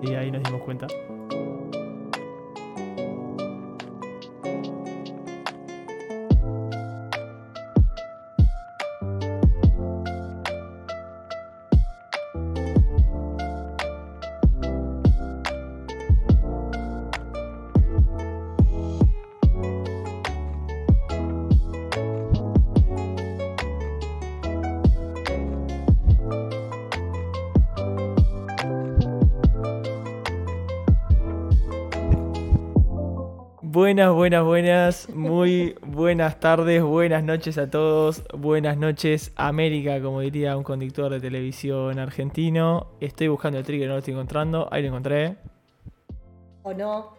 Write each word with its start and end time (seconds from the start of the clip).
Sí, 0.00 0.14
ahí 0.14 0.30
nos 0.30 0.42
dimos 0.42 0.62
cuenta. 0.62 0.86
Buenas, 33.88 34.12
buenas, 34.12 34.44
buenas, 34.44 35.08
muy 35.14 35.74
buenas 35.80 36.38
tardes, 36.40 36.82
buenas 36.82 37.24
noches 37.24 37.56
a 37.56 37.70
todos, 37.70 38.22
buenas 38.34 38.76
noches 38.76 39.32
América, 39.34 39.98
como 40.02 40.20
diría 40.20 40.58
un 40.58 40.62
conductor 40.62 41.10
de 41.10 41.20
televisión 41.20 41.98
argentino. 41.98 42.88
Estoy 43.00 43.28
buscando 43.28 43.58
el 43.58 43.64
trigger, 43.64 43.88
no 43.88 43.94
lo 43.94 44.00
estoy 44.00 44.12
encontrando, 44.12 44.68
ahí 44.70 44.82
lo 44.82 44.88
encontré. 44.88 45.36
¿O 46.64 46.74
no? 46.74 47.16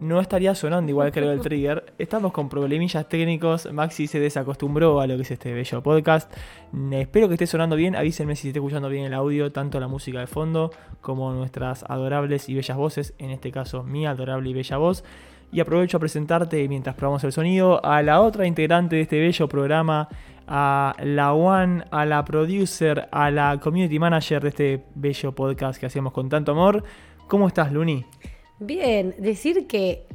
No 0.00 0.20
estaría 0.20 0.56
sonando 0.56 0.90
igual 0.90 1.12
creo 1.12 1.30
el 1.30 1.40
trigger. 1.40 1.94
Estamos 1.96 2.32
con 2.32 2.48
problemillas 2.48 3.08
técnicos. 3.08 3.72
Maxi 3.72 4.08
se 4.08 4.18
desacostumbró 4.18 5.00
a 5.00 5.06
lo 5.06 5.14
que 5.14 5.22
es 5.22 5.30
este 5.30 5.54
bello 5.54 5.80
podcast. 5.84 6.34
Espero 6.90 7.28
que 7.28 7.34
esté 7.34 7.46
sonando 7.46 7.76
bien. 7.76 7.94
Avísenme 7.94 8.34
si 8.34 8.42
se 8.42 8.48
está 8.48 8.58
escuchando 8.58 8.88
bien 8.88 9.04
el 9.04 9.14
audio, 9.14 9.52
tanto 9.52 9.78
la 9.78 9.86
música 9.86 10.18
de 10.18 10.26
fondo 10.26 10.72
como 11.00 11.32
nuestras 11.32 11.84
adorables 11.84 12.48
y 12.48 12.56
bellas 12.56 12.76
voces. 12.76 13.14
En 13.18 13.30
este 13.30 13.52
caso, 13.52 13.84
mi 13.84 14.04
adorable 14.04 14.50
y 14.50 14.54
bella 14.54 14.76
voz. 14.76 15.04
Y 15.52 15.60
aprovecho 15.60 15.98
a 15.98 16.00
presentarte 16.00 16.66
mientras 16.66 16.96
probamos 16.96 17.22
el 17.24 17.32
sonido 17.32 17.84
a 17.84 18.02
la 18.02 18.22
otra 18.22 18.46
integrante 18.46 18.96
de 18.96 19.02
este 19.02 19.20
bello 19.20 19.46
programa, 19.48 20.08
a 20.46 20.96
la 21.02 21.34
one, 21.34 21.84
a 21.90 22.06
la 22.06 22.24
producer, 22.24 23.06
a 23.12 23.30
la 23.30 23.60
community 23.60 23.98
manager 23.98 24.42
de 24.42 24.48
este 24.48 24.84
bello 24.94 25.34
podcast 25.34 25.78
que 25.78 25.86
hacemos 25.86 26.14
con 26.14 26.30
tanto 26.30 26.52
amor. 26.52 26.82
¿Cómo 27.28 27.48
estás, 27.48 27.70
Luni? 27.70 28.04
Bien, 28.58 29.14
decir 29.18 29.66
que 29.66 30.06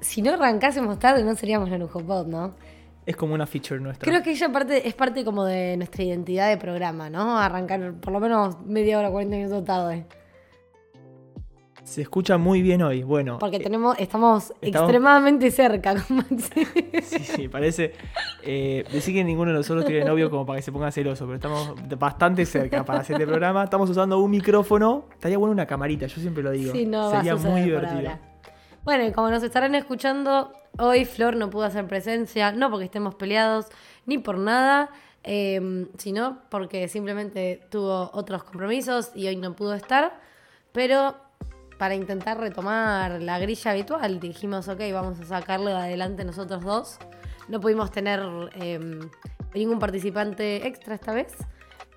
si 0.00 0.22
no 0.22 0.32
arrancásemos 0.32 0.98
tarde 0.98 1.22
no 1.22 1.36
seríamos 1.36 1.70
la 1.70 1.78
Pod, 1.86 2.26
¿no? 2.26 2.54
Es 3.06 3.16
como 3.16 3.34
una 3.34 3.46
feature 3.46 3.80
nuestra. 3.80 4.10
Creo 4.10 4.22
que 4.22 4.30
ella 4.32 4.52
parte, 4.52 4.86
es 4.88 4.94
parte 4.94 5.24
como 5.24 5.44
de 5.44 5.76
nuestra 5.76 6.02
identidad 6.02 6.48
de 6.48 6.56
programa, 6.56 7.10
¿no? 7.10 7.38
Arrancar 7.38 7.94
por 7.94 8.12
lo 8.12 8.20
menos 8.20 8.60
media 8.62 8.98
hora, 8.98 9.10
40 9.10 9.36
minutos 9.36 9.64
tarde. 9.64 10.04
Se 11.90 12.02
escucha 12.02 12.38
muy 12.38 12.62
bien 12.62 12.82
hoy. 12.82 13.02
Bueno. 13.02 13.40
Porque 13.40 13.56
eh, 13.56 13.60
tenemos, 13.60 13.98
estamos, 13.98 14.52
estamos- 14.60 14.88
extremadamente 14.88 15.50
cerca 15.50 15.96
con 15.96 16.18
Maxi. 16.18 16.64
Sí, 17.02 17.18
sí, 17.18 17.48
parece. 17.48 17.94
Eh, 18.44 18.84
decir 18.92 19.12
que 19.12 19.24
ninguno 19.24 19.50
de 19.50 19.56
nosotros 19.56 19.84
tiene 19.84 20.04
novio 20.04 20.30
como 20.30 20.46
para 20.46 20.58
que 20.58 20.62
se 20.62 20.70
ponga 20.70 20.92
celoso, 20.92 21.24
pero 21.24 21.34
estamos 21.34 21.74
bastante 21.98 22.46
cerca 22.46 22.84
para 22.84 23.00
hacer 23.00 23.14
este 23.14 23.26
programa. 23.26 23.64
Estamos 23.64 23.90
usando 23.90 24.20
un 24.20 24.30
micrófono. 24.30 25.06
Estaría 25.14 25.36
bueno 25.36 25.50
una 25.50 25.66
camarita, 25.66 26.06
yo 26.06 26.20
siempre 26.20 26.44
lo 26.44 26.52
digo. 26.52 26.70
Sí, 26.70 26.86
no 26.86 27.10
Sería 27.10 27.34
muy 27.34 27.62
divertido. 27.62 28.12
Bueno, 28.84 29.04
y 29.04 29.10
como 29.10 29.28
nos 29.28 29.42
estarán 29.42 29.74
escuchando, 29.74 30.52
hoy 30.78 31.04
Flor 31.04 31.34
no 31.34 31.50
pudo 31.50 31.64
hacer 31.64 31.88
presencia, 31.88 32.52
no 32.52 32.70
porque 32.70 32.84
estemos 32.84 33.16
peleados, 33.16 33.66
ni 34.06 34.18
por 34.18 34.38
nada, 34.38 34.90
eh, 35.24 35.88
sino 35.98 36.38
porque 36.50 36.86
simplemente 36.86 37.66
tuvo 37.68 38.12
otros 38.12 38.44
compromisos 38.44 39.10
y 39.16 39.26
hoy 39.26 39.34
no 39.34 39.56
pudo 39.56 39.74
estar. 39.74 40.20
Pero 40.70 41.16
para 41.80 41.94
intentar 41.94 42.38
retomar 42.38 43.22
la 43.22 43.38
grilla 43.38 43.70
habitual, 43.70 44.20
dijimos, 44.20 44.68
ok, 44.68 44.80
vamos 44.92 45.18
a 45.18 45.24
sacarlo 45.24 45.70
de 45.70 45.76
adelante 45.76 46.26
nosotros 46.26 46.62
dos. 46.62 46.98
No 47.48 47.58
pudimos 47.58 47.90
tener 47.90 48.20
eh, 48.56 49.00
ningún 49.54 49.78
participante 49.78 50.66
extra 50.66 50.94
esta 50.94 51.14
vez, 51.14 51.32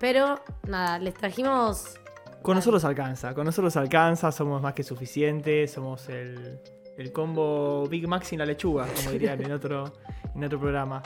pero 0.00 0.40
nada, 0.66 0.98
les 0.98 1.12
trajimos 1.12 1.96
Con 2.40 2.56
nosotros 2.56 2.82
alcanza, 2.86 3.34
con 3.34 3.44
nosotros 3.44 3.76
alcanza, 3.76 4.32
somos 4.32 4.62
más 4.62 4.72
que 4.72 4.82
suficientes, 4.82 5.72
somos 5.72 6.08
el, 6.08 6.58
el 6.96 7.12
combo 7.12 7.86
Big 7.86 8.08
Mac 8.08 8.22
sin 8.22 8.38
la 8.38 8.46
lechuga, 8.46 8.86
como 8.86 9.10
dirían 9.10 9.42
en 9.42 9.52
otro, 9.52 9.92
en 10.34 10.44
otro 10.44 10.58
programa. 10.58 11.02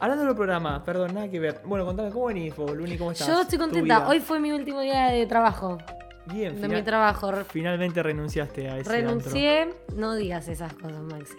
Hablando 0.00 0.26
del 0.26 0.34
programa, 0.34 0.84
perdón, 0.84 1.14
nada 1.14 1.30
que 1.30 1.40
ver. 1.40 1.62
Bueno, 1.64 1.86
contame, 1.86 2.10
¿cómo 2.10 2.26
venís 2.26 2.54
vos, 2.54 2.76
Luni? 2.76 2.98
¿Cómo 2.98 3.12
estás? 3.12 3.26
Yo 3.26 3.40
estoy 3.40 3.56
contenta. 3.56 4.06
Hoy 4.06 4.20
fue 4.20 4.38
mi 4.38 4.52
último 4.52 4.80
día 4.80 5.06
de 5.06 5.24
trabajo. 5.24 5.78
Bien, 6.32 6.60
De 6.60 6.68
mi 6.68 6.82
trabajo. 6.82 7.32
Finalmente 7.48 8.02
renunciaste 8.02 8.68
a 8.68 8.78
ese 8.78 8.90
antro. 8.90 8.92
Renuncié. 8.92 9.74
No 9.94 10.14
digas 10.14 10.48
esas 10.48 10.72
cosas, 10.74 11.00
Maxi. 11.02 11.36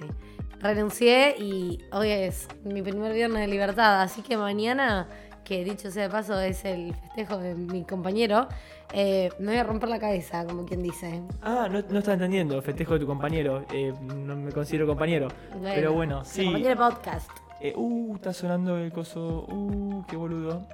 Renuncié 0.60 1.36
y 1.38 1.86
hoy 1.92 2.10
es 2.10 2.48
mi 2.64 2.82
primer 2.82 3.14
viernes 3.14 3.42
de 3.42 3.48
libertad. 3.48 4.02
Así 4.02 4.22
que 4.22 4.36
mañana, 4.38 5.08
que 5.44 5.64
dicho 5.64 5.90
sea 5.92 6.04
de 6.04 6.10
paso, 6.10 6.40
es 6.40 6.66
el 6.66 6.94
festejo 6.94 7.38
de 7.38 7.56
mi 7.56 7.86
compañero, 7.86 8.48
eh, 8.94 9.30
me 9.40 9.48
voy 9.48 9.58
a 9.58 9.64
romper 9.64 9.90
la 9.90 10.00
cabeza, 10.00 10.46
como 10.46 10.66
quien 10.66 10.84
dice. 10.84 11.22
Ah, 11.42 11.68
no, 11.72 11.82
no 11.82 12.00
estás 12.00 12.16
entendiendo, 12.16 12.62
festejo 12.62 12.96
de 12.96 13.00
tu 13.02 13.08
compañero. 13.08 13.66
Eh, 13.72 13.94
no 14.02 14.36
me 14.36 14.52
considero 14.52 14.88
compañero. 14.88 15.30
pero 15.64 15.94
bueno, 15.94 16.26
sí. 16.26 16.46
compañero 16.46 16.76
podcast. 16.90 17.30
Eh, 17.62 17.74
uh, 17.76 18.16
está 18.16 18.34
sonando 18.34 18.78
el 18.78 18.92
coso. 18.92 19.46
Uh, 19.50 20.06
qué 20.08 20.16
boludo. 20.16 20.68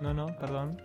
No, 0.00 0.14
no, 0.14 0.26
perdón. 0.38 0.80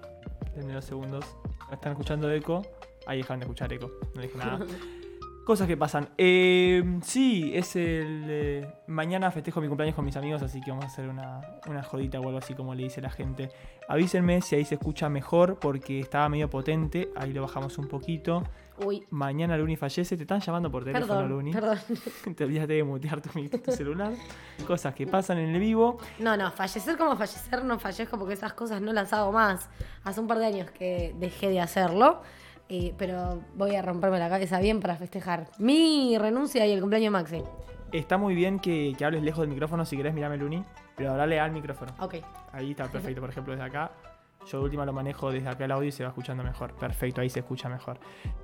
Denme 0.56 0.74
dos 0.74 0.86
segundos. 0.86 1.26
¿Están 1.72 1.92
escuchando 1.94 2.32
eco? 2.32 2.62
Ahí 3.06 3.18
dejan 3.18 3.40
de 3.40 3.46
escuchar 3.46 3.72
eco. 3.74 3.92
No 4.16 4.22
dije 4.22 4.38
nada. 4.38 4.60
Cosas 5.46 5.68
que 5.68 5.76
pasan. 5.76 6.10
Eh, 6.18 7.00
sí, 7.02 7.52
es 7.56 7.76
el. 7.76 8.26
eh, 8.30 8.74
mañana 8.88 9.32
festejo 9.32 9.60
mi 9.60 9.68
cumpleaños 9.68 9.96
con 9.96 10.06
mis 10.06 10.16
amigos, 10.16 10.44
así 10.44 10.62
que 10.62 10.70
vamos 10.70 10.86
a 10.86 10.88
hacer 10.88 11.10
una, 11.10 11.42
una 11.68 11.82
jodita 11.82 12.20
o 12.20 12.28
algo 12.28 12.38
así 12.38 12.54
como 12.54 12.76
le 12.76 12.84
dice 12.84 13.02
la 13.02 13.10
gente. 13.10 13.50
Avísenme 13.88 14.42
si 14.42 14.56
ahí 14.56 14.66
se 14.66 14.76
escucha 14.76 15.10
mejor 15.10 15.58
porque 15.60 16.00
estaba 16.00 16.30
medio 16.30 16.50
potente. 16.50 17.10
Ahí 17.16 17.34
lo 17.34 17.42
bajamos 17.42 17.78
un 17.80 17.88
poquito. 17.88 18.44
Uy, 18.86 19.06
Mañana 19.12 19.58
Luni 19.58 19.76
fallece. 19.76 20.16
Te 20.16 20.24
están 20.24 20.40
llamando 20.40 20.72
por 20.72 20.84
teléfono, 20.84 21.08
perdón, 21.08 21.30
Luni. 21.30 21.52
perdón. 21.52 21.78
Te 22.36 22.44
olvidaste 22.44 22.74
de 22.74 22.84
mutear 22.84 23.22
tu, 23.22 23.30
celular. 23.72 24.14
Cosas 24.66 24.96
que 24.96 25.06
pasan 25.08 25.38
en 25.38 25.54
el 25.54 25.60
vivo. 25.60 25.98
No, 26.20 26.36
no, 26.38 26.52
fallecer 26.52 26.98
como 26.98 27.16
fallecer 27.16 27.64
no 27.64 27.80
fallezco 27.80 28.18
porque 28.18 28.34
esas 28.34 28.54
cosas 28.54 28.82
no 28.82 28.94
las 28.94 29.14
hago 29.14 29.32
más. 29.32 29.70
Hace 30.04 30.20
un 30.20 30.28
par 30.28 30.40
de 30.40 30.46
años 30.46 30.72
que 30.72 31.14
dejé 31.18 31.50
de 31.50 31.60
hacerlo, 31.60 32.22
eh, 32.70 32.94
pero 32.98 33.44
voy 33.56 33.76
a 33.76 33.82
romperme 33.82 34.20
la 34.20 34.30
cabeza 34.30 34.60
bien 34.60 34.80
para 34.80 34.96
festejar 34.96 35.50
mi 35.60 36.18
renuncia 36.18 36.66
y 36.66 36.72
el 36.72 36.80
cumpleaños 36.80 37.12
de 37.14 37.20
Maxi. 37.20 37.44
Está 37.92 38.18
muy 38.18 38.36
bien 38.36 38.60
que, 38.60 38.96
que 38.98 39.06
hables 39.06 39.22
lejos 39.22 39.42
del 39.42 39.50
micrófono 39.50 39.86
si 39.86 39.98
querés, 39.98 40.14
mirame 40.14 40.38
Luni. 40.38 40.64
Pero 40.96 41.12
hablale 41.12 41.40
al 41.40 41.52
micrófono. 41.52 41.94
Ok. 42.00 42.16
Ahí 42.54 42.72
está 42.72 42.88
perfecto, 42.88 43.22
por 43.22 43.30
ejemplo, 43.30 43.54
desde 43.54 43.66
acá. 43.66 43.92
Yo 44.48 44.58
de 44.58 44.64
última 44.66 44.86
lo 44.86 44.92
manejo 44.92 45.32
desde 45.32 45.48
acá 45.48 45.66
el 45.66 45.72
audio 45.72 45.88
y 45.90 45.92
se 45.92 46.04
va 46.04 46.10
escuchando 46.10 46.44
mejor. 46.44 46.74
Perfecto, 46.74 47.22
ahí 47.22 47.30
se 47.30 47.40
escucha 47.40 47.70
mejor. 47.70 48.00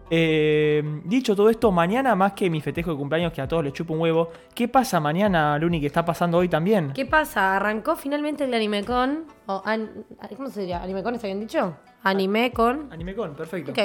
Eh, 0.09 1.01
dicho 1.03 1.35
todo 1.35 1.49
esto, 1.49 1.71
mañana 1.71 2.15
más 2.15 2.33
que 2.33 2.49
mi 2.49 2.61
festejo 2.61 2.91
de 2.91 2.97
cumpleaños 2.97 3.33
que 3.33 3.41
a 3.41 3.47
todos 3.47 3.63
les 3.63 3.73
chupo 3.73 3.93
un 3.93 3.99
huevo, 4.01 4.29
¿qué 4.53 4.67
pasa 4.67 4.99
mañana, 4.99 5.57
Luni, 5.57 5.81
que 5.81 5.87
está 5.87 6.05
pasando 6.05 6.37
hoy 6.37 6.47
también? 6.47 6.93
¿Qué 6.93 7.05
pasa? 7.05 7.55
Arrancó 7.57 7.95
finalmente 7.95 8.43
el 8.45 8.53
AnimeCon. 8.53 9.25
O 9.47 9.61
an- 9.65 10.05
¿Cómo 10.37 10.49
se 10.49 10.61
diría? 10.61 10.81
¿AnimeCon 10.83 11.19
se 11.19 11.27
habían 11.27 11.39
dicho? 11.41 11.75
AnimeCon. 12.03 12.89
AnimeCon, 12.93 13.35
perfecto. 13.35 13.71
Ok. 13.71 13.79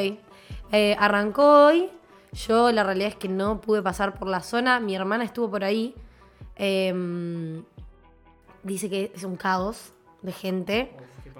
Eh, 0.70 0.94
arrancó 0.98 1.66
hoy. 1.66 1.88
Yo 2.32 2.70
la 2.72 2.82
realidad 2.84 3.08
es 3.08 3.16
que 3.16 3.28
no 3.28 3.60
pude 3.60 3.82
pasar 3.82 4.14
por 4.18 4.28
la 4.28 4.40
zona. 4.40 4.80
Mi 4.80 4.94
hermana 4.94 5.24
estuvo 5.24 5.50
por 5.50 5.64
ahí. 5.64 5.94
Em, 6.56 7.62
dice 8.62 8.88
que 8.88 9.10
es 9.14 9.24
un 9.24 9.36
caos 9.36 9.92
de 10.22 10.32
gente. 10.32 10.92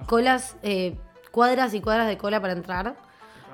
Colas, 0.06 0.56
eh, 0.62 0.96
cuadras 1.30 1.74
y 1.74 1.80
cuadras 1.80 2.06
de 2.06 2.18
cola 2.18 2.40
para 2.40 2.52
entrar. 2.52 2.96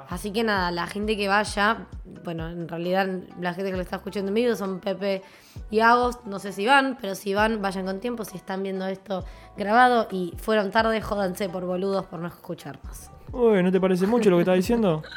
Así 0.09 0.33
que 0.33 0.43
nada, 0.43 0.71
la 0.71 0.87
gente 0.87 1.19
que 1.19 1.29
vaya, 1.29 1.87
bueno, 2.25 2.49
en 2.49 2.67
realidad 2.67 3.07
la 3.41 3.53
gente 3.53 3.71
que 3.71 3.77
lo 3.77 3.83
está 3.83 3.97
escuchando 3.97 4.29
en 4.29 4.35
vivo 4.35 4.57
son 4.57 4.81
Pepe 4.81 5.23
y 5.71 5.81
Agos, 5.81 6.25
no 6.25 6.39
sé 6.39 6.53
si 6.53 6.65
van, 6.65 6.97
pero 6.99 7.15
si 7.15 7.35
van, 7.35 7.61
vayan 7.61 7.85
con 7.85 8.01
tiempo, 8.01 8.25
si 8.25 8.39
están 8.39 8.63
viendo 8.63 8.87
esto 8.87 9.25
grabado 9.57 10.09
y 10.11 10.33
fueron 10.39 10.71
tarde, 10.71 11.03
jódanse 11.03 11.51
por 11.51 11.67
boludos 11.67 12.07
por 12.07 12.21
no 12.21 12.29
escucharnos. 12.29 13.11
Uy, 13.33 13.63
¿no 13.63 13.71
te 13.71 13.79
parece 13.81 14.07
mucho 14.07 14.31
lo 14.31 14.37
que 14.37 14.43
estás 14.43 14.57
diciendo? 14.57 15.03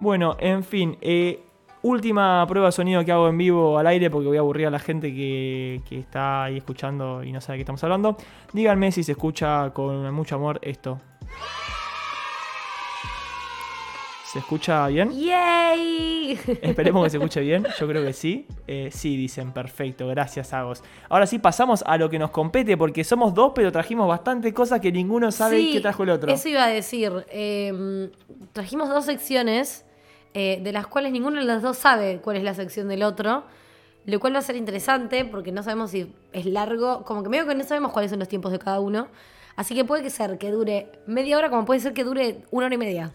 Bueno, 0.00 0.36
en 0.40 0.64
fin, 0.64 0.98
eh, 1.00 1.44
última 1.82 2.44
prueba 2.48 2.68
de 2.68 2.72
sonido 2.72 3.04
que 3.04 3.12
hago 3.12 3.28
en 3.28 3.36
vivo 3.38 3.78
al 3.78 3.86
aire 3.86 4.08
porque 4.10 4.28
voy 4.28 4.36
a 4.36 4.40
aburrir 4.40 4.66
a 4.66 4.70
la 4.70 4.78
gente 4.78 5.12
que, 5.12 5.80
que 5.88 5.98
está 5.98 6.44
ahí 6.44 6.58
escuchando 6.58 7.22
y 7.24 7.32
no 7.32 7.40
sabe 7.40 7.54
de 7.54 7.58
qué 7.58 7.62
estamos 7.62 7.82
hablando. 7.84 8.16
Díganme 8.52 8.92
si 8.92 9.02
se 9.02 9.12
escucha 9.12 9.70
con 9.70 10.12
mucho 10.14 10.36
amor 10.36 10.58
esto. 10.62 11.00
¿Se 14.32 14.38
escucha 14.38 14.86
bien? 14.86 15.10
¡Yay! 15.12 16.38
Esperemos 16.62 17.04
que 17.04 17.10
se 17.10 17.18
escuche 17.18 17.40
bien, 17.42 17.66
yo 17.78 17.86
creo 17.86 18.02
que 18.04 18.12
sí. 18.14 18.46
Eh, 18.74 18.88
sí, 18.90 19.18
dicen, 19.18 19.52
perfecto, 19.52 20.06
gracias 20.08 20.54
Agos. 20.54 20.82
Ahora 21.10 21.26
sí, 21.26 21.38
pasamos 21.38 21.84
a 21.86 21.98
lo 21.98 22.08
que 22.08 22.18
nos 22.18 22.30
compete 22.30 22.78
porque 22.78 23.04
somos 23.04 23.34
dos, 23.34 23.52
pero 23.54 23.70
trajimos 23.70 24.08
bastante 24.08 24.54
cosas 24.54 24.80
que 24.80 24.90
ninguno 24.90 25.30
sabe 25.30 25.58
Sí, 25.58 25.72
qué 25.74 25.80
trajo 25.82 26.04
el 26.04 26.10
otro. 26.10 26.32
Eso 26.32 26.48
iba 26.48 26.64
a 26.64 26.68
decir. 26.68 27.12
eh, 27.28 28.10
trajimos 28.54 28.88
dos 28.88 29.04
secciones 29.04 29.84
eh, 30.34 30.60
de 30.62 30.72
las 30.72 30.86
cuales 30.86 31.12
ninguno 31.12 31.38
de 31.38 31.44
los 31.44 31.62
dos 31.62 31.76
sabe 31.76 32.20
cuál 32.22 32.36
es 32.36 32.42
la 32.42 32.54
sección 32.54 32.88
del 32.88 33.02
otro, 33.02 33.44
lo 34.06 34.20
cual 34.20 34.34
va 34.34 34.38
a 34.38 34.42
ser 34.42 34.56
interesante 34.56 35.24
porque 35.24 35.52
no 35.52 35.62
sabemos 35.62 35.90
si 35.90 36.12
es 36.32 36.46
largo, 36.46 37.04
como 37.04 37.22
que 37.22 37.28
medio 37.28 37.46
que 37.46 37.54
no 37.54 37.64
sabemos 37.64 37.92
cuáles 37.92 38.10
son 38.10 38.18
los 38.18 38.28
tiempos 38.28 38.52
de 38.52 38.58
cada 38.58 38.80
uno, 38.80 39.08
así 39.56 39.74
que 39.74 39.84
puede 39.84 40.02
que 40.02 40.10
ser 40.10 40.38
que 40.38 40.50
dure 40.50 40.90
media 41.06 41.38
hora 41.38 41.50
como 41.50 41.64
puede 41.64 41.80
ser 41.80 41.92
que 41.92 42.04
dure 42.04 42.38
una 42.50 42.66
hora 42.66 42.74
y 42.74 42.78
media. 42.78 43.12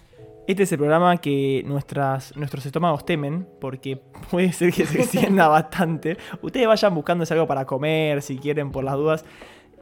Este 0.47 0.63
es 0.63 0.71
el 0.71 0.77
programa 0.77 1.17
que 1.17 1.61
nuestras, 1.65 2.33
nuestros 2.37 2.65
estómagos 2.65 3.03
temen, 3.05 3.45
porque 3.59 3.97
puede 4.31 4.53
ser 4.53 4.71
que 4.71 4.85
se 4.85 5.01
extienda 5.01 5.47
bastante. 5.49 6.17
Ustedes 6.41 6.67
vayan 6.67 6.95
buscándose 6.95 7.33
algo 7.33 7.47
para 7.47 7.65
comer, 7.65 8.21
si 8.21 8.37
quieren, 8.37 8.71
por 8.71 8.85
las 8.85 8.95
dudas. 8.95 9.25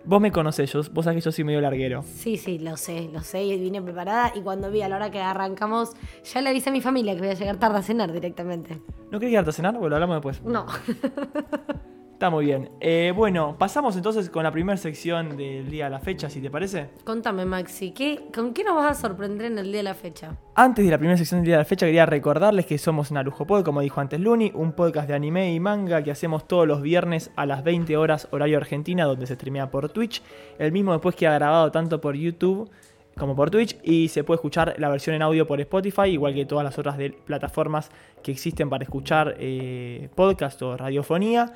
Vos 0.07 0.21
me 0.21 0.31
conocés, 0.31 0.71
yo, 0.71 0.81
vos 0.91 1.05
sabés 1.05 1.23
que 1.23 1.25
yo 1.25 1.31
soy 1.31 1.43
medio 1.43 1.61
larguero. 1.61 2.03
Sí, 2.03 2.37
sí, 2.37 2.59
lo 2.59 2.77
sé, 2.77 3.09
lo 3.11 3.21
sé, 3.21 3.43
y 3.43 3.59
vine 3.59 3.81
preparada 3.81 4.31
y 4.35 4.41
cuando 4.41 4.69
vi 4.69 4.83
a 4.83 4.89
la 4.89 4.97
hora 4.97 5.09
que 5.09 5.19
arrancamos, 5.19 5.93
ya 6.31 6.41
le 6.41 6.49
avisé 6.49 6.69
a 6.69 6.73
mi 6.73 6.81
familia 6.81 7.15
que 7.15 7.21
voy 7.21 7.29
a 7.29 7.33
llegar 7.33 7.57
tarde 7.57 7.79
a 7.79 7.81
cenar 7.81 8.11
directamente. 8.11 8.79
¿No 9.11 9.19
querés 9.19 9.33
quedarte 9.33 9.49
a 9.49 9.53
cenar? 9.53 9.73
Bueno, 9.73 9.89
lo 9.89 9.95
hablamos 9.95 10.15
después. 10.17 10.43
No. 10.43 10.67
Está 12.15 12.29
muy 12.29 12.45
bien. 12.45 12.69
Eh, 12.79 13.11
bueno, 13.13 13.57
pasamos 13.59 13.97
entonces 13.97 14.29
con 14.29 14.43
la 14.43 14.51
primera 14.51 14.77
sección 14.77 15.35
del 15.35 15.69
día 15.69 15.83
de 15.83 15.89
la 15.91 15.99
fecha, 15.99 16.29
si 16.29 16.39
te 16.39 16.49
parece. 16.49 16.87
Contame, 17.03 17.43
Maxi, 17.43 17.91
¿qué, 17.91 18.29
¿con 18.33 18.53
qué 18.53 18.63
nos 18.63 18.77
vas 18.77 18.97
a 18.97 19.01
sorprender 19.01 19.47
en 19.51 19.57
el 19.57 19.65
día 19.65 19.79
de 19.79 19.83
la 19.83 19.95
fecha? 19.95 20.37
Antes 20.55 20.85
de 20.85 20.91
la 20.91 20.97
primera 20.97 21.17
sección 21.17 21.41
del 21.41 21.47
día 21.47 21.55
de 21.55 21.63
la 21.63 21.65
fecha, 21.65 21.85
quería 21.85 22.05
recordarles 22.05 22.67
que 22.67 22.77
somos 22.77 23.11
Narujo 23.11 23.45
Pod, 23.45 23.65
como 23.65 23.81
dijo 23.81 23.99
antes 23.99 24.17
Luni, 24.17 24.49
un 24.55 24.71
podcast 24.71 25.09
de 25.09 25.13
anime 25.13 25.53
y 25.53 25.59
manga 25.59 26.03
que 26.03 26.11
hacemos 26.11 26.47
todos 26.47 26.65
los 26.65 26.81
viernes 26.81 27.31
a 27.35 27.45
las 27.45 27.65
20 27.65 27.97
horas 27.97 28.29
horario 28.31 28.59
argentina, 28.59 29.03
donde 29.03 29.27
se 29.27 29.35
streamea 29.35 29.69
por 29.69 29.89
Twitch. 29.89 30.23
El 30.57 30.71
mismo 30.71 30.93
después 30.93 31.17
queda 31.17 31.33
grabado 31.33 31.69
tanto 31.69 31.99
por 31.99 32.15
YouTube 32.15 32.71
como 33.17 33.35
por 33.35 33.49
Twitch 33.49 33.77
y 33.83 34.09
se 34.09 34.23
puede 34.23 34.37
escuchar 34.37 34.75
la 34.77 34.89
versión 34.89 35.15
en 35.15 35.21
audio 35.21 35.47
por 35.47 35.59
Spotify, 35.61 36.09
igual 36.09 36.33
que 36.33 36.45
todas 36.45 36.63
las 36.63 36.77
otras 36.77 36.97
plataformas 37.25 37.89
que 38.21 38.31
existen 38.31 38.69
para 38.69 38.83
escuchar 38.83 39.35
eh, 39.39 40.09
podcast 40.15 40.61
o 40.61 40.75
radiofonía. 40.75 41.53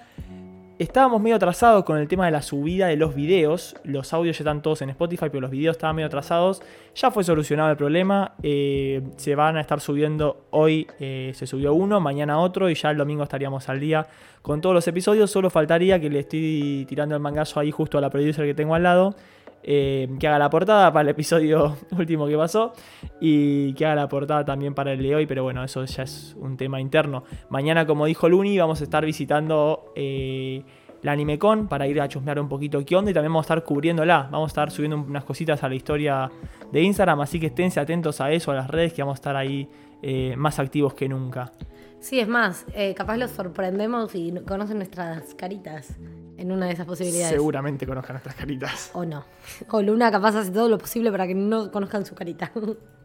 Estábamos 0.80 1.22
medio 1.22 1.36
atrasados 1.36 1.84
con 1.84 1.98
el 1.98 2.08
tema 2.08 2.24
de 2.26 2.32
la 2.32 2.42
subida 2.42 2.88
de 2.88 2.96
los 2.96 3.14
videos. 3.14 3.76
Los 3.84 4.14
audios 4.14 4.38
ya 4.38 4.44
están 4.44 4.62
todos 4.62 4.82
en 4.82 4.90
Spotify, 4.92 5.26
pero 5.30 5.42
los 5.42 5.52
videos 5.52 5.76
estaban 5.76 5.94
medio 5.94 6.08
atrasados. 6.08 6.62
Ya 6.96 7.12
fue 7.12 7.26
solucionado 7.26 7.70
el 7.70 7.76
problema. 7.76 8.36
eh, 8.44 9.02
se 9.18 9.36
van 9.36 9.58
a 9.58 9.60
estar 9.60 9.82
subiendo 9.82 10.46
hoy. 10.52 10.88
eh, 11.02 11.34
se 11.36 11.48
subió 11.48 11.74
uno, 11.74 12.00
mañana 12.00 12.40
otro 12.40 12.70
y 12.70 12.76
ya 12.76 12.92
el 12.92 12.98
domingo 12.98 13.24
estaríamos 13.24 13.68
al 13.68 13.82
día 13.82 14.08
con 14.42 14.62
todos 14.62 14.74
los 14.74 14.88
episodios. 14.88 15.30
Solo 15.30 15.50
faltaría 15.50 16.00
que 16.00 16.10
le 16.10 16.20
estoy 16.20 16.86
tirando 16.88 17.14
el 17.14 17.22
mangazo 17.22 17.60
ahí 17.60 17.72
justo 17.72 17.98
a 17.98 18.02
la 18.02 18.10
producer 18.10 18.46
que 18.46 18.54
tengo 18.54 18.74
al 18.74 18.84
lado. 18.84 19.16
Eh, 19.64 20.08
que 20.20 20.28
haga 20.28 20.40
la 20.40 20.50
portada 20.50 20.92
para 20.92 21.04
el 21.04 21.10
episodio 21.10 21.78
último 21.98 22.28
que 22.28 22.38
pasó 22.38 22.74
y 23.20 23.74
que 23.74 23.86
haga 23.86 23.96
la 23.96 24.08
portada 24.08 24.46
también 24.46 24.74
para 24.74 24.94
el 24.94 25.02
de 25.02 25.16
hoy, 25.16 25.26
pero 25.26 25.44
bueno, 25.44 25.64
eso 25.64 25.84
ya 25.86 26.04
es 26.04 26.36
un 26.40 26.58
tema 26.58 26.80
interno. 26.80 27.24
Mañana, 27.50 27.86
como 27.86 28.06
dijo 28.06 28.30
Luni, 28.30 28.58
vamos 28.58 28.82
a 28.82 28.84
estar 28.84 29.06
visitando 29.06 29.92
eh, 29.96 30.64
la 31.02 31.14
AnimeCon 31.14 31.68
para 31.68 31.88
ir 31.88 32.00
a 32.02 32.08
chusmear 32.08 32.40
un 32.40 32.50
poquito 32.50 32.84
qué 32.86 32.96
onda 32.96 33.12
y 33.12 33.14
también 33.14 33.32
vamos 33.32 33.46
a 33.46 33.54
estar 33.54 33.64
cubriéndola. 33.64 34.28
Vamos 34.32 34.48
a 34.48 34.52
estar 34.52 34.72
subiendo 34.72 34.98
unas 34.98 35.24
cositas 35.24 35.64
a 35.64 35.70
la 35.70 35.76
historia 35.76 36.32
de 36.72 36.82
Instagram, 36.82 37.22
así 37.22 37.40
que 37.40 37.48
esténse 37.48 37.80
atentos 37.80 38.22
a 38.22 38.32
eso, 38.32 38.52
a 38.52 38.56
las 38.56 38.70
redes, 38.70 38.94
que 38.94 39.02
vamos 39.02 39.16
a 39.16 39.20
estar 39.20 39.36
ahí 39.36 39.68
eh, 40.02 40.36
más 40.38 40.60
activos 40.60 40.94
que 40.94 41.10
nunca. 41.10 41.52
Sí, 42.00 42.19
es 42.19 42.28
más, 42.28 42.66
eh, 42.74 42.94
capaz 42.96 43.18
los 43.18 43.31
sorprendemos 43.31 44.16
y 44.16 44.31
conocen 44.48 44.78
nuestras 44.78 45.34
caritas 45.36 45.90
en 46.38 46.51
una 46.54 46.68
de 46.68 46.72
esas 46.72 46.86
posibilidades. 46.86 47.36
Seguramente 47.36 47.86
conozcan 47.86 48.13
nuestras 48.13 48.36
caritas. 48.36 48.92
O 48.94 49.04
no. 49.04 49.25
O 49.69 49.81
Luna 49.81 50.10
capaz 50.10 50.36
hace 50.38 50.51
todo 50.51 50.69
lo 50.69 50.78
posible 50.78 51.12
para 51.12 51.28
que 51.28 51.36
no 51.36 51.69
conozcan 51.72 52.06
su 52.06 52.16
carita. 52.16 52.51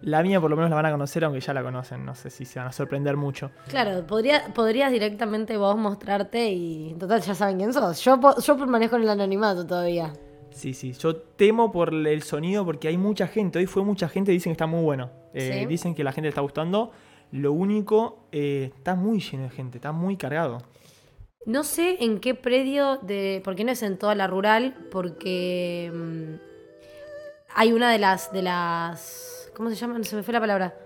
La 0.02 0.22
mía 0.22 0.40
por 0.40 0.48
lo 0.48 0.54
menos 0.56 0.70
la 0.70 0.76
van 0.76 0.86
a 0.86 0.92
conocer, 0.92 1.24
aunque 1.24 1.40
ya 1.40 1.52
la 1.52 1.62
conocen. 1.64 2.04
No 2.04 2.14
sé 2.14 2.30
si 2.30 2.44
se 2.44 2.60
van 2.60 2.68
a 2.68 2.72
sorprender 2.72 3.16
mucho. 3.16 3.50
claro, 3.68 4.06
podría, 4.06 4.52
podrías 4.54 4.92
directamente 4.92 5.56
vos 5.56 5.76
mostrarte 5.76 6.50
y 6.50 6.90
en 6.90 6.98
total 6.98 7.20
ya 7.22 7.34
saben 7.34 7.56
quién 7.56 7.72
sos. 7.72 8.00
Yo, 8.04 8.20
yo 8.40 8.56
permanezco 8.56 8.94
en 8.96 9.02
el 9.02 9.08
anonimato 9.08 9.66
todavía. 9.66 10.12
Sí, 10.50 10.72
sí. 10.72 10.92
Yo 10.92 11.16
temo 11.16 11.72
por 11.72 11.92
el 11.92 12.22
sonido 12.22 12.64
porque 12.64 12.86
hay 12.86 12.96
mucha 12.96 13.26
gente. 13.26 13.58
Hoy 13.58 13.66
fue 13.66 13.82
mucha 13.82 14.08
gente 14.08 14.30
y 14.30 14.34
dicen 14.34 14.50
que 14.50 14.54
está 14.54 14.66
muy 14.68 14.82
bueno. 14.84 15.10
Eh, 15.32 15.58
Sí. 15.62 15.66
Dicen 15.66 15.96
que 15.96 16.04
la 16.04 16.12
gente 16.12 16.26
le 16.26 16.28
está 16.28 16.42
gustando. 16.42 16.92
Lo 17.34 17.52
único, 17.52 18.28
eh, 18.30 18.70
está 18.76 18.94
muy 18.94 19.18
lleno 19.18 19.42
de 19.42 19.50
gente, 19.50 19.78
está 19.78 19.90
muy 19.90 20.16
cargado. 20.16 20.62
No 21.46 21.64
sé 21.64 21.96
en 22.04 22.20
qué 22.20 22.36
predio 22.36 22.98
de. 22.98 23.42
Porque 23.42 23.64
no 23.64 23.72
es 23.72 23.82
en 23.82 23.98
toda 23.98 24.14
la 24.14 24.28
rural, 24.28 24.76
porque. 24.92 25.90
mm, 25.92 26.34
hay 27.56 27.72
una 27.72 27.90
de 27.90 27.98
las. 27.98 28.32
de 28.32 28.42
las. 28.42 29.50
¿Cómo 29.56 29.68
se 29.68 29.74
llaman? 29.74 30.04
Se 30.04 30.14
me 30.14 30.22
fue 30.22 30.32
la 30.32 30.38
palabra. 30.38 30.78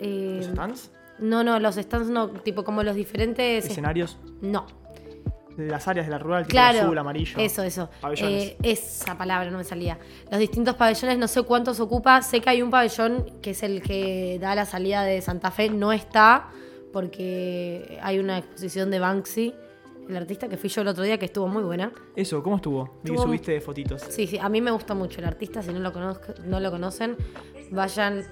Eh, 0.00 0.36
¿Los 0.38 0.46
stands? 0.46 0.90
no, 1.18 1.44
no, 1.44 1.60
los 1.60 1.74
stands 1.74 2.08
no, 2.08 2.30
tipo 2.30 2.64
como 2.64 2.82
los 2.82 2.96
diferentes. 2.96 3.66
¿Escenarios? 3.66 4.16
No, 4.40 4.66
Las 5.56 5.88
áreas 5.88 6.06
de 6.06 6.10
la 6.12 6.18
rural, 6.18 6.42
tipo 6.44 6.52
claro. 6.52 6.80
azul, 6.80 6.98
amarillo. 6.98 7.38
Eso, 7.38 7.62
eso. 7.62 7.88
Pabellones. 8.00 8.44
Eh, 8.44 8.56
esa 8.62 9.16
palabra 9.16 9.50
no 9.50 9.58
me 9.58 9.64
salía. 9.64 9.98
Los 10.30 10.38
distintos 10.40 10.74
pabellones, 10.74 11.16
no 11.18 11.28
sé 11.28 11.42
cuántos 11.42 11.80
ocupa. 11.80 12.20
Sé 12.22 12.40
que 12.40 12.50
hay 12.50 12.60
un 12.62 12.70
pabellón 12.70 13.24
que 13.40 13.50
es 13.50 13.62
el 13.62 13.80
que 13.82 14.38
da 14.40 14.54
la 14.54 14.66
salida 14.66 15.02
de 15.04 15.20
Santa 15.22 15.50
Fe. 15.50 15.70
No 15.70 15.92
está 15.92 16.48
porque 16.92 17.98
hay 18.02 18.18
una 18.18 18.38
exposición 18.38 18.90
de 18.90 18.98
Banksy, 18.98 19.54
el 20.08 20.16
artista 20.16 20.48
que 20.48 20.56
fui 20.56 20.68
yo 20.70 20.82
el 20.82 20.88
otro 20.88 21.02
día, 21.04 21.18
que 21.18 21.26
estuvo 21.26 21.46
muy 21.48 21.62
buena. 21.62 21.92
Eso, 22.14 22.42
¿cómo 22.42 22.56
estuvo? 22.56 22.84
Vi 22.84 22.90
que 22.90 23.08
Estuvo- 23.12 23.22
subiste 23.24 23.60
fotitos. 23.60 24.02
Sí, 24.08 24.26
sí, 24.26 24.38
a 24.38 24.48
mí 24.48 24.60
me 24.60 24.70
gusta 24.70 24.94
mucho 24.94 25.20
el 25.20 25.26
artista. 25.26 25.62
Si 25.62 25.72
no 25.72 25.80
lo, 25.80 25.92
conozco, 25.92 26.32
no 26.44 26.60
lo 26.60 26.70
conocen, 26.70 27.16
vayan. 27.70 28.24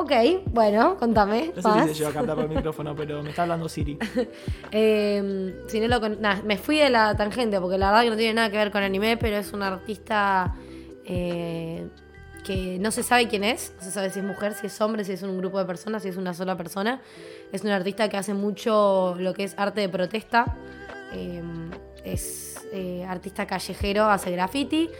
Ok, 0.00 0.12
bueno, 0.52 0.96
contame. 0.96 1.52
No 1.56 1.62
sé 1.62 1.82
si 1.82 1.88
se 1.88 1.94
lleva 1.94 2.10
a 2.10 2.12
captar 2.12 2.34
por 2.36 2.44
el 2.44 2.50
micrófono, 2.50 2.94
pero 2.94 3.22
me 3.22 3.30
está 3.30 3.42
hablando 3.42 3.68
Siri. 3.68 3.98
Eh, 4.70 5.62
si 5.66 5.80
no 5.80 5.88
lo 5.88 6.00
con- 6.00 6.20
nada, 6.20 6.42
me 6.44 6.56
fui 6.58 6.78
de 6.78 6.90
la 6.90 7.16
tangente 7.16 7.60
porque 7.60 7.78
la 7.78 7.86
verdad 7.88 8.04
que 8.04 8.10
no 8.10 8.16
tiene 8.16 8.34
nada 8.34 8.50
que 8.50 8.58
ver 8.58 8.70
con 8.70 8.82
anime, 8.82 9.16
pero 9.16 9.36
es 9.36 9.52
un 9.52 9.62
artista 9.62 10.54
eh, 11.04 11.88
que 12.44 12.78
no 12.78 12.90
se 12.90 13.02
sabe 13.02 13.26
quién 13.28 13.44
es, 13.44 13.72
no 13.78 13.82
se 13.82 13.90
sabe 13.90 14.10
si 14.10 14.20
es 14.20 14.24
mujer, 14.24 14.54
si 14.54 14.66
es 14.68 14.80
hombre, 14.80 15.04
si 15.04 15.12
es 15.12 15.22
un 15.22 15.36
grupo 15.38 15.58
de 15.58 15.64
personas, 15.64 16.02
si 16.02 16.08
es 16.10 16.16
una 16.16 16.32
sola 16.34 16.56
persona. 16.56 17.00
Es 17.50 17.64
un 17.64 17.70
artista 17.70 18.08
que 18.08 18.16
hace 18.18 18.34
mucho 18.34 19.16
lo 19.18 19.32
que 19.34 19.44
es 19.44 19.54
arte 19.58 19.80
de 19.80 19.88
protesta. 19.88 20.56
Eh, 21.12 21.42
es 22.04 22.56
artista 23.08 23.46
callejero, 23.46 24.04
hace 24.04 24.30
graffiti. 24.30 24.90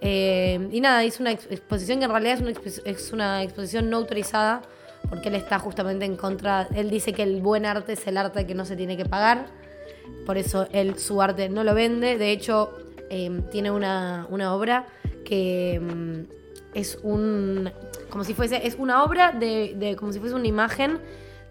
Eh, 0.00 0.68
y 0.72 0.80
nada, 0.80 1.04
hizo 1.04 1.22
una 1.22 1.32
ex- 1.32 1.46
exposición 1.50 1.98
que 1.98 2.04
en 2.04 2.10
realidad 2.10 2.34
es 2.34 2.40
una, 2.40 2.52
es 2.84 3.12
una 3.12 3.42
exposición 3.42 3.88
no 3.90 3.96
autorizada 3.96 4.62
porque 5.08 5.28
él 5.28 5.36
está 5.36 5.58
justamente 5.58 6.04
en 6.04 6.16
contra, 6.16 6.68
él 6.74 6.90
dice 6.90 7.12
que 7.12 7.22
el 7.22 7.40
buen 7.40 7.64
arte 7.64 7.92
es 7.92 8.06
el 8.08 8.16
arte 8.16 8.44
que 8.46 8.54
no 8.54 8.64
se 8.64 8.74
tiene 8.76 8.96
que 8.96 9.04
pagar, 9.04 9.46
por 10.26 10.36
eso 10.36 10.66
él 10.72 10.98
su 10.98 11.22
arte 11.22 11.48
no 11.48 11.62
lo 11.64 11.74
vende, 11.74 12.18
de 12.18 12.32
hecho 12.32 12.76
eh, 13.08 13.40
tiene 13.52 13.70
una, 13.70 14.26
una 14.30 14.52
obra 14.54 14.86
que 15.24 15.80
mm, 15.80 16.20
es 16.74 16.98
un, 17.04 17.70
como 18.10 18.24
si 18.24 18.34
fuese, 18.34 18.66
es 18.66 18.74
una 18.78 19.04
obra 19.04 19.30
de, 19.32 19.74
de- 19.76 19.94
como 19.96 20.12
si 20.12 20.18
fuese 20.18 20.34
una 20.34 20.48
imagen 20.48 20.98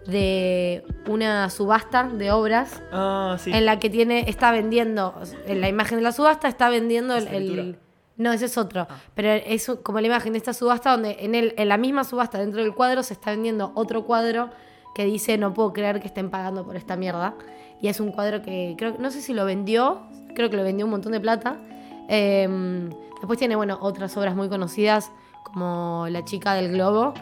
de 0.06 0.84
una 1.08 1.48
subasta 1.50 2.04
de 2.04 2.30
obras 2.30 2.82
Ah, 2.92 3.36
sí. 3.40 3.50
en 3.52 3.64
la 3.66 3.78
que 3.80 3.88
tiene, 3.90 4.28
está 4.28 4.52
vendiendo, 4.52 5.14
en 5.46 5.60
la 5.62 5.68
imagen 5.68 5.96
de 5.98 6.02
la 6.04 6.12
subasta 6.12 6.46
está 6.46 6.68
vendiendo 6.68 7.16
el... 7.16 7.78
no, 8.16 8.32
ese 8.32 8.46
es 8.46 8.56
otro. 8.58 8.86
Pero 9.14 9.28
es 9.30 9.70
como 9.82 10.00
la 10.00 10.06
imagen 10.06 10.32
de 10.32 10.38
esta 10.38 10.52
subasta 10.54 10.90
donde 10.92 11.16
en, 11.20 11.34
el, 11.34 11.54
en 11.56 11.68
la 11.68 11.76
misma 11.76 12.04
subasta, 12.04 12.38
dentro 12.38 12.62
del 12.62 12.74
cuadro, 12.74 13.02
se 13.02 13.12
está 13.14 13.30
vendiendo 13.30 13.72
otro 13.74 14.04
cuadro 14.04 14.50
que 14.94 15.04
dice 15.04 15.36
no 15.36 15.52
puedo 15.52 15.72
creer 15.74 16.00
que 16.00 16.06
estén 16.06 16.30
pagando 16.30 16.64
por 16.64 16.76
esta 16.76 16.96
mierda. 16.96 17.34
Y 17.80 17.88
es 17.88 18.00
un 18.00 18.12
cuadro 18.12 18.40
que 18.42 18.74
creo, 18.78 18.96
no 18.98 19.10
sé 19.10 19.20
si 19.20 19.34
lo 19.34 19.44
vendió, 19.44 20.06
creo 20.34 20.48
que 20.48 20.56
lo 20.56 20.62
vendió 20.64 20.86
un 20.86 20.90
montón 20.92 21.12
de 21.12 21.20
plata. 21.20 21.58
Eh, 22.08 22.88
después 23.18 23.38
tiene, 23.38 23.56
bueno, 23.56 23.78
otras 23.82 24.16
obras 24.16 24.34
muy 24.34 24.48
conocidas 24.48 25.12
como 25.44 26.06
La 26.10 26.24
chica 26.24 26.54
del 26.54 26.72
globo. 26.72 27.12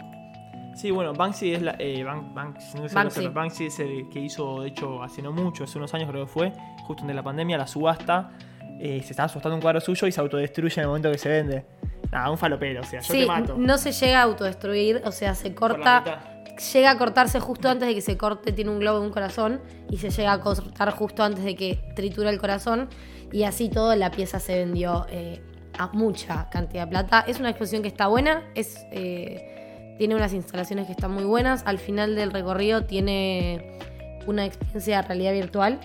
Sí, 0.76 0.90
bueno, 0.90 1.12
Banksy 1.12 1.54
es 1.54 1.62
la. 1.62 1.76
Eh, 1.78 2.02
Ban- 2.04 2.34
Banks- 2.34 2.74
no 2.74 2.88
sé 2.88 2.94
Banksy. 2.94 3.28
Banksy 3.28 3.66
es 3.66 3.78
el 3.78 4.08
que 4.08 4.18
hizo, 4.20 4.62
de 4.62 4.68
hecho, 4.68 5.02
hace 5.02 5.22
no 5.22 5.30
mucho, 5.32 5.64
hace 5.64 5.78
unos 5.78 5.94
años 5.94 6.08
creo 6.10 6.26
que 6.26 6.32
fue, 6.32 6.52
justo 6.84 7.02
antes 7.02 7.08
de 7.08 7.14
la 7.14 7.22
pandemia, 7.22 7.56
la 7.58 7.66
subasta. 7.68 8.30
Eh, 8.78 9.00
se 9.02 9.12
estaba 9.12 9.28
subastando 9.28 9.56
un 9.56 9.62
cuadro 9.62 9.80
suyo 9.80 10.06
y 10.06 10.12
se 10.12 10.20
autodestruye 10.20 10.74
en 10.76 10.82
el 10.82 10.86
momento 10.88 11.10
que 11.10 11.18
se 11.18 11.28
vende. 11.28 11.64
Nada, 12.10 12.30
un 12.30 12.38
falopero, 12.38 12.80
o 12.80 12.84
sea, 12.84 13.00
yo 13.00 13.12
sí, 13.12 13.20
te 13.20 13.26
mato. 13.26 13.56
no 13.56 13.78
se 13.78 13.92
llega 13.92 14.20
a 14.20 14.22
autodestruir, 14.22 15.02
o 15.04 15.12
sea, 15.12 15.34
se 15.34 15.54
corta. 15.54 16.44
llega 16.72 16.90
a 16.90 16.98
cortarse 16.98 17.40
justo 17.40 17.68
antes 17.68 17.88
de 17.88 17.94
que 17.94 18.00
se 18.00 18.16
corte, 18.16 18.52
tiene 18.52 18.70
un 18.70 18.78
globo 18.78 18.98
en 18.98 19.06
un 19.06 19.10
corazón, 19.10 19.60
y 19.90 19.98
se 19.98 20.10
llega 20.10 20.32
a 20.32 20.40
cortar 20.40 20.90
justo 20.90 21.22
antes 21.22 21.44
de 21.44 21.56
que 21.56 21.80
tritura 21.96 22.30
el 22.30 22.38
corazón, 22.38 22.88
y 23.32 23.44
así 23.44 23.68
todo 23.68 23.94
la 23.96 24.10
pieza 24.10 24.38
se 24.38 24.56
vendió 24.58 25.06
eh, 25.10 25.42
a 25.76 25.88
mucha 25.88 26.48
cantidad 26.50 26.84
de 26.84 26.90
plata. 26.90 27.24
Es 27.26 27.40
una 27.40 27.50
exposición 27.50 27.82
que 27.82 27.88
está 27.88 28.06
buena, 28.06 28.44
es, 28.54 28.86
eh, 28.92 29.94
tiene 29.98 30.14
unas 30.14 30.32
instalaciones 30.32 30.86
que 30.86 30.92
están 30.92 31.10
muy 31.10 31.24
buenas, 31.24 31.62
al 31.66 31.78
final 31.78 32.14
del 32.14 32.30
recorrido 32.30 32.84
tiene 32.84 33.78
una 34.26 34.44
experiencia 34.44 35.02
de 35.02 35.08
realidad 35.08 35.32
virtual, 35.32 35.80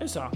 Eso. 0.00 0.30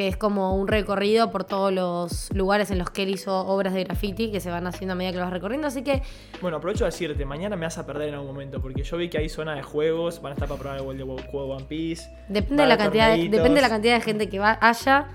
Que 0.00 0.08
es 0.08 0.16
como 0.16 0.56
un 0.56 0.66
recorrido 0.66 1.30
por 1.30 1.44
todos 1.44 1.70
los 1.70 2.32
lugares 2.34 2.70
en 2.70 2.78
los 2.78 2.88
que 2.88 3.02
él 3.02 3.10
hizo 3.10 3.46
obras 3.46 3.74
de 3.74 3.84
graffiti 3.84 4.30
que 4.30 4.40
se 4.40 4.50
van 4.50 4.66
haciendo 4.66 4.94
a 4.94 4.96
medida 4.96 5.12
que 5.12 5.18
lo 5.18 5.24
vas 5.24 5.32
recorriendo. 5.34 5.66
Así 5.66 5.82
que 5.82 6.00
Bueno, 6.40 6.56
aprovecho 6.56 6.84
de 6.84 6.90
decirte, 6.90 7.26
mañana 7.26 7.54
me 7.54 7.66
vas 7.66 7.76
a 7.76 7.84
perder 7.84 8.08
en 8.08 8.14
algún 8.14 8.28
momento, 8.28 8.62
porque 8.62 8.82
yo 8.82 8.96
vi 8.96 9.10
que 9.10 9.18
hay 9.18 9.28
zona 9.28 9.54
de 9.54 9.62
juegos, 9.62 10.22
van 10.22 10.30
a 10.30 10.34
estar 10.36 10.48
para 10.48 10.58
probar 10.58 10.78
el 10.78 10.84
juego 11.04 11.46
de 11.46 11.52
One 11.52 11.64
Piece. 11.68 12.10
depende, 12.28 12.62
de 12.62 12.62
a 12.62 12.66
la 12.66 12.78
cantidad 12.78 13.14
de, 13.14 13.28
depende 13.28 13.56
de 13.56 13.60
la 13.60 13.68
cantidad 13.68 13.94
de 13.96 14.00
gente 14.00 14.30
que 14.30 14.38
va, 14.38 14.56
haya. 14.62 15.08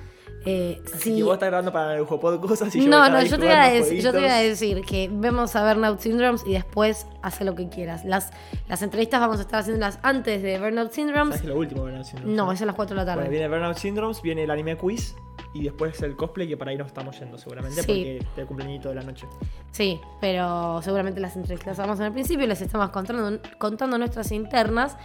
Eh, 0.48 0.80
Así 0.94 1.10
si- 1.12 1.16
que 1.16 1.24
vos 1.24 1.34
estás 1.34 1.48
grabando 1.50 1.72
para 1.74 1.96
el 1.98 2.06
juego 2.06 2.40
cosas 2.40 2.76
y 2.76 2.84
yo 2.84 2.88
no, 2.90 3.00
voy 3.00 3.10
no, 3.10 3.24
yo 3.24 3.40
te, 3.40 3.46
iba 3.46 3.64
a 3.64 3.70
decir, 3.72 4.00
yo 4.04 4.12
te 4.12 4.20
iba 4.22 4.36
a 4.36 4.42
decir 4.42 4.82
que 4.84 5.10
vemos 5.12 5.56
a 5.56 5.68
Burnout 5.68 6.00
Syndromes 6.00 6.44
y 6.46 6.54
después 6.54 7.08
hace 7.24 7.44
lo 7.46 7.56
que 7.56 7.68
quieras. 7.68 8.06
Las, 8.06 8.32
las 8.68 8.82
entrevistas 8.84 9.20
vamos 9.20 9.40
a 9.40 9.42
estar 9.42 9.62
haciéndolas 9.62 9.98
antes 10.04 10.44
de 10.44 10.60
Burnout 10.60 10.92
Syndromes. 10.92 11.30
¿Sabes 11.36 11.42
que 11.42 11.48
lo 11.48 11.58
último 11.58 11.82
Burnout 11.82 12.06
Syndrome? 12.06 12.34
No, 12.36 12.52
es 12.52 12.62
a 12.62 12.66
las 12.66 12.76
4 12.76 12.96
de 12.96 13.02
la 13.02 13.06
tarde. 13.06 13.22
Bueno, 13.24 13.32
viene 13.32 13.48
Burnout 13.48 13.78
Syndromes, 13.78 14.22
viene 14.22 14.44
el 14.44 14.52
anime 14.52 14.78
quiz 14.78 15.16
y 15.56 15.64
después 15.64 16.00
el 16.04 16.16
cosplay 16.16 16.48
que 16.48 16.58
para 16.58 16.70
ahí 16.72 16.78
nos 16.78 16.88
estamos 16.88 17.18
yendo 17.20 17.38
seguramente 17.40 17.82
Sí. 17.82 17.88
porque 17.88 18.18
es 18.18 18.26
el 18.38 18.46
cumpleañito 18.46 18.90
de 18.90 18.96
la 18.96 19.02
noche. 19.04 19.26
Sí, 19.72 20.00
pero 20.22 20.80
seguramente 20.84 21.20
las 21.20 21.36
entrevistas 21.36 21.78
vamos 21.78 22.00
en 22.00 22.06
el 22.06 22.12
principio 22.14 22.46
y 22.46 22.48
les 22.50 22.62
estamos 22.62 22.90
contando, 22.92 23.40
contando 23.58 23.98
nuestras 23.98 24.32
internas. 24.32 24.96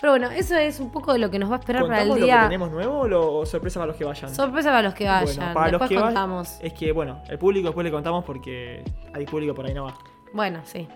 Pero 0.00 0.12
bueno, 0.12 0.30
eso 0.30 0.54
es 0.56 0.78
un 0.80 0.90
poco 0.90 1.12
de 1.12 1.18
lo 1.18 1.30
que 1.30 1.38
nos 1.38 1.50
va 1.50 1.56
a 1.56 1.58
esperar 1.58 1.82
para 1.86 2.02
el 2.02 2.08
¿Contamos 2.08 2.20
lo 2.20 2.24
día. 2.26 2.36
que 2.40 2.44
tenemos 2.46 2.70
nuevo 2.70 2.98
o, 3.00 3.08
lo- 3.08 3.34
o 3.38 3.46
sorpresa 3.46 3.80
para 3.80 3.88
los 3.88 3.96
que 3.96 4.04
vayan? 4.04 4.32
Sorpresa 4.34 4.68
para 4.70 4.82
los 4.82 4.94
que 4.94 5.06
vayan. 5.06 5.24
Bueno, 5.36 5.54
para 5.54 5.70
Después 5.70 5.80
los 5.80 5.88
que 6.00 6.04
contamos. 6.04 6.58
es 6.62 6.72
que 6.72 6.92
bueno, 6.92 7.20
el 7.28 7.38
público 7.38 7.66
después 7.68 7.84
le 7.84 7.90
contamos 7.90 8.24
porque 8.24 8.84
hay 9.12 9.26
público 9.26 9.54
por 9.54 9.66
ahí 9.66 9.74
no 9.74 9.84
va. 9.84 9.94
Bueno, 10.32 10.60
sí. 10.64 10.86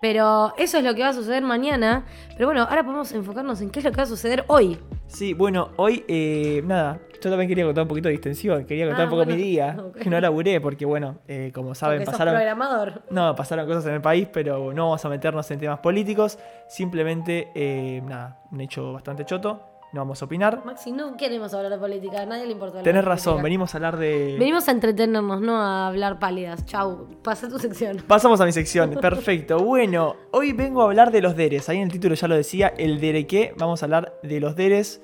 Pero 0.00 0.54
eso 0.56 0.78
es 0.78 0.84
lo 0.84 0.94
que 0.94 1.02
va 1.02 1.08
a 1.08 1.12
suceder 1.12 1.42
mañana. 1.42 2.04
Pero 2.34 2.46
bueno, 2.46 2.62
ahora 2.62 2.82
podemos 2.84 3.10
enfocarnos 3.12 3.60
en 3.60 3.70
qué 3.70 3.80
es 3.80 3.84
lo 3.84 3.90
que 3.90 3.96
va 3.96 4.02
a 4.04 4.06
suceder 4.06 4.44
hoy. 4.48 4.78
Sí, 5.08 5.32
bueno, 5.32 5.70
hoy, 5.76 6.04
eh, 6.06 6.62
nada, 6.64 7.00
yo 7.20 7.30
también 7.30 7.48
quería 7.48 7.64
contar 7.64 7.82
un 7.82 7.88
poquito 7.88 8.08
de 8.08 8.12
distensión, 8.12 8.64
quería 8.66 8.86
contar 8.86 9.02
Ah, 9.02 9.04
un 9.04 9.10
poco 9.10 9.24
bueno, 9.24 9.36
mi 9.36 9.42
día, 9.42 9.76
que 10.02 10.10
no 10.10 10.20
laburé 10.20 10.60
porque, 10.60 10.84
bueno, 10.84 11.16
eh, 11.26 11.50
como 11.54 11.74
saben, 11.74 11.98
Porque 12.00 12.04
sos 12.04 12.12
pasaron, 12.12 12.34
programador. 12.34 13.02
no, 13.10 13.34
pasaron 13.34 13.66
cosas 13.66 13.86
en 13.86 13.94
el 13.94 14.00
país, 14.02 14.28
pero 14.30 14.72
no 14.74 14.84
vamos 14.84 15.04
a 15.04 15.08
meternos 15.08 15.50
en 15.50 15.58
temas 15.60 15.78
políticos, 15.80 16.38
simplemente, 16.68 17.48
eh, 17.54 18.02
nada, 18.04 18.42
un 18.52 18.60
hecho 18.60 18.92
bastante 18.92 19.24
choto, 19.24 19.77
no 19.92 20.00
vamos 20.00 20.20
a 20.20 20.26
opinar. 20.26 20.64
Maxi, 20.66 20.92
no 20.92 21.16
queremos 21.16 21.54
hablar 21.54 21.72
de 21.72 21.78
política, 21.78 22.22
a 22.22 22.26
nadie 22.26 22.44
le 22.44 22.52
importa. 22.52 22.82
Tenés 22.82 23.04
razón, 23.04 23.34
política. 23.34 23.44
venimos 23.44 23.74
a 23.74 23.78
hablar 23.78 23.96
de... 23.96 24.36
Venimos 24.38 24.68
a 24.68 24.72
entretenernos, 24.72 25.40
no 25.40 25.56
a 25.56 25.88
hablar 25.88 26.18
pálidas. 26.18 26.66
Chau, 26.66 27.08
pasa 27.22 27.48
tu 27.48 27.58
sección. 27.58 28.02
Pasamos 28.06 28.38
a 28.40 28.44
mi 28.44 28.52
sección, 28.52 28.90
perfecto. 29.00 29.58
Bueno, 29.60 30.16
hoy 30.30 30.52
vengo 30.52 30.82
a 30.82 30.84
hablar 30.84 31.10
de 31.10 31.22
los 31.22 31.36
deres. 31.36 31.68
Ahí 31.70 31.78
en 31.78 31.84
el 31.84 31.92
título 31.92 32.14
ya 32.14 32.28
lo 32.28 32.36
decía, 32.36 32.68
el 32.76 33.00
dere 33.00 33.26
qué. 33.26 33.54
Vamos 33.56 33.82
a 33.82 33.86
hablar 33.86 34.18
de 34.22 34.40
los 34.40 34.56
deres. 34.56 35.00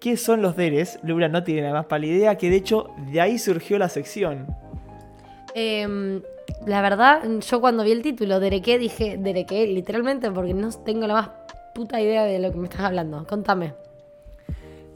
¿Qué 0.00 0.16
son 0.16 0.42
los 0.42 0.56
deres? 0.56 0.98
Lula 1.04 1.28
no 1.28 1.44
tiene 1.44 1.62
la 1.62 1.72
más 1.72 1.86
pálida 1.86 2.14
idea, 2.14 2.34
que 2.36 2.50
de 2.50 2.56
hecho 2.56 2.90
de 3.12 3.20
ahí 3.20 3.38
surgió 3.38 3.78
la 3.78 3.88
sección. 3.88 4.46
Em, 5.54 6.22
la 6.66 6.82
verdad, 6.82 7.22
yo 7.40 7.60
cuando 7.60 7.84
vi 7.84 7.92
el 7.92 8.02
título, 8.02 8.40
Derequé, 8.40 8.78
dije 8.78 9.16
Derequé, 9.18 9.66
literalmente, 9.66 10.30
porque 10.30 10.54
no 10.54 10.70
tengo 10.70 11.06
la 11.06 11.14
más 11.14 11.30
puta 11.78 12.00
idea 12.00 12.24
de 12.24 12.40
lo 12.40 12.50
que 12.50 12.58
me 12.58 12.64
estás 12.64 12.80
hablando. 12.80 13.24
Contame. 13.24 13.72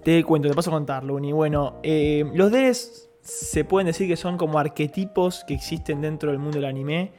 Te 0.02 0.24
cuento, 0.24 0.48
te 0.48 0.54
paso 0.54 0.70
a 0.70 0.72
contar, 0.72 1.04
Luni. 1.04 1.30
Bueno, 1.30 1.74
eh, 1.84 2.24
los 2.34 2.50
deres 2.50 3.08
se 3.20 3.64
pueden 3.64 3.86
decir 3.86 4.08
que 4.08 4.16
son 4.16 4.36
como 4.36 4.58
arquetipos 4.58 5.44
que 5.44 5.54
existen 5.54 6.00
dentro 6.00 6.30
del 6.32 6.40
mundo 6.40 6.56
del 6.56 6.64
anime, 6.64 7.12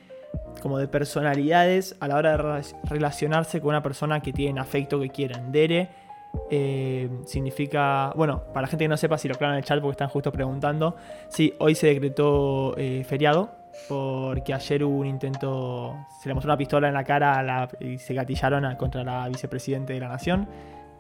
como 0.61 0.77
de 0.79 0.89
personalidades 0.89 1.95
a 2.01 2.09
la 2.09 2.17
hora 2.17 2.31
de 2.31 2.37
re- 2.37 2.61
relacionarse 2.89 3.61
con 3.61 3.69
una 3.69 3.81
persona 3.81 4.19
que 4.19 4.33
tienen 4.33 4.59
afecto 4.59 4.99
que 4.99 5.07
quieren. 5.07 5.53
Dere 5.53 5.87
eh, 6.51 7.09
significa, 7.25 8.11
bueno, 8.17 8.43
para 8.47 8.63
la 8.63 8.67
gente 8.67 8.83
que 8.83 8.89
no 8.89 8.97
sepa, 8.97 9.17
si 9.17 9.29
lo 9.29 9.35
aclaran 9.35 9.55
en 9.55 9.59
el 9.59 9.63
chat 9.63 9.79
porque 9.79 9.93
están 9.93 10.09
justo 10.09 10.29
preguntando, 10.33 10.97
sí, 11.29 11.53
hoy 11.59 11.75
se 11.75 11.87
decretó 11.87 12.75
eh, 12.77 13.05
feriado 13.07 13.62
porque 13.87 14.53
ayer 14.53 14.83
hubo 14.83 14.99
un 14.99 15.07
intento, 15.07 15.95
se 16.21 16.29
le 16.29 16.35
mostró 16.35 16.51
una 16.51 16.57
pistola 16.57 16.87
en 16.87 16.93
la 16.93 17.03
cara 17.03 17.67
y 17.79 17.97
se 17.97 18.13
gatillaron 18.13 18.75
contra 18.75 19.03
la 19.03 19.27
vicepresidente 19.27 19.93
de 19.93 19.99
la 19.99 20.09
nación. 20.09 20.47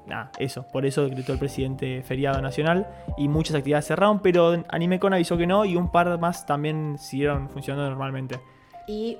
Nada, 0.05 0.31
eso, 0.37 0.67
por 0.67 0.85
eso 0.85 1.03
decretó 1.07 1.31
el 1.31 1.39
presidente 1.39 2.03
feriado 2.03 2.41
nacional 2.41 2.87
y 3.17 3.29
muchas 3.29 3.55
actividades 3.55 3.87
cerraron, 3.87 4.19
pero 4.19 4.61
Animecon 4.67 5.13
avisó 5.13 5.37
que 5.37 5.47
no 5.47 5.63
y 5.63 5.77
un 5.77 5.91
par 5.91 6.19
más 6.19 6.45
también 6.45 6.97
siguieron 6.97 7.49
funcionando 7.49 7.89
normalmente. 7.89 8.39
Y 8.85 9.17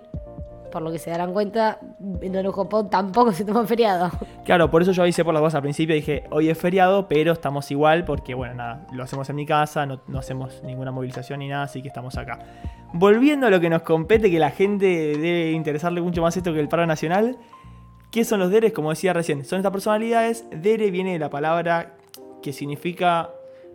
por 0.73 0.81
lo 0.81 0.91
que 0.91 0.97
se 0.97 1.11
darán 1.11 1.33
cuenta, 1.33 1.77
en 2.19 2.35
Orujo 2.35 2.67
Pod 2.67 2.87
tampoco 2.87 3.31
se 3.31 3.45
toma 3.45 3.63
feriado. 3.67 4.09
Claro, 4.43 4.71
por 4.71 4.81
eso 4.81 4.91
yo 4.91 5.03
avisé 5.03 5.23
por 5.23 5.31
las 5.31 5.41
cosas 5.41 5.57
al 5.57 5.61
principio, 5.61 5.93
dije, 5.93 6.23
hoy 6.31 6.49
es 6.49 6.57
feriado, 6.57 7.07
pero 7.07 7.31
estamos 7.31 7.69
igual 7.69 8.05
porque, 8.05 8.33
bueno, 8.33 8.55
nada, 8.55 8.87
lo 8.91 9.03
hacemos 9.03 9.29
en 9.29 9.35
mi 9.35 9.45
casa, 9.45 9.85
no, 9.85 10.01
no 10.07 10.17
hacemos 10.17 10.63
ninguna 10.63 10.91
movilización 10.91 11.41
ni 11.41 11.47
nada, 11.47 11.65
así 11.65 11.83
que 11.83 11.89
estamos 11.89 12.17
acá. 12.17 12.39
Volviendo 12.91 13.45
a 13.45 13.51
lo 13.51 13.59
que 13.59 13.69
nos 13.69 13.83
compete, 13.83 14.31
que 14.31 14.39
la 14.39 14.49
gente 14.49 14.85
debe 14.85 15.51
interesarle 15.51 16.01
mucho 16.01 16.23
más 16.23 16.35
esto 16.35 16.51
que 16.51 16.59
el 16.59 16.69
paro 16.69 16.87
nacional, 16.87 17.37
¿qué 18.09 18.25
son 18.25 18.39
los 18.39 18.49
deres? 18.49 18.73
Como 18.73 18.89
decía 18.89 19.13
recién, 19.13 19.45
son 19.45 19.59
estas 19.59 19.71
personalidades, 19.71 20.43
dere 20.49 20.89
viene 20.89 21.13
de 21.13 21.19
la 21.19 21.29
palabra 21.29 21.97
que 22.41 22.51
significa... 22.51 23.29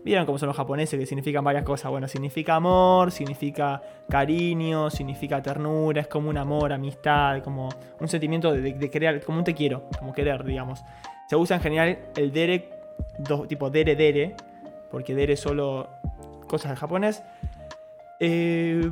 Vieron 0.05 0.25
cómo 0.26 0.38
son 0.38 0.47
los 0.47 0.57
japoneses 0.57 0.99
que 0.99 1.07
significan 1.07 1.45
varias 1.45 1.64
cosas. 1.64 1.90
Bueno, 1.90 2.09
significa 2.09 2.55
amor, 2.55 3.11
significa 3.11 3.83
cariño, 4.09 4.90
significa 4.90 5.43
ternura, 5.43 6.00
es 6.02 6.07
como 6.09 6.31
un 6.31 6.38
amor, 6.38 6.73
amistad, 6.73 7.43
como 7.43 7.69
un 8.00 8.09
sentimiento 8.09 8.52
de, 8.52 8.61
de- 8.62 8.73
de 8.75 8.90
querer, 8.90 9.23
como 9.25 9.38
un 9.38 9.45
te 9.45 9.55
quiero, 9.55 9.85
como 9.99 10.12
querer, 10.12 10.45
digamos. 10.45 10.81
Se 11.28 11.37
usa 11.37 11.57
en 11.57 11.62
general 11.62 11.99
el 12.17 12.33
dere, 12.33 12.71
dos, 13.19 13.47
tipo 13.49 13.69
dere 13.71 13.97
dere, 13.97 14.35
porque 14.90 15.14
dere 15.14 15.35
es 15.35 15.40
solo 15.40 15.88
cosas 16.47 16.71
del 16.71 16.78
japonés. 16.78 17.23
Eh, 18.21 18.90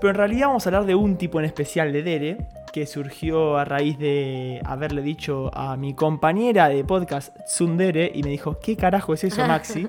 pero 0.00 0.10
en 0.10 0.14
realidad 0.16 0.48
vamos 0.48 0.64
a 0.66 0.68
hablar 0.68 0.84
de 0.84 0.94
un 0.94 1.16
tipo 1.16 1.38
en 1.40 1.46
especial 1.46 1.92
de 1.92 2.02
dere, 2.02 2.36
que 2.72 2.86
surgió 2.86 3.56
a 3.56 3.64
raíz 3.64 3.98
de 3.98 4.60
haberle 4.64 5.02
dicho 5.02 5.50
a 5.52 5.76
mi 5.76 5.94
compañera 5.94 6.68
de 6.68 6.84
podcast 6.84 7.36
Tsundere 7.46 8.12
y 8.14 8.22
me 8.22 8.30
dijo, 8.30 8.58
¿qué 8.60 8.76
carajo 8.76 9.14
es 9.14 9.24
eso, 9.24 9.44
Maxi? 9.46 9.88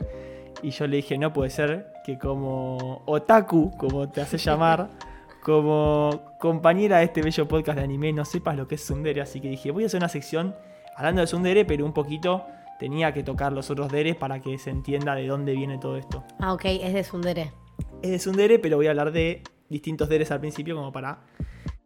Y 0.64 0.72
yo 0.72 0.88
le 0.88 0.98
dije, 0.98 1.18
no 1.18 1.34
puede 1.34 1.50
ser 1.50 1.94
que 2.06 2.18
como 2.18 3.02
otaku, 3.06 3.72
como 3.78 4.10
te 4.10 4.22
hace 4.22 4.38
llamar, 4.38 4.90
como 5.44 6.36
compañera 6.40 7.00
de 7.00 7.06
este 7.06 7.22
bello 7.22 7.48
podcast 7.48 7.78
de 7.78 7.84
anime, 7.84 8.14
no 8.14 8.26
sepas 8.26 8.56
lo 8.56 8.68
que 8.68 8.76
es 8.76 8.82
Tsundere. 8.82 9.22
Así 9.22 9.42
que 9.42 9.50
dije, 9.50 9.72
voy 9.72 9.84
a 9.84 9.88
hacer 9.88 10.00
una 10.00 10.10
sección 10.10 10.56
hablando 10.96 11.22
de 11.22 11.28
Tsundere, 11.28 11.66
pero 11.66 11.86
un 11.86 11.94
poquito 11.94 12.46
tenía 12.80 13.14
que 13.14 13.24
tocar 13.24 13.54
los 13.54 13.70
otros 13.70 13.92
deres 13.92 14.16
para 14.16 14.40
que 14.42 14.58
se 14.58 14.72
entienda 14.72 15.14
de 15.16 15.28
dónde 15.28 15.54
viene 15.54 15.78
todo 15.78 15.98
esto. 15.98 16.24
Ah, 16.40 16.54
ok, 16.54 16.66
es 16.66 16.94
de 16.94 17.04
Sundere. 17.04 17.52
Es 18.02 18.10
de 18.12 18.18
Tsundere, 18.18 18.60
pero 18.60 18.78
voy 18.78 18.88
a 18.88 18.90
hablar 18.90 19.12
de 19.12 19.44
distintos 19.70 20.10
deres 20.10 20.32
al 20.32 20.40
principio 20.40 20.76
como 20.76 20.92
para 20.92 21.20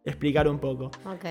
explicar 0.04 0.48
un 0.48 0.58
poco. 0.58 0.86
Ok. 1.04 1.24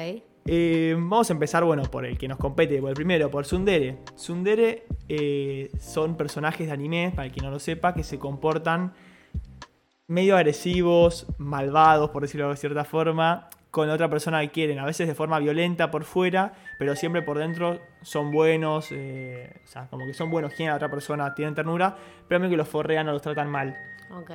Eh, 0.47 0.93
vamos 0.95 1.29
a 1.29 1.33
empezar, 1.33 1.63
bueno, 1.63 1.83
por 1.83 2.05
el 2.05 2.17
que 2.19 2.27
nos 2.27 2.37
compete, 2.37 2.79
por 2.79 2.89
el 2.89 2.95
primero, 2.95 3.31
por 3.31 3.45
Tsundere. 3.45 3.97
Tsundere 4.15 4.83
eh, 5.09 5.71
son 5.79 6.15
personajes 6.15 6.67
de 6.67 6.73
anime, 6.73 7.11
para 7.15 7.25
el 7.25 7.31
que 7.31 7.41
no 7.41 7.49
lo 7.49 7.57
sepa, 7.59 7.93
que 7.95 8.03
se 8.03 8.19
comportan 8.19 8.93
medio 10.07 10.35
agresivos, 10.37 11.25
malvados, 11.39 12.11
por 12.11 12.21
decirlo 12.21 12.49
de 12.49 12.57
cierta 12.57 12.83
forma, 12.83 13.49
con 13.71 13.89
otra 13.89 14.07
persona 14.07 14.39
que 14.41 14.49
quieren. 14.51 14.77
A 14.77 14.85
veces 14.85 15.07
de 15.07 15.15
forma 15.15 15.39
violenta 15.39 15.89
por 15.89 16.03
fuera, 16.03 16.53
pero 16.77 16.95
siempre 16.95 17.23
por 17.23 17.39
dentro 17.39 17.79
son 18.03 18.31
buenos, 18.31 18.89
eh, 18.91 19.49
o 19.63 19.67
sea, 19.67 19.87
como 19.89 20.05
que 20.05 20.13
son 20.13 20.29
buenos, 20.29 20.51
quieren 20.53 20.67
a 20.69 20.71
la 20.73 20.75
otra 20.77 20.91
persona, 20.91 21.33
tienen 21.33 21.55
ternura, 21.55 21.95
pero 22.27 22.39
a 22.39 22.43
mí 22.43 22.51
que 22.51 22.57
los 22.57 22.67
forrean 22.69 23.09
o 23.09 23.13
los 23.13 23.21
tratan 23.23 23.49
mal. 23.49 23.75
Ok. 24.11 24.29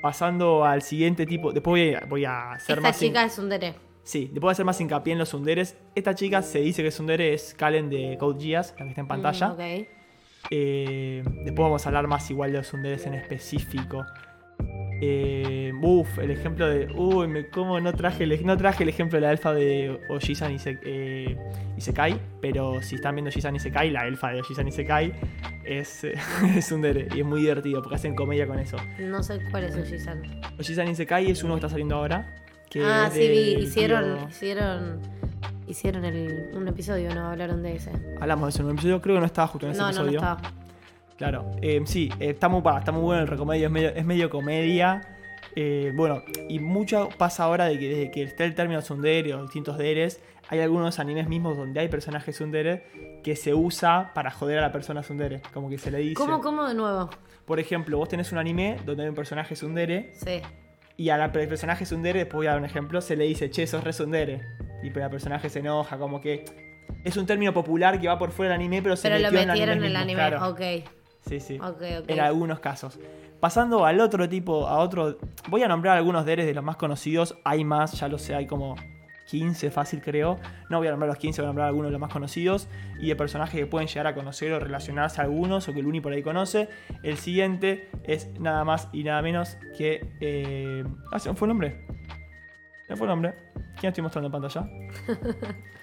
Pasando 0.00 0.64
al 0.64 0.82
siguiente 0.82 1.26
tipo, 1.26 1.52
después 1.52 1.72
voy 1.82 1.94
a, 1.94 2.06
voy 2.06 2.24
a 2.24 2.52
hacer 2.52 2.76
Esta 2.78 2.88
más... 2.88 3.02
hin- 3.02 3.08
chica 3.08 3.24
es 3.24 3.32
Sundere. 3.32 3.74
Sí, 4.06 4.30
después 4.32 4.50
de 4.50 4.52
hacer 4.52 4.64
más 4.64 4.80
hincapié 4.80 5.14
en 5.14 5.18
los 5.18 5.30
sunderes, 5.30 5.76
esta 5.96 6.14
chica 6.14 6.40
se 6.42 6.60
dice 6.60 6.80
que 6.84 6.92
Sundere 6.92 7.34
es 7.34 7.54
Kalen 7.54 7.90
de 7.90 8.16
Code 8.20 8.40
Geass, 8.40 8.72
la 8.78 8.84
que 8.84 8.88
está 8.90 9.00
en 9.00 9.08
pantalla. 9.08 9.48
Mm, 9.48 9.52
ok. 9.52 9.88
Eh, 10.52 11.22
después 11.44 11.64
vamos 11.64 11.84
a 11.84 11.88
hablar 11.88 12.06
más 12.06 12.30
igual 12.30 12.52
de 12.52 12.58
los 12.58 12.68
sunderes 12.68 13.04
en 13.06 13.14
específico. 13.14 14.04
Eh, 15.02 15.72
uf, 15.82 16.18
el 16.20 16.30
ejemplo 16.30 16.68
de. 16.68 16.86
Uy, 16.94 17.26
me, 17.26 17.48
¿cómo 17.48 17.80
no 17.80 17.92
traje, 17.92 18.24
el, 18.24 18.46
no 18.46 18.56
traje 18.56 18.84
el 18.84 18.88
ejemplo 18.88 19.16
de 19.18 19.26
la 19.26 19.32
elfa 19.32 19.52
de 19.52 20.00
Ojisan 20.08 20.52
y, 20.54 20.58
Se- 20.60 20.78
eh, 20.84 21.36
Isekai? 21.76 22.18
Pero 22.40 22.80
si 22.82 22.94
están 22.94 23.16
viendo 23.16 23.28
Ojisan 23.28 23.54
y 23.54 23.56
Isekai, 23.58 23.90
la 23.90 24.06
elfa 24.06 24.30
de 24.30 24.40
Ojisan 24.40 24.66
y 24.66 24.68
Isekai 24.70 25.12
es, 25.64 26.04
es 26.56 26.72
y 26.72 27.18
es 27.20 27.24
muy 27.26 27.40
divertido 27.40 27.82
porque 27.82 27.96
hacen 27.96 28.14
comedia 28.14 28.46
con 28.46 28.58
eso. 28.60 28.76
No 29.00 29.22
sé 29.22 29.40
cuál 29.50 29.64
es 29.64 29.76
Ojisan. 29.76 30.22
Ojisan 30.60 30.86
y 30.88 30.92
Isekai 30.92 31.28
es 31.30 31.42
uno 31.42 31.54
que 31.54 31.58
está 31.58 31.68
saliendo 31.70 31.96
ahora. 31.96 32.45
Que 32.70 32.82
Ah, 32.84 33.08
sí, 33.12 33.20
vi. 33.28 33.54
Hicieron, 33.64 34.18
tío- 34.18 34.28
hicieron, 34.28 35.00
hicieron 35.66 36.04
el, 36.04 36.50
un 36.54 36.66
episodio, 36.68 37.14
¿no? 37.14 37.28
Hablaron 37.30 37.62
de 37.62 37.76
ese. 37.76 37.90
Hablamos 38.20 38.46
de 38.46 38.50
eso 38.50 38.60
en 38.62 38.66
un 38.66 38.72
episodio, 38.72 39.00
creo 39.00 39.14
que 39.16 39.20
no 39.20 39.26
estaba 39.26 39.48
justo 39.48 39.66
en 39.66 39.72
ese 39.72 39.80
No, 39.80 39.86
no, 39.88 39.92
no 39.92 40.00
episodio. 40.08 40.18
estaba. 40.18 40.52
Claro, 41.16 41.50
eh, 41.62 41.80
sí, 41.86 42.10
eh, 42.20 42.30
está 42.30 42.48
muy, 42.48 42.62
está 42.78 42.92
muy 42.92 43.02
bueno 43.02 43.22
el 43.22 43.28
recomedio, 43.28 43.66
es 43.66 43.72
medio, 43.72 43.88
es 43.90 44.04
medio 44.04 44.28
comedia. 44.30 45.00
Eh, 45.54 45.92
bueno, 45.94 46.22
y 46.50 46.58
mucho 46.58 47.08
pasa 47.16 47.44
ahora 47.44 47.64
de 47.66 47.78
que 47.78 47.88
desde 47.88 48.10
que 48.10 48.22
está 48.24 48.44
el 48.44 48.54
término 48.54 48.80
tsundere 48.82 49.32
o 49.32 49.42
distintos 49.42 49.78
deres, 49.78 50.20
hay 50.50 50.60
algunos 50.60 50.98
animes 50.98 51.26
mismos 51.28 51.56
donde 51.56 51.80
hay 51.80 51.88
personajes 51.88 52.34
tsundere 52.36 53.20
que 53.24 53.34
se 53.34 53.54
usa 53.54 54.12
para 54.14 54.30
joder 54.30 54.58
a 54.58 54.60
la 54.62 54.72
persona 54.72 55.00
tsundere. 55.00 55.40
Como 55.54 55.70
que 55.70 55.78
se 55.78 55.90
le 55.90 55.98
dice. 55.98 56.14
¿Cómo, 56.14 56.40
cómo 56.42 56.64
de 56.68 56.74
nuevo? 56.74 57.08
Por 57.46 57.58
ejemplo, 57.60 57.96
vos 57.96 58.08
tenés 58.10 58.30
un 58.32 58.38
anime 58.38 58.76
donde 58.84 59.04
hay 59.04 59.08
un 59.08 59.14
personaje 59.14 59.54
tsundere 59.54 60.10
Sí. 60.14 60.42
Y 60.96 61.10
al 61.10 61.30
personaje 61.30 61.84
tsundere, 61.84 62.20
después 62.20 62.36
voy 62.36 62.46
a 62.46 62.50
dar 62.50 62.58
un 62.58 62.64
ejemplo, 62.64 63.00
se 63.00 63.16
le 63.16 63.24
dice, 63.24 63.50
che, 63.50 63.66
sos 63.66 63.84
re 63.84 63.90
tsundere. 63.92 64.40
Y 64.82 64.90
pero 64.90 65.06
el 65.06 65.10
personaje 65.10 65.48
se 65.48 65.58
enoja, 65.58 65.98
como 65.98 66.20
que 66.20 66.44
es 67.04 67.16
un 67.16 67.26
término 67.26 67.52
popular 67.52 68.00
que 68.00 68.08
va 68.08 68.18
por 68.18 68.30
fuera 68.30 68.52
del 68.52 68.60
anime, 68.60 68.82
pero 68.82 68.96
se 68.96 69.08
Pero 69.08 69.18
lo 69.20 69.24
metió 69.24 69.40
en 69.40 69.48
metieron 69.48 69.78
en 69.78 69.84
el 69.84 69.96
anime. 69.96 70.14
claro. 70.14 70.48
Ok. 70.48 70.60
Sí, 71.28 71.40
sí. 71.40 71.58
Ok, 71.58 71.82
ok. 72.02 72.08
En 72.08 72.20
algunos 72.20 72.60
casos. 72.60 72.98
Pasando 73.40 73.84
al 73.84 74.00
otro 74.00 74.28
tipo, 74.28 74.66
a 74.66 74.78
otro. 74.78 75.18
Voy 75.48 75.62
a 75.62 75.68
nombrar 75.68 75.96
algunos 75.96 76.24
deres 76.24 76.46
de 76.46 76.54
los 76.54 76.64
más 76.64 76.76
conocidos. 76.76 77.36
Hay 77.44 77.64
más, 77.64 77.92
ya 77.92 78.08
lo 78.08 78.18
sé, 78.18 78.34
hay 78.34 78.46
como 78.46 78.76
15 79.26 79.70
fácil 79.70 80.00
creo. 80.00 80.38
No 80.70 80.78
voy 80.78 80.88
a 80.88 80.90
nombrar 80.90 81.08
los 81.08 81.18
15, 81.18 81.42
voy 81.42 81.46
a 81.46 81.48
nombrar 81.48 81.68
algunos 81.68 81.88
de 81.88 81.92
los 81.92 82.00
más 82.00 82.12
conocidos. 82.12 82.68
Y 82.98 83.08
de 83.08 83.16
personajes 83.16 83.60
que 83.60 83.66
pueden 83.66 83.88
llegar 83.88 84.06
a 84.06 84.14
conocer 84.14 84.52
o 84.52 84.60
relacionarse 84.60 85.20
a 85.20 85.24
algunos 85.24 85.68
o 85.68 85.74
que 85.74 85.80
el 85.80 85.86
Uni 85.86 86.00
por 86.00 86.12
ahí 86.12 86.22
conoce. 86.22 86.68
El 87.02 87.18
siguiente 87.18 87.88
es 88.04 88.28
nada 88.40 88.64
más 88.64 88.88
y 88.92 89.04
nada 89.04 89.22
menos 89.22 89.58
que. 89.76 90.06
Eh... 90.20 90.84
Ah, 91.12 91.18
¿se 91.18 91.28
me 91.28 91.36
fue 91.36 91.46
el 91.46 91.50
nombre? 91.50 91.86
¿Se 92.86 92.96
fue 92.96 93.06
el 93.06 93.10
nombre? 93.10 93.34
¿Quién 93.78 93.90
estoy 93.90 94.02
mostrando 94.02 94.26
en 94.26 94.32
pantalla? 94.32 94.68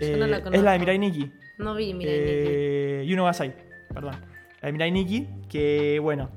Yo 0.00 0.16
no 0.16 0.26
la 0.26 0.38
Eh, 0.38 0.42
es 0.52 0.62
la 0.62 0.72
de 0.72 0.78
Mirai 0.78 0.98
Nikki. 0.98 1.30
No 1.58 1.74
vi, 1.74 1.94
mira. 1.94 2.10
Eh, 2.12 3.04
Yuno 3.06 3.24
Gasai, 3.24 3.54
perdón. 3.92 4.14
La 4.60 4.66
de 4.66 4.72
Mirai 4.72 4.90
Nikki, 4.90 5.28
que 5.48 5.98
bueno, 6.00 6.30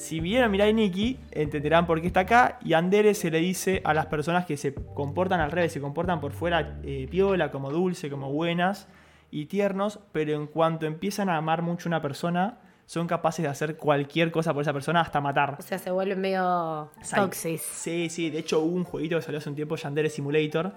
si 0.00 0.18
vieron 0.20 0.50
Mirai 0.50 0.72
Nikki, 0.72 1.18
entenderán 1.30 1.86
por 1.86 2.00
qué 2.00 2.06
está 2.06 2.20
acá. 2.20 2.58
Y 2.64 2.72
Andere 2.72 3.14
se 3.14 3.30
le 3.30 3.38
dice 3.38 3.82
a 3.84 3.92
las 3.94 4.06
personas 4.06 4.46
que 4.46 4.56
se 4.56 4.72
comportan 4.74 5.40
al 5.40 5.50
revés, 5.50 5.72
se 5.72 5.80
comportan 5.80 6.20
por 6.20 6.32
fuera 6.32 6.78
eh, 6.82 7.06
piola, 7.10 7.50
como 7.50 7.70
dulce, 7.70 8.08
como 8.10 8.32
buenas 8.32 8.88
y 9.30 9.46
tiernos, 9.46 10.00
pero 10.12 10.32
en 10.34 10.46
cuanto 10.46 10.86
empiezan 10.86 11.28
a 11.28 11.36
amar 11.36 11.62
mucho 11.62 11.88
a 11.88 11.90
una 11.90 12.02
persona, 12.02 12.58
son 12.86 13.06
capaces 13.06 13.42
de 13.42 13.48
hacer 13.48 13.76
cualquier 13.76 14.32
cosa 14.32 14.52
por 14.54 14.62
esa 14.62 14.72
persona, 14.72 15.00
hasta 15.02 15.20
matar. 15.20 15.56
O 15.58 15.62
sea, 15.62 15.78
se 15.78 15.90
vuelve 15.90 16.16
medio 16.16 16.90
toxis. 17.14 17.60
Sí, 17.62 18.08
sí, 18.10 18.30
de 18.30 18.38
hecho 18.40 18.60
hubo 18.60 18.74
un 18.74 18.84
jueguito 18.84 19.16
que 19.16 19.22
salió 19.22 19.38
hace 19.38 19.48
un 19.50 19.54
tiempo, 19.54 19.76
Yandere 19.76 20.08
Simulator, 20.08 20.72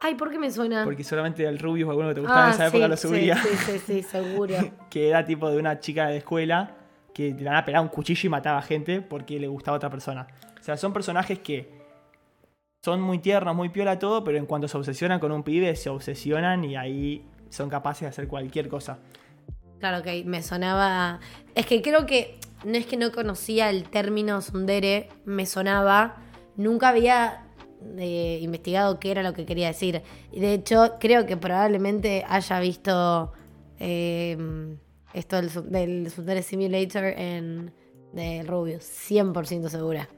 Ay, 0.00 0.14
¿por 0.14 0.30
qué 0.30 0.38
me 0.38 0.50
suena? 0.50 0.84
porque 0.84 1.02
solamente 1.02 1.44
el 1.46 1.58
Rubius 1.58 1.88
o 1.88 1.90
alguno 1.90 2.08
que 2.10 2.14
te 2.14 2.20
gustaba 2.20 2.46
en 2.48 2.52
esa 2.52 2.66
época 2.68 2.84
Ah. 2.84 2.86
sí, 2.86 2.90
lo 2.90 2.96
sí, 2.96 3.08
subía. 3.08 3.36
Sí, 3.42 3.48
sí, 3.56 3.78
sí, 3.86 4.02
seguro. 4.02 4.54
que 4.90 5.08
era 5.08 5.24
tipo 5.24 5.50
de 5.50 5.58
una 5.58 5.80
chica 5.80 6.06
de 6.08 6.18
escuela 6.18 6.75
que 7.16 7.32
le 7.32 7.44
la 7.44 7.64
pelaba 7.64 7.82
un 7.82 7.88
cuchillo 7.88 8.26
y 8.26 8.28
mataba 8.28 8.60
gente 8.60 9.00
porque 9.00 9.40
le 9.40 9.48
gustaba 9.48 9.76
a 9.76 9.78
otra 9.78 9.88
persona. 9.88 10.26
O 10.60 10.62
sea, 10.62 10.76
son 10.76 10.92
personajes 10.92 11.38
que 11.38 11.66
son 12.84 13.00
muy 13.00 13.20
tiernos, 13.20 13.56
muy 13.56 13.70
piola 13.70 13.98
todo, 13.98 14.22
pero 14.22 14.36
en 14.36 14.44
cuanto 14.44 14.68
se 14.68 14.76
obsesionan 14.76 15.18
con 15.18 15.32
un 15.32 15.42
pibe, 15.42 15.74
se 15.76 15.88
obsesionan 15.88 16.62
y 16.64 16.76
ahí 16.76 17.24
son 17.48 17.70
capaces 17.70 18.02
de 18.02 18.08
hacer 18.08 18.28
cualquier 18.28 18.68
cosa. 18.68 18.98
Claro 19.78 20.02
que 20.02 20.24
me 20.26 20.42
sonaba. 20.42 21.20
Es 21.54 21.64
que 21.64 21.80
creo 21.80 22.04
que 22.04 22.38
no 22.66 22.76
es 22.76 22.84
que 22.84 22.98
no 22.98 23.10
conocía 23.12 23.70
el 23.70 23.84
término 23.84 24.42
Sundere, 24.42 25.08
me 25.24 25.46
sonaba. 25.46 26.16
Nunca 26.56 26.90
había 26.90 27.46
eh, 27.96 28.40
investigado 28.42 29.00
qué 29.00 29.10
era 29.10 29.22
lo 29.22 29.32
que 29.32 29.46
quería 29.46 29.68
decir. 29.68 30.02
Y 30.32 30.40
de 30.40 30.52
hecho, 30.52 30.96
creo 31.00 31.24
que 31.24 31.38
probablemente 31.38 32.26
haya 32.28 32.60
visto 32.60 33.32
eh, 33.78 34.76
esto 35.18 35.36
del, 35.36 35.50
del 35.70 36.10
Sundere 36.10 36.42
Simulator 36.42 37.04
en 37.04 37.72
de 38.12 38.44
Rubius. 38.46 38.82
100% 39.10 39.68
segura. 39.68 40.08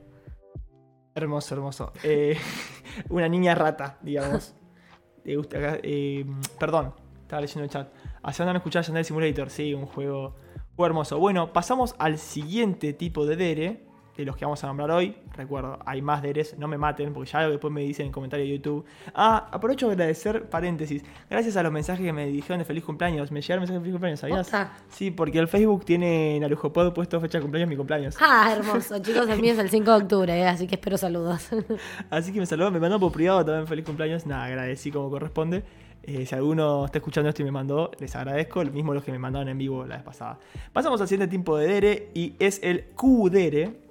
Hermoso, 1.14 1.55
hermoso. 1.55 1.93
Eh, 2.02 2.37
una 3.11 3.28
niña 3.28 3.55
rata, 3.55 3.99
digamos. 4.02 4.55
Le 5.25 5.37
gusta 5.37 5.59
acá- 5.59 5.78
eh, 5.83 6.25
perdón, 6.59 6.95
estaba 7.23 7.40
leyendo 7.43 7.64
el 7.64 7.71
chat. 7.71 7.93
¿Hacia 8.23 8.45
dónde 8.45 8.50
han 8.50 8.57
escuchado 8.57 8.85
Yandere 8.85 9.05
Simulator? 9.05 9.50
Sí, 9.50 9.75
un 9.75 9.87
juego, 9.87 10.37
juego 10.76 10.87
hermoso. 10.87 11.19
Bueno, 11.19 11.52
pasamos 11.52 11.95
al 11.99 12.19
siguiente 12.19 12.93
tipo 12.93 13.26
de 13.26 13.37
Dere, 13.37 13.87
de 14.23 14.26
los 14.26 14.37
que 14.37 14.45
vamos 14.45 14.63
a 14.65 14.67
nombrar 14.67 14.91
hoy. 14.91 15.17
Recuerdo, 15.37 15.78
hay 15.87 16.02
más 16.02 16.23
Deres, 16.23 16.59
no 16.59 16.67
me 16.67 16.76
maten, 16.76 17.13
porque 17.13 17.31
ya 17.31 17.49
después 17.49 17.73
me 17.73 17.83
dicen 17.83 18.07
en 18.07 18.13
comentarios 18.13 18.49
de 18.49 18.57
YouTube. 18.57 18.85
Ah, 19.15 19.49
aprovecho 19.52 19.87
de 19.87 19.93
agradecer, 19.93 20.49
paréntesis. 20.49 21.04
Gracias 21.31 21.57
a 21.57 21.63
los 21.63 21.73
mensajes 21.73 22.04
que 22.04 22.13
me 22.13 22.26
dijeron 22.26 22.59
de 22.59 22.65
feliz 22.65 22.85
cumpleaños. 22.85 23.31
Me 23.31 23.41
llegaron 23.41 23.61
mensajes 23.61 23.81
de 23.81 23.85
feliz 23.85 23.95
cumpleaños, 23.95 24.21
¿sabías? 24.21 24.50
Sí, 24.89 25.13
porque 25.13 25.39
el 25.39 25.47
Facebook 25.47 25.85
tiene 25.85 26.37
en 26.37 26.45
Arujopod 26.45 26.93
puesto 26.93 27.21
fecha 27.21 27.39
de 27.39 27.43
cumpleaños 27.43 27.71
mi 27.71 27.76
cumpleaños. 27.76 28.17
Ah, 28.21 28.52
hermoso. 28.57 28.99
Chicos, 29.02 29.28
el 29.28 29.41
mío 29.41 29.52
es 29.52 29.59
el 29.59 29.71
5 29.71 29.91
de 29.91 29.97
octubre, 29.97 30.37
eh, 30.37 30.49
así 30.49 30.67
que 30.67 30.75
espero 30.75 30.99
saludos. 30.99 31.49
Así 32.11 32.33
que 32.33 32.41
me 32.41 32.47
saludó, 32.47 32.71
me 32.71 32.81
mandó 32.81 32.99
por 32.99 33.13
privado 33.13 33.45
también 33.45 33.67
feliz 33.67 33.85
cumpleaños. 33.85 34.26
Nada, 34.26 34.45
agradecí 34.45 34.91
como 34.91 35.11
corresponde. 35.11 35.63
Eh, 36.02 36.25
si 36.25 36.35
alguno 36.35 36.87
está 36.87 36.99
escuchando 36.99 37.28
esto 37.28 37.43
y 37.43 37.45
me 37.45 37.50
mandó, 37.50 37.91
les 37.99 38.17
agradezco. 38.17 38.65
Lo 38.65 38.73
mismo 38.73 38.95
los 38.95 39.04
que 39.04 39.13
me 39.13 39.19
mandaron 39.19 39.49
en 39.49 39.59
vivo 39.59 39.85
la 39.85 39.97
vez 39.97 40.04
pasada. 40.04 40.39
Pasamos 40.73 41.00
al 41.00 41.07
siguiente 41.07 41.31
tipo 41.31 41.57
de 41.57 41.67
Dere 41.67 42.11
y 42.15 42.35
es 42.39 42.61
el 42.63 42.87
Kudere. 42.97 43.88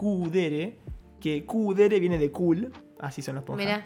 Kudere. 0.00 0.78
Que 1.20 1.44
Kudere 1.44 2.00
viene 2.00 2.16
de 2.16 2.30
cool. 2.32 2.72
Así 2.98 3.20
son 3.20 3.34
los 3.34 3.44
ponjas. 3.44 3.66
Mira, 3.66 3.84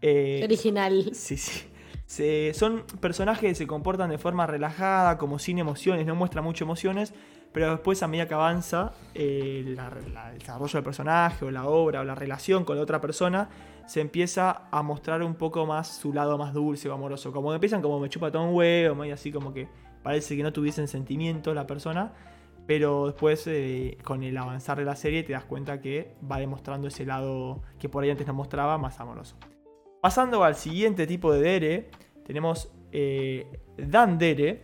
Eh, 0.00 0.36
qué 0.40 0.44
original. 0.46 1.10
Sí, 1.12 1.36
sí. 1.36 1.66
Se- 2.06 2.52
son 2.54 2.84
personajes 3.00 3.40
que 3.50 3.54
se 3.54 3.66
comportan 3.66 4.08
de 4.10 4.16
forma 4.18 4.46
relajada, 4.46 5.18
como 5.18 5.38
sin 5.38 5.58
emociones, 5.58 6.06
no 6.06 6.14
muestran 6.14 6.44
mucho 6.44 6.64
emociones, 6.64 7.12
pero 7.52 7.70
después 7.70 8.02
a 8.02 8.08
medida 8.08 8.26
que 8.28 8.34
avanza 8.34 8.92
eh, 9.14 9.64
la- 9.76 9.90
la- 10.12 10.32
el 10.32 10.38
desarrollo 10.38 10.72
del 10.74 10.84
personaje 10.84 11.44
o 11.44 11.50
la 11.50 11.66
obra 11.66 12.00
o 12.00 12.04
la 12.04 12.14
relación 12.14 12.64
con 12.64 12.76
la 12.76 12.82
otra 12.82 13.00
persona, 13.00 13.48
se 13.86 14.00
empieza 14.00 14.68
a 14.70 14.82
mostrar 14.82 15.22
un 15.22 15.34
poco 15.34 15.66
más 15.66 15.88
su 15.96 16.12
lado 16.12 16.36
más 16.38 16.52
dulce 16.54 16.88
o 16.88 16.94
amoroso. 16.94 17.32
Como 17.32 17.50
que 17.50 17.54
empiezan 17.56 17.80
como 17.82 18.00
me 18.00 18.08
chupa 18.08 18.30
todo 18.30 18.42
un 18.48 18.54
huevo, 18.54 18.94
medio 18.94 19.12
así 19.14 19.30
como 19.32 19.52
que 19.52 19.68
parece 20.02 20.36
que 20.36 20.42
no 20.42 20.52
tuviesen 20.52 20.88
sentimiento 20.88 21.52
la 21.54 21.66
persona, 21.66 22.12
pero 22.66 23.06
después 23.06 23.46
eh, 23.46 23.98
con 24.04 24.22
el 24.22 24.36
avanzar 24.36 24.78
de 24.78 24.84
la 24.84 24.96
serie 24.96 25.22
te 25.22 25.32
das 25.32 25.44
cuenta 25.44 25.80
que 25.80 26.14
va 26.30 26.38
demostrando 26.38 26.88
ese 26.88 27.04
lado 27.04 27.62
que 27.78 27.88
por 27.88 28.04
ahí 28.04 28.10
antes 28.10 28.26
no 28.26 28.34
mostraba 28.34 28.78
más 28.78 29.00
amoroso. 29.00 29.36
Pasando 30.00 30.44
al 30.44 30.54
siguiente 30.54 31.06
tipo 31.06 31.32
de 31.32 31.40
Dere, 31.40 31.90
tenemos 32.26 32.72
eh, 32.92 33.46
Dandere, 33.76 34.62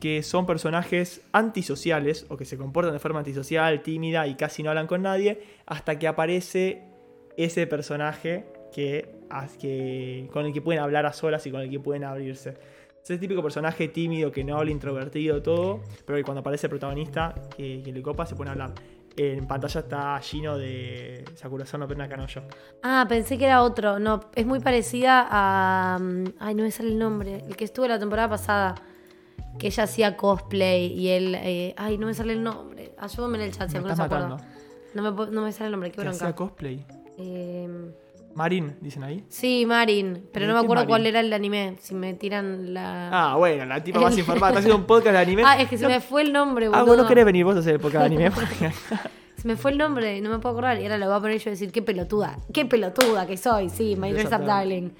que 0.00 0.22
son 0.24 0.46
personajes 0.46 1.22
antisociales 1.32 2.26
o 2.28 2.36
que 2.36 2.44
se 2.44 2.58
comportan 2.58 2.92
de 2.92 2.98
forma 2.98 3.20
antisocial, 3.20 3.82
tímida 3.82 4.26
y 4.26 4.34
casi 4.34 4.62
no 4.62 4.70
hablan 4.70 4.88
con 4.88 5.02
nadie, 5.02 5.42
hasta 5.66 5.98
que 5.98 6.08
aparece 6.08 6.82
ese 7.36 7.66
personaje 7.68 8.46
que- 8.72 9.20
con 10.32 10.46
el 10.46 10.52
que 10.52 10.60
pueden 10.60 10.82
hablar 10.82 11.06
a 11.06 11.12
solas 11.12 11.46
y 11.46 11.50
con 11.50 11.60
el 11.60 11.70
que 11.70 11.78
pueden 11.78 12.04
abrirse. 12.04 12.56
Es 13.02 13.10
el 13.10 13.18
típico 13.18 13.42
personaje 13.42 13.88
tímido 13.88 14.30
que 14.30 14.44
no 14.44 14.56
habla, 14.58 14.70
introvertido, 14.70 15.42
todo, 15.42 15.80
pero 16.06 16.18
que 16.18 16.24
cuando 16.24 16.40
aparece 16.40 16.66
el 16.66 16.70
protagonista 16.70 17.34
que, 17.56 17.82
que 17.82 17.92
le 17.92 18.00
copa 18.02 18.24
se 18.26 18.36
pone 18.36 18.50
a 18.50 18.52
hablar. 18.52 18.72
En 19.16 19.46
pantalla 19.46 19.80
está 19.80 20.18
Gino 20.20 20.56
de 20.56 21.24
Sakura-san 21.34 21.80
no 21.80 21.86
Perna 21.88 22.08
Kanoyo. 22.08 22.42
Ah, 22.82 23.04
pensé 23.08 23.36
que 23.36 23.44
era 23.44 23.62
otro. 23.62 23.98
No, 23.98 24.20
es 24.34 24.46
muy 24.46 24.60
parecida 24.60 25.26
a. 25.30 25.98
mm, 26.00 26.24
Ay, 26.38 26.54
no 26.54 26.62
me 26.62 26.70
sale 26.70 26.88
el 26.90 26.98
nombre. 26.98 27.42
El 27.46 27.54
que 27.56 27.64
estuvo 27.64 27.86
la 27.86 27.98
temporada 27.98 28.30
pasada. 28.30 28.74
Que 29.58 29.66
ella 29.66 29.82
hacía 29.82 30.16
cosplay 30.16 30.86
y 30.98 31.08
él. 31.08 31.34
eh, 31.34 31.74
Ay, 31.76 31.98
no 31.98 32.06
me 32.06 32.14
sale 32.14 32.32
el 32.32 32.42
nombre. 32.42 32.94
Ayúdame 32.96 33.36
en 33.36 33.44
el 33.44 33.52
chat 33.52 33.68
si 33.68 33.72
Me 33.74 33.78
alguno 33.80 33.96
se 33.96 34.02
acuerda. 34.02 34.36
No 34.94 35.02
me, 35.12 35.30
no 35.30 35.42
me 35.42 35.52
sale 35.52 35.66
el 35.66 35.72
nombre, 35.72 35.90
qué 35.90 36.00
Que 36.00 36.08
hacía 36.08 36.28
bronca. 36.28 36.36
cosplay. 36.36 36.86
Eh, 37.18 37.68
Marín, 38.34 38.76
dicen 38.80 39.02
ahí. 39.04 39.24
sí, 39.28 39.64
Marin. 39.66 40.28
Pero 40.32 40.46
no 40.46 40.54
¿De 40.54 40.60
me 40.60 40.64
acuerdo 40.64 40.86
cuál 40.86 41.02
Marin? 41.02 41.14
era 41.16 41.20
el 41.20 41.32
anime. 41.32 41.76
Si 41.80 41.94
me 41.94 42.14
tiran 42.14 42.72
la. 42.74 43.10
Ah, 43.32 43.36
bueno, 43.36 43.64
la 43.66 43.82
tipa 43.82 44.00
más 44.00 44.16
informada. 44.16 44.48
Está 44.52 44.58
haciendo 44.60 44.76
un 44.78 44.86
podcast 44.86 45.14
de 45.14 45.18
anime. 45.22 45.42
Ah, 45.44 45.60
es 45.60 45.68
que 45.68 45.76
se 45.76 45.84
No- 45.84 45.90
me 45.90 46.00
fue 46.00 46.22
el 46.22 46.32
nombre, 46.32 46.66
Ah, 46.66 46.70
boludo. 46.70 46.86
vos 46.86 46.96
no 46.98 47.06
querés 47.08 47.24
venir 47.24 47.44
vos 47.44 47.56
a 47.56 47.58
hacer 47.60 47.74
el 47.74 47.80
podcast 47.80 48.08
de 48.08 48.16
anime. 48.16 48.30
Se 49.36 49.48
me 49.48 49.56
fue 49.56 49.72
el 49.72 49.78
nombre, 49.78 50.20
no 50.20 50.30
me 50.30 50.38
puedo 50.38 50.52
acordar. 50.52 50.78
Y 50.78 50.84
ahora 50.84 50.98
lo 50.98 51.06
voy 51.06 51.16
a 51.16 51.20
poner 51.20 51.38
yo 51.38 51.50
y 51.50 51.52
decir, 51.52 51.72
qué 51.72 51.82
pelotuda. 51.82 52.38
Qué 52.54 52.64
pelotuda 52.64 53.26
que 53.26 53.36
soy, 53.36 53.70
sí, 53.70 53.96
My 53.96 54.12
Dress 54.12 54.26
Up 54.32 54.44
Darling. 54.44 54.90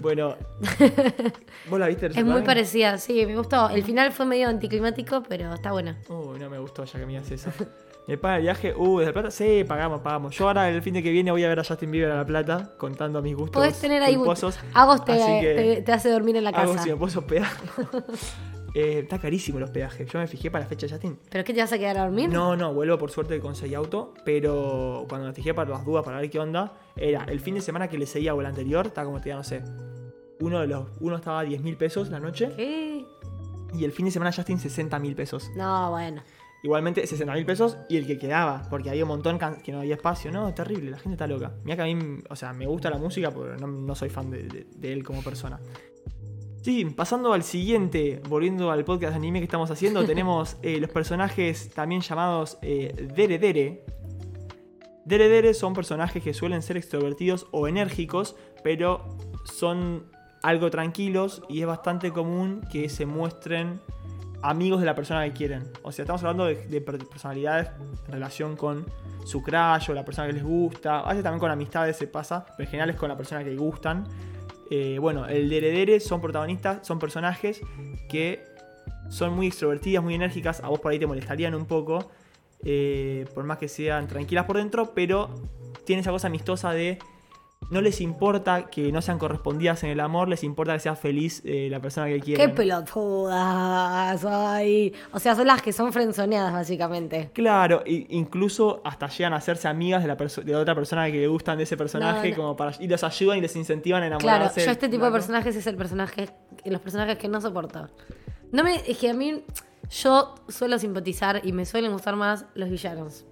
bueno. 0.00 0.36
¿Vos 1.68 1.78
la 1.80 1.88
viste? 1.88 2.06
Es 2.06 2.24
muy 2.24 2.42
parecida, 2.42 2.96
sí, 2.98 3.24
me 3.26 3.36
gustó. 3.36 3.68
El 3.70 3.82
final 3.84 4.12
fue 4.12 4.24
medio 4.26 4.48
anticlimático, 4.48 5.22
pero 5.28 5.52
está 5.54 5.72
buena. 5.72 5.98
Uy, 6.08 6.38
no 6.38 6.48
me 6.50 6.58
gustó 6.58 6.84
ya 6.84 6.98
que 6.98 7.06
me 7.06 7.18
haces 7.18 7.46
eso. 7.46 7.66
¿Me 8.06 8.18
paga 8.18 8.36
el 8.36 8.42
viaje? 8.42 8.74
Uh, 8.76 8.98
¿de 8.98 9.06
La 9.06 9.12
Plata? 9.12 9.30
Sí, 9.30 9.64
pagamos, 9.66 10.00
pagamos. 10.02 10.36
Yo 10.36 10.46
ahora 10.48 10.68
el 10.68 10.82
fin 10.82 10.92
de 10.94 11.02
que 11.02 11.10
viene 11.10 11.30
voy 11.30 11.42
a 11.44 11.48
ver 11.48 11.60
a 11.60 11.64
Justin 11.64 11.90
Bieber 11.90 12.10
a 12.10 12.16
La 12.16 12.26
Plata 12.26 12.72
contando 12.76 13.22
mis 13.22 13.34
gustos 13.34 13.54
Podés 13.54 13.80
tener 13.80 14.02
ahí. 14.02 14.14
culposos. 14.16 14.58
Agos 14.74 15.04
te, 15.04 15.12
Así 15.12 15.40
que 15.40 15.54
te, 15.54 15.82
te 15.82 15.92
hace 15.92 16.10
dormir 16.10 16.36
en 16.36 16.44
la 16.44 16.52
casa. 16.52 16.78
si 16.82 16.90
me 16.90 16.96
puedo 16.96 17.18
hospedar. 17.18 17.48
Eh, 18.76 19.02
está 19.04 19.20
carísimo 19.20 19.60
los 19.60 19.70
peajes. 19.70 20.10
Yo 20.10 20.18
me 20.18 20.26
fijé 20.26 20.50
para 20.50 20.64
la 20.64 20.68
fecha 20.68 20.88
de 20.88 20.92
Justin. 20.94 21.16
¿Pero 21.30 21.44
qué 21.44 21.54
te 21.54 21.60
vas 21.60 21.72
a 21.72 21.78
quedar 21.78 21.96
a 21.96 22.02
dormir? 22.06 22.28
No, 22.28 22.56
no, 22.56 22.74
vuelvo 22.74 22.98
por 22.98 23.12
suerte 23.12 23.38
conseguí 23.38 23.72
auto, 23.76 24.12
pero 24.24 25.06
cuando 25.08 25.28
me 25.28 25.32
fijé 25.32 25.54
para 25.54 25.70
las 25.70 25.84
dudas, 25.84 26.04
para 26.04 26.18
ver 26.18 26.28
qué 26.28 26.40
onda, 26.40 26.72
era 26.96 27.22
el 27.28 27.38
fin 27.38 27.54
de 27.54 27.60
semana 27.60 27.86
que 27.86 27.96
le 27.98 28.06
seguía 28.06 28.34
o 28.34 28.40
el 28.40 28.46
anterior, 28.46 28.86
estaba 28.88 29.04
como 29.04 29.18
te 29.20 29.26
diga, 29.26 29.36
no 29.36 29.44
sé, 29.44 29.62
uno 30.40 30.58
de 30.60 30.66
los, 30.66 30.88
uno 30.98 31.14
estaba 31.14 31.38
a 31.38 31.44
10 31.44 31.62
mil 31.62 31.76
pesos 31.76 32.08
la 32.08 32.18
noche 32.18 32.50
¿Qué? 32.56 33.06
y 33.74 33.84
el 33.84 33.92
fin 33.92 34.06
de 34.06 34.10
semana 34.10 34.32
Justin 34.32 34.58
60 34.58 34.98
mil 34.98 35.14
pesos. 35.14 35.52
No, 35.54 35.92
bueno. 35.92 36.24
Igualmente 36.64 37.06
60 37.06 37.32
mil 37.34 37.44
pesos 37.46 37.76
y 37.88 37.98
el 37.98 38.06
que 38.06 38.18
quedaba, 38.18 38.66
porque 38.70 38.88
había 38.90 39.04
un 39.04 39.08
montón 39.08 39.38
que 39.62 39.70
no 39.70 39.80
había 39.80 39.94
espacio. 39.94 40.32
No, 40.32 40.52
terrible, 40.54 40.90
la 40.90 40.98
gente 40.98 41.12
está 41.14 41.26
loca. 41.26 41.52
Mira 41.62 41.76
que 41.76 41.82
a 41.82 41.94
mí, 41.94 42.22
o 42.28 42.34
sea, 42.34 42.52
me 42.54 42.66
gusta 42.66 42.88
la 42.90 42.96
música, 42.98 43.30
pero 43.30 43.56
no, 43.58 43.66
no 43.66 43.94
soy 43.94 44.08
fan 44.08 44.30
de, 44.30 44.44
de- 44.44 44.66
de 44.74 44.92
él 44.92 45.04
como 45.04 45.22
persona. 45.22 45.60
Sí, 46.62 46.86
pasando 46.86 47.34
al 47.34 47.42
siguiente, 47.42 48.22
volviendo 48.30 48.70
al 48.70 48.82
podcast 48.86 49.10
de 49.12 49.16
anime 49.16 49.40
que 49.40 49.44
estamos 49.44 49.70
haciendo, 49.70 50.04
tenemos 50.06 50.56
eh, 50.62 50.80
los 50.80 50.88
personajes 50.88 51.68
también 51.68 52.00
llamados 52.00 52.56
eh, 52.62 53.10
Dere 53.14 53.38
Dere. 53.38 53.84
Dere 55.04 55.28
Dere 55.28 55.52
son 55.52 55.74
personajes 55.74 56.22
que 56.22 56.32
suelen 56.32 56.62
ser 56.62 56.78
extrovertidos 56.78 57.46
o 57.50 57.68
enérgicos, 57.68 58.36
pero 58.62 59.04
son 59.44 60.04
algo 60.42 60.70
tranquilos 60.70 61.42
y 61.50 61.60
es 61.60 61.66
bastante 61.66 62.10
común 62.10 62.62
que 62.72 62.88
se 62.88 63.04
muestren 63.04 63.80
amigos 64.44 64.80
de 64.80 64.86
la 64.86 64.94
persona 64.94 65.24
que 65.24 65.32
quieren. 65.32 65.64
O 65.82 65.90
sea, 65.90 66.02
estamos 66.02 66.22
hablando 66.22 66.44
de, 66.44 66.56
de 66.66 66.80
per- 66.80 66.98
personalidades 67.06 67.70
en 68.06 68.12
relación 68.12 68.56
con 68.56 68.84
su 69.24 69.42
crush 69.42 69.90
o 69.90 69.94
la 69.94 70.04
persona 70.04 70.26
que 70.28 70.34
les 70.34 70.44
gusta. 70.44 71.00
A 71.00 71.08
veces 71.08 71.22
también 71.22 71.40
con 71.40 71.50
amistades 71.50 71.96
se 71.96 72.06
pasa, 72.06 72.44
pero 72.56 72.64
en 72.64 72.70
general 72.70 72.90
es 72.90 72.96
con 72.96 73.08
la 73.08 73.16
persona 73.16 73.42
que 73.42 73.56
gustan. 73.56 74.06
Eh, 74.70 74.98
bueno, 75.00 75.26
el 75.26 75.48
Dere 75.48 75.70
Dere 75.72 75.98
son 75.98 76.20
protagonistas, 76.20 76.86
son 76.86 76.98
personajes 76.98 77.62
que 78.08 78.44
son 79.08 79.34
muy 79.34 79.46
extrovertidas, 79.46 80.04
muy 80.04 80.14
enérgicas. 80.14 80.60
A 80.62 80.68
vos 80.68 80.78
por 80.80 80.92
ahí 80.92 80.98
te 80.98 81.06
molestarían 81.06 81.54
un 81.54 81.64
poco, 81.66 82.10
eh, 82.62 83.26
por 83.34 83.44
más 83.44 83.58
que 83.58 83.68
sean 83.68 84.06
tranquilas 84.08 84.44
por 84.44 84.56
dentro, 84.58 84.92
pero 84.94 85.30
tienen 85.84 86.00
esa 86.00 86.10
cosa 86.10 86.26
amistosa 86.26 86.72
de 86.72 86.98
no 87.70 87.80
les 87.80 88.00
importa 88.00 88.66
que 88.66 88.92
no 88.92 89.00
sean 89.02 89.18
correspondidas 89.18 89.82
en 89.84 89.90
el 89.90 90.00
amor, 90.00 90.28
les 90.28 90.44
importa 90.44 90.74
que 90.74 90.80
sea 90.80 90.94
feliz 90.96 91.42
eh, 91.44 91.68
la 91.70 91.80
persona 91.80 92.06
que 92.06 92.14
Qué 92.16 92.20
quieren. 92.20 92.54
pelotudas. 92.54 94.24
Ay. 94.24 94.92
O 95.12 95.18
sea, 95.18 95.34
son 95.34 95.46
las 95.46 95.62
que 95.62 95.72
son 95.72 95.92
frenzoneadas, 95.92 96.52
básicamente. 96.52 97.30
Claro, 97.32 97.82
e- 97.86 98.06
incluso 98.10 98.80
hasta 98.84 99.08
llegan 99.08 99.32
a 99.32 99.36
hacerse 99.36 99.68
amigas 99.68 100.02
de 100.02 100.08
la, 100.08 100.16
de 100.16 100.56
otra 100.56 100.74
persona 100.74 101.06
que 101.06 101.18
le 101.18 101.26
gustan 101.28 101.56
de 101.58 101.64
ese 101.64 101.76
personaje, 101.76 102.30
No, 102.30 102.36
no. 102.36 102.42
como 102.42 102.56
para 102.56 102.72
y 102.78 102.88
los 102.88 103.02
ayudan 103.04 103.38
y 103.38 103.40
les 103.40 103.54
incentivan 103.56 104.02
a 104.02 104.06
Claro, 104.18 104.24
enamorarse. 104.26 104.64
yo 104.64 104.70
este 104.70 104.88
tipo 104.88 105.04
de 105.04 105.10
Claro. 105.10 105.12
personajes 105.14 105.56
es 105.56 105.66
el 105.66 105.76
personaje, 105.76 106.28
los 106.64 106.80
personajes 106.80 107.18
que 107.18 107.28
no 107.28 107.40
soporto. 107.40 107.88
No 108.52 108.62
me, 108.62 108.76
es 108.88 108.98
que 108.98 109.10
a 109.10 109.14
mí, 109.14 109.42
yo 109.90 110.34
suelo 110.48 110.78
simpatizar 110.78 111.40
y 111.44 111.52
me 111.52 111.64
suelen 111.66 111.92
gustar 111.92 112.16
más 112.16 112.46
los 112.54 112.70
villanos. 112.70 113.24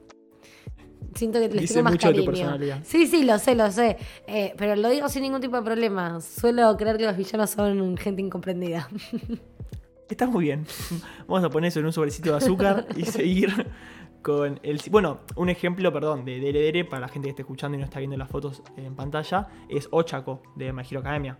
Siento 1.15 1.39
que 1.41 1.49
les 1.49 1.61
Dice 1.61 1.75
tengo 1.75 1.85
más 1.85 1.93
mucho 1.95 2.09
de 2.09 2.15
tu 2.15 2.25
cariño. 2.25 2.33
personalidad. 2.33 2.81
Sí, 2.85 3.07
sí, 3.07 3.25
lo 3.25 3.39
sé, 3.39 3.55
lo 3.55 3.71
sé. 3.71 3.97
Eh, 4.27 4.55
pero 4.57 4.77
lo 4.77 4.89
digo 4.89 5.09
sin 5.09 5.23
ningún 5.23 5.41
tipo 5.41 5.57
de 5.57 5.63
problema. 5.63 6.21
Suelo 6.21 6.77
creer 6.77 6.97
que 6.97 7.07
los 7.07 7.17
villanos 7.17 7.51
son 7.51 7.97
gente 7.97 8.23
incomprendida. 8.23 8.89
Está 10.09 10.27
muy 10.27 10.45
bien. 10.45 10.67
Vamos 11.27 11.45
a 11.45 11.49
poner 11.51 11.69
eso 11.69 11.81
en 11.81 11.87
un 11.87 11.93
sobrecito 11.93 12.31
de 12.33 12.37
azúcar 12.37 12.87
y 12.97 13.05
seguir 13.05 13.67
con 14.21 14.61
el... 14.63 14.81
Bueno, 14.91 15.21
un 15.37 15.49
ejemplo, 15.49 15.93
perdón, 15.93 16.25
de 16.25 16.39
Dere 16.39 16.61
Dere, 16.61 16.85
para 16.85 17.01
la 17.01 17.09
gente 17.09 17.27
que 17.27 17.31
esté 17.31 17.43
escuchando 17.43 17.77
y 17.77 17.79
no 17.79 17.85
está 17.85 17.99
viendo 17.99 18.17
las 18.17 18.29
fotos 18.29 18.63
en 18.77 18.95
pantalla, 18.95 19.49
es 19.69 19.89
Ochako, 19.91 20.43
de 20.55 20.73
My 20.73 20.83
Hero 20.83 21.01
Academia. 21.01 21.39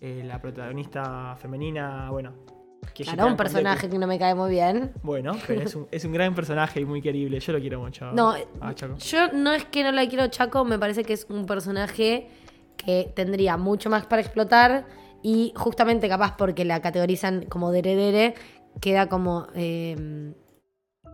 Eh, 0.00 0.22
la 0.24 0.40
protagonista 0.40 1.36
femenina, 1.36 2.10
bueno... 2.10 2.61
Que 2.94 3.04
Claro, 3.04 3.26
un 3.26 3.36
personaje 3.36 3.88
que 3.88 3.98
no 3.98 4.06
me 4.06 4.18
cae 4.18 4.34
muy 4.34 4.50
bien. 4.50 4.92
Bueno, 5.02 5.36
pero 5.46 5.62
es 5.62 5.74
un, 5.74 5.88
es 5.90 6.04
un 6.04 6.12
gran 6.12 6.34
personaje 6.34 6.80
y 6.80 6.84
muy 6.84 7.00
querible. 7.00 7.40
Yo 7.40 7.52
lo 7.52 7.60
quiero 7.60 7.80
mucho. 7.80 8.12
No, 8.12 8.34
a 8.60 8.70
Ochako. 8.70 8.96
Yo 8.98 9.32
no 9.32 9.52
es 9.52 9.64
que 9.64 9.82
no 9.82 9.92
la 9.92 10.08
quiero 10.08 10.26
Chaco, 10.28 10.64
me 10.64 10.78
parece 10.78 11.04
que 11.04 11.12
es 11.14 11.26
un 11.28 11.46
personaje 11.46 12.28
que 12.76 13.12
tendría 13.14 13.56
mucho 13.56 13.90
más 13.90 14.06
para 14.06 14.22
explotar 14.22 14.86
y 15.22 15.52
justamente 15.56 16.08
capaz 16.08 16.36
porque 16.36 16.64
la 16.64 16.80
categorizan 16.80 17.46
como 17.46 17.70
Dere 17.70 17.94
Dere, 17.94 18.34
queda 18.80 19.08
como 19.08 19.46
eh, 19.54 20.34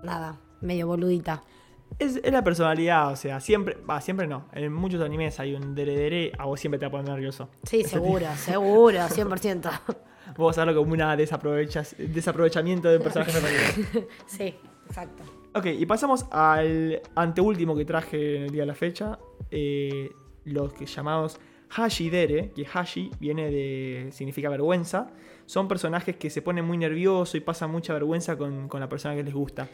nada, 0.02 0.40
medio 0.60 0.86
boludita. 0.86 1.42
Es, 1.98 2.20
es 2.22 2.32
la 2.32 2.44
personalidad, 2.44 3.12
o 3.12 3.16
sea, 3.16 3.40
siempre... 3.40 3.76
Va, 3.88 4.00
siempre 4.00 4.26
no. 4.26 4.46
En 4.52 4.72
muchos 4.72 5.00
animes 5.02 5.38
hay 5.40 5.54
un 5.54 5.74
Dere 5.74 5.96
Dere, 5.96 6.32
a 6.38 6.44
vos 6.46 6.60
siempre 6.60 6.78
te 6.78 6.84
va 6.86 6.88
a 6.88 6.90
poner 6.92 7.08
nervioso. 7.08 7.48
Sí, 7.64 7.82
seguro, 7.84 8.26
seguro, 8.36 8.98
100%. 9.00 9.70
Vos 10.36 10.56
a 10.58 10.64
verlo 10.64 10.80
como 10.82 10.92
una 10.92 11.16
desaprovecha- 11.16 11.96
desaprovechamiento 11.96 12.88
de 12.88 12.98
un 12.98 13.02
personaje 13.02 13.32
femenino. 13.32 14.08
Sí, 14.26 14.54
exacto. 14.86 15.22
Ok, 15.54 15.66
y 15.66 15.86
pasamos 15.86 16.26
al 16.30 17.00
anteúltimo 17.14 17.74
que 17.74 17.84
traje 17.86 18.36
en 18.36 18.42
el 18.44 18.50
día 18.50 18.62
de 18.62 18.66
la 18.66 18.74
fecha. 18.74 19.18
eh, 19.50 20.10
los 20.44 20.72
que 20.74 20.86
llamados 20.86 21.40
Hashidere, 21.70 22.50
que 22.52 22.66
Hashi 22.72 23.10
viene 23.20 23.50
de. 23.50 24.08
significa 24.12 24.48
vergüenza. 24.50 25.10
Son 25.46 25.66
personajes 25.66 26.16
que 26.16 26.28
se 26.30 26.42
ponen 26.42 26.64
muy 26.66 26.76
nerviosos 26.76 27.34
y 27.34 27.40
pasan 27.40 27.70
mucha 27.70 27.92
vergüenza 27.94 28.36
con, 28.36 28.68
con 28.68 28.80
la 28.80 28.88
persona 28.88 29.14
que 29.16 29.22
les 29.22 29.32
gusta. 29.34 29.66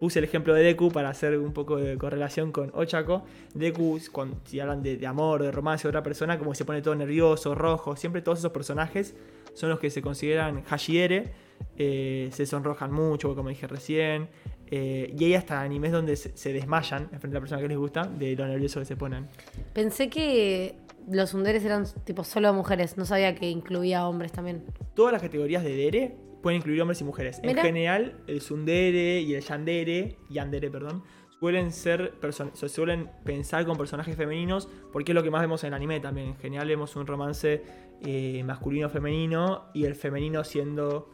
Puse 0.00 0.18
el 0.18 0.24
ejemplo 0.24 0.52
de 0.54 0.62
Deku 0.62 0.90
para 0.90 1.08
hacer 1.08 1.38
un 1.38 1.52
poco 1.52 1.76
de 1.76 1.96
correlación 1.96 2.52
con 2.52 2.70
Ochako. 2.74 3.24
Deku, 3.54 3.98
cuando, 4.12 4.36
si 4.44 4.60
hablan 4.60 4.82
de, 4.82 4.96
de 4.96 5.06
amor, 5.06 5.42
de 5.42 5.50
romance 5.50 5.84
de 5.84 5.90
otra 5.90 6.02
persona, 6.02 6.38
como 6.38 6.54
se 6.54 6.64
pone 6.64 6.82
todo 6.82 6.94
nervioso, 6.94 7.54
rojo. 7.54 7.96
Siempre 7.96 8.20
todos 8.20 8.40
esos 8.40 8.52
personajes 8.52 9.14
son 9.54 9.70
los 9.70 9.78
que 9.78 9.90
se 9.90 10.02
consideran 10.02 10.62
Hashiere. 10.64 11.32
eh, 11.78 12.28
se 12.32 12.44
sonrojan 12.46 12.92
mucho, 12.92 13.34
como 13.34 13.48
dije 13.48 13.66
recién. 13.66 14.28
eh, 14.70 15.14
y 15.16 15.24
hay 15.24 15.34
hasta 15.34 15.60
animes 15.60 15.92
donde 15.92 16.16
se, 16.16 16.36
se 16.36 16.52
desmayan 16.52 17.08
en 17.12 17.20
frente 17.20 17.28
a 17.28 17.34
la 17.34 17.40
persona 17.40 17.62
que 17.62 17.68
les 17.68 17.78
gusta 17.78 18.02
de 18.04 18.34
lo 18.34 18.46
nervioso 18.46 18.80
que 18.80 18.86
se 18.86 18.96
ponen. 18.96 19.28
Pensé 19.72 20.08
que 20.10 20.74
los 21.08 21.32
underes 21.34 21.64
eran 21.64 21.84
tipo 22.04 22.24
solo 22.24 22.52
mujeres, 22.52 22.96
no 22.96 23.04
sabía 23.04 23.34
que 23.34 23.48
incluía 23.48 24.08
hombres 24.08 24.32
también. 24.32 24.64
Todas 24.94 25.12
las 25.12 25.22
categorías 25.22 25.62
de 25.62 25.76
Dere 25.76 26.16
pueden 26.44 26.58
incluir 26.58 26.82
hombres 26.82 27.00
y 27.00 27.04
mujeres. 27.04 27.40
Mira. 27.42 27.52
En 27.52 27.66
general, 27.66 28.20
el 28.26 28.42
Sundere 28.42 29.18
y 29.22 29.32
el 29.32 29.40
Yandere, 29.42 30.18
Yandere, 30.28 30.70
perdón, 30.70 31.02
suelen 31.40 31.72
ser 31.72 32.12
se 32.52 32.68
suelen 32.68 33.10
pensar 33.24 33.64
con 33.64 33.78
personajes 33.78 34.14
femeninos 34.14 34.68
porque 34.92 35.12
es 35.12 35.14
lo 35.14 35.22
que 35.22 35.30
más 35.30 35.40
vemos 35.40 35.64
en 35.64 35.68
el 35.68 35.74
anime 35.74 36.00
también. 36.00 36.28
En 36.28 36.36
general 36.36 36.68
vemos 36.68 36.96
un 36.96 37.06
romance 37.06 37.62
eh, 38.02 38.42
masculino-femenino 38.44 39.70
y 39.72 39.86
el 39.86 39.94
femenino 39.94 40.44
siendo 40.44 41.08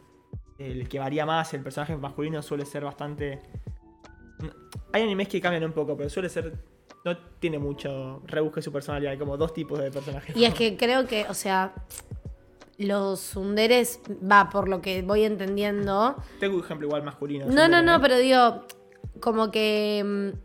el 0.59 0.89
que 0.89 0.99
varía 0.99 1.25
más, 1.25 1.55
el 1.55 1.63
personaje 1.63 1.97
masculino 1.97 2.43
suele 2.43 2.67
ser 2.67 2.85
bastante... 2.85 3.39
Hay 4.93 5.03
animes 5.03 5.29
que 5.29 5.41
cambian 5.41 5.63
un 5.63 5.73
poco, 5.73 5.97
pero 5.97 6.11
suele 6.11 6.29
ser... 6.29 6.55
No 7.05 7.17
tiene 7.39 7.61
mucho 7.61 8.21
rebusque 8.27 8.63
su 8.63 8.73
personalidad, 8.73 9.13
hay 9.13 9.19
como 9.19 9.37
dos 9.37 9.55
tipos 9.55 9.79
de 9.79 9.93
personajes. 9.93 10.37
Y 10.37 10.45
es 10.45 10.55
que 10.55 10.77
creo 10.77 11.07
que, 11.07 11.25
o 11.29 11.35
sea, 11.35 11.73
los 12.81 13.21
sunderes, 13.21 14.01
va, 14.31 14.49
por 14.51 14.69
lo 14.69 14.81
que 14.81 15.03
voy 15.03 15.25
entendiendo. 15.25 16.17
Tengo 16.39 16.57
un 16.57 16.65
ejemplo 16.65 16.87
igual 16.87 17.03
masculino. 17.03 17.45
No, 17.47 17.51
no, 17.53 17.63
Sundere, 17.63 17.83
no, 17.85 17.95
¿eh? 17.97 17.99
pero 18.01 18.17
digo, 18.19 18.67
como 19.21 19.51
que 19.51 20.03
mm, 20.35 20.39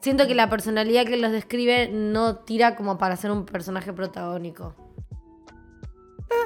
siento 0.00 0.26
que 0.26 0.34
la 0.34 0.50
personalidad 0.50 1.04
que 1.06 1.16
los 1.16 1.30
describe 1.32 1.88
no 1.92 2.36
tira 2.36 2.74
como 2.76 2.98
para 2.98 3.16
ser 3.16 3.30
un 3.30 3.44
personaje 3.46 3.92
protagónico. 3.92 4.74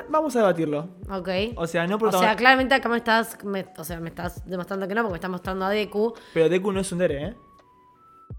Vamos 0.09 0.35
a 0.37 0.41
debatirlo. 0.41 0.89
¿Ok? 1.11 1.29
O 1.57 1.67
sea, 1.67 1.87
no 1.87 1.97
O 1.97 1.99
protagon- 1.99 2.21
sea, 2.21 2.37
claramente 2.37 2.75
acá 2.75 2.89
me 2.89 2.99
estás, 2.99 3.43
me- 3.45 3.67
o 3.79 3.85
sea, 3.85 3.99
me 3.99 4.11
estás 4.11 4.47
demostrando 4.47 4.87
que 4.87 4.95
no, 4.95 5.03
porque 5.03 5.13
me 5.13 5.17
estás 5.17 5.31
mostrando 5.31 5.65
a 5.65 5.71
Deku. 5.71 6.15
Pero 6.35 6.49
Deku 6.49 6.71
no 6.73 6.81
es 6.81 6.87
Sundere, 6.87 7.25
¿eh? 7.29 7.35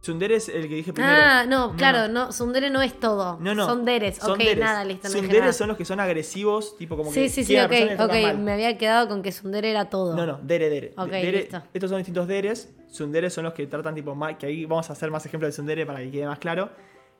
Sundere 0.04 0.36
es 0.36 0.50
el 0.50 0.68
que 0.68 0.76
dije 0.76 0.92
primero. 0.92 1.16
Ah, 1.18 1.46
no, 1.48 1.78
claro, 1.78 2.10
no, 2.12 2.34
Sundere 2.34 2.70
no 2.70 2.82
es 2.82 3.00
todo. 3.00 3.38
No, 3.40 3.56
no. 3.56 3.66
Son 3.66 3.86
deres. 3.86 4.22
Ok, 4.22 4.38
deres. 4.38 4.60
nada, 4.60 4.84
listo, 4.84 5.08
no 5.08 5.14
Sunderes 5.14 5.40
nada. 5.40 5.54
son 5.54 5.70
los 5.70 5.78
que 5.78 5.86
son 5.86 6.02
agresivos, 6.02 6.76
tipo 6.78 6.98
como 6.98 7.10
Sí, 7.14 7.22
que. 7.22 7.30
sí, 7.30 7.44
sí, 7.46 7.56
a 7.56 7.66
ok, 7.68 7.72
la 7.72 7.78
persona 7.78 7.86
y 7.86 7.88
le 7.88 8.04
ok. 8.04 8.12
tratan 8.12 8.24
mal. 8.36 8.44
Me 8.44 8.52
había 8.52 8.78
quedado 8.78 9.08
con 9.08 9.22
que 9.24 9.32
Sundere 9.32 9.72
era 9.72 9.86
todo. 9.90 10.14
No, 10.14 10.26
no, 10.26 10.40
Dere, 10.44 10.70
Dere. 10.70 10.94
Ok, 10.98 11.08
Dere- 11.10 11.32
listo. 11.44 11.64
Estos 11.74 11.90
son 11.90 12.00
distintos 12.00 12.28
Deres. 12.28 12.70
Sunderes 12.90 13.34
son 13.34 13.46
los 13.46 13.54
que 13.54 13.66
tratan 13.66 13.96
tipo 13.96 14.14
mal. 14.14 14.38
Que 14.38 14.48
ahí 14.48 14.66
vamos 14.66 14.90
a 14.90 14.94
hacer 14.94 15.10
más 15.10 15.26
ejemplos 15.26 15.48
de 15.48 15.54
Sundere 15.56 15.86
para 15.86 16.00
que 16.00 16.12
quede 16.12 16.26
más 16.28 16.38
claro. 16.40 16.70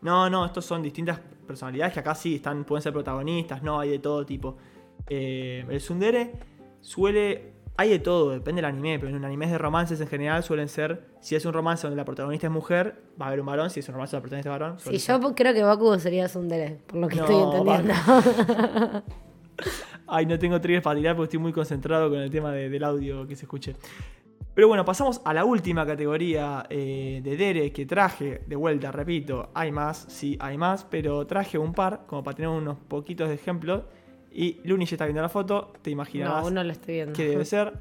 No, 0.02 0.30
no, 0.30 0.46
estos 0.46 0.66
son 0.66 0.84
distintas 0.84 1.22
personalidades 1.48 1.94
que 1.94 2.02
acá 2.02 2.14
sí 2.16 2.36
están, 2.36 2.66
pueden 2.66 2.82
ser 2.84 2.92
protagonistas, 2.92 3.64
no, 3.64 3.80
hay 3.80 3.92
de 3.92 4.00
todo 4.00 4.26
tipo. 4.26 4.58
Eh, 5.08 5.66
el 5.70 5.80
Sundere 5.80 6.34
suele. 6.82 7.53
Hay 7.76 7.90
de 7.90 7.98
todo, 8.00 8.30
depende 8.30 8.62
del 8.62 8.66
anime, 8.70 9.00
pero 9.00 9.16
en 9.16 9.26
animes 9.26 9.50
de 9.50 9.58
romances 9.58 10.00
en 10.00 10.08
general 10.08 10.44
suelen 10.44 10.70
ser. 10.70 11.08
Si 11.22 11.36
es 11.36 11.44
un 11.46 11.54
romance 11.54 11.82
donde 11.88 11.98
la 11.98 12.06
protagonista 12.06 12.46
es 12.48 12.54
mujer, 12.54 13.02
va 13.20 13.26
a 13.26 13.28
haber 13.30 13.40
un 13.40 13.48
varón. 13.48 13.70
Si 13.72 13.80
es 13.80 13.88
un 13.90 13.96
romance 13.96 14.16
donde 14.16 14.28
la 14.30 14.40
protagonista 14.42 14.50
es 14.50 14.60
varón, 14.60 14.80
Sí, 14.80 15.00
ser- 15.00 15.20
yo 15.22 15.34
creo 15.36 15.54
que 15.56 15.64
Baku 15.64 15.98
sería 16.00 16.28
Sundere, 16.28 16.80
por 16.86 17.00
lo 17.00 17.08
que 17.08 17.16
No, 17.16 17.24
estoy 17.24 17.42
entendiendo. 17.42 17.94
Ay, 20.08 20.26
no 20.26 20.38
tengo 20.38 20.60
triggers 20.62 20.84
para 20.84 21.00
tirar 21.00 21.16
porque 21.16 21.26
estoy 21.30 21.40
muy 21.40 21.52
concentrado 21.54 22.10
con 22.10 22.20
el 22.20 22.30
tema 22.30 22.52
de- 22.52 22.70
del 22.70 22.84
audio 22.84 23.26
que 23.28 23.36
se 23.36 23.46
escuche. 23.46 23.76
Pero 24.54 24.68
bueno, 24.68 24.86
pasamos 24.86 25.20
a 25.26 25.34
la 25.34 25.46
última 25.46 25.84
categoría 25.84 26.66
eh, 26.70 27.22
de 27.24 27.38
Dere 27.38 27.72
que 27.72 27.88
traje. 27.88 28.44
De 28.46 28.56
vuelta, 28.56 28.92
repito, 28.92 29.50
hay 29.56 29.72
más, 29.72 30.06
sí, 30.10 30.38
hay 30.40 30.58
más, 30.60 30.84
pero 30.84 31.26
traje 31.26 31.58
un 31.58 31.74
par 31.74 32.06
como 32.06 32.24
para 32.24 32.36
tener 32.36 32.50
unos 32.50 32.78
poquitos 32.78 33.30
de 33.30 33.34
ejemplos. 33.36 33.82
Y 34.34 34.60
Luni 34.64 34.86
ya 34.86 34.96
está 34.96 35.06
viendo 35.06 35.22
la 35.22 35.30
foto, 35.30 35.74
te 35.82 35.92
imaginarás 35.92 36.52
no, 36.52 36.64
no 36.64 36.72
estoy 36.72 36.96
viendo. 36.96 37.14
qué 37.14 37.28
debe 37.30 37.46
ser. 37.46 37.74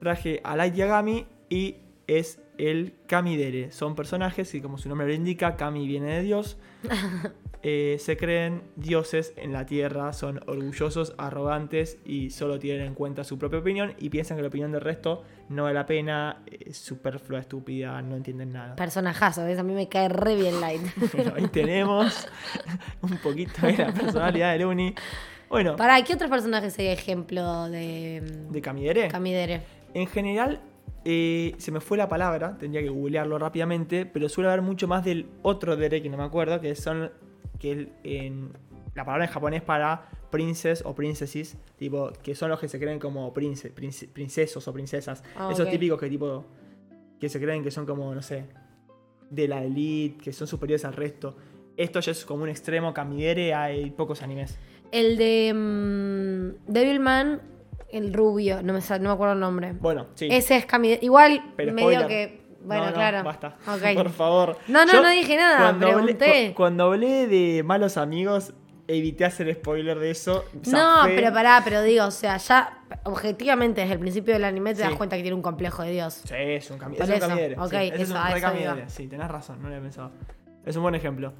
Traje 0.00 0.40
a 0.44 0.56
Light 0.56 0.74
Yagami 0.74 1.26
y 1.48 1.76
es 2.06 2.40
el 2.58 2.94
Kamidere. 3.06 3.70
Son 3.72 3.94
personajes 3.94 4.54
y 4.54 4.60
como 4.60 4.78
su 4.78 4.88
nombre 4.88 5.06
lo 5.06 5.14
indica, 5.14 5.56
Kami 5.56 5.86
viene 5.86 6.16
de 6.16 6.22
Dios. 6.22 6.56
Eh, 7.68 7.96
se 7.98 8.16
creen 8.16 8.62
dioses 8.76 9.32
en 9.36 9.52
la 9.52 9.66
tierra, 9.66 10.12
son 10.12 10.40
orgullosos, 10.46 11.14
arrogantes 11.18 11.98
y 12.04 12.30
solo 12.30 12.60
tienen 12.60 12.86
en 12.86 12.94
cuenta 12.94 13.24
su 13.24 13.38
propia 13.38 13.58
opinión 13.58 13.94
y 13.98 14.08
piensan 14.08 14.36
que 14.36 14.42
la 14.42 14.48
opinión 14.48 14.70
del 14.70 14.82
resto 14.82 15.24
no 15.48 15.64
vale 15.64 15.74
la 15.74 15.84
pena, 15.84 16.44
es 16.46 16.76
superflua, 16.76 17.40
estúpida, 17.40 18.00
no 18.02 18.14
entienden 18.14 18.52
nada. 18.52 18.76
Personajazo, 18.76 19.44
¿ves? 19.44 19.58
A 19.58 19.64
mí 19.64 19.74
me 19.74 19.88
cae 19.88 20.08
re 20.08 20.36
bien 20.36 20.60
Light. 20.60 20.82
Bueno, 21.16 21.32
ahí 21.34 21.48
tenemos 21.48 22.28
un 23.00 23.18
poquito 23.18 23.66
de 23.66 23.78
la 23.78 23.92
personalidad 23.92 24.52
de 24.52 24.58
Luni. 24.60 24.94
Bueno, 25.48 25.76
¿Para 25.76 26.02
qué 26.02 26.14
otros 26.14 26.30
personajes 26.30 26.72
sería 26.74 26.92
ejemplo 26.92 27.68
de 27.68 28.20
de 28.50 28.60
Kamidere. 28.62 29.08
Camidere? 29.08 29.62
En 29.94 30.06
general, 30.08 30.60
eh, 31.04 31.54
se 31.58 31.70
me 31.70 31.80
fue 31.80 31.96
la 31.96 32.08
palabra, 32.08 32.56
tendría 32.58 32.82
que 32.82 32.88
googlearlo 32.88 33.38
rápidamente, 33.38 34.06
pero 34.06 34.28
suele 34.28 34.48
haber 34.50 34.62
mucho 34.62 34.88
más 34.88 35.04
del 35.04 35.26
otro 35.42 35.76
dere 35.76 36.02
que 36.02 36.08
no 36.10 36.16
me 36.16 36.24
acuerdo, 36.24 36.60
que 36.60 36.74
son 36.74 37.10
que 37.60 37.72
el- 37.72 37.88
en 38.02 38.50
la 38.94 39.04
palabra 39.04 39.24
en 39.26 39.30
japonés 39.30 39.62
para 39.62 40.08
princes 40.30 40.82
o 40.84 40.94
princesses, 40.94 41.56
tipo, 41.78 42.10
que 42.22 42.34
son 42.34 42.50
los 42.50 42.58
que 42.58 42.68
se 42.68 42.78
creen 42.80 42.98
como 42.98 43.32
prince, 43.32 43.70
prince- 43.72 44.08
princesos 44.08 44.66
o 44.66 44.72
princesas. 44.72 45.22
Ah, 45.36 45.48
Esos 45.50 45.66
ok. 45.66 45.70
típicos 45.72 46.00
que 46.00 46.08
tipo 46.10 46.44
que 47.20 47.28
se 47.30 47.40
creen 47.40 47.62
que 47.62 47.70
son 47.70 47.86
como, 47.86 48.14
no 48.14 48.20
sé, 48.20 48.44
de 49.30 49.48
la 49.48 49.62
elite, 49.62 50.22
que 50.22 50.32
son 50.32 50.46
superiores 50.46 50.84
al 50.84 50.92
resto. 50.92 51.36
Esto 51.76 52.00
ya 52.00 52.12
es 52.12 52.24
como 52.26 52.42
un 52.42 52.48
extremo, 52.50 52.92
Kamidere, 52.92 53.54
hay 53.54 53.90
pocos 53.90 54.22
animes. 54.22 54.58
El 54.92 55.16
de 55.16 55.52
mm, 55.54 56.72
Devilman, 56.72 57.40
el 57.90 58.12
rubio, 58.12 58.62
no 58.62 58.72
me, 58.72 58.80
no 58.80 58.98
me 59.00 59.10
acuerdo 59.10 59.34
el 59.34 59.40
nombre. 59.40 59.72
Bueno, 59.80 60.06
sí. 60.14 60.28
Ese 60.30 60.56
es 60.56 60.66
Camidere. 60.66 61.00
Igual, 61.04 61.52
Pero 61.56 61.72
medio 61.72 61.90
spoiler. 62.00 62.06
que. 62.08 62.46
Bueno, 62.64 62.82
No, 62.84 62.88
no, 62.90 62.94
claro. 62.94 63.22
Basta. 63.24 63.56
Ok. 63.68 63.82
Por 63.94 64.10
favor. 64.10 64.58
No, 64.68 64.84
no, 64.84 65.02
no 65.02 65.08
dije 65.10 65.36
nada, 65.36 65.58
cuando 65.58 65.86
hablé- 65.88 66.16
pregunté. 66.16 66.48
cu- 66.50 66.54
cuando 66.56 66.84
hablé 66.84 67.26
de 67.28 67.62
malos 67.62 67.96
amigos, 67.96 68.54
evité 68.88 69.24
hacer 69.24 69.52
spoiler 69.54 69.98
de 69.98 70.10
eso. 70.10 70.44
No, 70.70 70.96
zafé. 71.02 71.14
pero 71.16 71.32
pará, 71.32 71.60
pero 71.64 71.82
digo, 71.82 72.04
o 72.06 72.10
sea, 72.10 72.36
ya 72.38 72.82
objetivamente 73.04 73.80
desde 73.80 73.94
el 73.94 74.00
principio 74.00 74.34
del 74.34 74.44
anime 74.44 74.70
te 74.74 74.82
Sí. 74.82 74.88
das 74.88 74.94
cuenta 74.96 75.16
que 75.16 75.22
tiene 75.22 75.34
un 75.36 75.42
complejo 75.42 75.82
de 75.82 75.92
Dios. 75.92 76.22
Sí, 76.24 76.34
es 76.36 76.70
un, 76.70 76.78
cami 76.78 76.96
Por 76.96 77.04
es 77.04 77.10
un 77.10 77.16
eso, 77.16 77.28
camidere. 77.28 77.54
ok, 77.58 77.68
sí, 77.70 77.76
ese 77.76 77.86
es 77.94 78.00
eso, 78.02 78.12
un 78.12 78.16
a 78.18 78.30
re 78.30 78.38
eso 78.38 78.52
iba. 78.60 78.88
Sí, 78.88 79.06
tenés 79.08 79.28
razón, 79.28 79.56
no 79.62 79.68
lo 79.68 79.74
había 79.74 79.82
pensado. 79.82 80.10
Es 80.64 80.74
un 80.76 80.82
buen 80.82 80.94
ejemplo. 80.96 81.32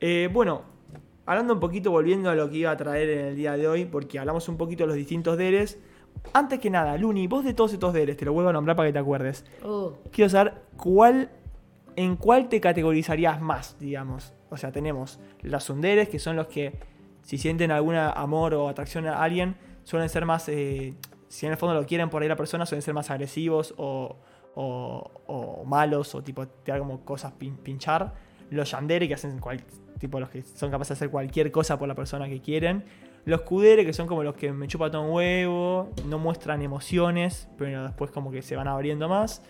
Eh, 0.00 0.28
bueno, 0.32 0.62
hablando 1.28 1.54
un 1.54 1.60
poquito, 1.60 1.90
volviendo 1.90 2.30
a 2.30 2.34
lo 2.34 2.48
que 2.50 2.56
iba 2.58 2.70
a 2.70 2.76
traer 2.76 3.08
en 3.10 3.26
el 3.26 3.36
día 3.36 3.56
de 3.56 3.68
hoy, 3.68 3.84
porque 3.84 4.18
hablamos 4.18 4.48
un 4.48 4.56
poquito 4.56 4.84
de 4.84 4.88
los 4.88 4.96
distintos 4.96 5.36
deres. 5.38 5.78
Antes 6.32 6.58
que 6.58 6.70
nada, 6.70 6.96
Luni, 6.96 7.26
vos 7.26 7.44
de 7.44 7.54
todos 7.54 7.72
estos 7.72 7.92
deres, 7.92 8.16
te 8.16 8.24
lo 8.24 8.32
vuelvo 8.32 8.50
a 8.50 8.52
nombrar 8.52 8.76
para 8.76 8.88
que 8.88 8.92
te 8.92 8.98
acuerdes. 8.98 9.44
Uh, 9.64 9.90
quiero 10.10 10.28
saber 10.30 10.54
cuál, 10.76 11.30
en 11.96 12.16
cuál 12.16 12.48
te 12.48 12.60
categorizarías 12.60 13.40
más, 13.40 13.76
digamos. 13.78 14.32
O 14.50 14.56
sea, 14.56 14.72
tenemos 14.72 15.20
las 15.42 15.64
sunderes, 15.64 16.08
que 16.08 16.18
son 16.18 16.34
los 16.36 16.46
que, 16.48 16.78
si 17.22 17.38
sienten 17.38 17.70
algún 17.70 17.94
amor 17.94 18.54
o 18.54 18.68
atracción 18.68 19.06
a 19.06 19.22
alguien, 19.22 19.56
suelen 19.84 20.08
ser 20.08 20.24
más, 20.24 20.48
eh, 20.48 20.94
si 21.28 21.44
en 21.46 21.52
el 21.52 21.58
fondo 21.58 21.74
lo 21.74 21.86
quieren 21.86 22.08
por 22.10 22.22
ahí 22.22 22.28
la 22.28 22.36
persona, 22.36 22.64
suelen 22.66 22.82
ser 22.82 22.94
más 22.94 23.10
agresivos 23.10 23.74
o, 23.76 24.16
o- 24.54 25.10
o 25.26 25.64
malos, 25.66 26.14
o 26.14 26.22
tipo, 26.22 26.48
te 26.48 26.76
como 26.78 27.04
cosas 27.04 27.32
pin- 27.38 27.58
pinchar. 27.58 28.14
Los 28.50 28.70
yandere, 28.70 29.06
que 29.08 29.14
hacen 29.14 29.38
cual- 29.38 29.62
tipo 29.98 30.20
los 30.20 30.28
que 30.30 30.42
son 30.42 30.70
capaces 30.70 30.90
de 30.90 30.94
hacer 31.04 31.10
cualquier 31.10 31.50
cosa 31.50 31.78
por 31.78 31.88
la 31.88 31.94
persona 31.94 32.28
que 32.28 32.40
quieren. 32.40 32.84
Los 33.24 33.42
kudere, 33.42 33.84
que 33.84 33.92
son 33.92 34.06
como 34.06 34.22
los 34.22 34.34
que 34.36 34.52
me 34.52 34.66
chupan 34.68 34.90
todo 34.92 35.02
un 35.02 35.10
huevo, 35.12 35.90
no 36.06 36.18
muestran 36.18 36.62
emociones, 36.62 37.48
pero 37.58 37.82
después 37.84 38.10
como 38.10 38.30
que 38.30 38.40
se 38.42 38.56
van 38.56 38.68
abriendo 38.68 39.08
más. 39.08 39.42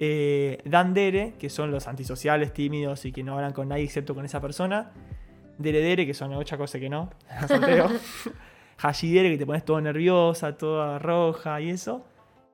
Eh, 0.00 0.58
Dandere, 0.64 1.34
que 1.38 1.48
son 1.48 1.70
los 1.70 1.86
antisociales, 1.86 2.52
tímidos 2.52 3.04
y 3.04 3.12
que 3.12 3.22
no 3.22 3.34
hablan 3.34 3.52
con 3.52 3.68
nadie 3.68 3.84
excepto 3.84 4.14
con 4.14 4.24
esa 4.24 4.40
persona. 4.40 4.90
Deredere, 5.58 6.06
que 6.06 6.14
son 6.14 6.32
otra 6.34 6.56
cosa 6.58 6.80
que 6.80 6.88
no. 6.88 7.10
Hashidere, 8.78 9.30
que 9.30 9.38
te 9.38 9.46
pones 9.46 9.64
todo 9.64 9.80
nerviosa, 9.80 10.56
toda 10.56 10.98
roja 10.98 11.60
y 11.60 11.70
eso. 11.70 12.04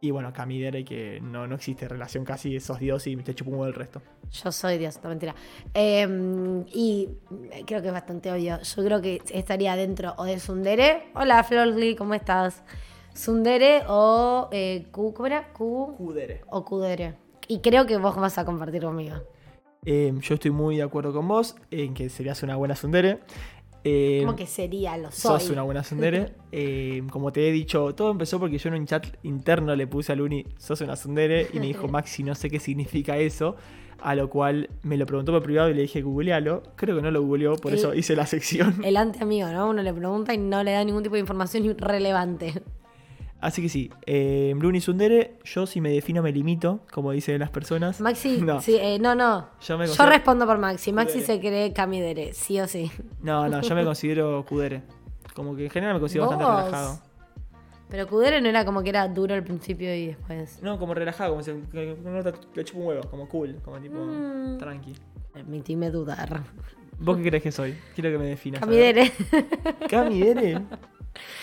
Y 0.02 0.10
bueno, 0.12 0.32
Kamidere, 0.32 0.82
que 0.84 1.20
no, 1.20 1.46
no 1.46 1.56
existe 1.56 1.86
relación 1.86 2.24
casi, 2.24 2.58
sos 2.58 2.78
Dios 2.78 3.06
y 3.06 3.16
te 3.16 3.34
chupo 3.34 3.50
un 3.50 3.56
huevo 3.58 3.66
el 3.66 3.74
resto. 3.74 4.00
yo 4.32 4.50
soy 4.50 4.78
Dios, 4.78 4.98
no 5.02 5.10
mentira. 5.10 5.34
Eh, 5.74 6.64
y 6.72 7.08
creo 7.66 7.82
que 7.82 7.88
es 7.88 7.92
bastante 7.92 8.32
obvio. 8.32 8.58
Yo 8.62 8.84
creo 8.84 9.02
que 9.02 9.20
estaría 9.30 9.76
dentro 9.76 10.14
o 10.16 10.24
de 10.24 10.38
Sundere. 10.40 11.10
Hola, 11.14 11.44
Florly, 11.44 11.96
¿cómo 11.96 12.14
estás? 12.14 12.62
Sundere 13.12 13.82
o 13.88 14.48
eh, 14.52 14.86
Ku- 14.90 15.12
¿cómo 15.12 15.26
era? 15.26 15.52
Kudere. 15.52 16.40
o 16.48 16.64
Kudere. 16.64 17.16
Y 17.46 17.58
creo 17.58 17.84
que 17.84 17.98
vos 17.98 18.16
vas 18.16 18.38
a 18.38 18.44
compartir 18.46 18.82
conmigo. 18.82 19.16
Eh, 19.84 20.14
yo 20.20 20.34
estoy 20.34 20.50
muy 20.50 20.76
de 20.76 20.82
acuerdo 20.82 21.12
con 21.12 21.26
vos 21.28 21.56
en 21.70 21.92
que 21.92 22.08
serías 22.08 22.42
una 22.42 22.56
buena 22.56 22.74
Sundere. 22.74 23.20
Eh, 23.84 24.22
¿Cómo 24.24 24.36
que 24.36 24.46
sería? 24.46 24.96
Lo 24.96 25.10
soy. 25.10 25.40
Sos 25.40 25.50
una 25.50 25.62
buena 25.62 25.82
Sundere. 25.84 26.32
Eh, 26.52 27.04
como 27.12 27.32
te 27.32 27.48
he 27.48 27.52
dicho, 27.52 27.94
todo 27.94 28.10
empezó 28.10 28.40
porque 28.40 28.58
yo 28.58 28.70
en 28.70 28.74
un 28.74 28.84
chat 28.86 29.06
interno 29.22 29.76
le 29.76 29.86
puse 29.86 30.10
a 30.10 30.16
Luni, 30.16 30.44
sos 30.58 30.80
una 30.80 30.96
Sundere, 30.96 31.46
y 31.52 31.60
me 31.60 31.66
dijo, 31.66 31.86
Maxi, 31.88 32.24
no 32.24 32.34
sé 32.34 32.50
qué 32.50 32.58
significa 32.58 33.16
eso. 33.18 33.54
A 34.02 34.14
lo 34.16 34.28
cual 34.30 34.68
me 34.82 34.96
lo 34.96 35.06
preguntó 35.06 35.30
por 35.30 35.42
privado 35.42 35.70
y 35.70 35.74
le 35.74 35.82
dije, 35.82 36.02
googlealo. 36.02 36.62
Creo 36.74 36.96
que 36.96 37.02
no 37.02 37.10
lo 37.10 37.22
googleó, 37.22 37.56
por 37.56 37.70
El- 37.72 37.78
eso 37.78 37.94
hice 37.94 38.16
la 38.16 38.26
sección. 38.26 38.82
El 38.84 38.96
ante 38.96 39.22
amigo, 39.22 39.48
¿no? 39.50 39.68
Uno 39.70 39.82
le 39.82 39.92
pregunta 39.94 40.34
y 40.34 40.38
no 40.38 40.64
le 40.64 40.72
da 40.72 40.82
ningún 40.84 41.02
tipo 41.02 41.14
de 41.14 41.20
información 41.20 41.76
relevante. 41.78 42.54
Así 43.40 43.62
que 43.62 43.68
sí, 43.68 43.90
eh, 44.06 44.54
Sundere, 44.80 45.38
yo 45.44 45.66
si 45.66 45.80
me 45.80 45.90
defino 45.90 46.22
me 46.22 46.30
limito, 46.32 46.80
como 46.92 47.12
dicen 47.12 47.38
las 47.40 47.50
personas. 47.50 48.00
Maxi, 48.00 48.38
No. 48.42 48.60
sí, 48.60 48.76
eh, 48.78 48.98
no, 49.00 49.14
no. 49.14 49.48
Yo 49.62 49.78
me 49.78 49.86
Yo 49.86 49.92
considero- 49.92 50.10
respondo 50.10 50.46
por 50.46 50.58
Maxi. 50.58 50.92
Maxi 50.92 51.20
Kudere. 51.20 51.26
se 51.26 51.40
cree 51.40 51.72
Camidere, 51.72 52.32
sí 52.34 52.60
o 52.60 52.66
sí. 52.68 52.90
No, 53.22 53.48
no, 53.48 53.60
yo 53.62 53.74
me 53.74 53.84
considero 53.84 54.44
Kudere. 54.46 54.82
Como 55.34 55.56
que 55.56 55.64
en 55.64 55.70
general 55.70 55.94
me 55.94 56.00
considero 56.00 56.28
bastante 56.28 56.44
relajado. 56.68 57.00
Pero 57.88 58.06
Kudere 58.06 58.40
no 58.40 58.48
era 58.48 58.64
como 58.64 58.82
que 58.82 58.90
era 58.90 59.08
duro 59.08 59.34
al 59.34 59.42
principio 59.42 59.92
y 59.94 60.08
después. 60.08 60.62
No, 60.62 60.78
como 60.78 60.94
relajado, 60.94 61.30
como 61.30 61.42
si 61.42 61.52
no 61.52 62.22
te, 62.54 62.64
chupo 62.64 62.80
un 62.80 62.86
huevo, 62.86 63.08
como 63.10 63.28
cool, 63.28 63.56
como 63.64 63.78
tipo 63.80 63.96
Mm. 63.96 64.58
tranqui. 64.58 64.94
Permitime 65.32 65.90
dudar. 65.90 66.42
¿Vos 66.98 67.16
qué 67.16 67.22
crees 67.24 67.42
que 67.42 67.50
soy? 67.52 67.74
Quiero 67.94 68.10
que 68.10 68.18
me 68.18 68.26
definas. 68.26 68.60
Camidere. 68.60 69.10
Camidere. 69.88 70.60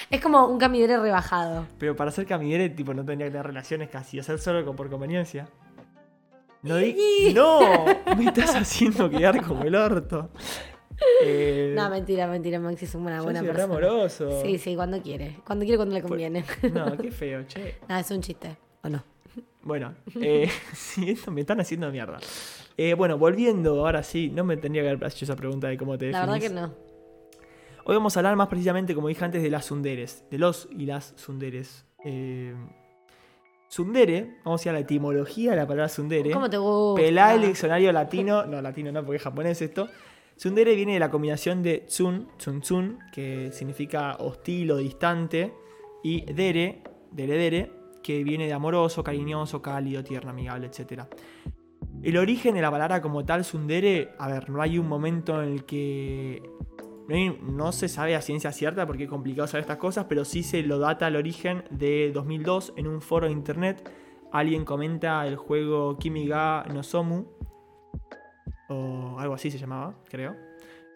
es 0.09 0.21
como 0.21 0.47
un 0.47 0.57
Camidere 0.57 0.97
rebajado. 0.99 1.65
Pero 1.77 1.95
para 1.95 2.11
ser 2.11 2.25
camidere, 2.25 2.69
tipo, 2.69 2.93
no 2.93 3.03
tendría 3.05 3.27
que 3.27 3.31
tener 3.31 3.45
relaciones 3.47 3.89
casi, 3.89 4.19
hacer 4.19 4.39
solo 4.39 4.75
por 4.75 4.89
conveniencia. 4.89 5.47
No 6.63 6.77
di- 6.77 6.95
¡No! 7.35 7.85
Me 8.17 8.25
estás 8.25 8.55
haciendo 8.55 9.09
quedar 9.09 9.41
como 9.43 9.63
el 9.63 9.75
orto. 9.75 10.29
Eh, 11.23 11.73
No, 11.75 11.89
mentira, 11.89 12.25
mentira. 12.27 12.59
Maxi 12.59 12.85
es 12.85 12.95
una 12.95 13.17
yo 13.17 13.23
buena 13.23 13.39
soy 13.39 13.47
persona. 13.49 13.63
amoroso. 13.65 14.41
Sí, 14.43 14.57
sí, 14.57 14.75
cuando 14.75 15.01
quiere. 15.01 15.37
Cuando 15.45 15.63
quiere, 15.63 15.77
cuando 15.77 15.95
le 15.95 16.01
conviene. 16.01 16.43
No, 16.73 16.97
qué 16.97 17.11
feo, 17.11 17.43
che. 17.45 17.75
Nada, 17.87 18.01
es 18.01 18.09
un 18.11 18.21
chiste. 18.21 18.57
¿O 18.83 18.89
no? 18.89 19.03
Bueno, 19.61 19.93
eh, 20.19 20.49
sí, 20.73 21.11
esto 21.11 21.29
me 21.29 21.41
están 21.41 21.59
haciendo 21.59 21.91
mierda. 21.91 22.17
Eh, 22.77 22.93
bueno, 22.95 23.17
volviendo, 23.17 23.85
ahora 23.85 24.01
sí, 24.01 24.29
no 24.33 24.43
me 24.43 24.57
tendría 24.57 24.81
que 24.83 24.89
haber 24.89 25.03
hecho 25.11 25.25
esa 25.25 25.35
pregunta 25.35 25.67
de 25.67 25.77
cómo 25.77 25.97
te 25.97 26.09
La 26.11 26.21
verdad 26.21 26.39
que 26.39 26.49
no. 26.49 26.73
Hoy 27.89 27.95
vamos 27.95 28.17
a 28.17 28.19
hablar 28.19 28.35
más 28.35 28.49
precisamente, 28.49 28.93
como 28.93 29.07
dije 29.07 29.23
antes, 29.23 29.41
de 29.41 29.49
las 29.49 29.63
sunderes. 29.63 30.25
De 30.29 30.37
los 30.37 30.67
y 30.71 30.85
las 30.85 31.13
sunderes. 31.15 31.85
Eh, 32.03 32.53
sundere, 33.69 34.39
vamos 34.43 34.59
a 34.59 34.67
ir 34.67 34.69
a 34.71 34.73
la 34.73 34.79
etimología 34.79 35.51
de 35.51 35.55
la 35.55 35.65
palabra 35.65 35.87
sundere. 35.87 36.31
¿Cómo 36.31 36.49
te 36.49 36.57
gusta? 36.57 37.01
Pelá 37.01 37.33
el 37.33 37.43
diccionario 37.43 37.93
latino, 37.93 38.45
no 38.45 38.61
latino 38.61 38.91
no, 38.91 39.05
porque 39.05 39.15
es 39.15 39.23
japonés 39.23 39.61
esto. 39.61 39.87
Tsundere 40.35 40.75
viene 40.75 40.95
de 40.95 40.99
la 40.99 41.09
combinación 41.09 41.63
de 41.63 41.85
tsun, 41.87 42.27
tsun 42.37 42.59
tsun, 42.59 42.99
que 43.13 43.53
significa 43.53 44.17
hostil 44.19 44.69
o 44.71 44.77
distante, 44.79 45.53
y 46.03 46.25
dere, 46.33 46.83
dere 47.11 47.37
dere, 47.37 47.71
que 48.03 48.21
viene 48.21 48.47
de 48.47 48.53
amoroso, 48.53 49.01
cariñoso, 49.01 49.61
cálido, 49.61 50.03
tierno, 50.03 50.31
amigable, 50.31 50.67
etc. 50.67 51.03
El 52.03 52.17
origen 52.17 52.55
de 52.55 52.61
la 52.61 52.69
palabra 52.69 53.01
como 53.01 53.23
tal, 53.23 53.43
tsundere, 53.43 54.09
a 54.19 54.27
ver, 54.27 54.49
no 54.49 54.61
hay 54.61 54.77
un 54.77 54.89
momento 54.89 55.41
en 55.41 55.53
el 55.53 55.63
que... 55.63 56.43
No, 57.07 57.71
se 57.71 57.87
sabe 57.87 58.15
a 58.15 58.21
ciencia 58.21 58.51
cierta 58.51 58.85
porque 58.85 59.05
es 59.05 59.09
complicado 59.09 59.47
saber 59.47 59.61
estas 59.61 59.77
cosas, 59.77 60.05
pero 60.09 60.25
sí 60.25 60.43
se 60.43 60.61
lo 60.63 60.77
data 60.77 61.07
el 61.07 61.15
origen 61.15 61.63
de 61.69 62.11
2002 62.13 62.73
en 62.75 62.87
un 62.87 63.01
foro 63.01 63.27
de 63.27 63.31
internet. 63.31 63.89
Alguien 64.31 64.65
comenta 64.65 65.25
el 65.25 65.37
juego 65.37 65.97
Kimiga 65.97 66.65
no 66.73 66.83
Somu, 66.83 67.25
o 68.67 69.15
algo 69.17 69.35
así 69.35 69.49
se 69.49 69.57
llamaba, 69.57 69.95
creo. 70.09 70.35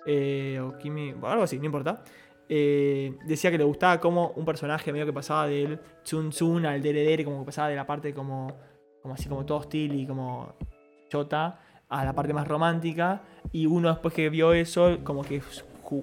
Eh, 0.05 0.59
o 0.61 0.77
Kimi, 0.77 1.13
bueno, 1.13 1.29
algo 1.29 1.43
así, 1.43 1.57
no 1.59 1.65
importa. 1.65 2.03
Eh, 2.49 3.17
decía 3.25 3.49
que 3.49 3.57
le 3.57 3.63
gustaba 3.63 4.01
como 4.01 4.31
un 4.35 4.43
personaje 4.43 4.91
medio 4.91 5.05
que 5.05 5.13
pasaba 5.13 5.47
del 5.47 5.79
Tsun 6.03 6.31
Tsun 6.31 6.65
al 6.65 6.81
Dere 6.81 7.03
Dere, 7.03 7.23
como 7.23 7.39
que 7.39 7.45
pasaba 7.45 7.69
de 7.69 7.77
la 7.77 7.87
parte 7.87 8.13
como, 8.13 8.51
como 9.01 9.13
así 9.13 9.29
como 9.29 9.45
todo 9.45 9.59
hostil 9.59 9.95
y 9.95 10.05
como 10.05 10.55
chota 11.09 11.61
a 11.87 12.03
la 12.03 12.13
parte 12.13 12.33
más 12.33 12.45
romántica. 12.45 13.21
Y 13.53 13.65
uno 13.65 13.89
después 13.89 14.13
que 14.13 14.29
vio 14.29 14.51
eso, 14.51 14.97
como 15.05 15.23
que 15.23 15.41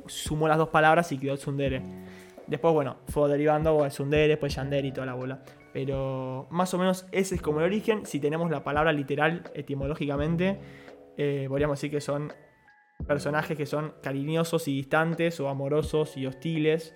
sumó 0.07 0.49
las 0.49 0.59
dos 0.59 0.69
palabras 0.69 1.11
y 1.13 1.19
quedó 1.19 1.37
Tsundere. 1.37 1.83
Después, 2.47 2.73
bueno, 2.73 2.97
fue 3.09 3.29
derivando 3.29 3.75
bueno, 3.75 3.91
Tsundere, 3.91 4.29
después 4.29 4.55
Yandere 4.55 4.89
y 4.89 4.93
toda 4.93 5.07
la 5.07 5.15
bola. 5.15 5.43
Pero 5.73 6.47
más 6.51 6.73
o 6.75 6.79
menos 6.79 7.07
ese 7.13 7.35
es 7.35 7.43
como 7.43 7.61
el 7.61 7.67
origen. 7.67 8.07
Si 8.07 8.21
tenemos 8.21 8.51
la 8.51 8.65
palabra 8.65 8.93
literal 8.93 9.51
etimológicamente, 9.55 10.59
eh, 11.17 11.47
podríamos 11.49 11.79
decir 11.79 11.91
que 11.91 12.01
son 12.01 12.33
personajes 13.07 13.57
que 13.57 13.67
son 13.67 13.95
cariñosos 14.03 14.67
y 14.69 14.77
distantes 14.77 15.39
o 15.41 15.49
amorosos 15.49 16.17
y 16.17 16.27
hostiles. 16.27 16.95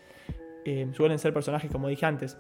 Eh, 0.65 0.89
suelen 0.95 1.19
ser 1.19 1.33
personajes, 1.33 1.71
como 1.71 1.89
dije 1.89 2.07
antes, 2.07 2.39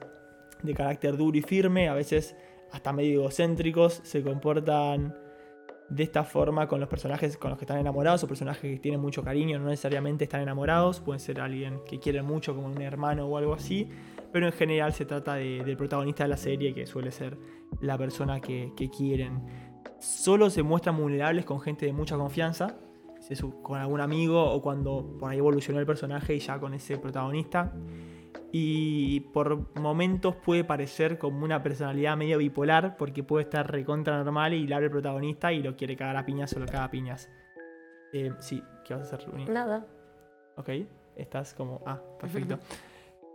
de 0.62 0.74
carácter 0.74 1.16
duro 1.16 1.36
y 1.36 1.42
firme, 1.42 1.88
a 1.88 1.94
veces 1.94 2.36
hasta 2.70 2.92
medio 2.92 3.20
egocéntricos, 3.20 4.00
se 4.02 4.22
comportan 4.22 5.14
de 5.94 6.02
esta 6.02 6.24
forma 6.24 6.66
con 6.68 6.80
los 6.80 6.88
personajes 6.88 7.36
con 7.36 7.50
los 7.50 7.58
que 7.58 7.64
están 7.64 7.78
enamorados 7.78 8.24
o 8.24 8.26
personajes 8.28 8.62
que 8.62 8.78
tienen 8.78 9.00
mucho 9.00 9.22
cariño, 9.22 9.58
no 9.58 9.66
necesariamente 9.66 10.24
están 10.24 10.40
enamorados, 10.40 11.00
pueden 11.00 11.20
ser 11.20 11.40
alguien 11.40 11.80
que 11.86 11.98
quieren 11.98 12.24
mucho 12.24 12.54
como 12.54 12.66
un 12.68 12.80
hermano 12.80 13.26
o 13.26 13.36
algo 13.36 13.52
así, 13.54 13.88
pero 14.32 14.46
en 14.46 14.52
general 14.52 14.92
se 14.94 15.04
trata 15.04 15.34
de- 15.34 15.62
del 15.64 15.76
protagonista 15.76 16.24
de 16.24 16.28
la 16.30 16.36
serie 16.38 16.72
que 16.74 16.86
suele 16.86 17.10
ser 17.10 17.36
la 17.80 17.98
persona 17.98 18.40
que, 18.40 18.72
que 18.76 18.88
quieren. 18.88 19.42
Solo 19.98 20.48
se 20.50 20.62
muestran 20.62 20.96
vulnerables 20.96 21.44
con 21.44 21.60
gente 21.60 21.84
de 21.86 21.92
mucha 21.92 22.16
confianza, 22.16 22.76
con 23.62 23.78
algún 23.78 24.00
amigo 24.00 24.42
o 24.42 24.60
cuando 24.60 25.16
por 25.18 25.30
ahí 25.30 25.38
evolucionó 25.38 25.78
el 25.78 25.86
personaje 25.86 26.34
y 26.34 26.38
ya 26.40 26.58
con 26.58 26.74
ese 26.74 26.98
protagonista. 26.98 27.72
Y 28.54 29.20
por 29.32 29.74
momentos 29.80 30.36
puede 30.36 30.62
parecer 30.62 31.18
como 31.18 31.42
una 31.42 31.62
personalidad 31.62 32.18
medio 32.18 32.36
bipolar, 32.36 32.98
porque 32.98 33.22
puede 33.22 33.44
estar 33.44 33.70
recontra 33.70 34.22
normal 34.22 34.52
y 34.52 34.66
le 34.66 34.74
habla 34.74 34.86
el 34.86 34.92
protagonista 34.92 35.52
y 35.52 35.62
lo 35.62 35.74
quiere 35.74 35.96
cagar 35.96 36.18
a 36.18 36.26
piñas 36.26 36.52
o 36.52 36.60
lo 36.60 36.66
caga 36.66 36.84
a 36.84 36.90
piñas. 36.90 37.30
Eh, 38.12 38.30
sí, 38.40 38.62
¿qué 38.84 38.94
vas 38.94 39.10
a 39.10 39.16
hacer, 39.16 39.26
Luni? 39.28 39.46
Nada. 39.46 39.86
Ok, 40.56 40.68
estás 41.16 41.54
como. 41.54 41.82
Ah, 41.86 42.00
perfecto. 42.20 42.58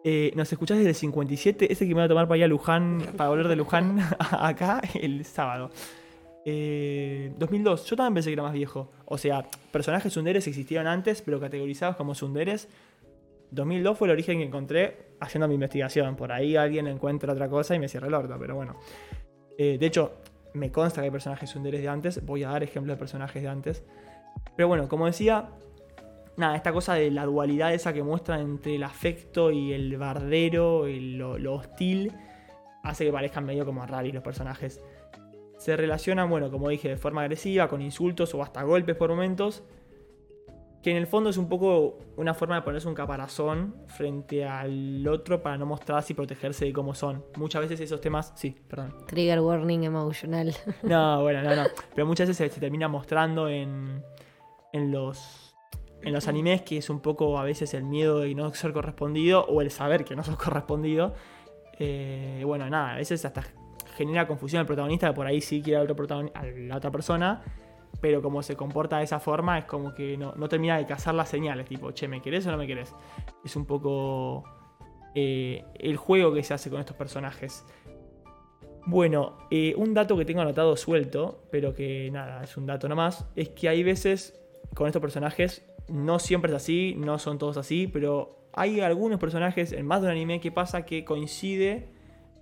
Eh, 0.09 0.31
nos 0.35 0.49
escuchás 0.49 0.77
desde 0.77 0.91
el 0.91 0.95
57, 0.95 1.69
ese 1.69 1.85
que 1.85 1.89
me 1.89 1.95
voy 1.95 2.05
a 2.05 2.07
tomar 2.07 2.29
para 2.29 2.37
ir 2.37 2.43
a 2.45 2.47
Luján, 2.47 3.01
para 3.17 3.29
volver 3.29 3.49
de 3.49 3.57
Luján 3.57 3.99
a 4.19 4.47
acá 4.47 4.79
el 4.93 5.25
sábado. 5.25 5.69
Eh, 6.45 7.33
2002, 7.37 7.83
yo 7.83 7.97
también 7.97 8.13
pensé 8.13 8.29
que 8.29 8.33
era 8.33 8.43
más 8.43 8.53
viejo. 8.53 8.89
O 9.03 9.17
sea, 9.17 9.45
personajes 9.69 10.13
sunderes 10.13 10.47
existieron 10.47 10.87
antes, 10.87 11.21
pero 11.21 11.41
categorizados 11.41 11.97
como 11.97 12.15
sunderes. 12.15 12.69
2002 13.51 13.97
fue 13.97 14.07
el 14.07 14.11
origen 14.13 14.39
que 14.39 14.45
encontré 14.45 15.07
haciendo 15.19 15.47
mi 15.47 15.55
investigación. 15.55 16.15
Por 16.15 16.31
ahí 16.31 16.55
alguien 16.55 16.87
encuentra 16.87 17.31
otra 17.33 17.49
cosa 17.49 17.75
y 17.75 17.79
me 17.79 17.87
cierra 17.87 18.07
el 18.07 18.13
orto, 18.13 18.35
pero 18.39 18.55
bueno. 18.55 18.75
Eh, 19.57 19.77
de 19.79 19.85
hecho, 19.85 20.13
me 20.53 20.71
consta 20.71 21.01
que 21.01 21.05
hay 21.05 21.11
personajes 21.11 21.49
sunderes 21.49 21.81
de 21.81 21.87
antes. 21.87 22.25
Voy 22.25 22.43
a 22.43 22.49
dar 22.49 22.63
ejemplos 22.63 22.95
de 22.95 22.99
personajes 22.99 23.41
de 23.41 23.47
antes. 23.49 23.83
Pero 24.55 24.67
bueno, 24.67 24.87
como 24.87 25.05
decía, 25.05 25.49
nada, 26.35 26.55
esta 26.55 26.71
cosa 26.71 26.93
de 26.95 27.09
la 27.11 27.25
dualidad 27.25 27.73
esa 27.73 27.93
que 27.93 28.03
muestra 28.03 28.39
entre 28.39 28.75
el 28.75 28.83
afecto 28.83 29.51
y 29.51 29.73
el 29.73 29.97
bardero, 29.97 30.85
el- 30.87 31.17
lo, 31.17 31.53
hostil, 31.55 32.13
hace 32.83 33.05
que 33.05 33.11
parezcan 33.11 33.45
medio 33.45 33.65
como 33.65 33.85
raros 33.85 34.13
los 34.13 34.23
personajes. 34.23 34.81
Se 35.57 35.75
relacionan, 35.75 36.29
bueno, 36.29 36.51
como 36.51 36.69
dije, 36.69 36.89
de 36.89 36.97
forma 36.97 37.21
agresiva, 37.21 37.67
con 37.67 37.81
insultos 37.81 38.33
o 38.35 38.43
hasta 38.43 38.61
golpes 38.63 38.95
por 38.95 39.09
momentos, 39.09 39.63
que 40.81 40.91
en 40.91 40.97
el 40.97 41.07
fondo 41.07 41.29
es 41.29 41.37
un 41.37 41.49
poco 41.49 41.99
una 42.17 42.33
forma 42.33 42.55
de 42.55 42.61
ponerse 42.61 42.87
un 42.87 42.93
caparazón 42.93 43.75
frente 43.87 44.45
al 44.45 45.05
otro 45.07 45.41
para 45.41 45.57
no 45.57 45.65
mostrarse 45.65 46.13
y 46.13 46.15
protegerse 46.15 46.65
de 46.65 46.73
cómo 46.73 46.93
son. 46.93 47.25
Muchas 47.35 47.61
veces 47.61 47.79
esos 47.79 47.99
temas, 47.99 48.31
sí, 48.35 48.55
perdón. 48.67 48.93
Trigger 49.07 49.39
warning 49.41 49.83
emotional. 49.83 50.53
No, 50.83 51.21
bueno, 51.21 51.41
no, 51.41 51.55
no. 51.55 51.63
Pero 51.93 52.07
muchas 52.07 52.27
veces 52.27 52.37
se, 52.37 52.53
se 52.53 52.59
termina 52.59 52.87
mostrando 52.87 53.49
en, 53.49 54.03
en 54.71 54.91
los 54.91 55.47
en 56.03 56.13
los 56.13 56.27
animes 56.27 56.61
que 56.61 56.77
es 56.77 56.89
un 56.89 56.99
poco 56.99 57.39
a 57.39 57.43
veces 57.43 57.73
el 57.73 57.83
miedo 57.83 58.19
de 58.19 58.33
no 58.35 58.53
ser 58.53 58.71
correspondido 58.71 59.45
o 59.45 59.61
el 59.61 59.71
saber 59.71 60.05
que 60.05 60.15
no 60.15 60.23
sos 60.23 60.37
correspondido. 60.37 61.13
Eh, 61.79 62.41
bueno, 62.45 62.69
nada, 62.69 62.93
a 62.93 62.97
veces 62.97 63.23
hasta 63.25 63.43
genera 63.95 64.27
confusión 64.27 64.61
el 64.61 64.67
protagonista 64.67 65.07
que 65.07 65.13
por 65.13 65.25
ahí 65.25 65.41
sí 65.41 65.61
quiere 65.61 65.79
al 65.79 65.89
otro 65.89 66.05
a 66.33 66.43
la 66.45 66.77
otra 66.77 66.91
persona, 66.91 67.41
pero 68.01 68.21
como 68.21 68.43
se 68.43 68.55
comporta 68.55 68.97
de 68.97 69.05
esa 69.05 69.19
forma 69.19 69.57
es 69.57 69.65
como 69.65 69.93
que 69.93 70.17
no, 70.17 70.33
no 70.35 70.47
termina 70.47 70.77
de 70.77 70.85
cazar 70.85 71.15
las 71.15 71.29
señales, 71.29 71.67
tipo, 71.67 71.91
che, 71.91 72.07
¿me 72.07 72.21
querés 72.21 72.45
o 72.47 72.51
no 72.51 72.57
me 72.57 72.67
querés? 72.67 72.93
Es 73.43 73.55
un 73.55 73.65
poco 73.65 74.43
eh, 75.15 75.63
el 75.75 75.97
juego 75.97 76.33
que 76.33 76.43
se 76.43 76.53
hace 76.53 76.69
con 76.69 76.79
estos 76.79 76.95
personajes. 76.95 77.65
Bueno, 78.85 79.37
eh, 79.51 79.73
un 79.75 79.93
dato 79.93 80.15
que 80.15 80.25
tengo 80.25 80.41
anotado 80.41 80.77
suelto, 80.77 81.43
pero 81.51 81.73
que 81.73 82.09
nada, 82.11 82.43
es 82.43 82.55
un 82.55 82.65
dato 82.65 82.87
nomás, 82.87 83.25
es 83.35 83.49
que 83.49 83.67
hay 83.67 83.83
veces 83.83 84.39
con 84.73 84.87
estos 84.87 85.01
personajes, 85.01 85.65
no 85.89 86.19
siempre 86.19 86.51
es 86.51 86.55
así, 86.55 86.95
no 86.97 87.19
son 87.19 87.37
todos 87.37 87.57
así, 87.57 87.87
pero 87.87 88.49
hay 88.53 88.79
algunos 88.79 89.19
personajes 89.19 89.71
en 89.71 89.85
más 89.85 90.01
de 90.01 90.07
un 90.07 90.11
anime 90.11 90.39
que 90.39 90.51
pasa 90.51 90.85
que 90.85 91.03
coincide 91.03 91.89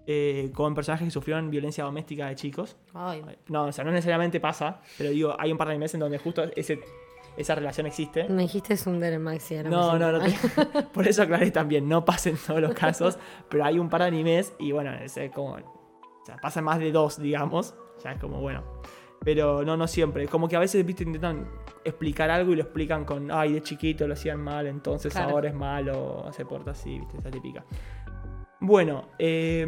eh, 0.08 0.52
con 0.54 0.76
personajes 0.76 1.06
que 1.08 1.12
sufrieron 1.12 1.50
violencia 1.50 1.84
doméstica 1.84 2.28
de 2.28 2.36
chicos. 2.36 2.78
Ay, 2.94 3.24
No, 3.48 3.66
o 3.66 3.72
sea, 3.72 3.84
no 3.84 3.92
necesariamente 3.92 4.40
pasa, 4.40 4.82
pero 4.98 5.10
digo, 5.10 5.36
hay 5.40 5.52
un 5.52 5.58
par 5.58 5.68
de 5.68 5.74
animes 5.74 5.94
en 5.94 6.00
donde 6.02 6.18
justo 6.20 6.44
ese, 6.56 6.80
esa 7.38 7.56
relación 7.56 7.88
existe. 7.88 8.30
me 8.30 8.44
dijiste 8.44 8.78
Sundere 8.78 9.20
Maxi. 9.20 9.56
me 9.56 9.64
No, 9.64 9.98
no, 9.98 10.12
no. 10.12 10.20
mal. 10.20 10.32
te- 10.34 10.84
Por 10.94 11.08
eso 11.08 11.24
aclaré 11.24 11.52
también, 11.52 11.88
no 11.90 12.06
pasa 12.06 12.30
en 12.30 12.38
todos 12.38 12.62
los 12.62 12.74
casos, 12.76 13.18
pero 13.50 13.66
hay 13.66 13.80
un 13.80 13.90
par 13.90 14.02
de 14.02 14.08
animes 14.08 14.54
y 14.60 14.72
bueno, 14.72 14.94
es 14.94 15.18
como. 15.34 15.54
O 15.56 16.26
sea, 16.26 16.38
pasan 16.38 16.64
más 16.64 16.80
de 16.80 16.92
dos, 16.92 17.20
digamos. 17.20 17.76
Ya 18.04 18.12
es 18.14 18.20
como, 18.20 18.42
bueno. 18.42 18.64
Pero 19.24 19.64
no, 19.64 19.76
no 19.78 19.88
siempre. 19.88 20.28
Como 20.28 20.48
que 20.48 20.56
a 20.56 20.60
veces, 20.60 20.86
viste, 20.86 21.04
intentan 21.04 21.48
explicar 21.84 22.30
algo 22.30 22.52
y 22.52 22.56
lo 22.56 22.62
explican 22.64 23.06
con, 23.06 23.32
ay, 23.32 23.54
de 23.54 23.62
chiquito 23.64 24.08
lo 24.08 24.14
hacían 24.14 24.40
mal, 24.40 24.66
entonces 24.68 25.14
Claro. 25.14 25.32
ahora 25.32 25.50
es 25.50 25.56
malo, 25.56 26.26
se 26.32 26.46
porta 26.46 26.72
así, 26.72 27.00
viste, 27.00 27.18
esa 27.18 27.30
típica. 27.32 27.64
Bueno, 28.60 29.10
eh, 29.20 29.68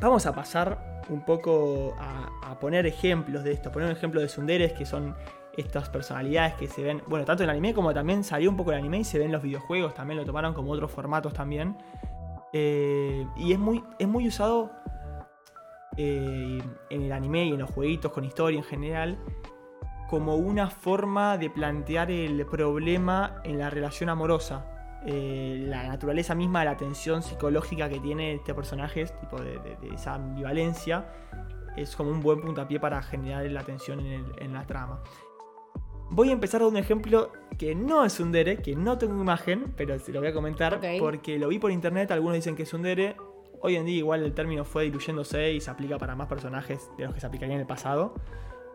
vamos 0.00 0.26
a 0.26 0.34
pasar 0.34 1.02
un 1.08 1.24
poco 1.24 1.94
a, 1.98 2.58
poner 2.60 2.86
ejemplos 2.86 3.44
de 3.44 3.52
esto. 3.52 3.70
Poner 3.70 3.88
un 3.88 3.96
ejemplo 3.96 4.20
de 4.20 4.28
Sunderes, 4.28 4.72
que 4.72 4.84
son 4.84 5.16
estas 5.56 5.88
personalidades 5.88 6.54
que 6.54 6.66
se 6.68 6.82
ven, 6.82 7.02
bueno, 7.06 7.24
tanto 7.24 7.42
en 7.42 7.50
el 7.50 7.56
anime 7.56 7.74
como 7.74 7.92
también 7.92 8.24
salió 8.24 8.50
un 8.50 8.56
poco 8.56 8.72
el 8.72 8.78
anime 8.78 8.98
y 9.00 9.04
se 9.04 9.18
ven 9.18 9.26
en 9.26 9.32
los 9.32 9.42
videojuegos, 9.42 9.94
también 9.94 10.18
lo 10.18 10.24
tomaron 10.24 10.54
como 10.54 10.72
otros 10.72 10.90
formatos 10.90 11.32
también. 11.32 11.76
Eh, 12.52 13.26
y 13.36 13.52
es 13.52 13.58
muy, 13.58 13.82
es 13.98 14.08
muy 14.08 14.26
usado 14.26 14.70
eh, 15.96 16.62
en 16.90 17.02
el 17.02 17.12
anime 17.12 17.44
y 17.44 17.52
en 17.52 17.58
los 17.58 17.70
jueguitos 17.70 18.12
con 18.12 18.24
historia 18.24 18.58
en 18.58 18.64
general 18.64 19.18
como 20.08 20.36
una 20.36 20.70
forma 20.70 21.36
de 21.36 21.50
plantear 21.50 22.10
el 22.10 22.44
problema 22.46 23.42
en 23.44 23.58
la 23.58 23.68
relación 23.68 24.08
amorosa. 24.08 24.77
Eh, 25.06 25.64
la 25.68 25.86
naturaleza 25.88 26.34
misma 26.34 26.60
de 26.60 26.64
la 26.66 26.76
tensión 26.76 27.22
psicológica 27.22 27.88
que 27.88 28.00
tiene 28.00 28.34
este 28.34 28.52
personaje, 28.54 29.04
tipo 29.06 29.40
de, 29.40 29.58
de- 29.60 29.76
de 29.76 29.94
esa 29.94 30.14
ambivalencia, 30.14 31.06
es 31.76 31.94
como 31.94 32.10
un 32.10 32.20
buen 32.20 32.40
puntapié 32.40 32.80
para 32.80 33.00
generar 33.02 33.44
la 33.46 33.62
tensión 33.62 34.00
en, 34.00 34.06
el- 34.24 34.32
en 34.42 34.52
la 34.52 34.66
trama. 34.66 35.00
Voy 36.10 36.30
a 36.30 36.32
empezar 36.32 36.60
con 36.62 36.70
un 36.70 36.76
ejemplo 36.78 37.30
que 37.58 37.74
no 37.74 38.04
es 38.04 38.18
un 38.18 38.32
dere, 38.32 38.56
que 38.62 38.74
no 38.74 38.96
tengo 38.98 39.20
imagen, 39.20 39.72
pero 39.76 39.98
se 39.98 40.10
lo 40.12 40.20
voy 40.20 40.30
a 40.30 40.32
comentar 40.32 40.80
porque 40.98 41.38
lo 41.38 41.48
vi 41.48 41.58
por 41.58 41.70
internet, 41.70 42.10
algunos 42.10 42.34
dicen 42.34 42.56
que 42.56 42.62
es 42.64 42.72
un 42.74 42.82
dere. 42.82 43.14
Hoy 43.60 43.76
en 43.76 43.84
día 43.84 43.98
igual 43.98 44.22
el 44.24 44.32
término 44.34 44.64
fue 44.64 44.84
diluyéndose 44.84 45.52
y 45.52 45.60
se 45.60 45.70
aplica 45.70 45.98
para 45.98 46.14
más 46.16 46.26
personajes 46.28 46.90
de 46.96 47.04
los 47.04 47.14
que 47.14 47.20
se 47.20 47.26
aplicaría 47.26 47.54
en 47.56 47.60
el 47.60 47.66
pasado. 47.66 48.14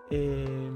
Eh, 0.10 0.72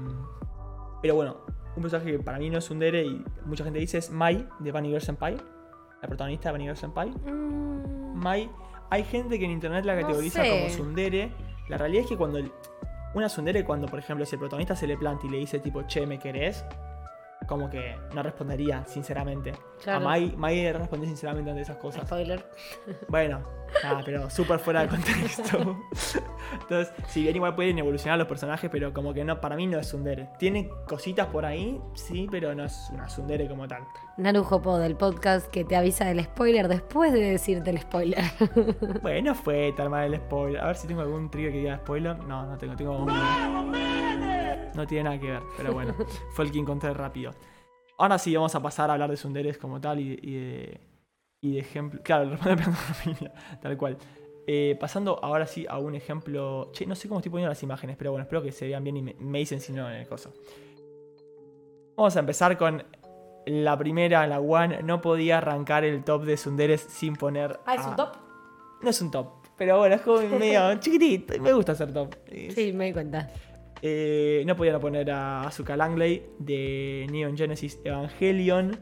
pero 1.00 1.14
bueno, 1.14 1.36
un 1.78 1.82
personaje 1.82 2.12
que 2.12 2.18
para 2.18 2.38
mí 2.38 2.50
no 2.50 2.58
es 2.58 2.70
un 2.70 2.78
dere 2.78 3.04
y 3.04 3.24
mucha 3.46 3.64
gente 3.64 3.78
dice 3.78 3.98
es 3.98 4.10
Mai 4.10 4.46
de 4.58 4.72
Girl 4.72 5.00
Senpai, 5.00 5.36
la 6.02 6.08
protagonista 6.08 6.52
de 6.52 6.58
Girl 6.60 6.76
Senpai. 6.76 7.10
Mm, 7.10 8.14
Mai, 8.14 8.50
hay 8.90 9.04
gente 9.04 9.38
que 9.38 9.44
en 9.44 9.52
internet 9.52 9.84
la 9.84 9.94
No 9.94 10.02
categoriza 10.02 10.42
sé. 10.42 10.50
como 10.50 10.66
tsundere. 10.66 11.30
La 11.68 11.76
realidad 11.78 12.02
es 12.04 12.08
que 12.08 12.16
cuando 12.16 12.38
el- 12.38 12.50
una 13.14 13.26
tsundere, 13.28 13.64
cuando 13.64 13.86
por 13.86 13.98
ejemplo 13.98 14.24
si 14.26 14.34
el 14.36 14.40
protagonista 14.40 14.74
se 14.76 14.86
le 14.86 14.96
planta 14.96 15.26
y 15.26 15.30
le 15.30 15.38
dice 15.38 15.58
tipo, 15.60 15.82
che, 15.86 16.06
¿me 16.06 16.18
querés? 16.18 16.64
Como 17.48 17.70
que 17.70 17.96
no 18.14 18.22
respondería, 18.22 18.84
sinceramente. 18.86 19.52
Claro. 19.82 20.00
A 20.00 20.04
Mai, 20.04 20.34
Mai 20.36 20.70
responde 20.70 21.06
sinceramente 21.06 21.50
ante 21.50 21.62
esas 21.62 21.78
cosas. 21.78 22.06
Spoiler. 22.06 22.44
Bueno, 23.08 23.40
nada, 23.82 24.02
pero 24.04 24.28
súper 24.28 24.58
fuera 24.58 24.82
de 24.82 24.88
contexto. 24.90 25.78
Entonces, 26.52 26.92
si 27.06 27.22
bien 27.22 27.36
igual 27.36 27.54
pueden 27.54 27.78
evolucionar 27.78 28.18
los 28.18 28.28
personajes, 28.28 28.68
pero 28.70 28.92
como 28.92 29.14
que 29.14 29.24
no, 29.24 29.40
para 29.40 29.56
mí 29.56 29.66
no 29.66 29.78
es 29.78 29.86
tsundere. 29.86 30.28
Tiene 30.38 30.68
cositas 30.86 31.28
por 31.28 31.46
ahí, 31.46 31.80
sí, 31.94 32.28
pero 32.30 32.54
no 32.54 32.64
es 32.64 32.90
una 32.92 33.06
tsundere 33.06 33.48
como 33.48 33.66
tal. 33.66 33.84
Narujo 34.18 34.60
Po 34.60 34.76
del 34.78 34.96
podcast 34.96 35.48
que 35.48 35.64
te 35.64 35.74
avisa 35.74 36.04
del 36.04 36.22
spoiler 36.24 36.68
después 36.68 37.12
de 37.14 37.20
decirte 37.30 37.70
el 37.70 37.78
spoiler. 37.78 38.24
Bueno, 39.00 39.34
fue 39.34 39.72
tal 39.76 39.88
mal 39.88 40.12
el 40.12 40.20
spoiler. 40.20 40.60
A 40.60 40.66
ver 40.66 40.76
si 40.76 40.86
tengo 40.86 41.00
algún 41.00 41.30
trigger 41.30 41.52
que 41.52 41.58
diga 41.58 41.76
spoiler. 41.78 42.18
No, 42.24 42.44
no 42.46 42.58
tengo, 42.58 42.76
tengo 42.76 42.98
un... 42.98 44.17
No 44.74 44.86
tiene 44.86 45.04
nada 45.04 45.18
que 45.20 45.30
ver, 45.30 45.42
pero 45.56 45.72
bueno, 45.72 45.94
fue 46.32 46.44
el 46.44 46.52
que 46.52 46.58
encontré 46.58 46.92
rápido. 46.94 47.32
Ahora 47.98 48.18
sí 48.18 48.34
vamos 48.34 48.54
a 48.54 48.62
pasar 48.62 48.90
a 48.90 48.92
hablar 48.94 49.10
de 49.10 49.16
Sunderes 49.16 49.58
como 49.58 49.80
tal 49.80 49.98
y, 50.00 50.18
y 50.22 50.34
de, 50.36 50.80
y 51.40 51.52
de 51.54 51.58
ejemplo. 51.60 52.00
Claro, 52.02 52.36
tal 53.62 53.76
cual. 53.76 53.96
Eh, 54.46 54.76
pasando 54.80 55.18
ahora 55.22 55.46
sí 55.46 55.66
a 55.68 55.78
un 55.78 55.94
ejemplo. 55.94 56.70
Che, 56.72 56.86
no 56.86 56.94
sé 56.94 57.08
cómo 57.08 57.20
estoy 57.20 57.30
poniendo 57.30 57.50
las 57.50 57.62
imágenes, 57.62 57.96
pero 57.96 58.12
bueno, 58.12 58.22
espero 58.22 58.42
que 58.42 58.52
se 58.52 58.66
vean 58.66 58.82
bien 58.84 58.96
y 58.96 59.02
me, 59.02 59.14
me 59.18 59.38
dicen 59.38 59.60
si 59.60 59.72
no 59.72 59.88
en 59.90 59.96
el 59.96 60.08
coso. 60.08 60.32
Vamos 61.96 62.16
a 62.16 62.20
empezar 62.20 62.56
con 62.56 62.82
la 63.46 63.76
primera, 63.76 64.26
la 64.26 64.40
one. 64.40 64.82
No 64.82 65.00
podía 65.00 65.38
arrancar 65.38 65.84
el 65.84 66.04
top 66.04 66.24
de 66.24 66.36
Sunderes 66.36 66.80
sin 66.88 67.16
poner. 67.16 67.58
Ah, 67.66 67.74
¿es 67.74 67.80
a- 67.82 67.90
un 67.90 67.96
top? 67.96 68.16
no 68.80 68.90
es 68.90 69.02
un 69.02 69.10
top. 69.10 69.28
Pero 69.56 69.78
bueno, 69.78 69.96
es 69.96 70.02
como 70.02 70.20
medio 70.38 70.74
chiquitito. 70.78 71.36
Me 71.42 71.52
gusta 71.52 71.74
ser 71.74 71.92
top. 71.92 72.14
Sí, 72.54 72.72
me 72.72 72.86
di 72.86 72.92
cuenta. 72.92 73.28
Eh, 73.82 74.42
no 74.46 74.56
podían 74.56 74.80
poner 74.80 75.10
a 75.10 75.42
Asuka 75.42 75.76
Langley 75.76 76.26
de 76.38 77.06
Neon 77.10 77.36
Genesis 77.36 77.80
Evangelion 77.84 78.78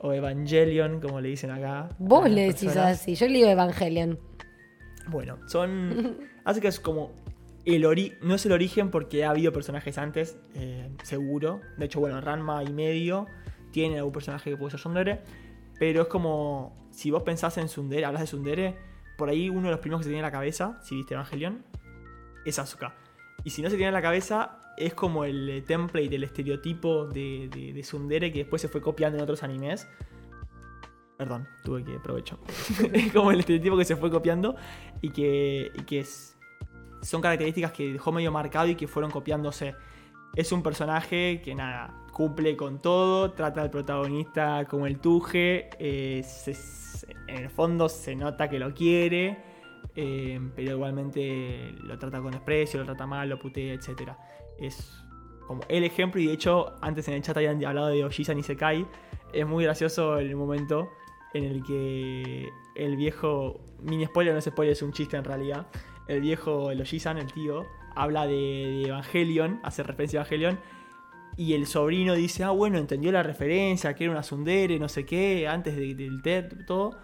o 0.00 0.12
Evangelion, 0.12 1.00
como 1.00 1.20
le 1.20 1.28
dicen 1.28 1.50
acá. 1.50 1.88
Vos 1.98 2.28
le 2.30 2.42
decís 2.42 2.64
personas. 2.64 3.00
así, 3.00 3.14
yo 3.14 3.26
le 3.26 3.34
digo 3.34 3.48
Evangelion. 3.48 4.18
Bueno, 5.08 5.38
son. 5.48 6.18
Asuka 6.44 6.68
es 6.68 6.80
como. 6.80 7.12
El 7.64 7.84
ori 7.84 8.14
no 8.22 8.34
es 8.34 8.46
el 8.46 8.52
origen 8.52 8.90
porque 8.90 9.24
ha 9.24 9.30
habido 9.30 9.52
personajes 9.52 9.98
antes, 9.98 10.38
eh, 10.54 10.88
seguro. 11.02 11.60
De 11.76 11.84
hecho, 11.84 12.00
bueno, 12.00 12.18
Ranma 12.20 12.64
y 12.64 12.72
medio 12.72 13.26
tiene 13.72 13.98
algún 13.98 14.12
personaje 14.12 14.50
que 14.50 14.56
puede 14.56 14.70
ser 14.70 14.80
Sundere. 14.80 15.20
Pero 15.78 16.02
es 16.02 16.08
como. 16.08 16.88
Si 16.90 17.10
vos 17.10 17.22
pensás 17.22 17.58
en 17.58 17.68
Sundere, 17.68 18.06
hablas 18.06 18.22
de 18.22 18.26
Sundere, 18.26 18.76
por 19.18 19.28
ahí 19.28 19.50
uno 19.50 19.64
de 19.64 19.72
los 19.72 19.80
primeros 19.80 20.00
que 20.00 20.04
se 20.04 20.10
tiene 20.10 20.20
en 20.20 20.24
la 20.24 20.32
cabeza, 20.32 20.80
si 20.82 20.96
viste 20.96 21.14
Evangelion, 21.14 21.64
es 22.44 22.58
Asuka. 22.58 22.94
Y 23.44 23.50
si 23.50 23.62
no 23.62 23.70
se 23.70 23.76
tiene 23.76 23.88
en 23.88 23.94
la 23.94 24.02
cabeza, 24.02 24.58
es 24.76 24.94
como 24.94 25.24
el 25.24 25.48
eh, 25.48 25.62
template, 25.62 26.14
el 26.14 26.24
estereotipo 26.24 27.06
de, 27.06 27.48
de, 27.52 27.72
de 27.72 27.80
Tsundere 27.82 28.32
que 28.32 28.40
después 28.40 28.60
se 28.62 28.68
fue 28.68 28.80
copiando 28.80 29.16
en 29.18 29.22
otros 29.24 29.42
animes. 29.42 29.88
Perdón, 31.16 31.48
tuve 31.64 31.84
que 31.84 31.96
aprovecho. 31.96 32.38
es 32.92 33.12
como 33.12 33.32
el 33.32 33.40
estereotipo 33.40 33.76
que 33.76 33.84
se 33.84 33.96
fue 33.96 34.10
copiando 34.10 34.54
y 35.00 35.10
que, 35.10 35.70
y 35.74 35.82
que 35.82 36.00
es- 36.00 36.36
son 37.02 37.20
características 37.22 37.72
que 37.72 37.92
dejó 37.92 38.10
medio 38.12 38.32
marcado 38.32 38.66
y 38.68 38.74
que 38.74 38.86
fueron 38.88 39.10
copiándose. 39.10 39.74
Es 40.34 40.52
un 40.52 40.62
personaje 40.62 41.40
que 41.44 41.54
nada, 41.54 42.04
cumple 42.12 42.56
con 42.56 42.80
todo, 42.80 43.32
trata 43.32 43.62
al 43.62 43.70
protagonista 43.70 44.66
como 44.68 44.86
el 44.86 44.98
tuje, 44.98 45.70
eh, 45.78 46.22
se- 46.24 46.56
en 47.28 47.36
el 47.44 47.50
fondo 47.50 47.88
se 47.88 48.14
nota 48.14 48.48
que 48.48 48.58
lo 48.58 48.74
quiere, 48.74 49.38
eh, 49.96 50.40
pero 50.54 50.72
igualmente 50.72 51.74
lo 51.82 51.98
trata 51.98 52.20
con 52.20 52.32
desprecio, 52.32 52.80
lo 52.80 52.86
trata 52.86 53.06
mal, 53.06 53.28
lo 53.28 53.38
putea, 53.38 53.74
etc. 53.74 54.12
Es 54.58 55.02
como 55.46 55.62
el 55.68 55.84
ejemplo, 55.84 56.20
y 56.20 56.26
de 56.26 56.34
hecho 56.34 56.74
antes 56.80 57.08
en 57.08 57.14
el 57.14 57.22
chat 57.22 57.36
habían 57.36 57.64
hablado 57.64 57.88
de 57.88 58.04
Ojisan 58.04 58.38
y 58.38 58.42
Sekai, 58.42 58.86
es 59.32 59.46
muy 59.46 59.64
gracioso 59.64 60.18
el 60.18 60.34
momento 60.36 60.88
en 61.34 61.44
el 61.44 61.62
que 61.62 62.48
el 62.74 62.96
viejo, 62.96 63.60
mini 63.82 64.06
spoiler, 64.06 64.32
no 64.32 64.38
es 64.38 64.44
spoiler, 64.44 64.72
es 64.72 64.82
un 64.82 64.92
chiste 64.92 65.16
en 65.16 65.24
realidad, 65.24 65.66
el 66.06 66.20
viejo, 66.20 66.70
el 66.70 66.80
Ojisan, 66.80 67.18
el 67.18 67.32
tío, 67.32 67.66
habla 67.94 68.26
de, 68.26 68.82
Evangelion, 68.84 69.60
hace 69.62 69.82
referencia 69.82 70.20
a 70.20 70.22
Evangelion, 70.22 70.58
y 71.36 71.54
el 71.54 71.66
sobrino 71.66 72.14
dice, 72.14 72.44
ah, 72.44 72.50
bueno, 72.50 72.78
entendió 72.78 73.12
la 73.12 73.22
referencia, 73.22 73.94
que 73.94 74.04
era 74.04 74.12
una 74.12 74.22
Sundere, 74.22 74.78
no 74.78 74.88
sé 74.88 75.04
qué, 75.06 75.46
antes 75.46 75.76
de- 75.76 75.94
del 75.94 76.20
TED, 76.20 76.66
todo. 76.66 76.98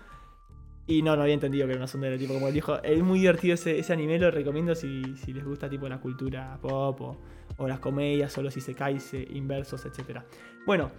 Y 0.87 1.03
no, 1.03 1.17
no 1.17 1.23
había 1.23 1.35
entendido 1.35 1.67
que 1.67 1.73
era 1.73 1.81
una 1.81 1.87
Sundere, 1.87 2.19
tipo, 2.19 2.35
como 2.35 2.49
él 2.49 2.55
dijo, 2.55 2.83
es 2.83 3.03
muy 3.03 3.21
divertido 3.21 3.55
ese, 3.55 3.79
ese 3.79 3.93
anime, 3.93 4.19
lo 4.19 4.31
recomiendo 4.31 4.75
si, 4.75 5.17
si 5.17 5.33
les 5.33 5.45
gusta, 5.45 5.69
tipo, 5.69 5.89
la 5.89 5.99
cultura 5.99 6.59
pop 6.61 7.01
o, 7.01 7.21
o 7.57 7.69
las 7.69 7.79
comedias 7.81 8.37
o 8.37 8.43
los 8.43 8.55
isekais 8.57 9.15
inversos, 9.31 9.87
etc. 9.87 10.21
Bueno, 10.67 10.91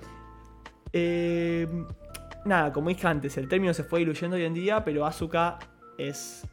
eh, 0.91 1.67
nada, 2.45 2.71
como 2.71 2.89
dije 2.89 3.05
antes, 3.05 3.37
el 3.37 3.47
término 3.47 3.73
se 3.73 3.83
fue 3.83 3.99
diluyendo 3.99 4.37
hoy 4.37 4.45
en 4.45 4.53
día, 4.53 4.83
pero 4.83 5.05
Asuka 5.05 5.59
es, 5.97 6.47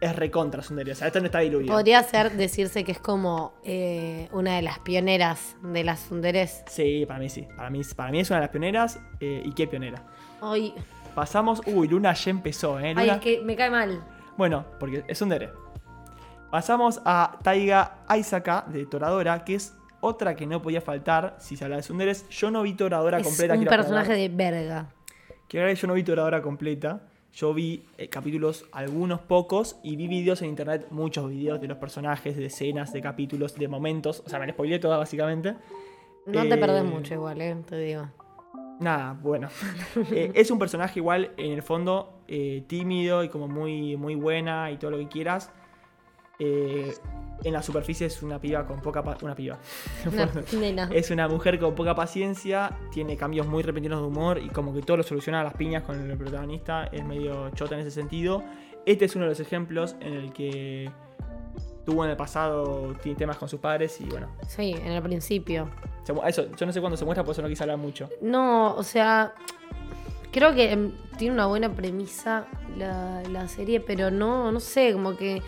es 0.00 0.16
recontra 0.16 0.62
Sundere, 0.62 0.92
o 0.92 0.94
sea, 0.94 1.08
esto 1.08 1.20
no 1.20 1.26
está 1.26 1.40
diluido. 1.40 1.74
Podría 1.74 2.02
ser 2.02 2.32
decirse 2.32 2.84
que 2.84 2.92
es 2.92 3.00
como 3.00 3.54
eh, 3.64 4.28
una 4.32 4.56
de 4.56 4.62
las 4.62 4.78
pioneras 4.78 5.56
de 5.62 5.84
las 5.84 6.00
sunderes. 6.00 6.62
Sí, 6.68 7.04
para 7.06 7.18
mí 7.18 7.28
sí, 7.28 7.46
para 7.56 7.68
mí, 7.68 7.82
para 7.96 8.10
mí 8.10 8.20
es 8.20 8.30
una 8.30 8.38
de 8.38 8.44
las 8.44 8.50
pioneras, 8.50 9.00
eh, 9.20 9.42
¿y 9.44 9.52
qué 9.52 9.66
pionera? 9.66 10.02
Ay, 10.40 10.74
Pasamos, 11.14 11.60
uy, 11.66 11.88
Luna 11.88 12.12
ya 12.12 12.30
empezó, 12.30 12.78
¿eh? 12.80 12.94
ay, 12.96 13.08
es 13.10 13.18
que 13.18 13.40
me 13.42 13.54
cae 13.56 13.70
mal. 13.70 14.02
Bueno, 14.36 14.64
porque 14.80 15.04
es 15.06 15.22
un 15.22 15.28
dere. 15.28 15.50
Pasamos 16.50 17.00
a 17.04 17.38
Taiga 17.42 17.98
Aisaka 18.08 18.64
de 18.68 18.86
Toradora, 18.86 19.44
que 19.44 19.54
es 19.56 19.76
otra 20.00 20.34
que 20.36 20.46
no 20.46 20.60
podía 20.62 20.80
faltar 20.80 21.36
si 21.38 21.56
se 21.56 21.64
habla 21.64 21.76
de 21.76 21.82
Sunderes. 21.82 22.28
Yo 22.30 22.50
no 22.50 22.62
vi 22.62 22.74
Toradora 22.74 23.18
Es 23.18 23.24
completa. 23.26 23.54
un 23.54 23.60
quiero 23.60 23.70
personaje 23.76 24.12
aclarar. 24.12 24.30
de 24.30 24.36
verga. 24.36 24.86
Quiero 25.48 25.68
que 25.68 25.74
yo 25.74 25.86
no 25.88 25.94
vi 25.94 26.02
Toradora 26.02 26.42
completa. 26.42 27.00
Yo 27.32 27.52
vi 27.52 27.84
eh, 27.98 28.08
capítulos, 28.08 28.64
algunos 28.70 29.20
pocos, 29.20 29.76
y 29.82 29.96
vi 29.96 30.06
videos 30.06 30.40
en 30.42 30.50
internet, 30.50 30.86
muchos 30.90 31.28
videos 31.30 31.60
de 31.60 31.66
los 31.66 31.78
personajes, 31.78 32.36
de 32.36 32.46
escenas, 32.46 32.92
de 32.92 33.00
capítulos, 33.00 33.56
de 33.56 33.66
momentos. 33.66 34.22
O 34.24 34.28
sea, 34.28 34.38
me 34.38 34.46
les 34.46 34.54
spoileé 34.54 34.78
toda 34.78 34.98
básicamente. 34.98 35.56
No 36.26 36.42
te 36.42 36.54
Eh, 36.54 36.56
perdés 36.58 36.84
mucho 36.84 37.14
igual, 37.14 37.40
eh, 37.40 37.56
te 37.68 37.76
digo. 37.78 38.08
Nada, 38.80 39.16
bueno. 39.20 39.48
Eh, 40.10 40.32
es 40.34 40.50
un 40.50 40.58
personaje 40.58 40.98
igual, 41.00 41.32
en 41.36 41.52
el 41.52 41.62
fondo, 41.62 42.20
eh, 42.28 42.64
tímido 42.66 43.24
y 43.24 43.28
como 43.28 43.48
muy, 43.48 43.96
muy 43.96 44.14
buena 44.14 44.70
y 44.70 44.76
todo 44.76 44.92
lo 44.92 44.98
que 44.98 45.08
quieras. 45.08 45.50
Eh, 46.38 46.92
en 47.44 47.52
la 47.52 47.62
superficie 47.62 48.06
es 48.06 48.22
una 48.22 48.40
piba 48.40 48.66
con 48.66 48.80
poca... 48.80 49.02
Una 49.22 49.34
piba. 49.34 49.58
Una 50.06 50.30
nena. 50.58 50.90
es 50.92 51.10
una 51.10 51.28
mujer 51.28 51.58
con 51.58 51.74
poca 51.74 51.94
paciencia, 51.94 52.76
tiene 52.92 53.16
cambios 53.16 53.46
muy 53.46 53.62
repentinos 53.62 54.00
de 54.00 54.06
humor 54.06 54.38
y 54.38 54.48
como 54.48 54.74
que 54.74 54.82
todo 54.82 54.98
lo 54.98 55.02
soluciona 55.02 55.40
a 55.40 55.44
las 55.44 55.54
piñas 55.54 55.84
con 55.84 56.10
el 56.10 56.16
protagonista. 56.16 56.84
Es 56.86 57.04
medio 57.04 57.50
chota 57.50 57.74
en 57.74 57.82
ese 57.82 57.90
sentido. 57.90 58.42
Este 58.86 59.04
es 59.04 59.14
uno 59.16 59.24
de 59.24 59.30
los 59.30 59.40
ejemplos 59.40 59.96
en 60.00 60.14
el 60.14 60.32
que 60.32 60.90
tuvo 61.84 62.04
en 62.04 62.10
el 62.10 62.16
pasado 62.16 62.94
temas 63.16 63.36
con 63.36 63.48
sus 63.48 63.60
padres 63.60 64.00
y 64.00 64.04
bueno. 64.04 64.28
Sí, 64.48 64.72
en 64.72 64.92
el 64.92 65.02
principio. 65.02 65.68
Eso, 66.26 66.46
yo 66.56 66.66
no 66.66 66.72
sé 66.72 66.80
cuándo 66.80 66.96
se 66.96 67.04
muestra, 67.04 67.24
por 67.24 67.32
eso 67.32 67.42
no 67.42 67.48
quise 67.48 67.62
hablar 67.62 67.78
mucho. 67.78 68.08
No, 68.20 68.74
o 68.74 68.82
sea, 68.82 69.34
creo 70.32 70.54
que 70.54 70.72
em, 70.72 70.92
tiene 71.16 71.34
una 71.34 71.46
buena 71.46 71.72
premisa 71.72 72.46
la, 72.76 73.22
la 73.30 73.48
serie, 73.48 73.80
pero 73.80 74.10
no, 74.10 74.52
no 74.52 74.60
sé, 74.60 74.92
como 74.92 75.16
que 75.16 75.42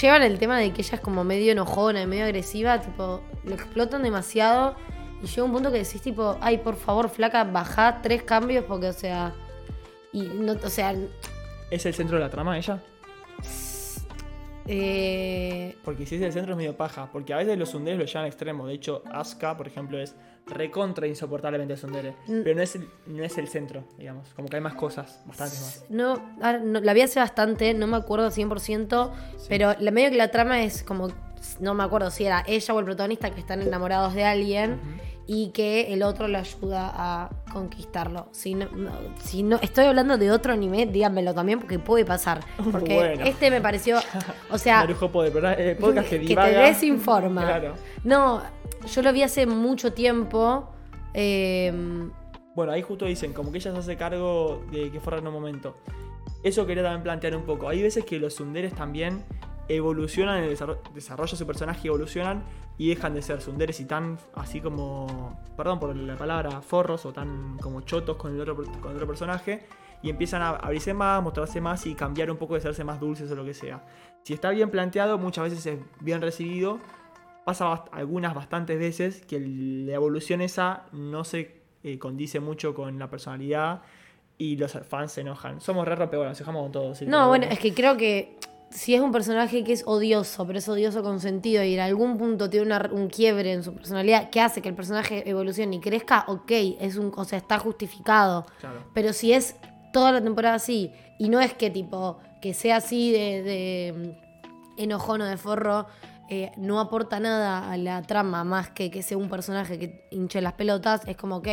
llevan 0.00 0.22
el 0.22 0.38
tema 0.38 0.58
de 0.58 0.72
que 0.72 0.82
ella 0.82 0.96
es 0.96 1.00
como 1.00 1.24
medio 1.24 1.52
enojona 1.52 2.02
y 2.02 2.06
medio 2.06 2.24
agresiva, 2.24 2.80
tipo, 2.80 3.22
lo 3.44 3.54
explotan 3.54 4.02
demasiado 4.02 4.76
y 5.22 5.26
llega 5.26 5.44
un 5.44 5.52
punto 5.52 5.72
que 5.72 5.78
decís 5.78 6.00
tipo, 6.00 6.36
ay, 6.40 6.58
por 6.58 6.76
favor, 6.76 7.08
flaca, 7.08 7.44
bajá 7.44 8.00
tres 8.02 8.22
cambios 8.22 8.64
porque, 8.64 8.88
o 8.88 8.92
sea, 8.92 9.32
y 10.12 10.22
no, 10.22 10.52
o 10.52 10.70
sea, 10.70 10.94
¿Es 11.70 11.84
el 11.84 11.94
centro 11.94 12.16
de 12.16 12.24
la 12.24 12.30
trama 12.30 12.56
ella? 12.56 12.80
Eh, 14.68 15.76
Porque 15.84 16.06
si 16.06 16.16
es 16.16 16.22
el 16.22 16.32
centro 16.32 16.52
es 16.52 16.58
medio 16.58 16.76
paja. 16.76 17.10
Porque 17.10 17.32
a 17.32 17.38
veces 17.38 17.58
los 17.58 17.70
sunderes 17.70 17.98
lo 17.98 18.04
llevan 18.04 18.24
al 18.24 18.28
extremo. 18.28 18.66
De 18.66 18.74
hecho, 18.74 19.02
Asuka, 19.10 19.56
por 19.56 19.66
ejemplo, 19.66 19.98
es 19.98 20.14
recontra 20.46 21.06
insoportablemente 21.06 21.76
sundere. 21.76 22.12
Mm. 22.26 22.42
Pero 22.42 22.54
no 22.54 22.62
es, 22.62 22.74
el, 22.76 22.88
no 23.06 23.24
es 23.24 23.38
el 23.38 23.48
centro, 23.48 23.84
digamos. 23.96 24.28
Como 24.34 24.48
que 24.48 24.56
hay 24.56 24.62
más 24.62 24.74
cosas, 24.74 25.22
bastantes 25.26 25.60
más. 25.60 25.84
No, 25.88 26.22
no, 26.62 26.80
la 26.80 26.92
vi 26.92 27.02
hace 27.02 27.20
bastante, 27.20 27.74
no 27.74 27.86
me 27.86 27.96
acuerdo 27.96 28.28
100%, 28.28 29.10
pero 29.48 29.74
la 29.78 29.90
medio 29.90 30.10
que 30.10 30.16
la 30.16 30.30
trama 30.30 30.62
es 30.62 30.82
como, 30.82 31.08
no 31.60 31.74
me 31.74 31.84
acuerdo 31.84 32.10
si 32.10 32.24
era 32.24 32.44
ella 32.46 32.74
o 32.74 32.78
el 32.78 32.84
protagonista 32.84 33.30
que 33.30 33.40
están 33.40 33.62
enamorados 33.62 34.14
de 34.14 34.24
alguien 34.24 34.80
y 35.30 35.50
que 35.50 35.92
el 35.92 36.02
otro 36.02 36.26
le 36.26 36.38
ayuda 36.38 36.90
a 36.92 37.28
conquistarlo. 37.52 38.28
Si 38.32 38.54
no, 38.54 38.66
no- 38.74 38.90
si 39.22 39.42
no 39.42 39.56
estoy 39.60 39.84
hablando 39.84 40.16
de 40.16 40.30
otro 40.30 40.54
anime, 40.54 40.86
díganmelo 40.86 41.34
también 41.34 41.60
porque 41.60 41.78
puede 41.78 42.04
pasar. 42.06 42.40
Porque 42.72 42.94
Bueno. 42.94 43.24
este 43.26 43.50
me 43.50 43.60
pareció, 43.60 43.98
o 44.50 44.56
sea, 44.58 44.86
podcast 45.78 46.08
que 46.08 46.20
que 46.24 46.34
te 46.34 46.50
desinforma. 46.50 47.42
Claro. 47.44 47.74
No, 48.04 48.42
yo 48.90 49.02
lo 49.02 49.12
vi 49.12 49.22
hace 49.22 49.46
mucho 49.46 49.92
tiempo. 49.92 50.70
eh, 51.14 51.72
Bueno, 52.54 52.72
ahí 52.72 52.80
justo 52.82 53.04
dicen, 53.04 53.32
como 53.34 53.52
que 53.52 53.58
ella 53.58 53.72
se 53.72 53.78
hace 53.78 53.96
cargo 53.96 54.64
de 54.72 54.90
que 54.90 54.98
fuera 54.98 55.18
en 55.18 55.26
un 55.26 55.34
momento. 55.34 55.76
Eso 56.42 56.66
quería 56.66 56.82
también 56.84 57.02
plantear 57.02 57.36
un 57.36 57.42
poco. 57.42 57.68
Hay 57.68 57.82
veces 57.82 58.04
que 58.04 58.18
los 58.18 58.34
sunderes 58.34 58.72
también 58.74 59.24
evolucionan 59.68 60.38
en 60.38 60.44
el 60.44 60.50
desarrollo, 60.50 60.80
desarrollo 60.94 61.30
de 61.32 61.36
su 61.36 61.46
personaje, 61.46 61.88
evolucionan 61.88 62.42
y 62.78 62.88
dejan 62.88 63.14
de 63.14 63.22
ser 63.22 63.40
sunderes 63.40 63.80
y 63.80 63.84
tan 63.84 64.18
así 64.34 64.60
como, 64.60 65.38
perdón 65.56 65.78
por 65.80 65.94
la 65.96 66.16
palabra, 66.16 66.60
forros 66.62 67.04
o 67.06 67.12
tan 67.12 67.58
como 67.58 67.80
chotos 67.82 68.16
con 68.16 68.34
el 68.34 68.40
otro, 68.40 68.56
con 68.56 68.90
el 68.90 68.96
otro 68.96 69.06
personaje 69.06 69.66
y 70.02 70.10
empiezan 70.10 70.42
a 70.42 70.50
abrirse 70.50 70.94
más, 70.94 71.22
mostrarse 71.22 71.60
más 71.60 71.84
y 71.86 71.94
cambiar 71.94 72.30
un 72.30 72.36
poco 72.36 72.54
de 72.54 72.58
hacerse 72.60 72.84
más 72.84 73.00
dulces 73.00 73.30
o 73.30 73.34
lo 73.34 73.44
que 73.44 73.52
sea. 73.54 73.84
Si 74.22 74.32
está 74.32 74.50
bien 74.50 74.70
planteado, 74.70 75.18
muchas 75.18 75.44
veces 75.50 75.66
es 75.66 75.78
bien 76.00 76.20
recibido. 76.22 76.78
Pasa 77.44 77.64
bast- 77.66 77.88
algunas 77.92 78.34
bastantes 78.34 78.78
veces 78.78 79.24
que 79.26 79.40
la 79.40 79.94
evolución 79.94 80.40
esa 80.40 80.84
no 80.92 81.24
se 81.24 81.62
eh, 81.82 81.98
condice 81.98 82.38
mucho 82.40 82.74
con 82.74 82.98
la 82.98 83.08
personalidad 83.10 83.82
y 84.36 84.56
los 84.56 84.72
fans 84.88 85.12
se 85.12 85.22
enojan. 85.22 85.60
Somos 85.60 85.88
re 85.88 85.96
rompehuevos, 85.96 86.30
nos 86.30 86.38
dejamos 86.38 86.62
con 86.62 86.72
todo. 86.72 86.92
No, 87.06 87.26
bueno, 87.28 87.46
es 87.50 87.58
que 87.58 87.74
creo 87.74 87.96
que 87.96 88.37
si 88.70 88.94
es 88.94 89.00
un 89.00 89.12
personaje 89.12 89.64
que 89.64 89.72
es 89.72 89.82
odioso, 89.86 90.46
pero 90.46 90.58
es 90.58 90.68
odioso 90.68 91.02
con 91.02 91.20
sentido 91.20 91.62
y 91.64 91.74
en 91.74 91.80
algún 91.80 92.18
punto 92.18 92.50
tiene 92.50 92.66
una- 92.66 92.90
un 92.92 93.08
quiebre 93.08 93.52
en 93.52 93.62
su 93.62 93.74
personalidad 93.74 94.30
que 94.30 94.40
hace 94.40 94.60
que 94.62 94.68
el 94.68 94.74
personaje 94.74 95.28
evolucione 95.28 95.76
y 95.76 95.80
crezca, 95.80 96.24
ok, 96.28 96.50
es 96.80 96.96
un, 96.96 97.12
o 97.16 97.24
sea, 97.24 97.38
está 97.38 97.58
justificado. 97.58 98.44
Claro. 98.60 98.84
Pero 98.94 99.12
si 99.12 99.32
es 99.32 99.56
toda 99.92 100.12
la 100.12 100.20
temporada 100.22 100.56
así 100.56 100.92
y 101.18 101.28
no 101.30 101.40
es 101.40 101.54
que 101.54 101.70
tipo 101.70 102.18
que 102.42 102.52
sea 102.54 102.76
así 102.76 103.10
de, 103.10 103.42
de 103.42 103.94
mm, 104.76 104.80
enojón 104.82 105.22
o 105.22 105.24
de 105.26 105.36
forro, 105.38 105.86
eh, 106.30 106.52
no 106.58 106.78
aporta 106.78 107.18
nada 107.20 107.72
a 107.72 107.76
la 107.78 108.02
trama 108.02 108.44
más 108.44 108.68
que 108.70 108.90
que 108.90 109.02
sea 109.02 109.16
un 109.16 109.30
personaje 109.30 109.78
que 109.78 110.06
hinche 110.10 110.40
las 110.42 110.52
pelotas, 110.52 111.00
es 111.06 111.16
como, 111.16 111.36
ok, 111.36 111.48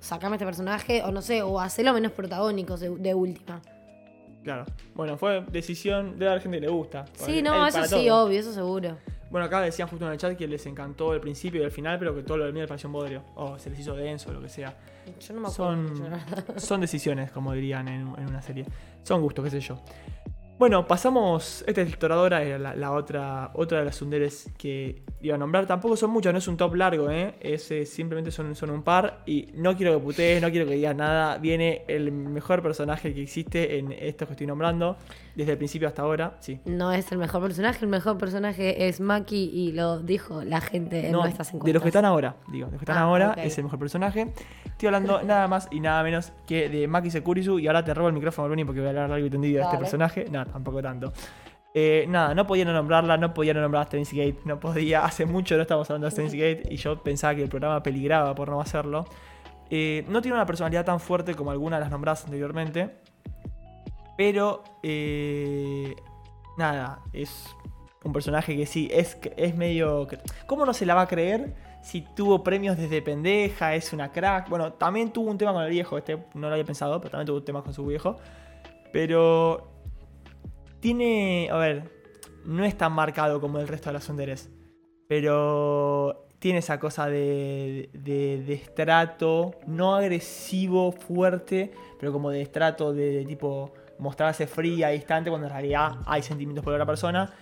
sacame 0.00 0.36
este 0.36 0.44
personaje 0.44 1.02
o 1.02 1.10
no 1.12 1.22
sé, 1.22 1.42
o 1.42 1.58
hacelo 1.60 1.92
menos 1.94 2.12
protagónico 2.12 2.76
de, 2.76 2.90
de 2.90 3.14
última. 3.14 3.62
Claro. 4.42 4.64
Bueno, 4.94 5.16
fue 5.16 5.44
decisión 5.50 6.18
de 6.18 6.26
la 6.26 6.40
gente 6.40 6.58
que 6.58 6.66
le 6.66 6.72
gusta. 6.72 7.04
Sí, 7.14 7.42
no, 7.42 7.66
eso 7.66 7.84
sí, 7.84 8.06
todo. 8.06 8.24
obvio, 8.24 8.40
eso 8.40 8.52
seguro. 8.52 8.96
Bueno, 9.30 9.46
acá 9.46 9.62
decían 9.62 9.88
justo 9.88 10.04
en 10.04 10.12
el 10.12 10.18
chat 10.18 10.36
que 10.36 10.46
les 10.46 10.66
encantó 10.66 11.14
el 11.14 11.20
principio 11.20 11.62
y 11.62 11.64
el 11.64 11.70
final, 11.70 11.98
pero 11.98 12.14
que 12.14 12.22
todo 12.22 12.36
lo 12.36 12.44
del 12.44 12.52
medio 12.52 12.64
les 12.64 12.68
pareció 12.68 12.88
un 12.88 12.92
bodrio. 12.92 13.24
O 13.34 13.58
se 13.58 13.70
les 13.70 13.78
hizo 13.78 13.94
denso 13.96 14.28
o 14.28 14.32
lo 14.34 14.42
que 14.42 14.50
sea. 14.50 14.76
Yo 15.18 15.34
no 15.34 15.40
me 15.40 15.48
acuerdo 15.48 15.72
Son, 15.72 15.84
mucho, 15.84 16.60
son 16.60 16.80
decisiones, 16.82 17.30
como 17.30 17.52
dirían 17.54 17.88
en, 17.88 18.00
en 18.18 18.28
una 18.28 18.42
serie. 18.42 18.66
Son 19.02 19.22
gustos, 19.22 19.44
qué 19.44 19.50
sé 19.50 19.60
yo. 19.60 19.80
Bueno, 20.62 20.86
pasamos. 20.86 21.64
Esta 21.66 21.80
es 21.80 21.98
Toradora, 21.98 22.40
era 22.44 22.56
la, 22.56 22.76
la 22.76 22.92
otra, 22.92 23.50
otra 23.54 23.80
de 23.80 23.84
las 23.86 23.96
sunderes 23.96 24.48
que 24.56 25.02
iba 25.20 25.34
a 25.34 25.38
nombrar. 25.38 25.66
Tampoco 25.66 25.96
son 25.96 26.10
muchas, 26.10 26.32
no 26.32 26.38
es 26.38 26.46
un 26.46 26.56
top 26.56 26.76
largo, 26.76 27.10
¿eh? 27.10 27.34
Es, 27.40 27.68
eh, 27.72 27.84
simplemente 27.84 28.30
son, 28.30 28.54
son 28.54 28.70
un 28.70 28.84
par. 28.84 29.24
Y 29.26 29.48
no 29.54 29.76
quiero 29.76 29.92
que 29.94 30.04
putees, 30.04 30.40
no 30.40 30.48
quiero 30.52 30.68
que 30.68 30.74
digas 30.76 30.94
nada. 30.94 31.38
Viene 31.38 31.82
el 31.88 32.12
mejor 32.12 32.62
personaje 32.62 33.12
que 33.12 33.22
existe 33.22 33.76
en 33.80 33.90
estos 33.90 34.28
que 34.28 34.34
estoy 34.34 34.46
nombrando, 34.46 34.96
desde 35.34 35.50
el 35.50 35.58
principio 35.58 35.88
hasta 35.88 36.02
ahora. 36.02 36.36
Sí. 36.38 36.60
No 36.64 36.92
es 36.92 37.10
el 37.10 37.18
mejor 37.18 37.42
personaje, 37.42 37.80
el 37.84 37.90
mejor 37.90 38.16
personaje 38.16 38.86
es 38.86 39.00
Maki 39.00 39.50
y 39.52 39.72
lo 39.72 39.98
dijo 39.98 40.44
la 40.44 40.60
gente 40.60 41.06
en 41.06 41.10
No, 41.10 41.22
nuestras 41.22 41.48
encuestas. 41.48 41.66
de 41.66 41.72
los 41.72 41.82
que 41.82 41.88
están 41.88 42.04
ahora, 42.04 42.36
digo, 42.52 42.66
de 42.66 42.72
los 42.74 42.78
que 42.78 42.84
están 42.84 42.98
Ah, 42.98 43.00
ahora 43.00 43.34
es 43.36 43.58
el 43.58 43.64
mejor 43.64 43.80
personaje. 43.80 44.32
Estoy 44.72 44.88
hablando 44.88 45.22
nada 45.22 45.46
más 45.48 45.68
y 45.70 45.80
nada 45.80 46.02
menos 46.02 46.32
que 46.46 46.68
de 46.68 46.88
Maki 46.88 47.10
Sekurisu 47.10 47.58
y 47.58 47.68
ahora 47.68 47.84
te 47.84 47.94
robo 47.94 48.08
el 48.08 48.14
micrófono, 48.14 48.48
Bruni, 48.48 48.64
porque 48.64 48.80
voy 48.80 48.88
a 48.88 48.90
hablar 48.90 49.10
largo 49.10 49.26
y 49.26 49.30
tendido 49.30 49.58
de 49.58 49.64
este 49.64 49.78
personaje. 49.78 50.26
No, 50.30 50.44
tampoco 50.44 50.82
tanto. 50.82 51.12
Eh, 51.74 52.04
nada, 52.08 52.34
no 52.34 52.46
podía 52.46 52.64
no 52.64 52.72
nombrarla, 52.72 53.16
no 53.16 53.32
podía 53.32 53.54
no 53.54 53.60
nombrar 53.60 53.84
a 53.84 53.86
Steins 53.86 54.12
Gate, 54.12 54.40
no 54.44 54.60
podía. 54.60 55.04
Hace 55.04 55.24
mucho 55.24 55.56
no 55.56 55.62
estamos 55.62 55.88
hablando 55.88 56.06
de 56.06 56.10
Steins 56.10 56.34
Gate 56.34 56.62
y 56.70 56.76
yo 56.76 57.02
pensaba 57.02 57.34
que 57.34 57.42
el 57.42 57.48
programa 57.48 57.82
peligraba 57.82 58.34
por 58.34 58.50
no 58.50 58.60
hacerlo. 58.60 59.06
Eh, 59.70 60.04
no 60.08 60.20
tiene 60.20 60.36
una 60.36 60.44
personalidad 60.44 60.84
tan 60.84 61.00
fuerte 61.00 61.34
como 61.34 61.50
algunas 61.50 61.78
de 61.78 61.84
las 61.84 61.90
nombradas 61.90 62.24
anteriormente, 62.24 62.90
pero 64.18 64.62
eh, 64.82 65.96
nada, 66.58 67.00
es 67.14 67.56
un 68.04 68.12
personaje 68.12 68.54
que 68.56 68.66
sí, 68.66 68.90
es, 68.92 69.16
es 69.36 69.56
medio... 69.56 70.08
¿Cómo 70.46 70.66
no 70.66 70.74
se 70.74 70.84
la 70.84 70.94
va 70.94 71.02
a 71.02 71.08
creer 71.08 71.54
si 71.82 72.02
tuvo 72.14 72.42
premios 72.42 72.76
desde 72.76 73.02
pendeja, 73.02 73.74
es 73.74 73.92
una 73.92 74.10
crack? 74.10 74.48
Bueno, 74.48 74.72
también 74.74 75.12
tuvo 75.12 75.30
un 75.30 75.38
tema 75.38 75.52
con 75.52 75.62
el 75.64 75.70
viejo, 75.70 75.98
este 75.98 76.16
no 76.34 76.48
lo 76.48 76.50
había 76.50 76.64
pensado, 76.64 77.00
pero 77.00 77.10
también 77.10 77.26
tuvo 77.26 77.38
un 77.38 77.44
tema 77.44 77.62
con 77.62 77.74
su 77.74 77.84
viejo. 77.84 78.16
Pero 78.92 79.68
tiene, 80.80 81.48
a 81.50 81.56
ver, 81.56 81.90
no 82.44 82.64
es 82.64 82.76
tan 82.76 82.92
marcado 82.92 83.40
como 83.40 83.58
el 83.58 83.68
resto 83.68 83.88
de 83.90 83.94
las 83.94 84.04
sunderes, 84.04 84.50
pero 85.08 86.26
tiene 86.38 86.58
esa 86.58 86.78
cosa 86.80 87.06
de, 87.06 87.90
de, 87.92 88.52
estrato, 88.52 89.54
no 89.66 89.94
agresivo, 89.94 90.92
fuerte, 90.92 91.72
pero 91.98 92.12
como 92.12 92.30
de 92.30 92.42
estrato 92.42 92.92
de, 92.92 93.10
de 93.12 93.24
tipo 93.24 93.72
mostrarse 93.98 94.46
fría, 94.46 94.88
distante, 94.88 95.30
cuando 95.30 95.46
en 95.46 95.52
realidad 95.52 95.98
hay 96.04 96.22
sentimientos 96.22 96.64
por 96.64 96.72
la 96.72 96.78
otra 96.78 96.86
persona. 96.86 97.32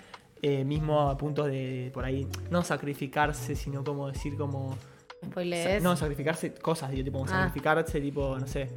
Eh, 0.43 0.64
mismo 0.64 1.09
a 1.09 1.16
punto 1.16 1.45
de, 1.45 1.91
por 1.93 2.05
ahí, 2.05 2.26
no 2.51 2.62
sacrificarse, 2.62 3.55
sino 3.55 3.84
como 3.84 4.09
decir 4.09 4.36
como... 4.36 4.76
Spoilers. 5.24 5.82
No, 5.82 5.97
sacrificarse 5.97 6.55
cosas, 6.55 6.91
digo, 6.91 7.05
tipo, 7.05 7.24
Ah. 7.24 7.28
sacrificarse, 7.28 8.01
tipo, 8.01 8.38
no 8.38 8.47
sé, 8.47 8.68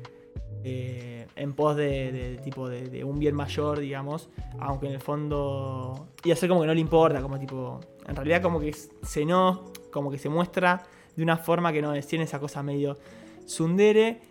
eh, 0.65 1.25
en 1.35 1.53
pos 1.53 1.75
de, 1.75 2.11
de, 2.11 2.37
tipo, 2.43 2.67
de, 2.67 2.89
de 2.89 3.03
un 3.03 3.17
bien 3.17 3.35
mayor, 3.35 3.79
digamos, 3.79 4.29
aunque 4.59 4.87
en 4.87 4.93
el 4.93 4.99
fondo... 4.99 6.07
Y 6.23 6.31
hacer 6.31 6.49
como 6.49 6.61
que 6.61 6.67
no 6.67 6.73
le 6.73 6.81
importa, 6.81 7.21
como 7.21 7.39
tipo... 7.39 7.79
En 8.07 8.15
realidad 8.15 8.41
como 8.41 8.59
que 8.59 8.73
se 8.73 9.25
no, 9.25 9.71
como 9.91 10.11
que 10.11 10.17
se 10.17 10.27
muestra 10.27 10.83
de 11.15 11.23
una 11.23 11.37
forma 11.37 11.71
que 11.71 11.81
no 11.81 11.93
es, 11.93 12.07
tiene 12.07 12.25
esa 12.25 12.39
cosa 12.39 12.61
medio 12.63 12.97
sundere. 13.45 14.21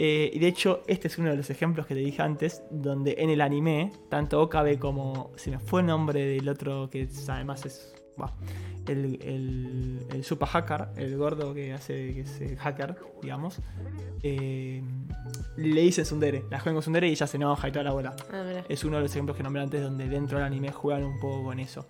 Eh, 0.00 0.30
y 0.32 0.38
de 0.38 0.48
hecho, 0.48 0.82
este 0.86 1.08
es 1.08 1.18
uno 1.18 1.30
de 1.30 1.36
los 1.36 1.50
ejemplos 1.50 1.86
que 1.86 1.94
te 1.94 2.00
dije 2.00 2.22
antes, 2.22 2.62
donde 2.70 3.16
en 3.18 3.28
el 3.30 3.40
anime, 3.40 3.92
tanto 4.08 4.40
Okabe 4.40 4.78
como... 4.78 5.30
Se 5.36 5.50
me 5.50 5.58
fue 5.58 5.82
el 5.82 5.86
nombre 5.88 6.24
del 6.24 6.48
otro 6.48 6.88
que 6.88 7.08
además 7.28 7.66
es... 7.66 7.94
bah, 8.16 8.32
el, 8.88 9.18
el, 9.22 10.06
el 10.10 10.24
super 10.24 10.48
hacker, 10.48 10.88
el 10.96 11.16
gordo 11.16 11.54
que 11.54 11.72
hace 11.72 12.14
que 12.14 12.20
es 12.22 12.40
eh, 12.40 12.56
hacker, 12.56 12.96
digamos, 13.22 13.60
eh, 14.22 14.82
le 15.56 15.80
dicen 15.82 16.04
Sundere, 16.04 16.44
la 16.50 16.58
juegan 16.58 16.74
con 16.74 16.82
Sundere 16.82 17.06
y 17.06 17.12
ella 17.12 17.26
se 17.26 17.36
enoja 17.36 17.68
y 17.68 17.72
toda 17.72 17.84
la 17.84 17.92
bola. 17.92 18.16
Ah. 18.32 18.62
Es 18.68 18.84
uno 18.84 18.96
de 18.96 19.02
los 19.02 19.12
ejemplos 19.12 19.36
que 19.36 19.42
nombré 19.42 19.62
antes 19.62 19.82
donde 19.82 20.08
dentro 20.08 20.38
del 20.38 20.46
anime 20.46 20.72
juegan 20.72 21.04
un 21.04 21.20
poco 21.20 21.44
con 21.44 21.60
eso. 21.60 21.86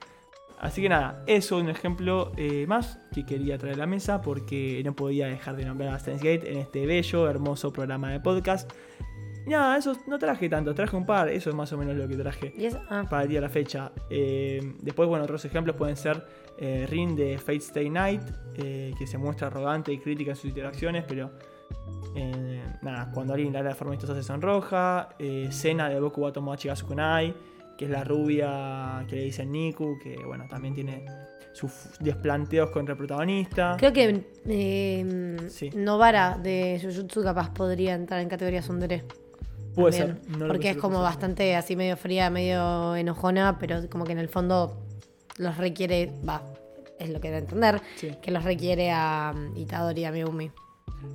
Así 0.61 0.83
que 0.83 0.91
nada, 0.91 1.23
eso 1.27 1.57
es 1.57 1.65
un 1.65 1.71
ejemplo 1.71 2.33
eh, 2.37 2.67
más 2.67 2.99
que 3.15 3.25
quería 3.25 3.57
traer 3.57 3.77
a 3.77 3.79
la 3.79 3.87
mesa 3.87 4.21
porque 4.21 4.83
no 4.85 4.95
podía 4.95 5.27
dejar 5.27 5.57
de 5.57 5.65
nombrar 5.65 5.95
a 5.95 5.99
Gate 5.99 6.53
en 6.53 6.59
este 6.59 6.85
bello, 6.85 7.31
hermoso 7.31 7.73
programa 7.73 8.13
de 8.13 8.21
podcast. 8.21 8.71
Y 9.47 9.51
nada, 9.51 9.79
eso 9.79 9.97
no 10.07 10.19
traje 10.19 10.51
tanto, 10.51 10.75
traje 10.75 10.95
un 10.95 11.07
par, 11.07 11.31
eso 11.31 11.49
es 11.49 11.57
más 11.57 11.73
o 11.73 11.79
menos 11.79 11.97
lo 11.97 12.07
que 12.07 12.15
traje. 12.15 12.53
Ah. 12.91 13.07
para 13.09 13.23
el 13.23 13.31
día 13.31 13.39
de 13.39 13.47
la 13.47 13.49
fecha. 13.49 13.91
Eh, 14.11 14.75
después, 14.83 15.09
bueno, 15.09 15.25
otros 15.25 15.43
ejemplos 15.47 15.77
pueden 15.77 15.97
ser 15.97 16.27
eh, 16.59 16.87
Rin 16.91 17.17
de 17.17 17.39
Fate 17.39 17.57
Stay 17.57 17.89
Night, 17.89 18.23
que 18.55 19.07
se 19.07 19.17
muestra 19.17 19.47
arrogante 19.47 19.95
y 19.95 19.99
crítica 19.99 20.33
en 20.33 20.37
sus 20.37 20.51
interacciones, 20.51 21.05
pero 21.09 21.31
nada, 22.83 23.11
cuando 23.15 23.33
alguien 23.33 23.51
le 23.51 23.61
habla 23.61 23.71
de 23.71 23.77
forma 23.77 23.95
amistosa 23.95 24.15
se 24.15 24.23
sonroja. 24.23 25.09
Sena 25.49 25.89
de 25.89 25.99
Boku 26.01 26.21
wa 26.21 26.33
Tomodachi 26.33 26.69
ga 26.69 26.77
Sukunai, 26.77 27.35
que 27.81 27.87
es 27.87 27.91
la 27.91 28.05
rubia 28.05 29.07
que 29.09 29.16
le 29.16 29.22
dicen 29.24 29.51
Niku, 29.51 29.99
que 29.99 30.14
bueno, 30.26 30.45
también 30.51 30.74
tiene 30.74 31.03
sus 31.55 31.72
desplanteos 31.99 32.68
contra 32.72 32.93
el 32.93 32.99
protagonista. 32.99 33.74
Creo 33.78 33.91
que 33.91 34.22
eh, 34.47 35.37
Sí. 35.49 35.70
Novara 35.74 36.37
de 36.37 36.78
Jujutsu 36.83 37.22
capaz 37.22 37.49
podría 37.55 37.95
entrar 37.95 38.20
en 38.20 38.28
categoría 38.28 38.61
Sundere. 38.61 39.05
Puede 39.74 39.97
también, 39.99 40.22
ser. 40.24 40.37
no 40.37 40.47
porque 40.49 40.68
es 40.70 40.76
como 40.76 41.01
bastante 41.01 41.57
así 41.57 41.74
medio 41.74 41.97
fría, 41.97 42.28
medio 42.28 42.95
enojona, 42.97 43.57
pero 43.59 43.89
como 43.89 44.05
que 44.05 44.12
en 44.12 44.18
el 44.18 44.28
fondo 44.28 44.76
los 45.39 45.57
requiere, 45.57 46.12
va, 46.28 46.43
es 46.99 47.09
lo 47.09 47.18
que 47.18 47.31
da 47.31 47.37
a 47.37 47.41
entender, 47.41 47.81
Sí. 47.97 48.11
que 48.20 48.31
los 48.31 48.45
requiere 48.45 48.91
a 48.93 49.33
um, 49.35 49.57
Itadori 49.57 50.03
y 50.03 50.05
a 50.05 50.12
Megumi. 50.12 50.51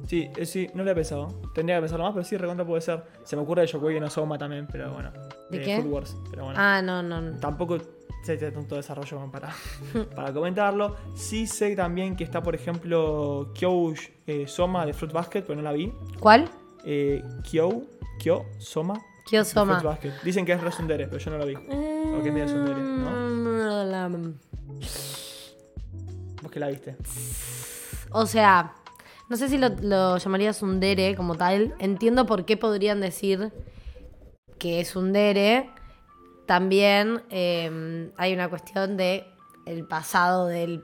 Sí, 0.07 0.29
eh, 0.35 0.45
sí, 0.45 0.69
no 0.73 0.83
lo 0.83 0.91
he 0.91 0.95
pensado. 0.95 1.41
Tendría 1.53 1.77
que 1.77 1.81
pensarlo 1.81 2.05
más, 2.05 2.13
pero 2.13 2.23
sí, 2.23 2.37
recontra 2.37 2.65
puede 2.65 2.81
ser. 2.81 3.03
Se 3.23 3.35
me 3.35 3.41
ocurre 3.41 3.61
de 3.61 3.67
Yokoi 3.67 3.99
no 3.99 4.09
Soma 4.09 4.37
también, 4.37 4.67
pero 4.71 4.91
bueno. 4.93 5.11
¿De 5.49 5.59
de 5.59 5.65
qué? 5.65 5.81
Food 5.81 5.91
Wars, 5.91 6.15
pero 6.29 6.45
bueno. 6.45 6.59
Ah, 6.61 6.81
no, 6.81 7.01
no. 7.03 7.21
no. 7.21 7.39
Tampoco 7.39 7.77
sé 8.23 8.33
hay 8.33 8.51
tanto 8.51 8.75
desarrollo 8.75 9.17
como 9.17 9.31
para, 9.31 9.53
para 10.15 10.33
comentarlo. 10.33 10.95
Sí 11.15 11.47
sé 11.47 11.75
también 11.75 12.15
que 12.15 12.23
está, 12.23 12.41
por 12.41 12.55
ejemplo, 12.55 13.51
Kyo 13.53 13.93
eh, 14.27 14.47
Soma 14.47 14.85
de 14.85 14.93
Fruit 14.93 15.13
Basket, 15.13 15.41
pero 15.43 15.55
no 15.55 15.61
la 15.61 15.71
vi. 15.71 15.93
¿Cuál? 16.19 16.49
Eh, 16.83 17.23
Kyo, 17.43 17.83
Kyo 18.19 18.45
Soma 18.57 18.95
de 18.95 19.29
Kyosoma. 19.29 19.79
Fruit 19.79 19.85
Basket. 19.85 20.13
Dicen 20.23 20.45
que 20.45 20.53
es 20.53 20.61
resundere, 20.61 21.07
pero 21.07 21.17
yo 21.17 21.31
no 21.31 21.37
lo 21.37 21.45
vi. 21.45 21.55
Porque 21.55 22.27
es 22.27 22.33
medio 22.33 22.45
tsundere, 22.45 22.81
Mm, 22.81 24.33
Vos 26.41 26.51
que 26.51 26.59
la 26.59 26.67
viste. 26.67 26.95
O 28.11 28.25
sea, 28.25 28.73
no 29.29 29.37
sé 29.37 29.49
si 29.49 29.57
lo, 29.57 29.69
lo 29.81 30.17
llamaría 30.17 30.53
Sundere 30.53 31.15
como 31.15 31.35
tal. 31.35 31.73
Entiendo 31.79 32.25
por 32.25 32.45
qué 32.45 32.57
podrían 32.57 33.01
decir 33.01 33.51
que 34.59 34.81
es 34.81 34.89
Sundere. 34.89 35.69
También 36.45 37.23
eh, 37.29 38.11
hay 38.17 38.33
una 38.33 38.49
cuestión 38.49 38.97
de 38.97 39.25
el 39.65 39.85
pasado 39.85 40.47
del 40.47 40.83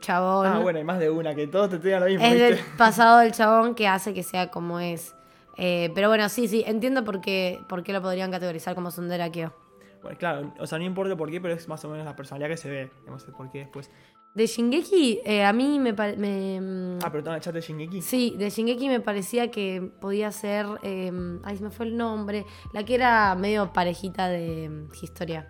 chabón. 0.00 0.46
Ah, 0.46 0.58
bueno, 0.60 0.78
hay 0.78 0.84
más 0.84 0.98
de 0.98 1.10
una, 1.10 1.34
que 1.34 1.46
todos 1.46 1.70
te 1.70 1.78
tengan 1.78 2.00
lo 2.00 2.06
mismo, 2.06 2.24
es 2.24 2.38
del 2.38 2.54
¿viste? 2.54 2.70
pasado 2.78 3.18
del 3.18 3.32
chabón 3.32 3.74
que 3.74 3.88
hace 3.88 4.14
que 4.14 4.22
sea 4.22 4.50
como 4.50 4.80
es. 4.80 5.14
Eh, 5.56 5.90
pero 5.94 6.08
bueno, 6.08 6.28
sí, 6.28 6.48
sí, 6.48 6.64
entiendo 6.66 7.04
por 7.04 7.20
qué, 7.20 7.60
por 7.68 7.82
qué 7.82 7.92
lo 7.92 8.00
podrían 8.00 8.30
categorizar 8.30 8.74
como 8.74 8.90
Sundere 8.90 9.24
a 9.24 9.30
Kyo. 9.30 9.52
Bueno, 10.02 10.16
claro, 10.16 10.54
o 10.58 10.66
sea, 10.66 10.78
no 10.78 10.84
importa 10.84 11.14
por 11.16 11.30
qué, 11.30 11.40
pero 11.40 11.52
es 11.52 11.68
más 11.68 11.84
o 11.84 11.88
menos 11.90 12.06
la 12.06 12.16
personalidad 12.16 12.48
que 12.48 12.56
se 12.56 12.70
ve. 12.70 12.90
Digamos, 13.00 13.26
el 13.26 13.34
por 13.34 13.50
qué 13.50 13.58
después. 13.58 13.90
De 14.34 14.46
Shingeki, 14.46 15.20
eh, 15.24 15.44
a 15.44 15.52
mí 15.52 15.80
me, 15.80 15.92
me, 15.92 16.60
mm, 16.60 16.98
Ah, 17.04 17.10
pero 17.10 17.34
el 17.34 17.40
chat 17.40 17.52
de 17.52 17.60
Shingeki. 17.60 18.00
Sí, 18.00 18.36
de 18.38 18.48
Shingeki 18.48 18.88
me 18.88 19.00
parecía 19.00 19.50
que 19.50 19.90
podía 20.00 20.30
ser. 20.30 20.66
eh, 20.82 21.10
ay, 21.42 21.56
se 21.56 21.64
me 21.64 21.70
fue 21.70 21.86
el 21.86 21.96
nombre. 21.96 22.46
La 22.72 22.84
que 22.84 22.94
era 22.94 23.34
medio 23.34 23.72
parejita 23.72 24.28
de 24.28 24.68
mm, 24.68 24.88
historia. 25.02 25.48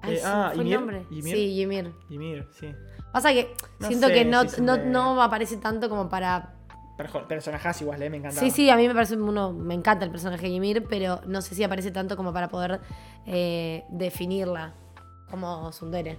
Ay, 0.00 0.14
Eh, 0.14 0.18
se 0.18 0.26
me 0.26 0.32
ah, 0.32 0.50
fue 0.54 0.62
el 0.62 0.68
¿Ymir? 0.68 0.76
nombre. 0.78 1.06
¿Ymir? 1.10 1.34
Sí, 1.34 1.60
Ymir. 1.60 1.92
Y 2.08 2.18
mira, 2.18 2.46
sí. 2.58 2.74
Pasa 3.12 3.32
que 3.32 3.54
No 3.78 3.86
siento 3.88 4.06
sé 4.08 4.12
que 4.14 4.24
no, 4.24 4.42
no, 4.62 4.76
no 4.78 5.22
aparece 5.22 5.58
tanto 5.58 5.88
como 5.90 6.08
para. 6.08 6.54
Personajes 7.28 7.82
igual, 7.82 8.00
eh, 8.02 8.08
me 8.08 8.18
encanta. 8.18 8.40
Sí, 8.40 8.50
sí, 8.50 8.70
a 8.70 8.76
mí 8.76 8.86
me 8.88 8.94
parece 8.94 9.16
uno. 9.16 9.52
Me 9.52 9.74
encanta 9.74 10.04
el 10.04 10.10
personaje 10.10 10.46
de 10.46 10.52
Ymir, 10.52 10.84
pero 10.88 11.20
no 11.26 11.42
sé 11.42 11.54
si 11.54 11.62
aparece 11.62 11.90
tanto 11.90 12.16
como 12.16 12.32
para 12.32 12.48
poder 12.48 12.80
eh, 13.26 13.84
definirla 13.90 14.74
como 15.30 15.70
Sundere. 15.72 16.18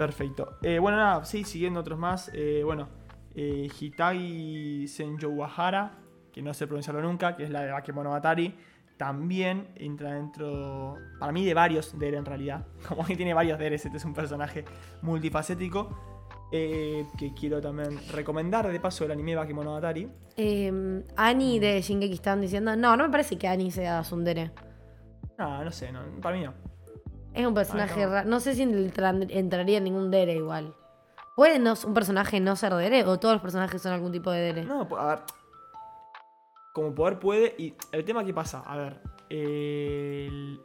Perfecto. 0.00 0.56
Eh, 0.62 0.78
bueno, 0.78 0.96
nada, 0.96 1.26
sí, 1.26 1.44
siguiendo 1.44 1.80
otros 1.80 1.98
más. 1.98 2.30
eh, 2.32 2.62
bueno, 2.64 2.88
eh, 3.34 3.68
Hitagi 3.78 4.88
Senjouhara, 4.88 5.98
que 6.32 6.40
no 6.40 6.54
sé 6.54 6.66
pronunciarlo 6.66 7.02
nunca, 7.02 7.36
que 7.36 7.44
es 7.44 7.50
la 7.50 7.60
de 7.60 7.70
Bakemonogatari, 7.72 8.54
también 8.96 9.68
entra 9.76 10.14
dentro, 10.14 10.96
para 11.18 11.32
mí, 11.32 11.44
de 11.44 11.52
varios 11.52 11.98
de 11.98 12.08
él 12.08 12.14
en 12.14 12.24
realidad. 12.24 12.66
Como 12.88 13.04
que 13.04 13.14
tiene 13.14 13.34
varios 13.34 13.58
de 13.58 13.66
él, 13.66 13.74
este 13.74 13.94
es 13.94 14.04
un 14.06 14.14
personaje 14.14 14.64
multifacético. 15.02 15.90
eh, 16.50 17.04
que 17.18 17.34
quiero 17.34 17.60
también 17.60 18.00
recomendar 18.10 18.72
de 18.72 18.80
paso 18.80 19.04
el 19.04 19.10
anime 19.10 19.36
Bakemonogatari. 19.36 20.08
Eh, 20.38 21.04
Ani 21.14 21.58
de 21.58 21.82
Shingeki 21.82 22.14
estaban 22.14 22.40
diciendo. 22.40 22.74
No, 22.74 22.96
no 22.96 23.04
me 23.04 23.10
parece 23.10 23.36
que 23.36 23.46
Ani 23.48 23.70
sea 23.70 24.02
Sundere. 24.02 24.50
No, 25.38 25.62
no 25.62 25.70
sé, 25.70 25.92
no, 25.92 26.00
para 26.22 26.36
mí 26.38 26.42
no. 26.44 26.69
Es 27.34 27.46
un 27.46 27.54
personaje 27.54 28.06
raro. 28.06 28.28
No 28.28 28.40
sé 28.40 28.54
si 28.54 28.62
entra- 28.62 29.10
entraría 29.28 29.78
en 29.78 29.84
ningún 29.84 30.10
Dere 30.10 30.34
igual. 30.34 30.74
¿Puede 31.36 31.58
no- 31.58 31.74
un 31.86 31.94
personaje 31.94 32.40
no 32.40 32.56
ser 32.56 32.74
Dere 32.74 33.04
o 33.04 33.18
todos 33.18 33.34
los 33.34 33.42
personajes 33.42 33.80
son 33.80 33.92
algún 33.92 34.12
tipo 34.12 34.30
de 34.30 34.40
Dere? 34.40 34.64
No, 34.64 34.86
a 34.98 35.06
ver. 35.06 35.18
Como 36.74 36.94
poder 36.94 37.18
puede. 37.18 37.54
Y 37.58 37.74
el 37.92 38.04
tema 38.04 38.24
que 38.24 38.34
pasa, 38.34 38.60
a 38.66 38.76
ver. 38.76 39.00
el- 39.28 40.60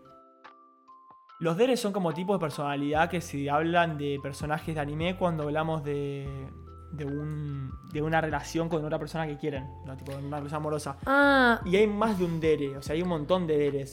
Los 1.40 1.58
deres 1.58 1.80
son 1.80 1.92
como 1.94 2.14
tipos 2.14 2.38
de 2.38 2.40
personalidad 2.40 3.10
que 3.10 3.20
se 3.22 3.50
hablan 3.50 3.98
de 3.98 4.20
personajes 4.24 4.74
de 4.74 4.82
anime 4.82 5.18
cuando 5.18 5.44
hablamos 5.44 5.84
de. 5.84 6.50
de 6.92 7.06
un. 7.06 7.72
de 7.92 8.02
una 8.02 8.22
relación 8.22 8.70
con 8.70 8.84
otra 8.86 8.98
persona 8.98 9.28
que 9.28 9.38
quieren. 9.38 9.68
¿no? 9.86 9.96
Tipo, 9.98 10.14
una 10.18 10.38
relación 10.38 10.60
amorosa. 10.62 10.98
Ah, 11.06 11.60
Y 11.66 11.76
hay 11.76 11.88
más 11.88 12.18
de 12.18 12.26
un 12.26 12.40
dere, 12.40 12.78
o 12.78 12.82
sea, 12.82 12.96
hay 12.96 13.02
un 13.02 13.10
montón 13.10 13.46
de 13.48 13.58
deres. 13.58 13.92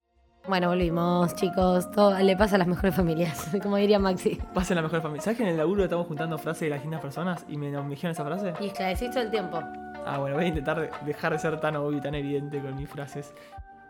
Bueno, 0.48 0.68
volvimos, 0.68 1.34
chicos. 1.36 1.90
Todo 1.92 2.18
le 2.18 2.36
pasa 2.36 2.56
a 2.56 2.58
las 2.58 2.66
mejores 2.68 2.94
familias, 2.94 3.48
como 3.62 3.76
diría 3.76 3.98
Maxi. 3.98 4.38
Pasa 4.52 4.72
en 4.74 4.76
la 4.76 4.82
mejor 4.82 5.00
familia. 5.00 5.22
¿Sabes 5.22 5.36
que 5.38 5.44
en 5.44 5.50
el 5.50 5.56
laburo 5.56 5.84
estamos 5.84 6.06
juntando 6.06 6.36
frases 6.38 6.62
de 6.62 6.70
las 6.70 6.78
distintas 6.78 7.00
personas 7.00 7.44
y 7.48 7.56
me, 7.56 7.70
me 7.70 7.90
dijeron 7.90 8.12
esa 8.12 8.24
frase? 8.24 8.52
Y 8.60 8.66
esclarecís 8.66 9.10
todo 9.10 9.22
el 9.22 9.30
tiempo. 9.30 9.60
Ah, 10.04 10.18
bueno, 10.18 10.36
voy 10.36 10.44
a 10.44 10.48
intentar 10.48 10.80
de- 10.80 10.90
dejar 11.06 11.32
de 11.32 11.38
ser 11.38 11.60
tan 11.60 11.76
obvio 11.76 11.98
y 11.98 12.00
tan 12.00 12.14
evidente 12.14 12.60
con 12.60 12.74
mis 12.76 12.88
frases. 12.88 13.32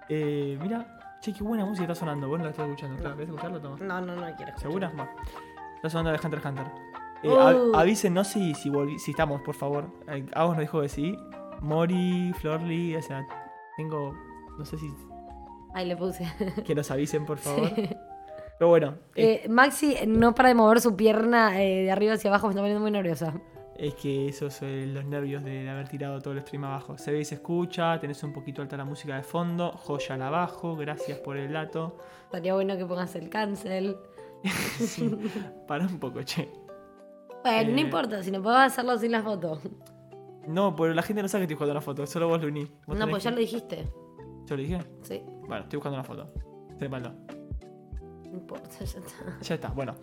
Eh, 0.09 0.59
mira, 0.61 0.85
che, 1.21 1.33
qué 1.33 1.43
buena 1.43 1.65
música 1.65 1.85
está 1.85 1.95
sonando. 1.95 2.29
Vos 2.29 2.39
no 2.39 2.45
la 2.45 2.51
estás 2.51 2.67
escuchando, 2.69 2.97
claro. 2.99 3.15
¿Querés 3.17 3.31
escucharlo? 3.31 3.61
Toma. 3.61 3.77
No, 3.81 4.01
no, 4.03 4.15
no 4.17 4.37
quiero. 4.37 4.53
¿Segura? 4.59 4.93
Va. 4.99 5.09
Está 5.77 5.89
sonando 5.89 6.11
de 6.11 6.19
Hunter 6.23 6.39
x 6.39 6.47
Hunter. 6.51 6.67
Eh, 7.23 7.29
Uh. 7.29 7.39
av- 7.39 7.77
avísenos 7.77 8.27
si, 8.29 8.53
si, 8.55 8.71
si 8.99 9.11
estamos, 9.13 9.41
por 9.43 9.55
favor. 9.55 9.87
Eh, 10.09 10.27
Agos 10.35 10.57
nos 10.57 10.61
dijo 10.61 10.81
que 10.83 10.89
sí. 10.89 11.17
Mori, 11.61 12.33
Florly, 12.35 12.97
o 12.97 13.01
sea, 13.03 13.25
tengo. 13.77 14.13
No 14.59 14.65
sé 14.67 14.77
si. 14.77 14.93
Ahí 15.75 15.87
le 15.87 15.97
puse. 15.97 16.27
Que 16.65 16.75
nos 16.75 16.91
avisen, 16.91 17.25
por 17.25 17.39
favor. 17.39 17.71
Pero 18.59 18.69
bueno, 18.69 18.95
eh, 19.15 19.43
Eh, 19.45 19.49
Maxi 19.49 19.97
no 20.07 20.35
para 20.35 20.51
de 20.51 20.55
mover 20.55 20.81
su 20.81 20.95
pierna 20.95 21.61
eh, 21.61 21.85
de 21.85 21.91
arriba 21.91 22.15
hacia 22.15 22.31
abajo, 22.31 22.47
me 22.47 22.53
está 22.53 22.61
poniendo 22.61 22.81
muy 22.81 22.91
nerviosa. 22.91 23.35
es 23.77 23.95
que 23.95 24.29
esos 24.29 24.55
son 24.55 24.95
los 24.95 25.05
nervios 25.05 25.43
de, 25.43 25.69
haber 25.69 25.89
tirado 25.89 26.21
todo 26.21 26.35
el 26.35 26.43
stream 26.43 26.65
abajo. 26.65 26.97
Se 26.99 27.11
ve 27.11 27.21
y 27.21 27.25
se 27.25 27.37
escucha, 27.37 27.99
tenés 27.99 28.23
un 28.23 28.33
poquito 28.33 28.63
alta 28.63 28.77
la 28.77 28.85
música 28.85 29.17
de 29.17 29.23
fondo, 29.23 29.73
joya 29.73 30.15
al 30.15 30.23
abajo, 30.23 30.77
gracias 30.77 31.19
por 31.19 31.37
el 31.37 31.53
dato. 31.53 31.99
Estaría 32.27 32.55
bueno 32.55 32.77
que 32.77 32.87
pongas 32.87 33.15
el 33.17 33.29
cancel. 33.29 33.97
Sí, 34.79 35.09
para 35.69 35.87
un 35.87 36.01
poco, 36.01 36.23
che. 36.25 36.49
Bueno, 37.45 37.73
no 37.73 37.81
importa, 37.81 38.23
si 38.23 38.31
no 38.31 38.43
podemos 38.43 38.65
hacerlo 38.65 38.99
sin 38.99 39.13
la 39.13 39.23
foto. 39.23 39.61
No, 40.47 40.75
pero 40.75 40.93
la 40.95 41.03
gente 41.03 41.23
no 41.23 41.29
sabe 41.29 41.43
que 41.43 41.45
estoy 41.45 41.55
buscando 41.55 41.73
una 41.73 41.81
foto, 41.81 42.07
solo 42.07 42.29
vos 42.29 42.41
lo 42.41 42.49
uní. 42.49 42.69
Vos 42.87 42.99
No, 42.99 43.09
pues 43.09 43.23
ya 43.23 43.31
lo 43.31 43.39
dijiste. 43.39 43.89
¿Yo 44.47 44.57
lo 44.57 44.63
dije? 44.63 44.79
Sí, 45.03 45.23
Bueno, 45.47 45.65
estoy 45.65 45.77
buscando 45.79 45.97
una 45.99 46.05
foto. 46.05 46.27
Se 46.79 46.85
me 46.85 46.89
mandó. 46.89 47.13
no 48.31 48.39
importa, 48.39 48.69
ya 48.79 48.85
está. 48.85 49.01
Ya 49.43 49.55
está, 49.55 49.69
bueno. 49.69 49.95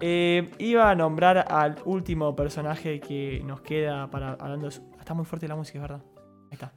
Eh, 0.00 0.50
iba 0.58 0.90
a 0.90 0.94
nombrar 0.94 1.44
al 1.52 1.76
último 1.84 2.34
personaje 2.36 3.00
que 3.00 3.42
nos 3.44 3.60
queda 3.60 4.10
para 4.10 4.32
hablando 4.34 4.66
de 4.66 4.72
su- 4.72 4.82
Está 4.98 5.14
muy 5.14 5.24
fuerte 5.24 5.48
la 5.48 5.56
música, 5.56 5.78
es 5.78 5.82
verdad. 5.82 6.00
Ahí 6.44 6.52
está. 6.52 6.72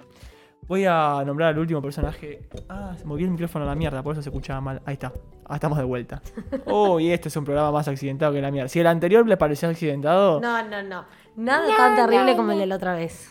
Voy 0.68 0.86
a 0.86 1.22
nombrar 1.26 1.49
al 1.49 1.59
último 1.59 1.82
personaje. 1.82 2.47
Ah, 2.70 2.95
se 2.97 3.03
movió 3.05 3.26
el 3.26 3.32
micrófono 3.32 3.66
a 3.66 3.68
la 3.68 3.76
mierda, 3.76 4.01
por 4.01 4.14
eso 4.14 4.22
se 4.22 4.30
escuchaba 4.30 4.61
mal. 4.61 4.82
Ahí 4.86 4.93
está. 4.93 5.11
Ah, 5.45 5.55
estamos 5.55 5.78
de 5.78 5.84
vuelta. 5.84 6.22
Oh, 6.66 6.99
y 7.01 7.11
este 7.11 7.28
es 7.28 7.36
un 7.36 7.43
programa 7.43 7.72
más 7.72 7.88
accidentado 7.89 8.32
que 8.34 8.41
la 8.41 8.49
mierda. 8.49 8.70
Si 8.70 8.80
el 8.80 8.88
anterior 8.88 9.28
le 9.28 9.36
pareció 9.38 9.68
accidentado, 9.70 10.39
No, 10.39 10.64
no, 10.68 10.82
no. 10.84 11.05
Nada 11.36 11.68
tan 11.76 11.95
terrible 11.95 12.36
como 12.38 12.53
el 12.53 12.59
de 12.59 12.66
la 12.68 12.76
otra 12.76 12.95
vez. 12.95 13.30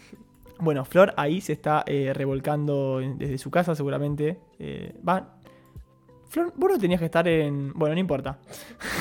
Bueno, 0.62 0.84
Flor 0.84 1.12
ahí 1.16 1.40
se 1.40 1.54
está 1.54 1.82
eh, 1.88 2.12
revolcando 2.14 3.00
desde 3.16 3.36
su 3.36 3.50
casa 3.50 3.74
seguramente. 3.74 4.38
Eh, 4.60 4.94
va. 5.06 5.34
Flor, 6.28 6.52
vos 6.56 6.70
no 6.70 6.78
tenías 6.78 7.00
que 7.00 7.06
estar 7.06 7.26
en... 7.26 7.72
Bueno, 7.72 7.96
no 7.96 8.00
importa. 8.00 8.38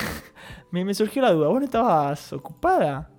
me, 0.72 0.92
surgió 0.96 1.22
la 1.22 1.32
duda. 1.32 1.50
¿Vos 1.50 1.60
no 1.60 1.66
estabas 1.66 2.34
ocupada? 2.34 3.12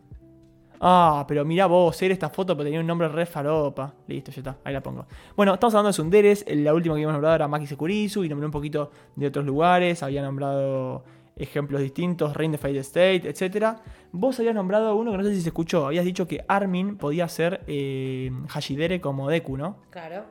Ah, 0.81 1.25
pero 1.29 1.45
mira 1.45 1.67
vos, 1.67 2.03
era 2.03 2.13
esta 2.13 2.31
foto 2.31 2.57
pero 2.57 2.65
tenía 2.65 2.81
un 2.81 2.87
nombre 2.89 3.07
re 3.07 3.27
faropa. 3.27 3.95
Listo, 4.09 4.33
ya 4.33 4.41
está, 4.41 4.57
ahí 4.65 4.73
la 4.75 4.83
pongo. 4.83 5.07
Bueno, 5.37 5.55
estamos 5.55 5.75
hablando 5.75 5.91
de 5.91 5.93
Sunderes. 5.93 6.45
La 6.49 6.75
última 6.75 6.95
que 6.95 6.97
habíamos 6.97 7.13
nombrado 7.13 7.37
era 7.37 7.47
Maki 7.47 7.69
Sekurizu 7.69 8.25
y 8.25 8.29
nombré 8.29 8.47
un 8.47 8.53
poquito 8.53 8.91
de 9.15 9.29
otros 9.29 9.47
lugares. 9.47 10.03
Había 10.03 10.21
nombrado 10.21 11.05
ejemplos 11.37 11.81
distintos, 11.81 12.35
Rain 12.35 12.53
the 12.53 12.59
Fate 12.59 12.79
State, 12.79 13.29
etc. 13.29 13.79
Vos 14.13 14.39
habías 14.39 14.55
nombrado 14.55 14.95
uno 14.97 15.11
que 15.13 15.19
no 15.19 15.25
sé 15.25 15.35
si 15.35 15.43
se 15.43 15.49
escuchó. 15.49 15.87
Habías 15.87 16.05
dicho 16.05 16.27
que 16.27 16.45
Armin 16.49 16.97
podía 16.97 17.29
ser 17.29 17.63
eh, 17.67 18.31
Hashidere 18.49 19.01
como 19.01 19.29
Deku, 19.29 19.57
¿no? 19.57 19.79
Claro. 19.91 20.25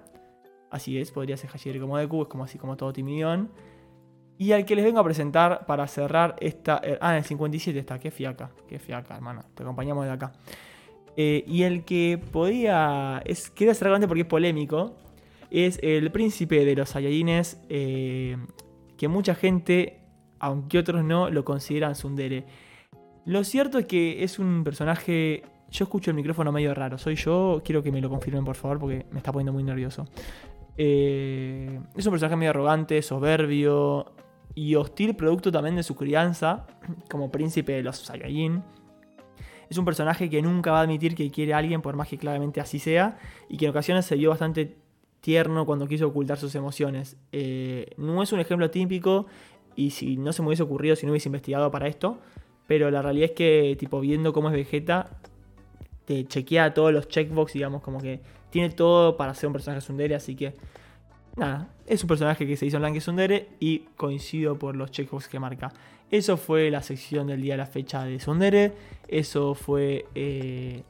Así 0.70 0.98
es, 0.98 1.12
podría 1.12 1.38
ser 1.38 1.50
Hashidere 1.50 1.80
como 1.80 1.98
Deku, 1.98 2.24
es 2.24 2.28
como 2.28 2.44
así 2.44 2.58
como 2.58 2.78
todo 2.78 2.94
timidón. 2.94 3.52
Y 4.38 4.54
al 4.54 4.66
que 4.66 4.76
les 4.76 4.86
vengo 4.86 5.00
a 5.00 5.04
presentar 5.04 5.66
para 5.68 5.86
cerrar 5.88 6.36
esta. 6.40 6.82
eh, 6.84 6.98
ah, 7.02 7.12
en 7.12 7.18
el 7.18 7.24
57 7.24 7.78
está, 7.78 8.00
qué 8.00 8.10
fiaca, 8.10 8.52
qué 8.68 8.80
fiaca, 8.80 9.16
hermano. 9.16 9.44
Te 9.54 9.64
acompañamos 9.64 10.06
de 10.06 10.12
acá. 10.12 10.32
Eh, 11.16 11.44
y 11.46 11.64
el 11.64 11.84
que 11.84 12.20
podía. 12.32 13.22
Es, 13.26 13.50
quería 13.52 13.74
cerrar 13.76 13.96
antes 13.96 14.08
porque 14.08 14.22
es 14.22 14.28
polémico. 14.28 14.96
Es 15.52 15.78
el 15.84 16.12
príncipe 16.12 16.64
de 16.66 16.76
los 16.76 16.90
Saiyajines. 16.90 17.62
eh, 17.70 18.38
que 18.98 19.08
mucha 19.08 19.34
gente, 19.34 20.01
aunque 20.42 20.80
otros 20.80 21.04
no, 21.04 21.30
lo 21.30 21.46
consideran 21.46 21.96
Sundere. 21.96 22.46
Lo 23.26 23.44
cierto 23.44 23.78
es 23.78 23.86
que 23.86 24.24
es 24.24 24.40
un 24.40 24.64
personaje. 24.64 25.44
Yo 25.70 25.86
escucho 25.86 26.10
el 26.10 26.16
micrófono 26.16 26.52
medio 26.52 26.74
raro. 26.74 26.98
Soy 26.98 27.16
yo. 27.16 27.62
Quiero 27.64 27.84
que 27.84 27.92
me 27.92 28.02
lo 28.02 28.10
confirmen, 28.10 28.44
por 28.44 28.56
favor, 28.56 28.80
porque 28.80 29.06
me 29.12 29.20
está 29.20 29.32
poniendo 29.32 29.54
muy 29.54 29.64
nervioso. 29.64 30.08
Eh, 30.78 31.80
es 31.96 32.06
un 32.08 32.12
personaje 32.12 32.36
medio 32.36 32.50
arrogante, 32.50 33.04
soberbio 33.04 34.14
y 34.56 34.74
hostil, 34.74 35.16
producto 35.16 35.52
también 35.52 35.76
de 35.76 35.84
su 35.84 35.96
crianza 35.96 36.66
como 37.10 37.32
príncipe 37.32 37.74
de 37.74 37.84
los 37.84 37.98
Saiyajin. 37.98 38.64
Es 39.70 39.78
un 39.78 39.86
personaje 39.86 40.28
que 40.28 40.42
nunca 40.42 40.72
va 40.72 40.80
a 40.80 40.82
admitir 40.82 41.14
que 41.14 41.30
quiere 41.30 41.54
a 41.54 41.60
alguien, 41.60 41.84
por 41.84 41.96
más 41.96 42.08
que 42.08 42.18
claramente 42.18 42.60
así 42.60 42.80
sea, 42.80 43.20
y 43.48 43.58
que 43.58 43.66
en 43.66 43.72
ocasiones 43.72 44.06
se 44.06 44.16
vio 44.16 44.32
bastante 44.32 44.76
tierno 45.22 45.68
cuando 45.68 45.88
quiso 45.88 46.08
ocultar 46.08 46.38
sus 46.38 46.56
emociones. 46.56 47.16
Eh, 47.32 47.92
no 47.96 48.22
es 48.24 48.34
un 48.34 48.40
ejemplo 48.40 48.70
típico, 48.72 49.28
y 49.76 49.92
si 49.92 50.18
no 50.18 50.34
se 50.34 50.42
me 50.42 50.50
hubiese 50.50 50.64
ocurrido 50.64 50.96
si 50.96 51.06
no 51.06 51.12
hubiese 51.12 51.30
investigado 51.30 51.72
para 51.72 51.88
esto, 51.88 52.20
pero 52.68 52.90
la 52.90 53.02
realidad 53.02 53.32
es 53.32 53.36
que, 53.36 53.76
tipo, 53.80 54.00
viendo 54.00 54.34
cómo 54.34 54.50
es 54.50 54.56
Vegeta, 54.56 55.10
te 56.06 56.26
chequea 56.26 56.74
todos 56.74 56.94
los 56.94 57.08
checkbox, 57.08 57.54
digamos, 57.54 57.82
como 57.82 58.00
que 58.00 58.22
tiene 58.50 58.70
todo 58.70 59.18
para 59.18 59.34
ser 59.34 59.48
un 59.48 59.54
personaje 59.54 59.82
Sundere, 59.82 60.16
así 60.16 60.36
que 60.36 60.56
nada, 61.36 61.70
es 61.88 62.04
un 62.04 62.08
personaje 62.08 62.46
que 62.46 62.58
se 62.58 62.66
hizo 62.66 62.78
en 62.78 62.82
Blanque 62.82 63.02
Sundere 63.02 63.50
y 63.60 63.80
coincido 63.98 64.58
por 64.58 64.76
los 64.76 64.92
checkbox 64.92 65.28
que 65.28 65.40
marca. 65.40 65.72
Eso 66.10 66.38
fue 66.38 66.70
la 66.70 66.82
sección 66.82 67.28
del 67.28 67.42
día 67.42 67.54
de 67.54 67.58
la 67.60 67.66
fecha 67.66 68.04
de 68.04 68.20
Sundere, 68.20 68.74
eso 69.08 69.56
fue 69.56 70.06
eh, 70.16 70.84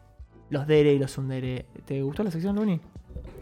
los 0.49 0.67
Dere 0.67 0.93
y 0.93 0.99
los 0.99 1.11
Sundere. 1.11 1.65
¿Te 1.85 2.01
gustó 2.01 2.23
la 2.23 2.31
sección, 2.31 2.55
Luni? 2.55 2.79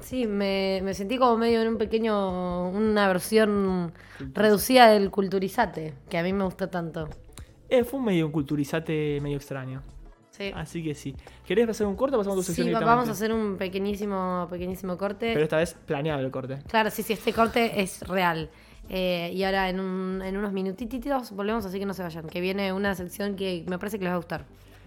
Sí, 0.01 0.25
me, 0.27 0.81
me 0.83 0.93
sentí 0.93 1.17
como 1.17 1.37
medio 1.37 1.61
en 1.61 1.67
un 1.67 1.77
pequeño. 1.77 2.69
Una 2.69 3.07
versión 3.07 3.91
reducida 4.33 4.89
del 4.89 5.11
culturizate, 5.11 5.93
que 6.09 6.17
a 6.17 6.23
mí 6.23 6.33
me 6.33 6.43
gustó 6.43 6.69
tanto. 6.69 7.07
Eh, 7.69 7.83
fue 7.83 7.99
un 7.99 8.05
medio 8.05 8.25
un 8.25 8.31
culturizate 8.31 9.19
medio 9.21 9.37
extraño. 9.37 9.81
Sí. 10.31 10.51
Así 10.55 10.81
que 10.83 10.95
sí. 10.95 11.15
¿Querés 11.45 11.67
hacer 11.69 11.85
un 11.85 11.95
corte 11.95 12.15
o 12.15 12.19
pasamos 12.19 12.37
a 12.37 12.39
tu 12.39 12.43
sección 12.43 12.67
Sí, 12.67 12.73
vamos 12.73 13.09
a 13.09 13.11
hacer 13.11 13.31
un 13.33 13.57
pequeñísimo, 13.57 14.47
pequeñísimo 14.49 14.97
corte. 14.97 15.31
Pero 15.33 15.43
esta 15.43 15.57
vez 15.57 15.73
planeado 15.85 16.21
el 16.21 16.31
corte. 16.31 16.59
Claro, 16.67 16.89
sí, 16.89 17.03
sí, 17.03 17.13
este 17.13 17.33
corte 17.33 17.81
es 17.81 18.01
real. 18.07 18.49
Eh, 18.87 19.31
y 19.35 19.43
ahora 19.43 19.69
en, 19.69 19.79
un- 19.81 20.21
en 20.23 20.35
unos 20.37 20.51
minutitos 20.53 21.31
volvemos, 21.31 21.65
así 21.65 21.77
que 21.77 21.85
no 21.85 21.93
se 21.93 22.01
vayan. 22.03 22.25
Que 22.27 22.39
viene 22.41 22.71
una 22.73 22.95
sección 22.95 23.35
que 23.35 23.65
me 23.67 23.77
parece 23.77 23.99
que 23.99 24.05
les 24.05 24.11
va 24.11 24.15
a 24.15 24.17
gustar. 24.19 24.45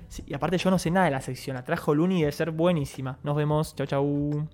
Sí, 0.09 0.25
y 0.27 0.35
aparte 0.35 0.59
yo 0.59 0.71
no 0.71 0.79
sé 0.79 0.91
nada 0.91 1.05
de 1.07 1.13
la 1.13 1.21
sección. 1.21 1.55
La 1.55 1.65
trajo 1.65 1.95
Luni 1.95 2.17
y 2.17 2.21
debe 2.21 2.33
ser 2.33 2.51
buenísima. 2.51 3.19
Nos 3.23 3.37
vemos. 3.37 3.77
Chau, 3.77 3.87
chau. 3.87 4.49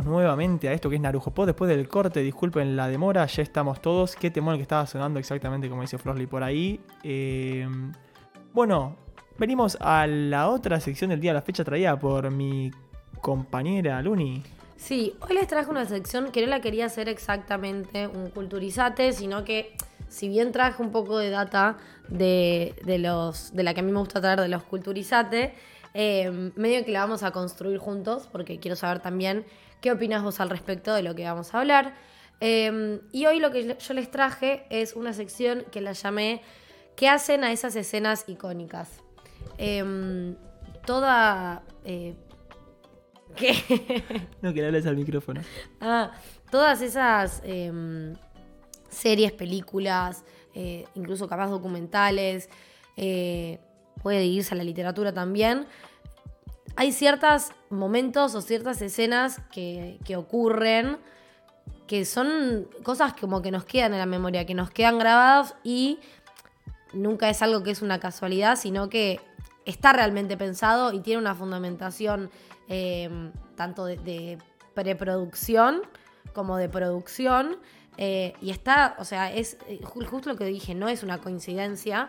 Nuevamente 0.00 0.68
a 0.68 0.72
esto 0.72 0.88
que 0.88 0.96
es 0.96 1.02
Narujo 1.02 1.30
Pod. 1.32 1.46
Después 1.46 1.68
del 1.68 1.86
corte, 1.88 2.20
disculpen 2.20 2.74
la 2.76 2.88
demora, 2.88 3.26
ya 3.26 3.42
estamos 3.42 3.82
todos. 3.82 4.16
Qué 4.16 4.30
temor 4.30 4.56
que 4.56 4.62
estaba 4.62 4.86
sonando 4.86 5.18
exactamente 5.18 5.68
como 5.68 5.82
dice 5.82 5.98
Florly 5.98 6.26
por 6.26 6.42
ahí. 6.42 6.80
Eh, 7.02 7.68
bueno, 8.52 8.96
venimos 9.38 9.76
a 9.80 10.06
la 10.06 10.48
otra 10.48 10.80
sección 10.80 11.10
del 11.10 11.20
día, 11.20 11.32
la 11.32 11.42
fecha 11.42 11.64
traída 11.64 11.98
por 11.98 12.30
mi 12.30 12.70
compañera 13.20 14.00
Luni. 14.00 14.42
Sí, 14.76 15.14
hoy 15.20 15.36
les 15.36 15.46
traje 15.46 15.70
una 15.70 15.84
sección 15.84 16.32
que 16.32 16.40
no 16.40 16.48
la 16.48 16.60
quería 16.60 16.86
hacer 16.86 17.08
exactamente 17.08 18.06
un 18.08 18.30
culturizate, 18.30 19.12
sino 19.12 19.44
que 19.44 19.76
si 20.08 20.28
bien 20.28 20.52
traje 20.52 20.82
un 20.82 20.90
poco 20.90 21.18
de 21.18 21.30
data 21.30 21.76
de, 22.08 22.74
de 22.84 22.98
los, 22.98 23.54
de 23.54 23.62
la 23.62 23.74
que 23.74 23.80
a 23.80 23.82
mí 23.82 23.92
me 23.92 24.00
gusta 24.00 24.20
traer 24.20 24.40
de 24.40 24.48
los 24.48 24.62
culturizate, 24.64 25.54
eh, 25.94 26.52
medio 26.56 26.84
que 26.84 26.92
la 26.92 27.00
vamos 27.00 27.22
a 27.22 27.30
construir 27.30 27.78
juntos, 27.78 28.28
porque 28.30 28.58
quiero 28.58 28.76
saber 28.76 29.00
también 29.00 29.44
qué 29.80 29.92
opinas 29.92 30.22
vos 30.22 30.40
al 30.40 30.50
respecto 30.50 30.94
de 30.94 31.02
lo 31.02 31.14
que 31.14 31.24
vamos 31.24 31.54
a 31.54 31.60
hablar. 31.60 31.94
Eh, 32.40 33.00
y 33.12 33.26
hoy 33.26 33.38
lo 33.38 33.50
que 33.50 33.76
yo 33.78 33.94
les 33.94 34.10
traje 34.10 34.66
es 34.70 34.94
una 34.94 35.12
sección 35.12 35.64
que 35.70 35.80
la 35.80 35.92
llamé 35.92 36.42
¿Qué 36.96 37.08
hacen 37.08 37.44
a 37.44 37.52
esas 37.52 37.74
escenas 37.76 38.24
icónicas? 38.28 38.88
Eh, 39.58 40.34
toda... 40.84 41.62
eh, 41.84 42.14
¿Qué? 43.36 43.54
No, 44.42 44.52
que 44.52 44.60
le 44.60 44.66
hables 44.66 44.86
al 44.86 44.96
micrófono. 44.96 45.40
Ah, 45.80 46.12
todas 46.50 46.82
esas 46.82 47.40
em, 47.44 48.14
series, 48.90 49.32
películas, 49.32 50.22
eh, 50.54 50.84
incluso 50.94 51.26
capaz 51.26 51.48
documentales, 51.48 52.50
eh, 52.98 53.58
puede 54.02 54.24
irse 54.24 54.54
a 54.54 54.56
la 54.58 54.64
literatura 54.64 55.12
también. 55.12 55.66
Hay 56.76 56.92
ciertos 56.92 57.50
momentos 57.70 58.34
o 58.34 58.40
ciertas 58.40 58.80
escenas 58.82 59.40
que, 59.52 59.98
que 60.04 60.16
ocurren 60.16 60.98
que 61.86 62.04
son 62.06 62.68
cosas 62.82 63.12
como 63.12 63.42
que 63.42 63.50
nos 63.50 63.64
quedan 63.64 63.92
en 63.92 63.98
la 63.98 64.06
memoria, 64.06 64.46
que 64.46 64.54
nos 64.54 64.70
quedan 64.70 64.98
grabadas 64.98 65.54
y 65.62 65.98
nunca 66.94 67.28
es 67.28 67.42
algo 67.42 67.62
que 67.62 67.70
es 67.72 67.82
una 67.82 68.00
casualidad, 68.00 68.56
sino 68.56 68.88
que 68.88 69.20
está 69.66 69.92
realmente 69.92 70.36
pensado 70.38 70.92
y 70.94 71.00
tiene 71.00 71.20
una 71.20 71.34
fundamentación 71.34 72.30
eh, 72.68 73.10
tanto 73.56 73.84
de, 73.84 74.38
preproducción 74.74 75.82
como 76.32 76.56
de 76.56 76.68
producción. 76.70 77.58
eh, 77.98 78.32
y 78.40 78.50
está, 78.50 78.96
o 78.98 79.04
sea, 79.04 79.30
es 79.30 79.58
eh, 79.68 79.78
ju- 79.82 80.06
justo 80.06 80.30
lo 80.30 80.36
que 80.36 80.46
dije, 80.46 80.74
no 80.74 80.88
es 80.88 81.02
una 81.02 81.18
coincidencia, 81.18 82.08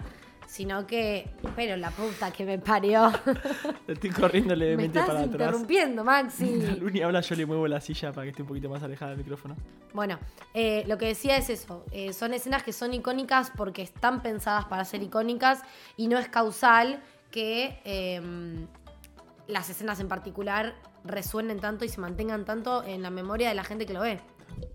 sino 0.54 0.86
que, 0.86 1.28
pero 1.56 1.76
la 1.78 1.90
puta 1.90 2.30
que 2.30 2.46
me 2.46 2.60
parió. 2.60 3.12
Estoy 3.88 4.12
corriendo 4.12 4.52
me 4.52 4.58
levemente 4.58 5.00
estás 5.00 5.08
para 5.08 5.26
atrás. 5.26 5.48
interrumpiendo, 5.48 6.04
Maxi. 6.04 6.62
Luni 6.80 7.02
habla, 7.02 7.22
yo 7.22 7.36
le 7.36 7.48
muevo 7.48 7.68
la 7.68 7.82
silla 7.82 8.12
para 8.12 8.26
que 8.26 8.30
esté 8.30 8.44
un 8.44 8.50
poquito 8.50 8.70
más 8.70 8.84
alejada 8.84 9.10
del 9.10 9.18
micrófono. 9.18 9.56
Bueno, 9.96 10.20
eh, 10.54 10.84
lo 10.86 11.00
que 11.00 11.08
decía 11.08 11.38
es 11.38 11.50
eso. 11.50 11.84
eh, 11.92 12.14
son 12.14 12.36
escenas 12.36 12.62
que 12.62 12.72
son 12.72 12.94
icónicas 12.94 13.52
porque 13.58 13.82
están 13.82 14.22
pensadas 14.22 14.66
para 14.66 14.86
ser 14.86 15.02
icónicas 15.02 15.64
y 15.98 16.08
no 16.08 16.20
es 16.20 16.30
causal 16.30 17.02
que 17.32 17.80
eh, 17.84 18.22
las 19.48 19.72
escenas 19.72 20.00
en 20.02 20.08
particular 20.08 20.76
resuenen 21.04 21.60
tanto 21.60 21.84
y 21.84 21.90
se 21.90 22.00
mantengan 22.00 22.46
tanto 22.46 22.84
en 22.84 23.02
la 23.02 23.10
memoria 23.10 23.50
de 23.50 23.56
la 23.56 23.64
gente 23.64 23.88
que 23.88 23.94
lo 23.96 24.02
ve. 24.02 24.20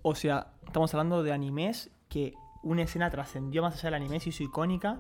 O 0.03 0.17
sea, 0.17 0.55
estamos 0.67 0.93
hablando 0.93 1.23
de 1.23 1.31
animes 1.31 1.93
que 2.09 2.35
una 2.65 2.83
escena 2.83 3.11
trascendió 3.11 3.63
más 3.63 3.75
allá 3.75 3.85
del 3.85 3.95
anime, 3.95 4.19
se 4.19 4.31
hizo 4.31 4.43
icónica. 4.43 4.99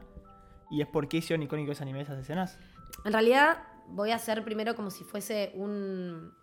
¿Y 0.71 0.81
es 0.83 0.87
por 0.87 1.09
qué 1.09 1.19
hicieron 1.19 1.43
icónicos 1.43 1.73
esos 1.73 1.83
animes 1.83 2.03
esas 2.09 2.19
escenas? 2.19 2.59
En 3.05 3.12
realidad 3.12 3.62
voy 3.89 4.11
a 4.11 4.16
hacer 4.16 4.45
primero 4.45 4.75
como 4.75 4.91
si 4.91 5.05
fuese 5.05 5.53
un... 5.55 6.35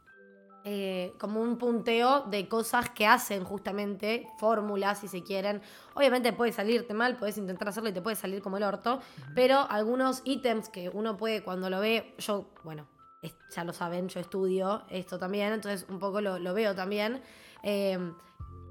eh, 0.64 1.14
como 1.20 1.42
un 1.42 1.58
punteo 1.60 2.22
de 2.22 2.48
cosas 2.48 2.90
que 2.90 3.06
hacen 3.06 3.44
justamente, 3.44 4.28
fórmulas 4.40 5.00
si 5.00 5.08
se 5.08 5.22
quieren. 5.24 5.62
Obviamente 5.94 6.34
puede 6.34 6.52
salirte 6.52 6.94
mal, 6.96 7.18
puedes 7.18 7.38
intentar 7.38 7.68
hacerlo 7.70 7.90
y 7.90 7.94
te 7.94 8.02
puede 8.02 8.16
salir 8.16 8.42
como 8.42 8.58
el 8.58 8.64
orto, 8.64 9.00
pero 9.36 9.68
algunos 9.70 10.22
ítems 10.26 10.70
que 10.70 10.90
uno 10.90 11.18
puede 11.18 11.44
cuando 11.44 11.70
lo 11.70 11.80
ve, 11.80 12.16
yo, 12.18 12.50
bueno, 12.64 12.88
es- 13.22 13.36
ya 13.56 13.64
lo 13.64 13.74
saben, 13.74 14.08
yo 14.10 14.20
estudio 14.20 14.84
esto 14.90 15.20
también, 15.20 15.54
entonces 15.54 15.86
un 15.88 16.00
poco 16.00 16.20
lo, 16.20 16.40
lo 16.40 16.54
veo 16.56 16.74
también. 16.74 17.22
Eh, 17.62 18.00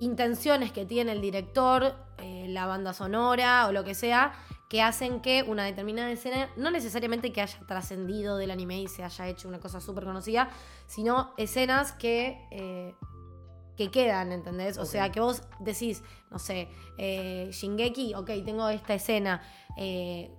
intenciones 0.00 0.72
que 0.72 0.84
tiene 0.86 1.12
el 1.12 1.20
director, 1.20 1.94
eh, 2.18 2.46
la 2.48 2.66
banda 2.66 2.92
sonora 2.92 3.66
o 3.68 3.72
lo 3.72 3.84
que 3.84 3.94
sea, 3.94 4.32
que 4.68 4.82
hacen 4.82 5.20
que 5.20 5.42
una 5.46 5.64
determinada 5.64 6.10
escena, 6.10 6.48
no 6.56 6.70
necesariamente 6.70 7.32
que 7.32 7.40
haya 7.42 7.58
trascendido 7.66 8.36
del 8.38 8.50
anime 8.50 8.80
y 8.80 8.88
se 8.88 9.04
haya 9.04 9.28
hecho 9.28 9.46
una 9.48 9.60
cosa 9.60 9.80
súper 9.80 10.04
conocida, 10.04 10.48
sino 10.86 11.32
escenas 11.36 11.92
que, 11.92 12.40
eh, 12.50 12.94
que 13.76 13.90
quedan, 13.90 14.32
¿entendés? 14.32 14.78
O 14.78 14.84
sea, 14.86 15.10
que 15.12 15.20
vos 15.20 15.42
decís, 15.60 16.02
no 16.30 16.38
sé, 16.38 16.68
eh, 16.98 17.48
Shingeki, 17.52 18.14
ok, 18.14 18.30
tengo 18.44 18.68
esta 18.68 18.94
escena. 18.94 19.42
eh, 19.76 20.30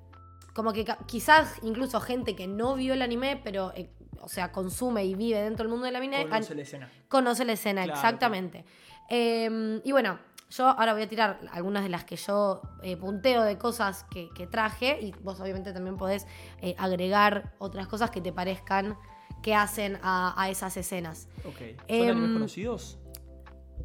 como 0.54 0.72
que 0.72 0.86
quizás 1.06 1.56
incluso 1.64 2.00
gente 2.00 2.34
que 2.34 2.48
no 2.48 2.76
vio 2.76 2.94
el 2.94 3.02
anime, 3.02 3.40
pero, 3.44 3.74
eh, 3.76 3.90
o 4.22 4.30
sea, 4.30 4.54
consume 4.54 5.04
y 5.04 5.14
vive 5.14 5.42
dentro 5.42 5.64
del 5.66 5.70
mundo 5.70 5.86
del 5.86 5.98
anime, 5.98 6.24
Conoce 6.30 6.56
la 6.56 6.62
escena. 6.62 6.90
conoce 7.10 7.44
la 7.44 7.52
escena, 7.54 7.84
Claro, 7.84 8.00
exactamente. 8.00 8.64
Eh, 9.10 9.82
y 9.84 9.92
bueno, 9.92 10.18
yo 10.50 10.68
ahora 10.68 10.94
voy 10.94 11.04
a 11.04 11.08
tirar 11.08 11.40
algunas 11.52 11.84
de 11.84 11.90
las 11.90 12.04
que 12.06 12.16
yo 12.16 12.62
eh, 12.84 12.98
punteo 12.98 13.44
de 13.44 13.58
cosas 13.58 14.04
que, 14.06 14.30
que 14.36 14.48
traje 14.48 15.00
y 15.02 15.12
vos 15.22 15.40
obviamente 15.40 15.74
también 15.74 15.98
podés 15.98 16.28
eh, 16.62 16.76
agregar 16.78 17.54
otras 17.58 17.88
cosas 17.88 18.12
que 18.12 18.22
te 18.22 18.32
parezcan 18.32 18.98
que 19.42 19.54
hacen 19.56 20.00
a, 20.02 20.34
a 20.42 20.50
esas 20.50 20.76
escenas. 20.78 21.28
Ok. 21.46 21.58
¿Son 21.58 21.76
Em, 21.88 22.10
animes 22.12 22.32
conocidos? 22.34 22.98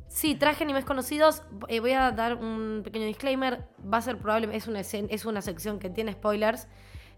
Sí, 0.09 0.35
traje 0.35 0.65
animes 0.65 0.85
conocidos. 0.85 1.43
Eh, 1.69 1.81
voy 1.81 1.93
a 1.93 2.11
dar 2.13 2.37
un 2.37 2.81
pequeño 2.85 3.07
disclaimer. 3.07 3.69
Va 3.83 3.99
a 3.99 4.03
ser 4.03 4.19
probable, 4.19 4.55
es 4.57 4.67
una, 4.69 4.81
es 4.81 5.25
una 5.25 5.43
sección 5.43 5.79
que 5.79 5.91
tiene 5.91 6.13
spoilers. 6.13 6.67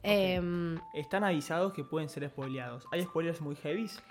Em, 0.03 0.79
Están 0.93 1.23
avisados 1.25 1.73
que 1.73 1.85
pueden 1.85 2.09
ser 2.09 2.29
spoileados. 2.29 2.85
¿Hay 2.93 3.03
spoilers 3.05 3.41
muy 3.41 3.55
heavies? 3.57 4.03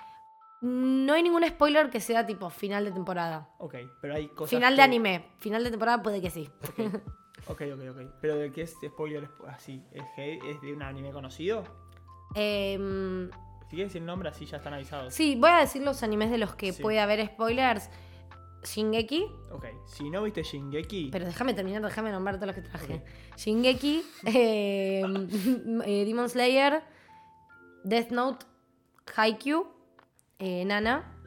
No 0.62 1.14
hay 1.14 1.24
ningún 1.24 1.44
spoiler 1.48 1.90
que 1.90 2.00
sea 2.00 2.26
tipo 2.26 2.50
final 2.50 2.86
de 2.86 2.92
temporada. 2.92 3.50
Ok, 3.58 3.76
pero 4.02 4.16
hay 4.16 4.28
cosas. 4.30 4.52
Final 4.52 4.76
de 4.76 4.82
anime. 4.84 5.26
Final 5.40 5.64
de 5.64 5.70
temporada 5.72 6.02
puede 6.04 6.22
que 6.22 6.30
sí. 6.30 6.50
Ok, 7.48 7.62
ok, 7.62 7.62
ok. 7.72 7.82
ok. 7.92 8.12
Pero 8.22 8.36
de 8.36 8.52
qué 8.52 8.62
es 8.62 8.76
spoiler 8.86 9.28
así, 9.48 9.84
¿es, 9.92 10.62
de 10.62 10.74
un 10.74 10.84
anime 10.84 11.12
conocido? 11.12 11.64
Em, 12.36 13.30
Si 13.70 13.76
quieres 13.76 13.96
el 13.96 14.06
nombre, 14.06 14.30
así 14.30 14.46
ya 14.46 14.58
están 14.58 14.74
avisados. 14.74 15.14
Sí, 15.14 15.36
voy 15.40 15.50
a 15.50 15.58
decir 15.58 15.82
los 15.82 16.04
animes 16.04 16.30
de 16.30 16.38
los 16.38 16.54
que 16.56 16.72
Sí. 16.74 16.82
puede 16.84 17.00
haber 17.00 17.26
spoilers. 17.26 17.90
Shingeki, 18.64 19.26
Ok, 19.52 19.66
si 19.88 20.12
no 20.12 20.22
viste 20.22 20.44
Shingeki, 20.44 21.10
pero 21.12 21.26
déjame 21.26 21.56
terminar, 21.56 21.82
déjame 21.82 22.12
nombrar 22.12 22.36
todos 22.36 22.48
los 22.48 22.56
que 22.56 22.62
traje. 22.62 23.04
Shingeki, 23.36 24.04
eh, 24.28 25.02
eh, 25.86 26.06
Demon 26.06 26.30
Slayer, 26.30 26.84
Death 27.84 28.12
Note, 28.12 28.46
Haikyuu, 29.16 29.66
eh, 30.42 30.66
Nana, 30.66 31.18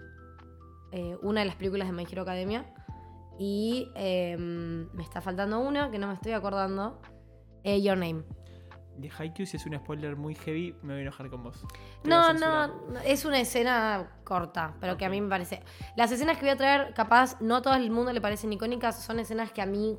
eh, 0.93 1.17
una 1.23 1.41
de 1.41 1.47
las 1.47 1.57
películas 1.57 1.89
de 1.89 1.93
My 1.95 2.07
Hero 2.11 2.23
Academia. 2.23 2.67
Y 3.39 3.91
eh, 3.97 4.37
me 4.39 5.03
está 5.03 5.21
faltando 5.21 5.59
una 5.61 5.91
que 5.91 5.99
no 5.99 6.09
me 6.09 6.15
estoy 6.15 6.33
acordando. 6.33 7.01
eh, 7.65 7.81
Your 7.81 7.97
Name. 7.97 8.23
de 8.97 9.11
Haikyuu, 9.11 9.47
si 9.47 9.57
es 9.57 9.67
un 9.67 9.75
spoiler 9.77 10.15
muy 10.15 10.35
heavy, 10.37 10.77
me 10.83 10.93
voy 10.93 10.99
a 10.99 11.03
enojar 11.03 11.29
con 11.31 11.43
vos. 11.43 11.65
Te 12.03 12.09
No, 12.09 12.33
no, 12.33 13.01
es 13.05 13.25
una 13.25 13.41
escena 13.41 14.21
corta, 14.23 14.75
pero 14.81 14.97
que 14.97 15.05
a 15.05 15.09
mí 15.09 15.21
me 15.21 15.29
parece. 15.29 15.63
Las 15.97 16.13
escenas 16.13 16.37
que 16.37 16.43
voy 16.43 16.51
a 16.51 16.57
traer, 16.57 16.95
capaz, 16.95 17.41
no 17.41 17.57
a 17.57 17.63
todo 17.63 17.75
el 17.75 17.91
mundo 17.91 18.13
le 18.13 18.21
parecen 18.21 18.53
icónicas, 18.53 19.03
son 19.03 19.19
escenas 19.19 19.51
que 19.51 19.63
a 19.63 19.67
mí 19.67 19.99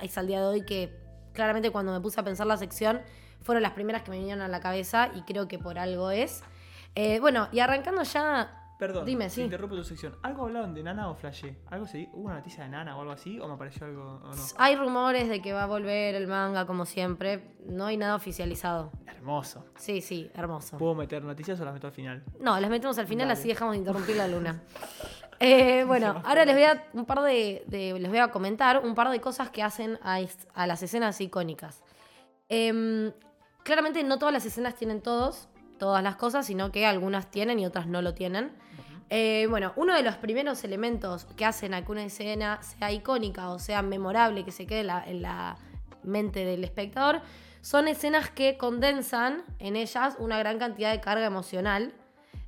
es 0.00 0.16
al 0.16 0.26
día 0.26 0.40
de 0.40 0.46
hoy 0.46 0.64
que 0.64 0.96
claramente 1.34 1.70
cuando 1.70 1.92
me 1.92 2.00
puse 2.00 2.20
a 2.20 2.24
pensar 2.24 2.46
la 2.46 2.56
sección 2.56 3.02
fueron 3.42 3.62
las 3.62 3.72
primeras 3.72 4.02
que 4.02 4.10
me 4.10 4.18
vinieron 4.18 4.42
a 4.42 4.48
la 4.48 4.60
cabeza 4.60 5.10
y 5.14 5.22
creo 5.22 5.46
que 5.48 5.58
por 5.58 5.78
algo 5.78 6.10
es. 6.10 6.42
Eh, 6.94 7.20
bueno, 7.20 7.48
y 7.52 7.60
arrancando 7.60 8.02
ya. 8.02 8.58
Perdón, 8.78 9.04
Dime, 9.06 9.30
sí. 9.30 9.42
interrumpo 9.42 9.76
tu 9.76 9.84
sección. 9.84 10.16
¿Algo 10.24 10.42
hablaron 10.42 10.74
de 10.74 10.82
Nana 10.82 11.08
o 11.08 11.14
Flashé? 11.14 11.56
¿Algo 11.70 11.86
se 11.86 12.08
¿Hubo 12.12 12.24
una 12.26 12.34
noticia 12.36 12.64
de 12.64 12.70
Nana 12.70 12.96
o 12.96 13.00
algo 13.00 13.12
así? 13.12 13.38
¿O 13.38 13.46
me 13.46 13.54
apareció 13.54 13.86
algo 13.86 14.02
o 14.24 14.34
no? 14.34 14.42
Hay 14.58 14.74
rumores 14.74 15.28
de 15.28 15.40
que 15.40 15.52
va 15.52 15.62
a 15.62 15.66
volver 15.66 16.16
el 16.16 16.26
manga 16.26 16.66
como 16.66 16.84
siempre. 16.84 17.54
No 17.64 17.86
hay 17.86 17.96
nada 17.96 18.16
oficializado. 18.16 18.90
Hermoso. 19.06 19.64
Sí, 19.76 20.00
sí, 20.00 20.28
hermoso. 20.34 20.78
¿Puedo 20.78 20.96
meter 20.96 21.22
noticias 21.22 21.60
o 21.60 21.64
las 21.64 21.74
meto 21.74 21.86
al 21.86 21.92
final? 21.92 22.24
No, 22.40 22.58
las 22.58 22.68
metemos 22.68 22.98
al 22.98 23.06
final, 23.06 23.28
Dale. 23.28 23.38
así 23.38 23.46
dejamos 23.48 23.72
de 23.74 23.78
interrumpir 23.78 24.16
la 24.16 24.26
luna. 24.28 24.60
Eh, 25.44 25.82
bueno, 25.88 26.22
ahora 26.24 26.44
les 26.44 26.54
voy 26.54 26.62
a 26.62 26.84
un 26.92 27.04
par 27.04 27.20
de, 27.22 27.64
de- 27.66 27.98
les 27.98 28.08
voy 28.08 28.20
a 28.20 28.28
comentar 28.30 28.78
un 28.86 28.94
par 28.94 29.10
de 29.10 29.20
cosas 29.20 29.50
que 29.50 29.60
hacen 29.60 29.98
a 30.04 30.66
las 30.68 30.82
escenas 30.84 31.20
icónicas. 31.20 31.82
Em, 32.48 33.12
claramente 33.64 34.04
no 34.04 34.20
todas 34.20 34.32
las 34.32 34.46
escenas 34.46 34.76
tienen 34.76 35.00
todos, 35.00 35.48
todas 35.82 36.04
las 36.04 36.14
cosas, 36.14 36.46
sino 36.46 36.70
que 36.70 36.86
algunas 36.86 37.28
tienen 37.28 37.58
y 37.58 37.66
otras 37.66 37.88
no 37.88 38.02
lo 38.02 38.14
tienen. 38.14 38.52
Eh, 39.10 39.48
bueno, 39.50 39.72
uno 39.74 39.96
de 39.96 40.04
los 40.04 40.14
primeros 40.14 40.62
elementos 40.62 41.24
que 41.36 41.44
hacen 41.44 41.74
a 41.74 41.84
que 41.84 41.90
una 41.90 42.04
escena 42.04 42.62
sea 42.62 42.92
icónica 42.92 43.50
o 43.50 43.58
sea 43.58 43.82
memorable, 43.82 44.44
que 44.44 44.52
se 44.52 44.64
quede 44.64 44.82
en 44.82 44.86
la, 44.86 45.04
en 45.04 45.22
la 45.22 45.56
mente 46.04 46.44
del 46.44 46.62
espectador, 46.62 47.20
son 47.62 47.88
escenas 47.88 48.30
que 48.30 48.56
condensan 48.56 49.42
en 49.58 49.74
ellas 49.74 50.14
una 50.20 50.38
gran 50.38 50.60
cantidad 50.60 50.92
de 50.92 51.00
carga 51.00 51.26
emocional. 51.26 51.92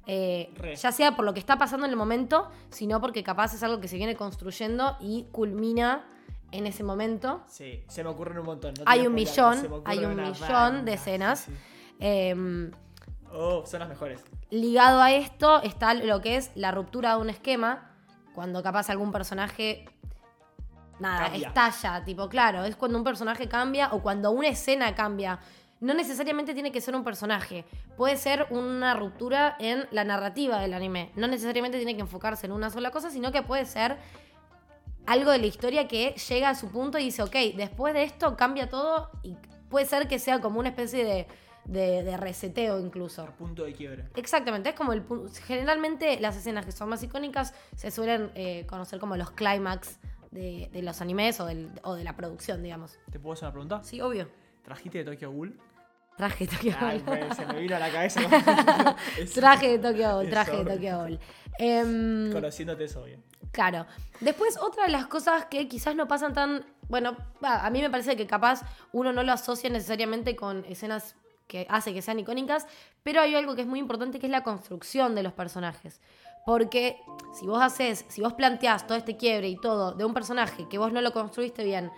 eh, 0.07 0.55
ya 0.81 0.93
sea 0.93 1.17
por 1.17 1.25
lo 1.25 1.35
que 1.35 1.41
está 1.41 1.59
pasando 1.59 1.87
en 1.87 1.91
el 1.91 1.97
momento, 1.97 2.53
sino 2.71 3.01
porque 3.01 3.25
capaz 3.25 3.53
es 3.53 3.65
algo 3.65 3.81
que 3.81 3.89
se 3.89 3.97
viene 3.97 4.15
construyendo 4.15 4.97
y 5.01 5.27
culmina 5.33 6.05
en 6.53 6.69
ese 6.69 6.85
momento. 6.85 7.43
Sí, 7.49 7.83
se 7.89 8.05
me 8.05 8.11
ocurren 8.11 8.39
un 8.39 8.47
montón. 8.47 8.75
no 8.79 8.85
Hay 8.87 9.09
un 9.09 9.15
millón, 9.15 9.83
hay 9.85 10.05
un 10.05 10.15
millón 10.15 10.85
de 10.85 10.93
escenas. 10.93 11.41
sí, 11.41 11.51
sí. 11.51 11.59
Em, 11.99 12.71
Oh, 13.35 13.67
son 13.67 13.81
las 13.81 13.89
mejores. 13.89 14.23
ligado 14.51 15.03
a 15.03 15.13
esto 15.13 15.61
está 15.63 15.93
lo 15.95 16.21
que 16.21 16.37
es 16.37 16.51
la 16.55 16.71
ruptura 16.71 17.17
de 17.17 17.21
un 17.21 17.31
esquema, 17.31 17.91
cuando 18.35 18.63
capaz 18.63 18.91
algún 18.91 19.11
personaje 19.13 19.85
nada, 21.01 21.25
Cambia. 21.31 21.49
estalla, 21.49 22.05
tipo, 22.05 22.29
claro, 22.29 22.65
es 22.65 22.77
cuando 22.77 22.97
un 22.99 23.05
personaje 23.05 23.49
cambia 23.49 23.89
o 23.93 24.03
cuando 24.03 24.31
una 24.31 24.49
escena 24.49 24.95
cambia. 24.95 25.41
No 25.81 25.93
necesariamente 25.93 26.55
tiene 26.55 26.71
que 26.73 26.81
ser 26.81 26.95
un 26.95 27.05
personaje, 27.05 27.65
puede 27.97 28.17
ser 28.17 28.47
una 28.51 28.95
ruptura 28.95 29.57
en 29.59 29.87
la 29.91 30.05
narrativa 30.05 30.61
del 30.61 30.73
anime. 30.73 31.11
No 31.17 31.27
necesariamente 31.27 31.77
tiene 31.77 31.95
que 31.97 32.01
enfocarse 32.03 32.47
en 32.47 32.53
una 32.53 32.71
sola 32.71 32.91
cosa, 32.91 33.11
sino 33.11 33.33
que 33.33 33.43
puede 33.43 33.65
ser 33.67 33.99
algo 35.07 35.33
de 35.33 35.39
la 35.39 35.47
historia 35.47 35.87
que 35.89 36.15
llega 36.29 36.49
a 36.51 36.55
su 36.55 36.71
punto 36.71 36.99
y 36.99 37.05
dice, 37.07 37.23
ok, 37.23 37.35
después 37.57 37.93
de 37.93 38.05
esto 38.05 38.37
cambia 38.37 38.71
todo 38.71 39.11
y 39.23 39.37
puede 39.69 39.85
ser 39.85 40.09
que 40.09 40.19
sea 40.19 40.41
como 40.41 40.61
una 40.61 40.71
especie 40.71 41.05
de, 41.05 41.27
de- 41.65 42.03
de 42.03 42.17
reseteo 42.17 42.79
incluso. 42.81 43.27
Punto 43.39 43.65
de 43.65 43.73
quiebre. 43.73 44.05
Exactamente, 44.17 44.71
es 44.71 44.75
como 44.75 44.93
el 44.93 45.03
generalmente 45.47 46.21
las 46.21 46.37
escenas 46.37 46.65
que 46.67 46.73
son 46.73 46.89
más 46.89 47.03
icónicas 47.03 47.55
se 47.77 47.91
suelen 47.91 48.31
eh, 48.35 48.67
conocer 48.69 48.99
como 49.01 49.17
los 49.17 49.31
clímax 49.33 49.99
de, 50.31 50.69
de 50.73 50.83
los 50.83 51.01
animes 51.01 51.41
o, 51.41 51.47
del- 51.47 51.71
o 51.83 51.95
de 51.95 52.05
la 52.05 52.17
producción, 52.17 52.63
digamos. 52.63 52.99
¿Te 53.11 53.19
puedo 53.19 53.35
hacer 53.35 53.45
una 53.47 53.53
pregunta? 53.53 53.83
Sí, 53.85 54.01
obvio. 54.01 54.29
¿Trajiste 54.63 54.99
de 54.99 55.05
Tokyo 55.05 55.31
Ghoul? 55.31 55.61
Traje 56.17 56.47
de 56.47 56.53
Tokyo 56.57 56.73
Ay, 56.81 57.03
se 57.35 57.45
me 57.47 57.59
vino 57.61 57.75
a 57.77 57.79
la 57.81 57.91
cabeza. 57.91 58.21
Traje 59.35 59.69
de 59.77 59.79
Tokyo 59.79 60.13
Ghoul, 60.13 60.25
Es 60.27 60.31
traje 60.31 60.57
de. 60.65 60.65
Tokyo 60.75 60.97
Ghoul. 60.99 61.21
Em, 61.59 62.33
Conociéndote 62.33 62.85
es 62.85 62.97
obvio. 62.97 63.19
Claro. 63.53 63.87
Después, 64.21 64.57
otra 64.61 64.85
de 64.87 64.91
las 64.93 65.07
cosas 65.07 65.47
que 65.47 65.69
quizás 65.69 65.95
no 65.97 66.09
pasan 66.09 66.33
tan. 66.33 66.65
Bueno, 66.89 67.17
a 67.43 67.69
mí 67.71 67.81
me 67.81 67.91
parece 67.91 68.17
que 68.17 68.27
capaz 68.27 68.63
uno 68.93 69.13
no 69.13 69.23
lo 69.23 69.33
asocia 69.33 69.71
necesariamente 69.71 70.37
con 70.37 70.65
escenas 70.67 71.17
que 71.47 71.67
hace 71.69 71.93
que 71.93 72.03
sean 72.03 72.19
icónicas, 72.19 72.67
pero 73.03 73.21
hay 73.21 73.35
algo 73.35 73.55
que 73.55 73.63
es 73.63 73.67
muy 73.67 73.79
importante 73.79 74.19
que 74.19 74.27
es 74.27 74.33
la 74.33 74.43
construcción 74.43 75.15
de 75.15 75.23
los 75.23 75.33
personajes. 75.33 76.01
Porque 76.47 76.99
si 77.33 77.47
vos 77.47 77.63
haces, 77.63 78.05
si 78.09 78.21
vos 78.21 78.35
planteás 78.35 78.87
todo 78.87 78.99
este 78.99 79.17
quiebre 79.17 79.49
y 79.49 79.57
todo 79.57 79.93
de 79.93 80.05
un 80.05 80.13
personaje 80.13 80.69
que 80.69 80.79
vos 80.79 80.93
no 80.93 81.01
lo 81.01 81.13
construiste 81.13 81.65
bien 81.65 81.91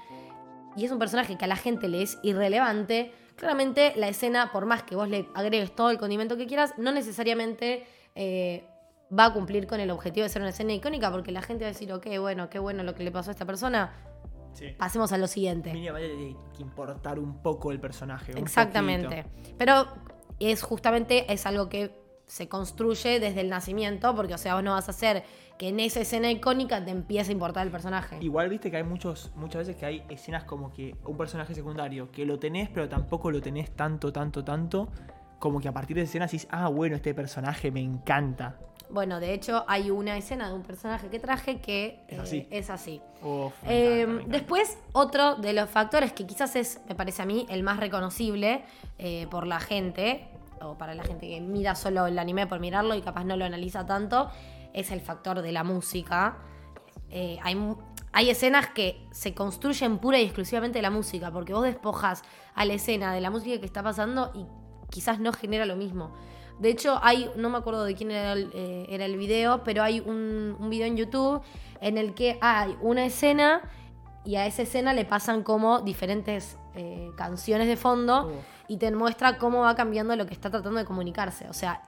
y 0.76 0.84
es 0.84 0.92
un 0.92 0.98
personaje 0.98 1.36
que 1.36 1.44
a 1.44 1.48
la 1.48 1.56
gente 1.56 1.88
le 1.88 2.02
es 2.02 2.18
irrelevante, 2.22 3.12
claramente 3.34 3.94
la 3.96 4.08
escena, 4.08 4.52
por 4.52 4.66
más 4.66 4.82
que 4.82 4.94
vos 4.94 5.08
le 5.08 5.28
agregues 5.34 5.74
todo 5.74 5.90
el 5.90 5.98
condimento 5.98 6.36
que 6.36 6.46
quieras, 6.46 6.74
no 6.76 6.92
necesariamente 6.92 7.86
eh, 8.14 8.68
va 9.16 9.26
a 9.26 9.32
cumplir 9.32 9.66
con 9.66 9.80
el 9.80 9.90
objetivo 9.90 10.24
de 10.24 10.28
ser 10.28 10.42
una 10.42 10.50
escena 10.50 10.74
icónica, 10.74 11.10
porque 11.10 11.32
la 11.32 11.42
gente 11.42 11.64
va 11.64 11.70
a 11.70 11.72
decir, 11.72 11.92
ok, 11.92 12.06
bueno, 12.20 12.50
qué 12.50 12.58
bueno 12.58 12.82
lo 12.82 12.94
que 12.94 13.04
le 13.04 13.10
pasó 13.10 13.30
a 13.30 13.32
esta 13.32 13.46
persona, 13.46 13.92
Sí. 14.56 14.68
pasemos 14.78 15.12
a 15.12 15.18
lo 15.18 15.26
siguiente. 15.26 15.72
Mínimamente 15.72 16.16
tiene 16.16 16.36
que 16.56 16.62
importar 16.62 17.18
un 17.18 17.42
poco 17.42 17.72
el 17.72 17.78
personaje. 17.78 18.32
Exactamente. 18.38 19.26
Pero 19.58 19.86
es 20.40 20.62
justamente, 20.62 21.30
es 21.32 21.46
algo 21.46 21.68
que 21.68 22.06
se 22.26 22.48
construye 22.48 23.20
desde 23.20 23.40
el 23.40 23.48
nacimiento, 23.48 24.14
porque, 24.14 24.34
o 24.34 24.38
sea, 24.38 24.54
vos 24.54 24.64
no 24.64 24.72
vas 24.72 24.88
a 24.88 24.90
hacer 24.90 25.24
que 25.58 25.68
en 25.68 25.80
esa 25.80 26.00
escena 26.00 26.30
icónica 26.30 26.84
te 26.84 26.90
empiece 26.90 27.30
a 27.30 27.32
importar 27.32 27.66
el 27.66 27.72
personaje. 27.72 28.18
Igual 28.20 28.48
viste 28.48 28.70
que 28.70 28.76
hay 28.78 28.82
muchos, 28.82 29.30
muchas 29.36 29.60
veces 29.60 29.76
que 29.76 29.86
hay 29.86 30.04
escenas 30.08 30.44
como 30.44 30.72
que 30.72 30.96
un 31.04 31.16
personaje 31.16 31.54
secundario 31.54 32.10
que 32.10 32.26
lo 32.26 32.38
tenés, 32.38 32.68
pero 32.68 32.88
tampoco 32.88 33.30
lo 33.30 33.40
tenés 33.40 33.70
tanto, 33.70 34.12
tanto, 34.12 34.44
tanto. 34.44 34.88
Como 35.38 35.60
que 35.60 35.68
a 35.68 35.72
partir 35.72 35.96
de 35.96 36.02
esa 36.02 36.10
escena 36.10 36.26
decís, 36.26 36.48
ah, 36.50 36.68
bueno, 36.68 36.96
este 36.96 37.14
personaje 37.14 37.70
me 37.70 37.80
encanta. 37.80 38.58
Bueno, 38.88 39.20
de 39.20 39.34
hecho, 39.34 39.64
hay 39.66 39.90
una 39.90 40.16
escena 40.16 40.48
de 40.48 40.54
un 40.54 40.62
personaje 40.62 41.08
que 41.08 41.18
traje 41.18 41.60
que 41.60 42.04
Es 42.08 42.18
eh, 42.18 42.20
así. 42.20 42.46
es 42.50 42.70
así. 42.70 43.02
Uf, 43.22 43.52
Eh, 43.64 44.02
encanta, 44.02 44.06
me 44.06 44.12
encanta. 44.14 44.38
después, 44.38 44.78
otro 44.92 45.34
de 45.36 45.52
los 45.52 45.68
factores 45.68 46.12
que 46.12 46.26
quizás 46.26 46.56
es, 46.56 46.80
me 46.88 46.94
parece 46.94 47.22
a 47.22 47.26
mí, 47.26 47.46
el 47.50 47.62
más 47.62 47.78
reconocible 47.80 48.64
eh, 48.98 49.26
por 49.30 49.46
la 49.46 49.60
gente, 49.60 50.28
o 50.60 50.78
para 50.78 50.94
la 50.94 51.02
gente 51.02 51.28
que 51.28 51.40
mira 51.40 51.74
solo 51.74 52.06
el 52.06 52.18
anime 52.18 52.46
por 52.46 52.60
mirarlo 52.60 52.94
y 52.94 53.02
capaz 53.02 53.24
no 53.24 53.36
lo 53.36 53.44
analiza 53.44 53.84
tanto, 53.86 54.30
es 54.72 54.90
el 54.90 55.00
factor 55.00 55.42
de 55.42 55.52
la 55.52 55.64
música. 55.64 56.38
Hay, 57.42 57.56
hay 58.12 58.30
escenas 58.30 58.68
que 58.68 59.06
se 59.10 59.34
construyen 59.34 59.98
pura 59.98 60.18
y 60.18 60.24
exclusivamente 60.24 60.78
de 60.78 60.82
la 60.82 60.90
música, 60.90 61.30
porque 61.30 61.52
vos 61.52 61.62
despojas 61.64 62.22
a 62.54 62.64
la 62.64 62.74
escena 62.74 63.12
de 63.12 63.20
la 63.20 63.30
música 63.30 63.58
que 63.60 63.66
está 63.66 63.82
pasando 63.82 64.32
y 64.34 64.46
quizás 64.90 65.20
no 65.20 65.32
genera 65.32 65.66
lo 65.66 65.76
mismo. 65.76 66.14
De 66.58 66.70
hecho, 66.70 66.98
hay, 67.02 67.30
no 67.36 67.50
me 67.50 67.58
acuerdo 67.58 67.84
de 67.84 67.94
quién 67.94 68.10
era 68.10 68.32
el, 68.32 68.50
eh, 68.54 68.86
era 68.88 69.04
el 69.04 69.16
video, 69.16 69.62
pero 69.62 69.82
hay 69.82 70.00
un, 70.00 70.56
un 70.58 70.70
video 70.70 70.86
en 70.86 70.96
YouTube 70.96 71.42
en 71.80 71.98
el 71.98 72.14
que 72.14 72.38
hay 72.40 72.76
una 72.80 73.04
escena 73.04 73.62
y 74.24 74.36
a 74.36 74.46
esa 74.46 74.62
escena 74.62 74.92
le 74.92 75.04
pasan 75.04 75.42
como 75.42 75.80
diferentes 75.80 76.58
eh, 76.74 77.10
canciones 77.16 77.68
de 77.68 77.76
fondo 77.76 78.26
Uf. 78.26 78.34
y 78.68 78.76
te 78.76 78.90
muestra 78.90 79.38
cómo 79.38 79.60
va 79.60 79.74
cambiando 79.76 80.16
lo 80.16 80.26
que 80.26 80.34
está 80.34 80.50
tratando 80.50 80.78
de 80.78 80.84
comunicarse. 80.84 81.48
O 81.48 81.52
sea, 81.52 81.82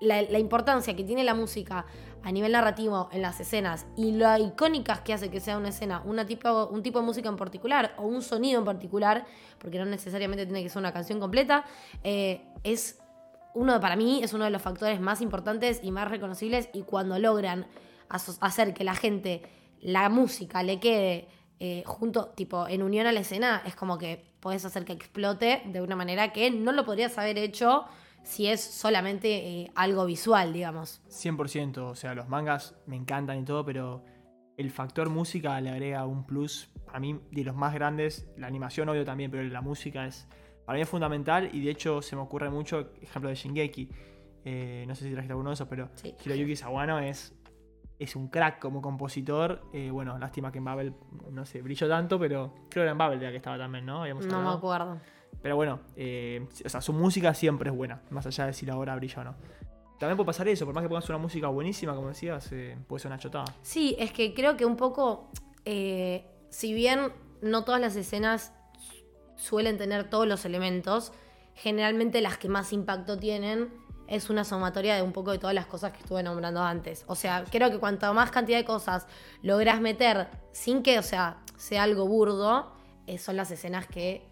la, 0.00 0.22
la 0.22 0.38
importancia 0.38 0.96
que 0.96 1.04
tiene 1.04 1.22
la 1.22 1.34
música 1.34 1.86
a 2.24 2.32
nivel 2.32 2.52
narrativo 2.52 3.08
en 3.12 3.22
las 3.22 3.38
escenas 3.38 3.86
y 3.96 4.12
lo 4.12 4.36
icónicas 4.38 5.00
que 5.00 5.12
hace 5.12 5.30
que 5.30 5.40
sea 5.40 5.56
una 5.56 5.68
escena, 5.68 6.02
una 6.04 6.26
tipo, 6.26 6.66
un 6.66 6.82
tipo 6.82 6.98
de 6.98 7.04
música 7.04 7.28
en 7.28 7.36
particular 7.36 7.94
o 7.96 8.02
un 8.06 8.22
sonido 8.22 8.58
en 8.58 8.64
particular, 8.64 9.24
porque 9.58 9.78
no 9.78 9.84
necesariamente 9.84 10.46
tiene 10.46 10.62
que 10.62 10.68
ser 10.68 10.80
una 10.80 10.92
canción 10.92 11.20
completa, 11.20 11.64
eh, 12.02 12.44
es 12.64 12.98
uno, 13.54 13.80
para 13.80 13.96
mí, 13.96 14.20
es 14.22 14.32
uno 14.32 14.44
de 14.44 14.50
los 14.50 14.60
factores 14.60 15.00
más 15.00 15.20
importantes 15.20 15.80
y 15.82 15.90
más 15.90 16.08
reconocibles 16.10 16.68
y 16.72 16.82
cuando 16.82 17.18
logran 17.18 17.66
hacer 18.08 18.74
que 18.74 18.84
la 18.84 18.94
gente, 18.94 19.42
la 19.80 20.08
música 20.08 20.62
le 20.62 20.78
quede 20.80 21.28
eh, 21.60 21.82
junto, 21.86 22.26
tipo, 22.30 22.66
en 22.68 22.82
unión 22.82 23.06
a 23.06 23.12
la 23.12 23.20
escena, 23.20 23.62
es 23.64 23.76
como 23.76 23.96
que 23.96 24.34
puedes 24.40 24.64
hacer 24.64 24.84
que 24.84 24.92
explote 24.92 25.62
de 25.66 25.80
una 25.80 25.96
manera 25.96 26.32
que 26.32 26.50
no 26.50 26.72
lo 26.72 26.84
podrías 26.84 27.16
haber 27.16 27.38
hecho 27.38 27.86
si 28.24 28.46
es 28.46 28.60
solamente 28.60 29.28
eh, 29.28 29.70
algo 29.74 30.04
visual, 30.04 30.52
digamos. 30.52 31.00
100%, 31.08 31.78
o 31.78 31.94
sea, 31.94 32.14
los 32.14 32.28
mangas 32.28 32.74
me 32.86 32.96
encantan 32.96 33.38
y 33.38 33.44
todo, 33.44 33.64
pero 33.64 34.04
el 34.56 34.70
factor 34.70 35.10
música 35.10 35.60
le 35.60 35.70
agrega 35.70 36.06
un 36.06 36.24
plus, 36.24 36.70
para 36.86 36.98
mí, 37.00 37.20
de 37.30 37.44
los 37.44 37.54
más 37.54 37.74
grandes. 37.74 38.26
La 38.36 38.46
animación, 38.46 38.88
obvio, 38.88 39.04
también, 39.04 39.30
pero 39.30 39.42
la 39.44 39.60
música 39.60 40.06
es, 40.06 40.26
para 40.64 40.76
mí 40.76 40.82
es 40.82 40.88
fundamental 40.88 41.50
y 41.52 41.64
de 41.64 41.70
hecho 41.70 42.00
se 42.02 42.16
me 42.16 42.22
ocurre 42.22 42.50
mucho, 42.50 42.90
ejemplo 43.02 43.28
de 43.28 43.34
Shingeki. 43.34 43.88
Eh, 44.46 44.84
no 44.86 44.94
sé 44.94 45.04
si 45.04 45.10
trajiste 45.12 45.32
alguno 45.32 45.50
de 45.50 45.54
esos, 45.54 45.68
pero 45.68 45.88
Sí. 45.94 46.14
Hiroyuki 46.24 46.56
Sawano 46.56 46.98
es, 46.98 47.34
es 47.98 48.14
un 48.16 48.28
crack 48.28 48.58
como 48.60 48.82
compositor. 48.82 49.62
Eh, 49.72 49.90
bueno, 49.90 50.18
lástima 50.18 50.52
que 50.52 50.58
en 50.58 50.64
Babel, 50.64 50.94
no 51.30 51.46
sé, 51.46 51.62
brilló 51.62 51.88
tanto, 51.88 52.18
pero 52.18 52.52
creo 52.68 52.68
que 52.70 52.80
era 52.80 52.92
en 52.92 52.98
Babel 52.98 53.22
la 53.22 53.30
que 53.30 53.36
estaba 53.36 53.58
también, 53.58 53.86
¿no? 53.86 54.02
Habíamos 54.02 54.26
No 54.26 54.42
me 54.42 54.50
acuerdo. 54.50 54.98
Pero 55.42 55.56
bueno, 55.56 55.80
eh, 55.96 56.46
o 56.64 56.68
sea, 56.68 56.80
su 56.80 56.92
música 56.92 57.34
siempre 57.34 57.70
es 57.70 57.76
buena, 57.76 58.02
más 58.10 58.26
allá 58.26 58.46
de 58.46 58.52
si 58.52 58.64
la 58.66 58.76
obra 58.78 58.94
brilla 58.96 59.20
o 59.20 59.24
no. 59.24 59.34
También 59.98 60.16
puede 60.16 60.26
pasar 60.26 60.48
eso, 60.48 60.64
por 60.64 60.74
más 60.74 60.82
que 60.82 60.88
pongas 60.88 61.08
una 61.08 61.18
música 61.18 61.48
buenísima, 61.48 61.94
como 61.94 62.08
decías, 62.08 62.50
puede 62.86 63.00
ser 63.00 63.10
una 63.10 63.18
chotada. 63.18 63.44
Sí, 63.62 63.94
es 63.98 64.12
que 64.12 64.32
creo 64.34 64.56
que 64.56 64.64
un 64.66 64.76
poco, 64.76 65.30
si 65.64 66.72
bien 66.74 67.12
no 67.42 67.64
todas 67.64 67.80
las 67.80 67.94
escenas 67.96 68.52
suelen 69.36 69.78
tener 69.78 70.08
todos 70.10 70.26
los 70.26 70.44
elementos, 70.44 71.12
generalmente 71.54 72.20
las 72.20 72.38
que 72.38 72.48
más 72.48 72.72
impacto 72.72 73.18
tienen 73.18 73.72
es 74.06 74.28
una 74.28 74.44
sumatoria 74.44 74.96
de 74.96 75.02
un 75.02 75.12
poco 75.12 75.30
de 75.32 75.38
todas 75.38 75.54
las 75.54 75.66
cosas 75.66 75.92
que 75.92 75.98
estuve 76.00 76.22
nombrando 76.22 76.60
antes. 76.62 77.04
O 77.06 77.14
sea, 77.14 77.44
creo 77.50 77.70
que 77.70 77.78
cuanto 77.78 78.12
más 78.12 78.30
cantidad 78.30 78.58
de 78.58 78.64
cosas 78.64 79.06
logras 79.42 79.80
meter 79.80 80.28
sin 80.52 80.82
que, 80.82 80.98
o 80.98 81.02
sea, 81.02 81.38
sea 81.56 81.84
algo 81.84 82.06
burdo, 82.06 82.70
eh, 83.06 83.16
son 83.18 83.36
las 83.36 83.50
escenas 83.50 83.86
que 83.86 84.26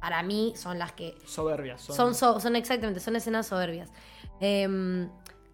para 0.00 0.22
mí 0.22 0.52
son 0.56 0.78
las 0.78 0.92
que 0.92 1.16
Soberbias. 1.26 1.80
Son, 1.80 1.96
son, 1.96 2.14
so- 2.14 2.40
son 2.40 2.56
exactamente, 2.56 3.00
son 3.00 3.16
escenas 3.16 3.46
soberbias. 3.46 3.90
Em, 4.40 5.08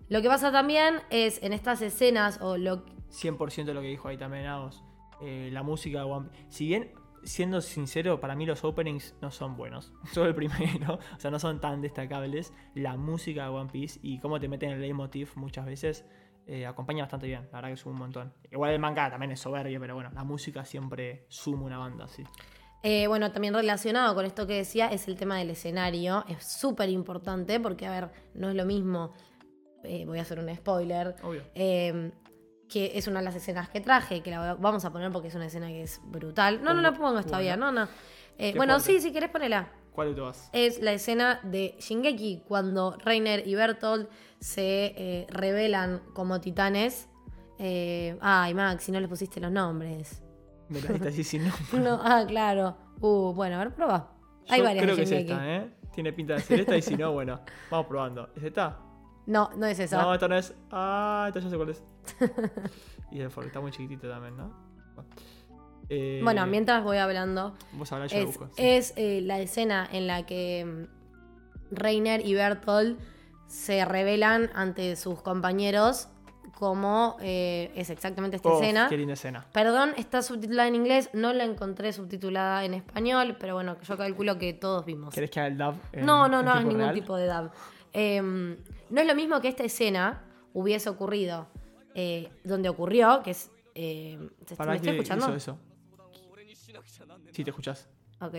lo 0.09 0.21
que 0.23 0.29
pasa 0.29 0.51
también 0.53 1.01
es 1.11 1.43
en 1.43 1.53
estas 1.53 1.81
escenas, 1.83 2.39
o 2.41 2.57
lo 2.57 2.85
100% 3.11 3.73
lo 3.73 3.81
que 3.83 3.89
dijo 3.89 4.09
ahí 4.09 4.17
también 4.17 4.47
Agos. 4.47 4.83
Eh, 5.21 5.51
la 5.53 5.63
música 5.63 5.99
de 5.99 6.05
One 6.05 6.29
Piece. 6.31 6.47
Si 6.51 6.67
bien, 6.67 6.93
siendo 7.25 7.61
sincero, 7.61 8.21
para 8.21 8.35
mí 8.35 8.47
los 8.47 8.65
openings 8.65 9.15
no 9.21 9.31
son 9.31 9.57
buenos. 9.57 9.93
Solo 10.13 10.29
el 10.29 10.35
primero. 10.35 10.99
O 11.17 11.21
sea, 11.21 11.31
no 11.31 11.39
son 11.39 11.61
tan 11.61 11.81
destacables. 11.81 12.53
La 12.75 12.97
música 12.97 13.45
de 13.45 13.49
One 13.51 13.71
Piece 13.71 14.01
y 14.03 14.19
cómo 14.19 14.41
te 14.41 14.49
meten 14.49 14.71
el 14.71 14.81
leitmotiv 14.81 15.31
muchas 15.37 15.67
veces 15.67 16.05
eh, 16.47 16.67
acompaña 16.67 17.05
bastante 17.05 17.27
bien. 17.27 17.49
La 17.53 17.59
verdad 17.59 17.71
que 17.71 17.77
suma 17.77 17.95
un 17.95 17.99
montón. 18.01 18.33
Igual 18.51 18.73
el 18.73 18.79
manga 18.79 19.11
también 19.11 19.33
es 19.33 19.41
soberbio, 19.41 19.79
pero 19.81 19.95
bueno, 19.95 20.11
la 20.13 20.25
música 20.25 20.65
siempre 20.65 21.25
suma 21.29 21.63
una 21.65 21.79
banda, 21.79 22.09
sí. 22.09 22.25
Eh, 22.85 23.07
bueno, 23.07 23.31
también 23.31 23.55
relacionado 23.55 24.13
con 24.15 24.25
esto 24.25 24.45
que 24.47 24.55
decía 24.55 24.89
es 24.89 25.07
el 25.07 25.17
tema 25.17 25.39
del 25.39 25.51
escenario. 25.51 26.25
Es 26.29 26.45
súper 26.45 26.89
importante 26.89 27.61
porque, 27.61 27.87
a 27.87 27.93
ver, 27.93 28.11
no 28.35 28.49
es 28.49 28.57
lo 28.57 28.65
mismo, 28.65 29.13
eh, 29.85 30.05
voy 30.05 30.19
a 30.19 30.23
hacer 30.23 30.41
un 30.41 30.53
spoiler, 30.55 31.15
Obvio. 31.23 31.43
eh, 31.55 32.11
que 32.73 32.93
es 32.95 33.07
una 33.07 33.19
de 33.19 33.27
las 33.27 33.35
escenas 33.35 33.69
que 33.69 33.81
traje, 33.81 34.23
que 34.23 34.31
la 34.31 34.55
vamos 34.55 34.85
a 34.85 34.93
poner 34.93 35.13
porque 35.13 35.29
es 35.29 35.35
una 35.35 35.47
escena 35.47 35.69
que 35.69 35.83
es 35.83 36.01
brutal. 36.05 36.63
No, 36.63 36.73
no 36.73 36.81
la 36.81 36.95
pongas 36.95 37.27
todavía, 37.27 37.57
no, 37.57 37.71
no. 37.71 37.87
Eh, 38.39 38.55
bueno, 38.57 38.75
fuerte. 38.81 39.01
sí, 39.01 39.09
si 39.09 39.13
querés 39.13 39.29
ponela. 39.29 39.69
¿Cuál 39.93 40.09
de 40.09 40.15
todas? 40.15 40.49
Es 40.55 40.81
la 40.81 40.93
escena 40.93 41.41
de 41.43 41.77
Shingeki, 41.79 42.45
cuando 42.49 42.97
Reiner 43.05 43.47
y 43.47 43.55
Bertolt 43.55 44.09
se 44.41 44.95
eh, 44.97 45.27
revelan 45.29 46.01
como 46.15 46.41
titanes. 46.41 47.09
Eh, 47.59 48.17
ay, 48.23 48.55
Max, 48.55 48.85
si 48.85 48.93
no 48.93 49.01
les 49.01 49.09
pusiste 49.09 49.39
los 49.39 49.53
nombres. 49.53 50.23
Me 50.71 50.81
la 50.81 50.89
diste 50.93 51.09
así 51.09 51.25
sin 51.25 51.43
nombre. 51.73 51.79
No, 51.79 52.01
ah, 52.03 52.25
claro. 52.27 52.77
Uh, 53.01 53.35
bueno, 53.35 53.57
a 53.57 53.59
ver, 53.59 53.75
prueba. 53.75 54.15
Hay 54.49 54.61
Yo 54.61 54.65
varias 54.65 54.85
creo 54.85 54.97
de 54.97 55.05
que 55.05 55.15
es 55.15 55.21
esta, 55.21 55.57
¿eh? 55.57 55.71
Tiene 55.95 56.13
pinta 56.15 56.35
de 56.35 56.41
ser 56.41 56.61
esta 56.61 56.77
y 56.77 56.83
si 56.83 56.97
no, 56.97 57.13
bueno, 57.13 57.41
vamos 57.71 57.87
probando. 57.87 58.31
¿Es 58.35 58.45
esta? 58.45 58.79
No, 59.27 59.51
no 59.57 59.67
es 59.67 59.79
esa. 59.79 60.03
No, 60.03 60.13
esta 60.15 60.29
no 60.29 60.37
es. 60.37 60.55
Ah, 60.71 61.25
esta 61.29 61.41
ya 61.41 61.49
sé 61.51 61.57
cuál 61.57 61.71
es. 61.71 61.83
y 63.11 63.21
el 63.21 63.29
porque 63.31 63.49
está 63.49 63.61
muy 63.61 63.71
chiquitito 63.71 64.09
también, 64.09 64.37
¿no? 64.37 64.53
Bueno, 64.95 65.09
Eh, 65.89 66.21
Bueno, 66.23 66.47
mientras 66.47 66.83
voy 66.83 66.97
hablando, 66.99 67.55
Vos 67.73 67.91
hablás, 67.93 68.11
yo 68.13 68.19
es, 68.19 68.27
busco. 68.27 68.47
sí. 68.49 68.53
es, 68.57 68.93
eh, 68.97 69.21
la 69.23 69.39
escena 69.41 69.89
en 69.93 70.07
la 70.07 70.25
que 70.27 70.65
mm, 70.65 71.75
Reiner 71.75 72.25
y 72.27 72.35
Bertolt 72.35 72.99
se 73.47 73.85
revelan 73.85 74.51
ante 74.55 74.97
sus 74.97 75.21
compañeros 75.23 76.09
como 76.59 77.17
eh, 77.21 77.73
es 77.75 77.91
exactamente 77.91 78.37
esta 78.37 78.49
Uf, 78.51 78.63
escena. 78.63 78.89
Qué 78.89 78.97
linda 78.97 79.15
escena. 79.15 79.45
Perdón, 79.53 79.93
está 79.97 80.23
subtitulada 80.23 80.69
en 80.69 80.77
inglés, 80.77 81.11
no 81.13 81.33
la 81.33 81.45
encontré 81.45 81.93
subtitulada 81.93 82.65
en 82.65 82.75
español, 82.75 83.37
pero 83.39 83.55
bueno, 83.55 83.77
yo 83.83 83.97
calculo 83.97 84.39
que 84.39 84.53
todos 84.55 84.85
vimos. 84.87 85.13
¿Querés 85.15 85.31
que 85.31 85.41
haga 85.41 85.49
el 85.49 86.01
en- 86.01 86.07
No, 86.07 86.29
no, 86.29 86.43
no 86.43 86.55
es 86.57 86.65
ningún 86.65 86.79
real? 86.83 86.95
tipo 86.95 87.17
de 87.17 87.27
dub. 87.27 87.51
Em, 87.93 88.57
no 88.93 89.01
es 89.01 89.07
lo 89.07 89.15
mismo 89.15 89.41
que 89.41 89.49
esta 89.49 89.65
escena 89.65 90.25
hubiese 90.55 90.89
ocurrido 90.89 91.49
eh, 91.95 92.31
donde 92.45 92.69
ocurrió, 92.69 93.23
que 93.25 93.33
es... 93.33 93.51
eh, 93.75 94.19
¿se- 94.47 94.55
¿Para 94.57 94.71
¿Me 94.73 94.77
estoy 94.77 94.93
qué 94.93 94.97
escuchando? 94.99 95.27
hizo 95.27 95.35
eso? 95.37 95.59
Sí, 97.33 97.45
te 97.45 97.51
escuchás. 97.51 97.89
Ok. 98.21 98.35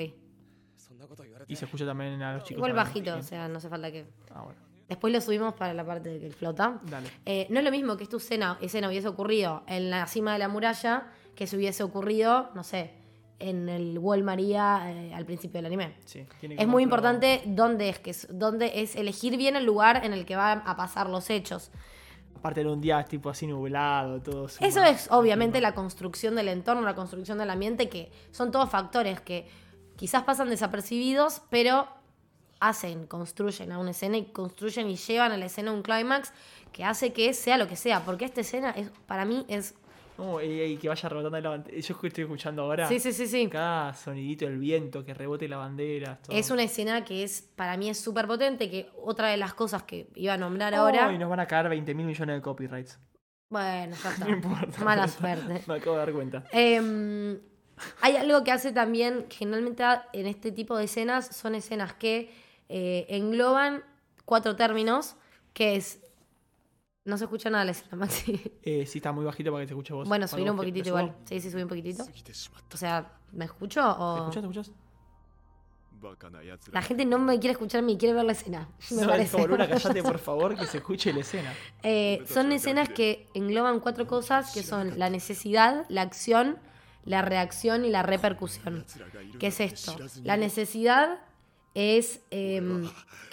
Y 1.48 1.56
se 1.56 1.66
escucha 1.66 1.86
también 1.86 2.22
a 2.22 2.34
los 2.36 2.44
chicos. 2.44 2.58
Igual 2.60 2.74
bajito, 2.74 3.16
o 3.18 3.22
sea, 3.22 3.48
no 3.48 3.58
hace 3.58 3.70
falta 3.70 3.92
que... 3.92 4.06
Ah, 4.34 4.42
bueno. 4.44 4.60
Después 4.88 5.12
lo 5.14 5.22
subimos 5.22 5.54
para 5.56 5.74
la 5.74 5.86
parte 5.86 6.10
de 6.10 6.20
que 6.20 6.32
flota. 6.32 6.80
Dale. 6.84 7.10
Eh, 7.26 7.48
no 7.50 7.60
es 7.60 7.66
lo 7.66 7.72
mismo 7.72 7.98
que 7.98 8.04
esta 8.04 8.18
escena, 8.18 8.58
escena 8.62 8.88
hubiese 8.90 9.08
ocurrido 9.08 9.64
en 9.68 9.90
la 9.90 10.06
cima 10.08 10.34
de 10.34 10.40
la 10.40 10.48
muralla 10.48 11.12
que 11.36 11.48
se 11.48 11.56
hubiese 11.58 11.84
ocurrido, 11.84 12.52
no 12.54 12.64
sé, 12.64 12.94
en 13.40 13.68
el 13.70 13.98
Wall 14.00 14.24
María 14.24 14.92
eh, 14.92 15.14
al 15.14 15.26
principio 15.26 15.58
del 15.60 15.66
anime. 15.68 15.96
Sí, 16.06 16.26
tiene 16.40 16.56
que 16.56 16.62
Es 16.62 16.68
muy 16.68 16.84
importante 16.84 17.42
dónde 17.46 17.90
es, 17.90 18.00
que 18.00 18.12
es, 18.12 18.28
dónde 18.32 18.82
es 18.82 18.96
elegir 18.96 19.36
bien 19.38 19.56
el 19.56 19.66
lugar 19.66 20.06
en 20.06 20.14
el 20.14 20.26
que 20.26 20.36
van 20.36 20.62
a 20.66 20.76
pasar 20.76 21.10
los 21.10 21.30
hechos. 21.30 21.72
Aparte 22.38 22.64
de 22.64 22.70
un 22.70 22.82
día 22.82 23.04
tipo 23.06 23.30
así 23.30 23.48
nublado, 23.48 24.22
todo. 24.22 24.48
suma- 24.50 24.68
Eso 24.68 24.84
es 24.84 25.08
obviamente 25.12 25.62
la 25.62 25.74
construcción 25.74 26.36
del 26.36 26.50
entorno, 26.50 26.82
la 26.84 26.96
construcción 26.96 27.38
del 27.38 27.50
ambiente, 27.50 27.90
que 27.90 28.12
son 28.32 28.52
todos 28.52 28.70
factores 28.70 29.22
que 29.22 29.48
quizás 29.96 30.24
pasan 30.24 30.50
desapercibidos, 30.50 31.42
pero 31.50 31.88
hacen, 32.60 33.08
construyen 33.08 33.72
a 33.72 33.80
una 33.80 33.92
escena 33.92 34.18
y 34.18 34.26
construyen 34.26 34.90
y 34.90 34.96
llevan 34.96 35.32
a 35.34 35.38
la 35.38 35.46
escena 35.46 35.72
un 35.72 35.82
clímax 35.84 36.32
que 36.72 36.84
hace 36.86 37.12
que 37.14 37.34
sea 37.34 37.58
lo 37.58 37.68
que 37.68 37.76
sea. 37.76 38.02
Porque 38.06 38.26
esta 38.26 38.42
escena 38.42 38.72
es, 38.72 38.90
para 39.06 39.26
mí 39.26 39.46
es... 39.50 39.76
No, 40.18 40.42
y, 40.42 40.78
que 40.78 40.90
vaya 40.90 41.10
rebotando 41.10 41.40
la 41.40 41.50
bandera. 41.50 41.78
Yo 41.78 42.00
que 42.00 42.08
estoy 42.08 42.24
escuchando 42.24 42.62
ahora. 42.64 42.88
Sí, 42.88 43.00
sí, 43.00 43.14
sí, 43.14 43.28
sí. 43.28 43.48
Cada 43.50 43.94
sonidito 43.94 44.46
del 44.46 44.58
viento, 44.58 45.04
que 45.04 45.14
rebote 45.14 45.48
la 45.48 45.58
bandera. 45.58 46.20
todo. 46.22 46.36
Es 46.36 46.52
una 46.52 46.64
escena 46.64 47.04
que 47.04 47.24
es, 47.24 47.42
para 47.42 47.78
mí 47.78 47.90
es 47.90 48.00
súper 48.00 48.28
potente, 48.28 48.70
que 48.70 48.90
otra 49.02 49.30
de 49.30 49.38
las 49.38 49.54
cosas 49.54 49.84
que 49.84 50.10
iba 50.16 50.34
a 50.34 50.38
nombrar 50.38 50.74
Oh, 50.74 50.78
ahora... 50.78 51.12
y 51.12 51.18
nos 51.18 51.30
van 51.30 51.40
a 51.40 51.48
caer 51.48 51.70
20 51.70 51.94
mil 51.96 52.06
millones 52.06 52.36
de 52.36 52.42
copyrights. 52.42 53.00
Bueno, 53.50 53.96
ya 54.02 54.12
está. 54.12 54.26
No 54.28 54.32
importa. 54.32 54.84
Mala 54.84 55.08
suerte. 55.08 55.64
Me 55.68 55.76
acabo 55.76 55.98
de 55.98 56.06
dar 56.06 56.14
cuenta. 56.14 56.44
Eh, 56.52 57.40
hay 58.02 58.16
algo 58.16 58.44
que 58.44 58.52
hace 58.52 58.72
también, 58.72 59.26
generalmente 59.30 59.84
en 60.14 60.28
este 60.28 60.52
tipo 60.52 60.78
de 60.78 60.86
escenas, 60.86 61.28
son 61.28 61.56
escenas 61.56 61.94
que 61.94 62.32
eh, 62.70 63.06
engloban 63.10 63.84
cuatro 64.26 64.56
términos, 64.56 65.16
que 65.54 65.76
es... 65.76 66.00
No 67.06 67.18
se 67.18 67.26
escucha 67.26 67.50
nada 67.50 67.66
la 67.66 67.72
escena, 67.72 67.96
Maxi. 67.98 68.40
Eh, 68.64 68.86
sí, 68.86 69.00
está 69.00 69.12
muy 69.12 69.26
bajito 69.26 69.52
para 69.52 69.64
que 69.64 69.68
se 69.68 69.74
escuche 69.74 69.94
vos. 69.94 70.08
Bueno, 70.08 70.28
subir 70.28 70.50
un 70.50 70.58
poquitito 70.58 70.90
igual. 70.90 71.16
Sí, 71.26 71.40
sí, 71.40 71.52
subí 71.52 71.64
un 71.64 71.70
poquitito. 71.70 72.06
O 72.74 72.78
sea, 72.78 73.18
¿me 73.32 73.46
escucho 73.46 73.82
o...? 73.82 74.16
¿Te 74.16 74.20
escuchas? 74.22 74.42
¿Te 74.42 74.60
escuchas? 74.60 74.84
La 76.72 76.82
gente 76.82 77.06
no 77.06 77.18
me 77.18 77.40
quiere 77.40 77.54
escuchar, 77.54 77.82
me 77.82 77.98
quiere 77.98 78.14
ver 78.14 78.26
la 78.26 78.34
escena. 78.34 78.68
Me 78.92 79.02
no, 79.02 79.08
parece. 79.08 79.38
Callate, 79.38 80.04
por 80.04 80.20
favor, 80.20 80.58
que 80.58 80.66
se 80.66 80.78
escuche 80.78 81.14
la 81.14 81.22
escena. 81.22 81.54
Eh, 81.82 82.24
son 82.28 82.52
escenas 82.52 82.90
que 82.90 83.28
engloban 83.34 83.80
cuatro 83.80 84.06
cosas, 84.06 84.54
que 84.54 84.64
son 84.64 85.00
la 85.00 85.10
necesidad, 85.10 85.86
la 85.90 86.02
acción, 86.02 86.58
la 87.06 87.22
reacción 87.22 87.86
y 87.86 87.90
la 87.90 88.04
repercusión. 88.04 88.86
¿Qué 89.40 89.48
es 89.48 89.60
esto? 89.60 89.96
La 90.24 90.36
necesidad 90.36 91.22
es 91.74 92.20
eh, 92.32 92.62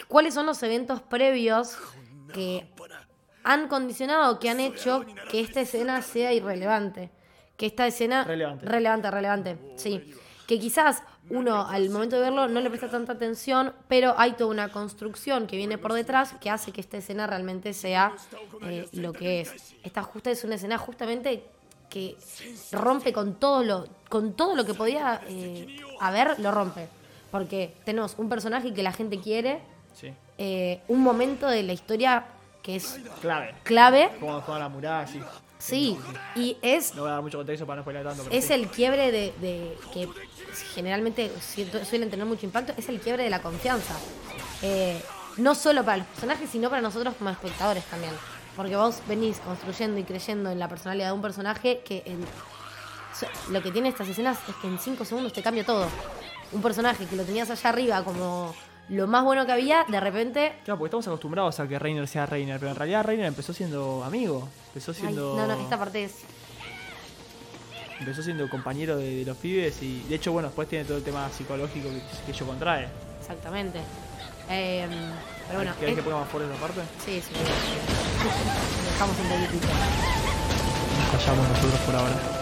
cuáles 0.08 0.34
son 0.34 0.46
los 0.46 0.62
eventos 0.62 1.02
previos 1.02 1.76
que 2.32 2.68
han 3.44 3.68
condicionado, 3.68 4.38
que 4.38 4.50
han 4.50 4.60
hecho 4.60 5.04
que 5.30 5.40
esta 5.40 5.60
escena 5.60 6.02
sea 6.02 6.32
irrelevante. 6.32 7.10
Que 7.56 7.66
esta 7.66 7.86
escena... 7.86 8.24
Relevante. 8.24 8.66
Relevante, 8.66 9.10
relevante, 9.10 9.58
sí. 9.76 10.14
Que 10.46 10.58
quizás 10.58 11.02
uno 11.28 11.66
al 11.68 11.90
momento 11.90 12.16
de 12.16 12.22
verlo 12.22 12.48
no 12.48 12.60
le 12.60 12.70
presta 12.70 12.90
tanta 12.90 13.12
atención, 13.12 13.72
pero 13.86 14.14
hay 14.18 14.32
toda 14.32 14.50
una 14.50 14.68
construcción 14.70 15.46
que 15.46 15.56
viene 15.56 15.78
por 15.78 15.92
detrás 15.92 16.32
que 16.40 16.50
hace 16.50 16.72
que 16.72 16.80
esta 16.80 16.96
escena 16.96 17.26
realmente 17.26 17.72
sea 17.72 18.14
eh, 18.62 18.88
lo 18.92 19.12
que 19.12 19.42
es. 19.42 19.74
Esta 19.84 20.02
justa 20.02 20.30
es 20.30 20.42
una 20.42 20.56
escena 20.56 20.78
justamente 20.78 21.44
que 21.88 22.16
rompe 22.72 23.12
con 23.12 23.34
todo 23.34 23.62
lo, 23.62 23.86
con 24.08 24.32
todo 24.34 24.56
lo 24.56 24.64
que 24.64 24.74
podía 24.74 25.20
eh, 25.28 25.78
haber, 26.00 26.38
lo 26.40 26.50
rompe. 26.50 26.88
Porque 27.30 27.74
tenemos 27.84 28.14
un 28.18 28.28
personaje 28.28 28.72
que 28.74 28.82
la 28.82 28.92
gente 28.92 29.20
quiere, 29.20 29.60
Sí. 29.94 30.12
eh, 30.38 30.80
un 30.88 31.00
momento 31.00 31.46
de 31.48 31.62
la 31.64 31.72
historia 31.72 32.24
que 32.62 32.76
es 32.76 32.98
Clave. 33.20 33.54
clave, 33.64 34.10
Como 34.20 34.40
juega 34.42 34.60
la 34.60 34.68
muralla, 34.68 35.06
sí. 35.06 35.20
sí, 35.58 35.98
y 36.36 36.56
es 36.62 36.94
No 36.94 37.02
voy 37.02 37.10
a 37.10 37.14
dar 37.14 37.22
mucho 37.22 37.38
contexto 37.38 37.66
para 37.66 37.76
no 37.76 37.82
spoiler 37.82 38.04
tanto. 38.04 38.22
pero 38.24 38.34
es 38.36 38.44
sí. 38.46 38.52
el 38.52 38.68
quiebre 38.68 39.10
de, 39.12 39.32
de- 39.40 39.78
que 39.92 40.08
generalmente 40.74 41.30
suelen 41.88 42.10
tener 42.10 42.26
mucho 42.26 42.44
impacto, 42.46 42.72
es 42.76 42.88
el 42.88 43.00
quiebre 43.00 43.24
de 43.24 43.30
la 43.30 43.40
confianza. 43.42 43.94
Eh, 44.62 45.00
no 45.36 45.54
solo 45.54 45.84
para 45.84 45.98
los 45.98 46.06
personajes, 46.08 46.50
sino 46.50 46.68
para 46.68 46.82
nosotros 46.82 47.14
como 47.16 47.30
espectadores 47.30 47.84
también. 47.84 48.12
Porque 48.56 48.76
vos 48.76 49.00
venís 49.06 49.38
construyendo 49.38 49.98
y 49.98 50.04
creyendo 50.04 50.50
en 50.50 50.58
la 50.58 50.68
personalidad 50.68 51.06
de 51.08 51.12
un 51.12 51.22
personaje 51.22 51.80
que 51.84 52.02
en- 52.04 52.24
lo 53.52 53.62
que 53.62 53.70
tiene 53.70 53.88
estas 53.88 54.08
escenas 54.08 54.38
es 54.48 54.54
que 54.56 54.66
en 54.66 54.78
5 54.78 55.04
segundos 55.04 55.32
te 55.32 55.42
cambia 55.42 55.64
todo. 55.64 55.86
Un 56.52 56.60
personaje 56.62 57.06
que 57.06 57.16
lo 57.16 57.22
tenías 57.24 57.48
allá 57.50 57.68
arriba 57.70 58.02
como 58.04 58.54
lo 58.90 59.06
más 59.06 59.24
bueno 59.24 59.46
que 59.46 59.52
había, 59.52 59.84
de 59.88 60.00
repente... 60.00 60.52
Claro, 60.64 60.78
porque 60.78 60.88
estamos 60.88 61.06
acostumbrados 61.06 61.58
a 61.60 61.66
que 61.68 61.78
Reiner 61.78 62.06
sea 62.08 62.26
Reiner, 62.26 62.58
pero 62.58 62.70
en 62.72 62.76
realidad 62.76 63.04
Reiner 63.04 63.26
empezó 63.26 63.52
siendo 63.52 64.04
amigo. 64.04 64.48
Empezó 64.68 64.90
ay, 64.92 64.98
siendo. 65.00 65.36
no, 65.36 65.46
no, 65.46 65.54
esta 65.54 65.78
parte 65.78 66.04
es... 66.04 66.14
Empezó 68.00 68.22
siendo 68.22 68.48
compañero 68.48 68.96
de, 68.96 69.16
de 69.16 69.24
los 69.26 69.36
pibes 69.36 69.82
y 69.82 70.02
de 70.08 70.14
hecho, 70.16 70.32
bueno, 70.32 70.48
después 70.48 70.66
tiene 70.68 70.84
todo 70.86 70.96
el 70.96 71.02
tema 71.04 71.28
psicológico 71.30 71.88
que, 71.90 72.00
que 72.26 72.32
ello 72.32 72.46
contrae. 72.46 72.88
Exactamente. 73.20 73.78
Eh, 74.48 74.88
pero 75.46 75.58
bueno, 75.60 75.72
¿Querés 75.78 75.92
es- 75.92 75.96
que 75.98 76.02
ponga 76.02 76.20
más 76.20 76.28
fuerte 76.30 76.50
esa 76.50 76.60
parte? 76.60 76.80
Sí, 77.04 77.20
sí. 77.20 77.32
Dejamos 78.92 79.16
un 79.18 79.28
poquitito. 79.28 79.68
Nos 81.12 81.22
callamos 81.24 81.48
nosotros 81.50 81.80
por 81.80 81.94
ahora." 81.94 82.36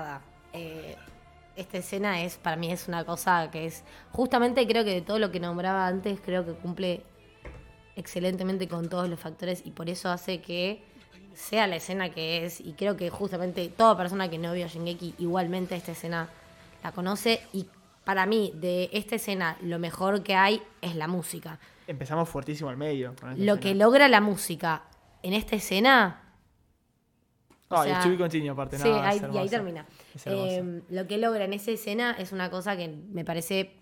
nada. 0.00 0.20
eh, 0.52 0.96
esta 1.56 1.78
escena 1.78 2.22
es, 2.22 2.36
para 2.38 2.56
mí, 2.56 2.72
es 2.72 2.88
una 2.88 3.04
cosa 3.04 3.50
que 3.50 3.66
es. 3.66 3.84
Justamente 4.12 4.66
creo 4.66 4.84
que 4.84 4.94
de 4.94 5.00
todo 5.02 5.18
lo 5.18 5.30
que 5.30 5.40
nombraba 5.40 5.86
antes, 5.86 6.18
creo 6.24 6.44
que 6.46 6.52
cumple 6.52 7.02
excelentemente 7.96 8.66
con 8.68 8.88
todos 8.88 9.08
los 9.08 9.20
factores 9.20 9.62
y 9.66 9.72
por 9.72 9.90
eso 9.90 10.08
hace 10.08 10.40
que 10.40 10.82
sea 11.34 11.66
la 11.66 11.76
escena 11.76 12.10
que 12.10 12.44
es. 12.44 12.60
Y 12.60 12.72
creo 12.72 12.96
que 12.96 13.10
justamente 13.10 13.68
toda 13.68 13.96
persona 13.96 14.30
que 14.30 14.38
no 14.38 14.52
vio 14.52 14.66
Shingeki 14.68 15.16
igualmente 15.18 15.76
esta 15.76 15.92
escena 15.92 16.28
la 16.82 16.92
conoce 16.92 17.42
y 17.52 17.66
para 18.04 18.24
mí, 18.24 18.52
de 18.54 18.88
esta 18.92 19.16
escena, 19.16 19.58
lo 19.60 19.78
mejor 19.78 20.22
que 20.22 20.34
hay 20.34 20.62
es 20.80 20.96
la 20.96 21.06
música. 21.06 21.58
Empezamos 21.86 22.28
fuertísimo 22.28 22.70
al 22.70 22.76
medio. 22.78 23.14
con 23.20 23.30
Lo 23.30 23.36
escena. 23.36 23.60
que 23.60 23.74
logra 23.74 24.08
la 24.08 24.20
música 24.22 24.82
en 25.22 25.34
esta 25.34 25.56
escena. 25.56 26.22
O 27.70 27.76
Ah, 27.76 27.86
y 27.86 27.90
sea, 27.90 28.02
Chubi 28.02 28.16
continua 28.18 28.52
aparte. 28.52 28.78
Sí, 28.78 28.88
ahí- 28.88 29.18
y 29.34 29.38
ahí 29.38 29.48
termina. 29.48 29.86
Eh, 30.26 30.82
lo 30.90 31.06
que 31.06 31.18
logra 31.18 31.44
en 31.44 31.52
esa 31.52 31.70
escena 31.70 32.16
es 32.18 32.32
una 32.32 32.50
cosa 32.50 32.76
que 32.76 32.88
me 32.88 33.24
parece 33.24 33.76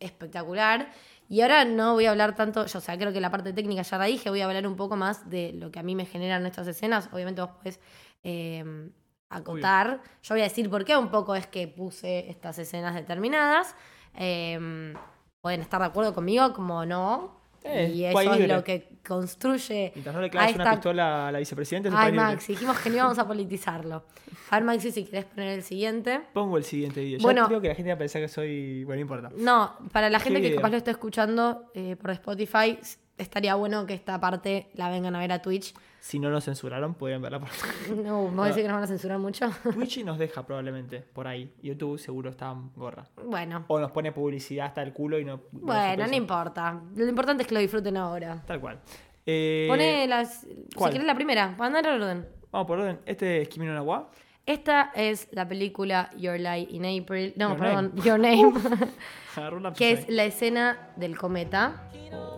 espectacular. 0.00 0.90
Y 1.28 1.40
ahora 1.40 1.64
no 1.64 1.94
voy 1.94 2.06
a 2.06 2.10
hablar 2.12 2.34
tanto, 2.36 2.66
yo, 2.66 2.78
o 2.78 2.80
sea, 2.80 2.96
creo 2.96 3.12
que 3.12 3.20
la 3.20 3.30
parte 3.30 3.52
técnica 3.52 3.82
ya 3.82 3.98
la 3.98 4.04
dije, 4.04 4.30
voy 4.30 4.40
a 4.40 4.46
hablar 4.46 4.66
un 4.66 4.76
poco 4.76 4.96
más 4.96 5.28
de 5.28 5.52
lo 5.54 5.70
que 5.72 5.78
a 5.80 5.82
mí 5.82 5.94
me 5.96 6.06
generan 6.06 6.46
estas 6.46 6.66
escenas. 6.68 7.08
Obviamente 7.12 7.40
vos 7.40 7.50
podés 7.50 7.80
eh, 8.22 8.90
acotar. 9.28 10.00
Yo 10.22 10.34
voy 10.34 10.40
a 10.40 10.44
decir 10.44 10.70
por 10.70 10.84
qué 10.84 10.96
un 10.96 11.08
poco 11.10 11.34
es 11.34 11.46
que 11.46 11.66
puse 11.68 12.30
estas 12.30 12.58
escenas 12.58 12.94
determinadas. 12.94 13.74
Eh, 14.14 14.94
pueden 15.40 15.60
estar 15.60 15.80
de 15.80 15.86
acuerdo 15.86 16.14
conmigo, 16.14 16.52
como 16.52 16.86
no. 16.86 17.35
Eh, 17.66 17.92
y 17.94 18.04
eso 18.04 18.34
es 18.34 18.48
lo 18.48 18.64
que 18.64 18.88
construye 19.06 19.92
Mientras 19.94 20.14
no 20.14 20.20
le 20.20 20.30
claves 20.30 20.54
una 20.54 20.70
pistola 20.72 21.28
a 21.28 21.32
la 21.32 21.38
vicepresidenta, 21.38 21.90
Ay. 21.92 22.12
Maxi, 22.12 22.52
dijimos 22.52 22.78
que 22.78 22.90
no 22.90 22.96
íbamos 22.96 23.18
a 23.18 23.26
politizarlo. 23.28 24.04
A 24.50 24.56
ver, 24.56 24.64
Maxi, 24.64 24.92
si 24.92 25.04
querés 25.04 25.24
poner 25.24 25.48
el 25.50 25.62
siguiente. 25.62 26.20
Pongo 26.32 26.56
el 26.56 26.64
siguiente 26.64 27.02
video. 27.02 27.20
Bueno. 27.20 27.46
creo 27.48 27.60
que 27.60 27.68
la 27.68 27.74
gente 27.74 27.90
va 27.90 27.94
a 27.94 27.98
pensar 27.98 28.22
que 28.22 28.28
soy. 28.28 28.84
Bueno, 28.84 28.96
no 28.96 29.02
importa. 29.02 29.30
No, 29.36 29.76
para 29.92 30.10
la 30.10 30.20
gente 30.20 30.40
que 30.40 30.48
video? 30.48 30.60
capaz 30.60 30.70
lo 30.70 30.76
está 30.76 30.90
escuchando 30.92 31.70
eh, 31.74 31.96
por 31.96 32.10
Spotify, 32.10 32.78
estaría 33.18 33.54
bueno 33.54 33.86
que 33.86 33.94
esta 33.94 34.20
parte 34.20 34.68
la 34.74 34.88
vengan 34.90 35.14
a 35.16 35.18
ver 35.18 35.32
a 35.32 35.42
Twitch. 35.42 35.74
Si 36.00 36.18
no 36.18 36.30
nos 36.30 36.44
censuraron, 36.44 36.94
podrían 36.94 37.20
verla 37.20 37.40
por 37.40 37.48
No, 37.96 38.28
¿vos 38.28 38.46
decís 38.48 38.62
que 38.62 38.68
nos 38.68 38.74
van 38.74 38.84
a 38.84 38.86
censurar 38.86 39.18
mucho? 39.18 39.50
Twitch 39.74 40.04
nos 40.04 40.18
deja 40.18 40.46
probablemente 40.46 41.00
por 41.00 41.26
ahí. 41.26 41.52
YouTube 41.62 41.98
seguro 41.98 42.30
está 42.30 42.54
gorra. 42.76 43.06
bueno, 43.24 43.64
O 43.68 43.80
nos 43.80 43.90
pone 43.90 44.12
publicidad 44.12 44.66
hasta 44.66 44.82
el 44.82 44.92
culo 44.92 45.18
y 45.18 45.24
no. 45.24 45.36
no 45.52 45.60
bueno, 45.66 46.06
no 46.06 46.14
importa. 46.14 46.80
Lo 46.94 47.08
importante 47.08 47.42
es 47.42 47.48
que 47.48 47.54
lo 47.54 47.60
disfruten 47.60 47.96
ahora. 47.96 48.42
Tal 48.46 48.60
cual. 48.60 48.80
Eh, 49.24 49.66
Pone 49.68 50.06
las. 50.06 50.46
¿cuál? 50.76 50.90
Si 50.90 50.98
querés 50.98 51.06
la 51.06 51.14
primera, 51.16 51.56
para 51.56 51.66
andar 51.66 51.86
al 51.88 52.00
orden. 52.00 52.28
Vamos 52.52 52.66
por 52.68 52.78
orden. 52.78 53.00
Este 53.04 53.42
es 53.42 53.48
Kimi 53.48 53.66
no 53.66 53.74
Nawa. 53.74 54.08
Esta 54.46 54.92
es 54.94 55.26
la 55.32 55.48
película 55.48 56.08
Your 56.16 56.38
Lie 56.38 56.68
in 56.70 56.84
April. 57.02 57.34
No, 57.36 57.48
Your 57.50 57.58
perdón, 57.58 57.92
Name. 57.96 58.02
Your 58.06 58.20
Name. 58.20 58.52
Que 59.76 59.90
es 59.92 60.08
la 60.08 60.24
escena 60.24 60.92
del 60.96 61.18
cometa. 61.18 61.90
Oh, 62.14 62.35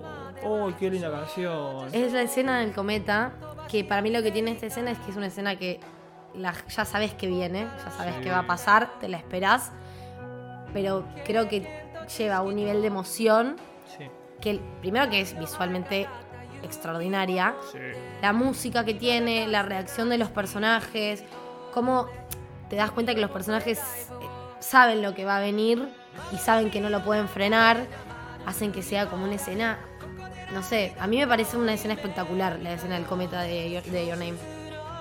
qué 0.78 0.90
linda 0.90 1.10
canción. 1.10 1.88
Es 1.92 2.12
la 2.12 2.22
escena 2.22 2.60
del 2.60 2.72
cometa, 2.72 3.32
que 3.70 3.84
para 3.84 4.02
mí 4.02 4.10
lo 4.10 4.22
que 4.22 4.30
tiene 4.30 4.52
esta 4.52 4.66
escena 4.66 4.90
es 4.90 4.98
que 4.98 5.10
es 5.10 5.16
una 5.16 5.26
escena 5.26 5.56
que 5.56 5.80
la- 6.34 6.54
ya 6.68 6.84
sabes 6.84 7.14
que 7.14 7.26
viene, 7.26 7.66
ya 7.84 7.90
sabes 7.90 8.14
Sí. 8.16 8.22
que 8.22 8.30
va 8.30 8.40
a 8.40 8.46
pasar, 8.46 8.98
te 9.00 9.08
la 9.08 9.16
esperás, 9.16 9.72
pero 10.72 11.04
creo 11.24 11.48
que 11.48 11.66
lleva 12.18 12.42
un 12.42 12.56
nivel 12.56 12.80
de 12.80 12.86
emoción 12.88 13.56
Sí. 13.96 14.04
que 14.40 14.60
primero 14.80 15.08
que 15.10 15.20
es 15.20 15.38
visualmente 15.38 16.06
extraordinaria, 16.62 17.54
Sí. 17.72 17.78
la 18.20 18.32
música 18.32 18.84
que 18.84 18.94
tiene, 18.94 19.46
la 19.48 19.62
reacción 19.62 20.08
de 20.08 20.18
los 20.18 20.28
personajes, 20.30 21.24
cómo 21.72 22.06
te 22.68 22.76
das 22.76 22.90
cuenta 22.90 23.14
que 23.14 23.20
los 23.20 23.30
personajes 23.30 23.78
eh, 23.78 24.26
saben 24.60 25.02
lo 25.02 25.14
que 25.14 25.24
va 25.24 25.36
a 25.38 25.40
venir 25.40 25.88
y 26.32 26.36
saben 26.36 26.70
que 26.70 26.80
no 26.80 26.90
lo 26.90 27.02
pueden 27.04 27.28
frenar, 27.28 27.86
hacen 28.46 28.72
que 28.72 28.82
sea 28.82 29.06
como 29.06 29.24
una 29.24 29.34
escena, 29.36 29.78
no 30.52 30.62
sé, 30.62 30.94
a 30.98 31.06
mí 31.06 31.18
me 31.18 31.26
parece 31.26 31.56
una 31.56 31.74
escena 31.74 31.94
espectacular 31.94 32.58
la 32.60 32.72
escena 32.72 32.94
del 32.94 33.04
cometa 33.04 33.42
de 33.42 33.70
Your, 33.70 33.82
de 33.82 34.06
Your 34.06 34.18
Name. 34.18 34.34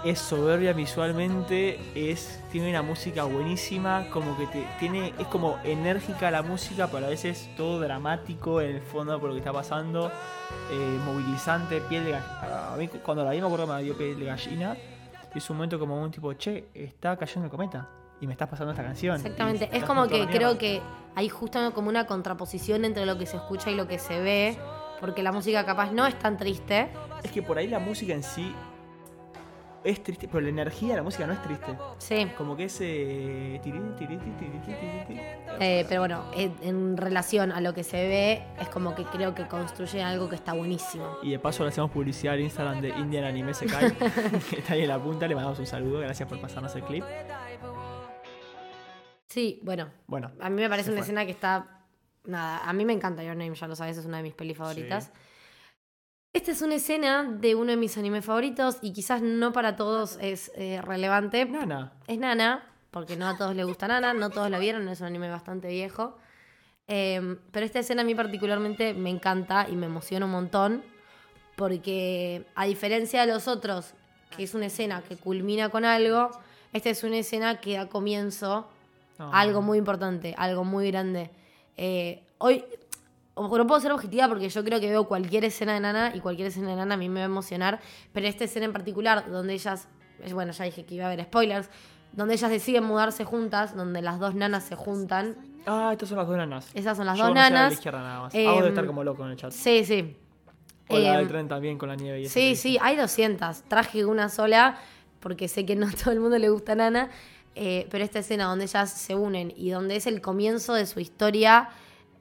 Es 0.03 0.19
soberbia 0.19 0.73
visualmente, 0.73 1.79
es 1.95 2.39
tiene 2.51 2.69
una 2.69 2.81
música 2.81 3.23
buenísima, 3.23 4.07
como 4.11 4.37
que 4.37 4.45
te 4.47 4.67
tiene 4.79 5.13
es 5.17 5.27
como 5.27 5.57
enérgica 5.63 6.29
la 6.29 6.43
música, 6.43 6.87
pero 6.87 7.07
a 7.07 7.09
veces 7.09 7.49
todo 7.57 7.79
dramático 7.79 8.61
en 8.61 8.75
el 8.75 8.81
fondo 8.81 9.19
por 9.19 9.29
lo 9.29 9.35
que 9.35 9.39
está 9.39 9.51
pasando, 9.51 10.11
eh, 10.71 10.99
movilizante, 11.05 11.81
piel 11.81 12.05
de 12.05 12.11
gallina. 12.11 12.73
A 12.73 12.77
mí 12.77 12.87
cuando 13.03 13.23
la 13.23 13.31
vi 13.31 13.41
me 13.41 13.47
acuerdo 13.47 13.65
que 13.65 13.73
me 13.73 13.83
dio 13.83 13.97
piel 13.97 14.19
de 14.19 14.25
gallina. 14.25 14.77
Es 15.33 15.49
un 15.49 15.57
momento 15.57 15.77
como 15.77 16.01
un 16.01 16.09
tipo, 16.09 16.33
che, 16.33 16.69
está 16.73 17.15
cayendo 17.15 17.45
el 17.45 17.51
cometa 17.51 17.87
y 18.19 18.27
me 18.27 18.33
estás 18.33 18.49
pasando 18.49 18.71
esta 18.71 18.83
canción. 18.83 19.15
Exactamente, 19.17 19.69
es 19.71 19.83
como 19.83 20.07
que 20.07 20.27
creo 20.27 20.57
que 20.57 20.81
hay 21.15 21.29
justo 21.29 21.73
como 21.73 21.89
una 21.89 22.05
contraposición 22.05 22.85
entre 22.85 23.05
lo 23.05 23.17
que 23.17 23.25
se 23.25 23.37
escucha 23.37 23.69
y 23.69 23.75
lo 23.75 23.87
que 23.87 23.99
se 23.99 24.19
ve, 24.19 24.57
porque 24.99 25.23
la 25.23 25.31
música 25.31 25.65
capaz 25.65 25.91
no 25.91 26.05
es 26.05 26.17
tan 26.17 26.37
triste. 26.37 26.89
Es 27.23 27.31
que 27.31 27.41
por 27.41 27.57
ahí 27.57 27.67
la 27.67 27.79
música 27.79 28.13
en 28.13 28.23
sí 28.23 28.53
es 29.83 30.03
triste, 30.03 30.27
pero 30.27 30.41
la 30.41 30.49
energía 30.49 30.89
de 30.89 30.95
la 30.97 31.03
música 31.03 31.25
no 31.25 31.33
es 31.33 31.41
triste. 31.41 31.77
Sí. 31.99 32.27
Como 32.37 32.57
que 32.57 32.65
es. 32.65 32.79
Eh. 32.81 33.61
Eh, 35.59 35.85
pero 35.87 36.01
bueno, 36.01 36.25
en, 36.33 36.97
relación 36.97 37.51
a 37.51 37.61
lo 37.61 37.73
que 37.73 37.83
se 37.83 38.07
ve, 38.07 38.43
es 38.59 38.67
como 38.69 38.95
que 38.95 39.05
creo 39.05 39.33
que 39.33 39.47
construye 39.47 40.03
algo 40.03 40.29
que 40.29 40.35
está 40.35 40.53
buenísimo. 40.53 41.17
Y 41.23 41.31
de 41.31 41.39
paso 41.39 41.63
le 41.63 41.69
hacemos 41.69 41.91
publicidad 41.91 42.33
al 42.33 42.41
Instagram 42.41 42.81
de 42.81 42.89
Indian 42.89 43.23
Anime 43.23 43.53
Sekai, 43.53 43.93
que 44.49 44.59
está 44.59 44.73
ahí 44.73 44.81
en 44.81 44.89
la 44.89 44.99
punta. 45.01 45.27
Le 45.27 45.35
mandamos 45.35 45.59
un 45.59 45.67
saludo, 45.67 45.99
gracias 45.99 46.27
por 46.27 46.39
pasarnos 46.41 46.75
el 46.75 46.83
clip. 46.83 47.03
Sí, 49.27 49.59
bueno, 49.63 49.89
Bueno, 50.07 50.31
a 50.39 50.49
mí 50.49 50.61
me 50.61 50.69
parece 50.69 50.89
una 50.89 50.97
fue. 50.97 51.03
escena 51.03 51.25
que 51.25 51.31
está. 51.31 51.76
Nada, 52.27 52.59
a 52.59 52.73
mí 52.73 52.83
me 52.85 52.93
encanta 52.93 53.23
Your 53.23 53.35
Name, 53.35 53.55
ya 53.55 53.67
lo 53.67 53.75
sabes, 53.75 53.97
es 53.97 54.05
una 54.05 54.17
de 54.17 54.23
mis 54.23 54.33
pelis 54.33 54.57
favoritas. 54.57 55.11
Esta 56.33 56.51
es 56.51 56.61
una 56.61 56.75
escena 56.75 57.23
de 57.23 57.55
uno 57.55 57.71
de 57.71 57.77
mis 57.77 57.97
animes 57.97 58.25
favoritos 58.25 58.77
y 58.81 58.93
quizás 58.93 59.21
no 59.21 59.53
para 59.53 59.75
todos 59.75 60.19
es 60.21 60.51
eh, 60.55 60.81
relevante. 60.83 61.45
Nana. 61.45 61.93
Es 62.05 62.19
Nana, 62.19 62.63
porque 62.91 63.15
no 63.15 63.27
a 63.27 63.37
todos 63.37 63.55
les 63.55 63.65
gusta 63.65 63.87
Nana, 63.87 64.13
no 64.13 64.29
todos 64.29 64.51
la 64.51 64.59
vieron, 64.59 64.87
es 64.89 64.99
un 64.99 65.07
anime 65.07 65.29
bastante 65.29 65.69
viejo. 65.69 66.17
Eh, 66.87 67.37
pero 67.51 67.65
esta 67.65 67.79
escena 67.79 68.01
a 68.01 68.05
mí 68.05 68.13
particularmente 68.13 68.93
me 68.93 69.09
encanta 69.09 69.67
y 69.69 69.75
me 69.75 69.87
emociona 69.87 70.25
un 70.25 70.33
montón, 70.33 70.83
porque 71.55 72.45
a 72.55 72.65
diferencia 72.65 73.25
de 73.25 73.33
los 73.33 73.47
otros, 73.47 73.93
que 74.35 74.43
es 74.43 74.53
una 74.53 74.67
escena 74.67 75.01
que 75.01 75.15
culmina 75.15 75.69
con 75.69 75.85
algo, 75.85 76.29
esta 76.73 76.89
es 76.89 77.03
una 77.03 77.17
escena 77.17 77.61
que 77.61 77.77
da 77.77 77.87
comienzo 77.87 78.69
a 79.17 79.39
algo 79.39 79.61
muy 79.61 79.77
importante, 79.77 80.35
algo 80.37 80.65
muy 80.65 80.91
grande. 80.91 81.31
Eh, 81.77 82.23
hoy, 82.39 82.65
no 83.35 83.67
puedo 83.67 83.79
ser 83.79 83.91
objetiva 83.91 84.27
porque 84.27 84.49
yo 84.49 84.63
creo 84.63 84.79
que 84.79 84.89
veo 84.89 85.07
cualquier 85.07 85.45
escena 85.45 85.73
de 85.75 85.79
Nana 85.79 86.11
y 86.15 86.19
cualquier 86.19 86.47
escena 86.47 86.69
de 86.69 86.75
Nana 86.75 86.95
a 86.95 86.97
mí 86.97 87.07
me 87.07 87.19
va 87.19 87.25
a 87.25 87.29
emocionar, 87.29 87.79
pero 88.11 88.27
esta 88.27 88.43
escena 88.45 88.65
en 88.65 88.73
particular, 88.73 89.29
donde 89.29 89.53
ellas, 89.53 89.87
eh, 90.23 90.33
bueno, 90.33 90.51
ya 90.51 90.65
dije 90.65 90.85
que 90.85 90.95
iba 90.95 91.05
a 91.05 91.07
haber 91.07 91.23
spoilers, 91.25 91.69
donde 92.13 92.33
ellas 92.33 92.49
deciden 92.49 92.83
mudarse 92.83 93.23
juntas, 93.25 93.75
donde 93.75 94.01
las 94.01 94.19
dos 94.19 94.33
nanas 94.33 94.63
se 94.63 94.75
juntan. 94.75 95.35
Ah, 95.67 95.89
estas 95.91 96.09
son 96.09 96.17
las 96.17 96.27
dos 96.27 96.37
nanas. 96.37 96.67
Esas 96.73 96.97
son 96.97 97.05
las 97.05 97.17
Yo 97.17 97.25
dos 97.25 97.35
nanas. 97.35 97.69
la 97.69 97.73
izquierda 97.73 97.99
nada 97.99 98.21
más. 98.21 98.33
Em, 98.33 98.47
Hago 98.49 98.61
de 98.63 98.69
estar 98.69 98.85
como 98.87 99.03
loco 99.03 99.23
en 99.25 99.31
el 99.31 99.37
chat. 99.37 99.51
Sí, 99.51 99.85
sí. 99.85 100.17
O 100.89 100.97
la 100.97 101.11
del 101.13 101.21
Em, 101.23 101.27
tren 101.27 101.47
también 101.49 101.77
con 101.77 101.89
la 101.89 101.95
nieve 101.95 102.21
y 102.21 102.29
Sí, 102.29 102.55
sí, 102.55 102.77
hay 102.81 102.95
200. 102.95 103.63
Traje 103.63 104.05
una 104.05 104.29
sola 104.29 104.77
porque 105.19 105.47
sé 105.49 105.65
que 105.65 105.75
no 105.75 105.85
a 105.87 105.91
todo 106.03 106.11
el 106.11 106.21
mundo 106.21 106.37
le 106.39 106.49
gusta 106.49 106.73
Nana. 106.75 107.09
Eh, 107.59 107.87
pero 107.89 108.03
esta 108.03 108.19
escena 108.19 108.45
donde 108.45 108.65
ellas 108.65 108.91
se 108.91 109.15
unen 109.15 109.51
y 109.57 109.69
donde 109.71 109.95
es 109.95 110.05
el 110.07 110.21
comienzo 110.21 110.73
de 110.75 110.85
su 110.85 110.99
historia, 110.99 111.69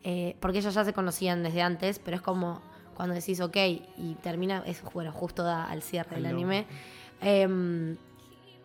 eh, 0.03 0.34
porque 0.41 0.59
ellas 0.59 0.74
ya 0.74 0.84
se 0.84 0.93
conocían 0.93 1.43
desde 1.43 1.62
antes, 1.62 1.99
pero 1.99 2.16
es 2.16 2.22
como 2.22 2.62
cuando 2.97 3.14
decís 3.14 3.41
ok 3.41 3.57
y 3.98 4.16
termina, 4.23 4.62
es 4.66 4.82
bueno, 4.94 5.12
justo 5.12 5.43
da 5.43 5.65
al 5.66 5.82
cierre 5.82 6.16
del 6.16 6.27
anime. 6.27 6.66
Em, 7.20 7.97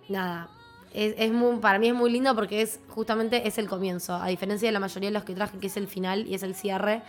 nada, 0.10 0.50
es, 0.94 1.14
es 1.18 1.32
muy, 1.32 1.58
para 1.58 1.80
mí 1.80 1.88
es 1.90 1.94
muy 1.94 2.12
lindo 2.12 2.34
porque 2.36 2.62
es 2.62 2.80
justamente 2.90 3.48
es 3.48 3.58
el 3.58 3.68
comienzo, 3.68 4.16
a 4.16 4.28
diferencia 4.28 4.68
de 4.68 4.72
la 4.74 4.80
mayoría 4.80 5.10
de 5.10 5.14
los 5.14 5.24
que 5.24 5.34
traje 5.36 5.58
que 5.58 5.68
es 5.68 5.78
el 5.78 5.88
final 5.88 6.28
y 6.28 6.36
es 6.36 6.44
el 6.44 6.56
cierre 6.56 7.02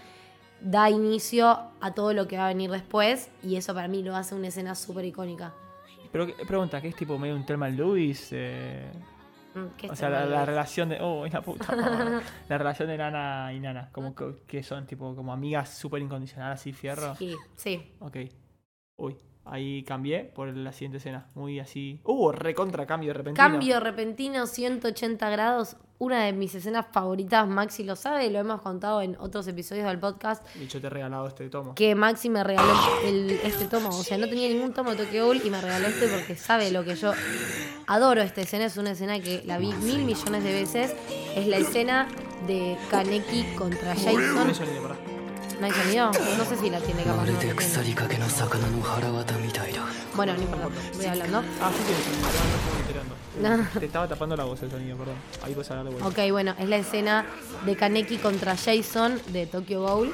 da 0.61 0.89
inicio 0.91 1.59
a 1.81 1.93
todo 1.93 2.13
lo 2.13 2.29
que 2.29 2.37
va 2.37 2.45
a 2.45 2.49
venir 2.49 2.71
después 2.71 3.31
y 3.43 3.57
eso 3.57 3.75
para 3.75 3.89
mí 3.89 4.03
lo 4.03 4.15
hace 4.15 4.35
una 4.37 4.49
escena 4.49 4.75
súper 4.77 5.05
icónica. 5.05 5.53
Pero 6.13 6.27
¿qué- 6.27 6.35
pregunta, 6.47 6.81
¿qué 6.81 6.89
es 6.89 6.95
tipo 6.97 7.19
medio 7.19 7.35
un 7.35 7.45
Thelma 7.45 7.69
Lewis? 7.69 8.29
Eh, 8.33 8.91
Mm, 8.93 8.99
¿qué 9.01 9.12
o 9.55 9.93
es 9.93 9.99
sea, 9.99 10.09
la, 10.09 10.45
relación 10.45 10.89
de. 10.89 10.99
Oh, 11.01 11.27
la 11.27 11.43
puta. 11.43 11.75
la 12.49 12.59
relación 12.59 12.89
de 12.89 12.97
Nana 12.97 13.53
y 13.53 13.61
Nana. 13.61 13.91
Como 13.93 14.15
que, 14.15 14.37
que 14.47 14.63
son 14.63 14.87
tipo 14.87 15.15
como 15.15 15.33
amigas 15.33 15.77
súper 15.77 16.03
incondicionales, 16.03 16.61
así, 16.61 16.73
fierro. 16.73 17.15
Sí, 17.17 17.35
sí. 17.57 17.93
Ok. 18.01 18.17
Uy, 18.97 19.17
ahí 19.45 19.83
cambié 19.85 20.25
por 20.25 20.55
la 20.57 20.73
siguiente 20.73 20.99
escena. 20.99 21.27
Muy 21.35 21.61
así. 21.61 22.01
Uh, 22.05 22.33
recontra 22.33 22.87
cambio 22.87 23.13
repentino. 23.13 23.49
Cambio 23.49 23.81
repentino 23.81 24.47
180 24.47 25.31
grados 25.31 25.77
una 26.03 26.25
de 26.25 26.33
mis 26.33 26.53
escenas 26.53 26.87
favoritas, 26.91 27.47
Maxi 27.47 27.85
lo 27.85 27.95
sabe, 27.95 28.29
lo 28.29 28.41
hemos 28.41 28.61
contado 28.61 29.03
en 29.03 29.17
otros 29.21 29.47
episodios 29.47 29.87
del 29.87 30.01
podcast. 30.01 30.45
Y 30.57 30.67
yo 30.67 30.81
te 30.81 30.89
he 30.89 30.91
regalado 30.91 31.29
este 31.29 31.49
tomo. 31.49 31.77
Que 31.77 31.95
Maxi 31.95 32.29
me 32.29 32.43
regaló 32.43 32.75
el, 33.05 33.31
este 33.45 33.67
tomo. 33.67 33.91
O 33.91 34.03
sea, 34.03 34.19
no 34.19 34.29
tenía 34.29 34.49
ningún 34.49 34.73
tomo 34.73 34.91
de 34.91 34.97
Tokyo 34.97 35.27
Ghoul 35.27 35.43
y 35.45 35.51
me 35.51 35.61
regaló 35.61 35.87
este 35.87 36.09
porque 36.09 36.35
sabe 36.35 36.73
lo 36.73 36.83
que 36.83 36.97
yo 36.97 37.13
adoro. 37.87 38.21
Esta 38.21 38.41
escena 38.41 38.65
es 38.65 38.77
una 38.77 38.91
escena 38.91 39.21
que 39.21 39.45
la 39.47 39.59
vi 39.59 39.73
mil 39.75 40.05
millones 40.05 40.43
de 40.43 40.53
veces. 40.53 40.93
Es 41.37 41.47
la 41.47 41.59
escena 41.59 42.09
de 42.49 42.77
Kaneki 42.91 43.55
contra 43.55 43.95
Jason. 43.95 44.49
¿No 45.61 45.67
hay 45.67 45.73
sonido? 45.73 46.11
No 46.37 46.45
sé 46.45 46.57
si 46.57 46.69
la 46.69 46.81
tiene 46.81 47.05
capaz. 47.05 47.27
No. 47.27 47.39
Bueno, 50.17 50.35
no 50.35 50.43
importa, 50.43 50.69
voy 50.97 51.07
hablando. 51.07 51.39
Ah, 51.61 51.71
sí, 51.73 51.83
sí, 51.87 51.95
sí 52.03 52.93
no. 53.41 53.67
Te 53.79 53.87
estaba 53.87 54.09
tapando 54.09 54.37
la 54.37 54.45
voz 54.45 54.63
el 54.63 54.71
sonido, 54.71 54.97
perdón. 54.97 55.17
Ahí 55.43 55.55
puedes 55.55 55.71
hablar 55.71 55.87
de 55.87 55.99
vuelta. 55.99 56.09
Ok, 56.09 56.31
bueno, 56.31 56.55
es 56.59 56.69
la 56.69 56.77
escena 56.77 57.27
de 57.65 57.77
Kaneki 57.77 58.19
contra 58.19 58.57
Jason 58.57 59.21
de 59.29 59.47
Tokyo 59.47 59.83
Ghoul. 59.83 60.13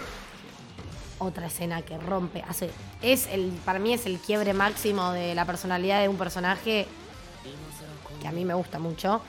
Otra 1.20 1.46
escena 1.46 1.82
que 1.82 1.98
rompe, 1.98 2.44
hace, 2.46 2.70
es 3.02 3.26
el, 3.26 3.50
para 3.64 3.80
mí 3.80 3.92
es 3.92 4.06
el 4.06 4.18
quiebre 4.18 4.54
máximo 4.54 5.10
de 5.10 5.34
la 5.34 5.44
personalidad 5.44 6.00
de 6.00 6.08
un 6.08 6.16
personaje 6.16 6.86
que 8.20 8.28
a 8.28 8.32
mí 8.32 8.44
me 8.44 8.54
gusta 8.54 8.78
mucho. 8.78 9.20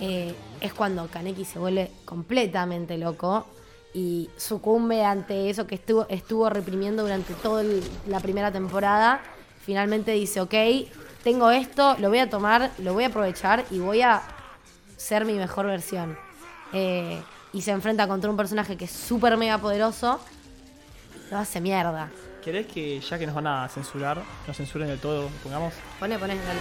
Eh, 0.00 0.34
es 0.60 0.74
cuando 0.74 1.06
Kaneki 1.06 1.44
se 1.44 1.58
vuelve 1.58 1.92
completamente 2.04 2.98
loco 2.98 3.46
y 3.94 4.28
sucumbe 4.36 5.04
ante 5.04 5.50
eso 5.50 5.66
que 5.66 5.76
estuvo, 5.76 6.06
estuvo 6.08 6.50
reprimiendo 6.50 7.02
durante 7.02 7.34
toda 7.34 7.64
la 8.08 8.20
primera 8.20 8.50
temporada. 8.50 9.20
Finalmente 9.64 10.12
dice, 10.12 10.40
ok, 10.40 10.54
tengo 11.28 11.50
esto, 11.50 11.94
lo 11.98 12.08
voy 12.08 12.20
a 12.20 12.30
tomar, 12.30 12.70
lo 12.78 12.94
voy 12.94 13.04
a 13.04 13.08
aprovechar 13.08 13.62
y 13.70 13.80
voy 13.80 14.00
a 14.00 14.22
ser 14.96 15.26
mi 15.26 15.34
mejor 15.34 15.66
versión. 15.66 16.16
Eh, 16.72 17.22
y 17.52 17.60
se 17.60 17.70
enfrenta 17.70 18.08
contra 18.08 18.30
un 18.30 18.36
personaje 18.38 18.78
que 18.78 18.86
es 18.86 18.90
súper 18.90 19.36
mega 19.36 19.58
poderoso. 19.58 20.20
Lo 21.30 21.36
hace 21.36 21.60
mierda. 21.60 22.08
¿Querés 22.42 22.66
que 22.66 22.98
ya 23.00 23.18
que 23.18 23.26
nos 23.26 23.34
van 23.34 23.46
a 23.46 23.68
censurar, 23.68 24.22
nos 24.46 24.56
censuren 24.56 24.88
del 24.88 25.00
todo, 25.00 25.28
pongamos? 25.42 25.74
Pone, 26.00 26.18
pone, 26.18 26.34
dale. 26.34 26.60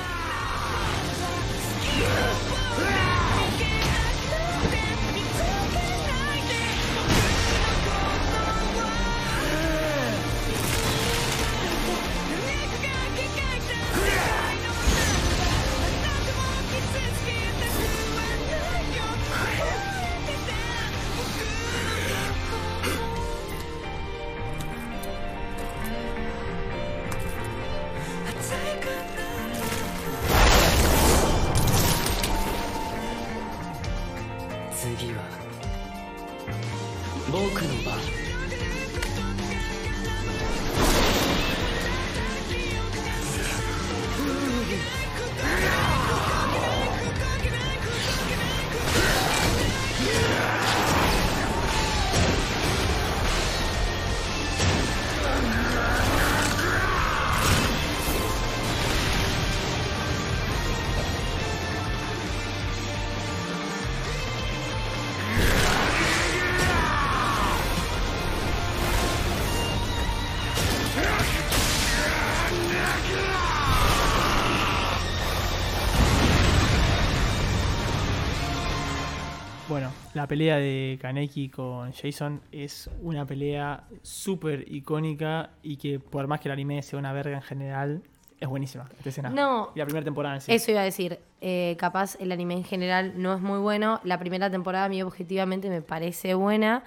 La 80.18 80.28
pelea 80.28 80.58
de 80.58 80.98
Kaneki 81.02 81.50
con 81.50 81.94
Jason 81.94 82.42
es 82.52 82.90
una 83.02 83.26
pelea 83.26 83.84
súper 84.02 84.66
icónica 84.72 85.52
y 85.62 85.78
que 85.78 86.00
por 86.00 86.28
más 86.28 86.40
que 86.40 86.50
el 86.50 86.54
anime 86.54 86.82
sea 86.82 86.98
una 86.98 87.14
verga 87.14 87.36
en 87.38 87.44
general, 87.44 88.02
es 88.40 88.48
buenísima 88.50 88.90
esta 88.98 89.10
escena. 89.10 89.30
No. 89.30 89.70
Y 89.76 89.80
la 89.80 89.86
primera 89.86 90.04
temporada 90.04 90.36
en 90.36 90.42
sí. 90.42 90.52
Eso 90.52 90.72
iba 90.72 90.82
a 90.82 90.84
decir. 90.84 91.20
eh, 91.40 91.76
capaz 91.80 92.16
el 92.20 92.32
anime 92.32 92.56
en 92.56 92.64
general 92.64 93.14
no 93.16 93.34
es 93.36 93.42
muy 93.42 93.60
bueno. 93.60 94.00
La 94.04 94.18
primera 94.18 94.50
temporada 94.50 94.86
a 94.86 94.90
mí 94.90 95.02
objetivamente 95.04 95.70
me 95.70 95.82
parece 95.84 96.34
buena. 96.34 96.84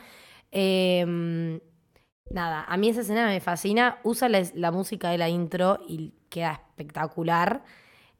Eh, 0.50 1.60
nada, 2.30 2.64
a 2.68 2.76
mí 2.76 2.88
esa 2.88 3.02
escena 3.02 3.26
me 3.26 3.40
fascina. 3.40 3.98
Usa 4.02 4.28
la, 4.28 4.42
la 4.54 4.72
música 4.72 5.10
de 5.10 5.18
la 5.18 5.28
intro 5.28 5.78
y 5.88 6.14
queda 6.28 6.52
espectacular. 6.52 7.62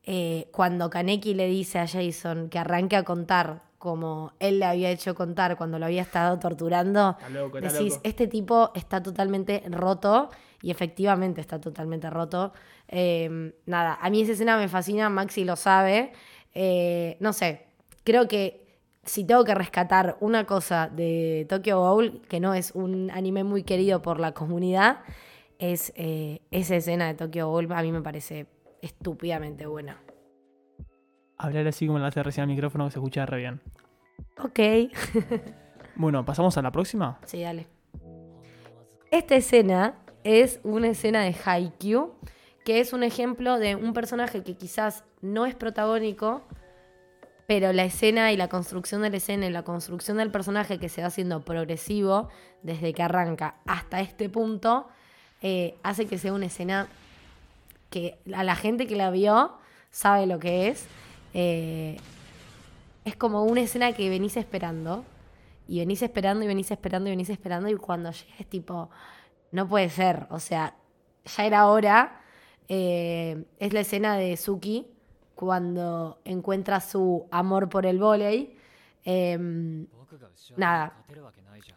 Eh, 0.05 0.49
cuando 0.53 0.89
Kaneki 0.89 1.35
le 1.35 1.47
dice 1.47 1.79
a 1.81 1.87
Jason 1.87 2.49
que 2.49 2.59
arranque 2.61 2.97
a 2.97 3.03
contar 3.03 3.69
como 3.81 4.35
él 4.41 4.59
le 4.59 4.67
había 4.67 4.91
hecho 4.91 5.15
contar 5.15 5.57
cuando 5.57 5.79
lo 5.79 5.87
había 5.87 6.03
estado 6.03 6.39
torturando, 6.39 7.17
Está 7.19 7.31
loco, 7.31 7.57
está 7.57 7.73
decís, 7.73 7.95
loco. 7.95 8.01
este 8.05 8.27
tipo 8.27 8.71
está 8.75 9.03
totalmente 9.03 9.63
roto 9.71 10.29
y 10.61 10.71
efectivamente 10.71 11.41
está 11.41 11.59
totalmente 11.59 12.11
roto. 12.11 12.53
Eh, 12.89 13.55
nada, 13.65 13.99
a 13.99 14.11
mí 14.11 14.21
esa 14.21 14.33
escena 14.33 14.59
me 14.59 14.69
fascina, 14.69 15.09
Maxi 15.09 15.45
lo 15.45 15.57
sabe. 15.57 16.13
Eh, 16.55 17.17
no 17.21 17.33
sé, 17.33 17.69
creo 18.05 18.29
que 18.29 18.67
si 19.03 19.25
tengo 19.25 19.45
que 19.45 19.55
rescatar 19.55 20.19
una 20.21 20.45
cosa 20.45 20.91
de 20.93 21.47
Tokyo 21.49 21.79
Ghoul, 21.81 22.21
que 22.29 22.39
no 22.39 22.53
es 22.53 22.73
un 22.75 23.11
anime 23.11 23.45
muy 23.45 23.63
querido 23.63 24.03
por 24.03 24.21
la 24.21 24.33
comunidad, 24.35 24.99
es 25.59 25.95
eh, 25.97 26.43
esa 26.51 26.77
escena 26.77 27.07
de 27.07 27.15
Tokyo 27.15 27.49
Ghoul, 27.49 27.73
a 27.73 27.83
mí 27.83 27.93
me 27.93 28.03
parece 28.03 28.47
estúpidamente 28.83 29.65
buena. 29.65 30.03
Hablar 31.43 31.67
así 31.69 31.87
como 31.87 31.99
la 31.99 32.09
hace 32.09 32.23
recién 32.23 32.43
al 32.43 32.49
micrófono 32.49 32.85
que 32.85 32.91
se 32.91 32.99
escucha 32.99 33.25
re 33.25 33.39
bien. 33.39 33.61
Ok. 34.39 34.61
Bueno, 35.97 36.25
¿pasamos 36.25 36.57
a 36.57 36.63
la 36.63 36.71
próxima? 36.71 37.19
Sí, 37.27 37.43
dale. 37.43 37.67
Esta 39.11 39.35
escena 39.35 39.97
es 40.25 40.59
una 40.63 40.89
escena 40.89 41.21
de 41.21 41.37
Haikyuu, 41.45 42.15
que 42.65 42.81
es 42.81 42.95
un 42.95 43.03
ejemplo 43.03 43.59
de 43.59 43.75
un 43.75 43.93
personaje 43.93 44.43
que 44.43 44.57
quizás 44.57 45.05
no 45.21 45.45
es 45.45 45.55
protagónico, 45.55 46.43
pero 47.47 47.75
la 47.75 47.85
escena 47.85 48.33
y 48.33 48.39
la 48.39 48.49
construcción 48.49 49.03
de 49.03 49.11
la 49.11 49.19
escena 49.19 49.47
y 49.47 49.51
la 49.51 49.63
construcción 49.63 50.17
del 50.17 50.31
personaje 50.31 50.79
que 50.79 50.89
se 50.89 51.03
va 51.03 51.09
haciendo 51.09 51.45
progresivo 51.45 52.31
desde 52.63 52.95
que 52.95 53.03
arranca 53.03 53.57
hasta 53.67 54.01
este 54.01 54.31
punto, 54.31 54.89
eh, 55.43 55.77
hace 55.83 56.07
que 56.07 56.17
sea 56.17 56.33
una 56.33 56.47
escena 56.47 56.87
que 57.91 58.17
a 58.33 58.43
la 58.43 58.57
gente 58.57 58.87
que 58.87 58.97
la 58.97 59.11
vio 59.11 59.53
sabe 59.91 60.27
lo 60.27 60.39
que 60.39 60.69
es. 60.69 60.87
Eh, 61.35 61.97
es 63.05 63.17
como 63.17 63.45
una 63.45 63.61
escena 63.61 63.93
que 63.93 64.09
venís 64.09 64.37
esperando. 64.37 65.05
Y 65.69 65.79
venís 65.79 66.03
esperando 66.03 66.45
y 66.45 66.49
venís 66.49 66.71
esperando 66.71 67.09
y 67.09 67.13
venís 67.13 67.31
esperando. 67.31 67.69
Y 67.69 67.77
cuando 67.77 68.11
llega 68.11 68.35
es 68.39 68.47
tipo, 68.47 68.91
no 69.53 69.69
puede 69.69 69.89
ser. 69.89 70.27
O 70.31 70.41
sea, 70.41 70.75
ya 71.25 71.47
era 71.47 71.67
hora. 71.69 72.21
Eh, 72.69 73.45
es 73.59 73.73
la 73.73 73.81
escena 73.81 74.17
de 74.17 74.37
Suki 74.37 74.87
cuando 75.35 76.21
encuentra 76.25 76.81
su 76.81 77.27
amor 77.31 77.69
por 77.69 77.87
el 77.87 77.99
vóley. 77.99 78.57
Eh, 79.05 79.39
nada. 80.57 80.93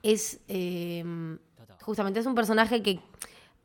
Es 0.01 0.41
eh, 0.47 1.03
justamente 1.81 2.19
es 2.19 2.25
un 2.25 2.35
personaje 2.35 2.83
que 2.83 2.99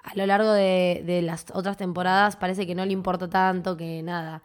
a 0.05 0.15
lo 0.15 0.27
largo 0.27 0.53
de 0.53 1.21
las 1.25 1.47
otras 1.53 1.77
temporadas 1.77 2.37
parece 2.37 2.67
que 2.67 2.75
no 2.75 2.85
le 2.87 2.93
importa 2.93 3.29
tanto, 3.29 3.77
que 3.77 4.03
nada. 4.03 4.43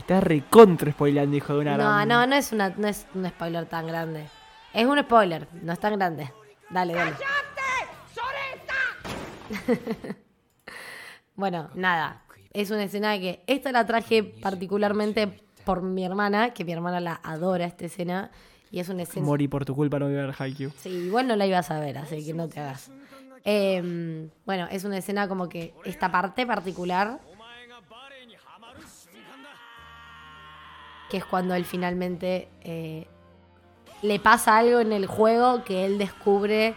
Está 0.00 0.20
recontra 0.20 0.90
spoileando, 0.92 1.36
hijo 1.36 1.52
de 1.54 1.60
una 1.60 1.72
No, 1.76 1.76
gran- 1.84 2.08
no, 2.08 2.26
no 2.26 2.34
es, 2.34 2.52
una, 2.52 2.70
no 2.70 2.88
es 2.88 3.06
un 3.14 3.28
spoiler 3.28 3.66
tan 3.66 3.86
grande. 3.86 4.26
Es 4.72 4.86
un 4.86 4.98
spoiler, 4.98 5.46
no 5.62 5.72
es 5.74 5.78
tan 5.78 5.96
grande. 5.98 6.32
Dale, 6.70 6.94
dale. 6.94 7.16
bueno, 11.36 11.70
nada. 11.74 12.22
Es 12.52 12.70
una 12.70 12.84
escena 12.84 13.18
que. 13.18 13.42
Esta 13.46 13.72
la 13.72 13.86
traje 13.86 14.22
particularmente 14.22 15.42
por 15.64 15.82
mi 15.82 16.04
hermana, 16.04 16.50
que 16.54 16.64
mi 16.64 16.72
hermana 16.72 17.00
la 17.00 17.20
adora 17.22 17.64
esta 17.66 17.84
escena. 17.86 18.30
Y 18.70 18.80
es 18.80 18.88
una 18.88 19.02
escena. 19.02 19.26
Mori, 19.26 19.48
por 19.48 19.64
tu 19.64 19.74
culpa 19.74 19.98
no 19.98 20.06
voy 20.06 20.16
a 20.16 20.26
ver 20.26 20.34
Haikyuu. 20.38 20.70
Sí, 20.78 20.88
igual 20.90 21.26
no 21.26 21.36
la 21.36 21.46
ibas 21.46 21.70
a 21.70 21.80
ver, 21.80 21.98
así 21.98 22.24
que 22.24 22.32
no 22.34 22.48
te 22.48 22.60
hagas. 22.60 22.90
Eh, 23.44 24.28
bueno, 24.46 24.68
es 24.70 24.84
una 24.84 24.98
escena 24.98 25.26
como 25.28 25.48
que 25.48 25.74
esta 25.84 26.10
parte 26.12 26.46
particular, 26.46 27.18
que 31.10 31.18
es 31.18 31.24
cuando 31.24 31.54
él 31.54 31.64
finalmente 31.64 32.48
eh, 32.62 33.06
le 34.02 34.18
pasa 34.18 34.56
algo 34.56 34.80
en 34.80 34.92
el 34.92 35.06
juego 35.06 35.64
que 35.64 35.84
él 35.84 35.98
descubre 35.98 36.74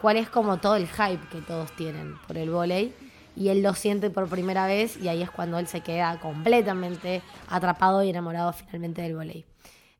cuál 0.00 0.18
es 0.18 0.28
como 0.28 0.58
todo 0.58 0.76
el 0.76 0.86
hype 0.86 1.28
que 1.30 1.40
todos 1.40 1.74
tienen 1.74 2.16
por 2.26 2.36
el 2.36 2.50
volei. 2.50 2.92
Y 3.36 3.48
él 3.48 3.62
lo 3.62 3.74
siente 3.74 4.10
por 4.10 4.28
primera 4.28 4.66
vez 4.66 4.96
y 4.96 5.08
ahí 5.08 5.20
es 5.20 5.30
cuando 5.30 5.58
él 5.58 5.66
se 5.66 5.80
queda 5.80 6.20
completamente 6.20 7.20
atrapado 7.48 8.04
y 8.04 8.10
enamorado 8.10 8.52
finalmente 8.52 9.02
del 9.02 9.16
volei. 9.16 9.44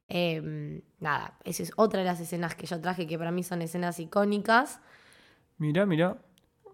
Eh, 0.09 0.83
nada, 1.01 1.37
esa 1.43 1.65
es 1.65 1.73
otra 1.75 2.01
de 2.01 2.07
las 2.07 2.21
escenas 2.21 2.55
que 2.55 2.67
yo 2.67 2.81
traje 2.81 3.09
que 3.09 3.19
para 3.19 3.33
mí 3.33 3.43
son 3.43 3.63
escenas 3.63 3.99
icónicas. 3.99 4.81
Mirá, 5.59 5.85
mirá. 5.85 6.17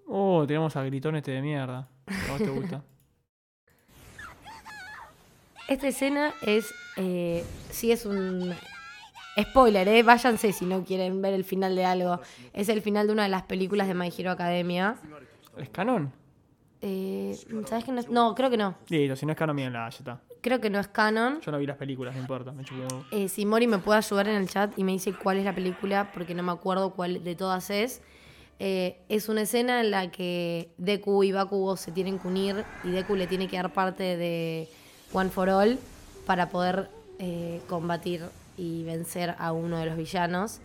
Oh, 0.07 0.45
tenemos 0.47 0.77
a 0.77 0.83
Gritón 0.83 1.17
este 1.17 1.31
de 1.31 1.41
mierda. 1.41 1.89
¿A 2.07 2.33
vos 2.33 2.39
te 2.39 2.49
gusta? 2.51 2.83
Esta 5.71 5.89
escena 5.89 6.35
es. 6.43 6.75
Eh, 6.97 7.45
sí, 7.71 7.91
es 7.93 8.05
un. 8.05 8.53
Spoiler, 9.41 9.87
¿eh? 9.89 10.03
Váyanse 10.03 10.53
si 10.53 10.67
no 10.67 10.85
quieren 10.85 11.23
ver 11.23 11.33
el 11.33 11.45
final 11.45 11.75
de 11.77 11.85
algo. 11.85 12.21
Es 12.53 12.69
el 12.69 12.83
final 12.83 13.07
de 13.07 13.13
una 13.13 13.23
de 13.23 13.29
las 13.29 13.45
películas 13.45 13.87
de 13.89 13.95
My 13.95 14.13
Hero 14.17 14.33
Academia. 14.33 14.97
¿Es 15.57 15.69
canon? 15.71 16.13
Eh, 16.83 17.39
¿Sabes 17.67 17.85
que 17.85 17.93
no? 17.93 18.01
es- 18.01 18.09
No, 18.11 18.35
creo 18.35 18.51
que 18.51 18.57
no. 18.57 18.75
Listo, 18.89 19.15
si 19.17 19.25
no 19.27 19.33
es 19.33 19.39
canon, 19.39 19.55
mírenla, 19.57 19.89
ya 19.89 19.97
está. 19.99 20.21
Creo 20.41 20.61
que 20.61 20.69
no 20.71 20.81
es 20.81 20.89
canon. 20.89 21.41
Yo 21.41 21.53
no 21.53 21.59
vi 21.59 21.67
las 21.67 21.77
películas, 21.77 22.15
no 22.15 22.21
importa, 22.21 22.51
me 22.53 22.65
chupo. 22.65 23.05
Eh, 23.13 23.29
si 23.29 23.47
Mori 23.47 23.67
me 23.69 23.79
puede 23.79 23.99
ayudar 23.99 24.29
en 24.29 24.37
el 24.37 24.49
chat 24.49 24.77
y 24.79 24.85
me 24.85 24.93
dice 24.93 25.13
cuál 25.15 25.39
es 25.39 25.45
la 25.45 25.55
película, 25.55 26.11
porque 26.13 26.35
no 26.35 26.43
me 26.43 26.51
acuerdo 26.53 26.91
cuál 26.95 27.23
de 27.23 27.35
todas 27.37 27.71
es. 27.71 28.03
Eh, 28.59 28.99
es 29.09 29.29
una 29.29 29.43
escena 29.43 29.81
en 29.81 29.91
la 29.91 30.11
que 30.11 30.71
Deku 30.79 31.23
y 31.23 31.33
Bakugo 31.33 31.77
se 31.77 31.93
tienen 31.93 32.19
que 32.19 32.27
unir 32.29 32.65
y 32.85 32.91
Deku 32.91 33.15
le 33.15 33.27
tiene 33.27 33.47
que 33.49 33.57
dar 33.57 33.73
parte 33.73 34.17
de 34.17 34.69
One 35.13 35.31
for 35.31 35.49
All 35.51 35.79
para 36.27 36.51
poder 36.51 36.91
eh, 37.19 37.61
combatir 37.69 38.25
y 38.57 38.85
vencer 38.85 39.35
a 39.39 39.53
uno 39.53 39.79
de 39.79 39.87
los 39.87 39.97
villanos. 39.97 40.59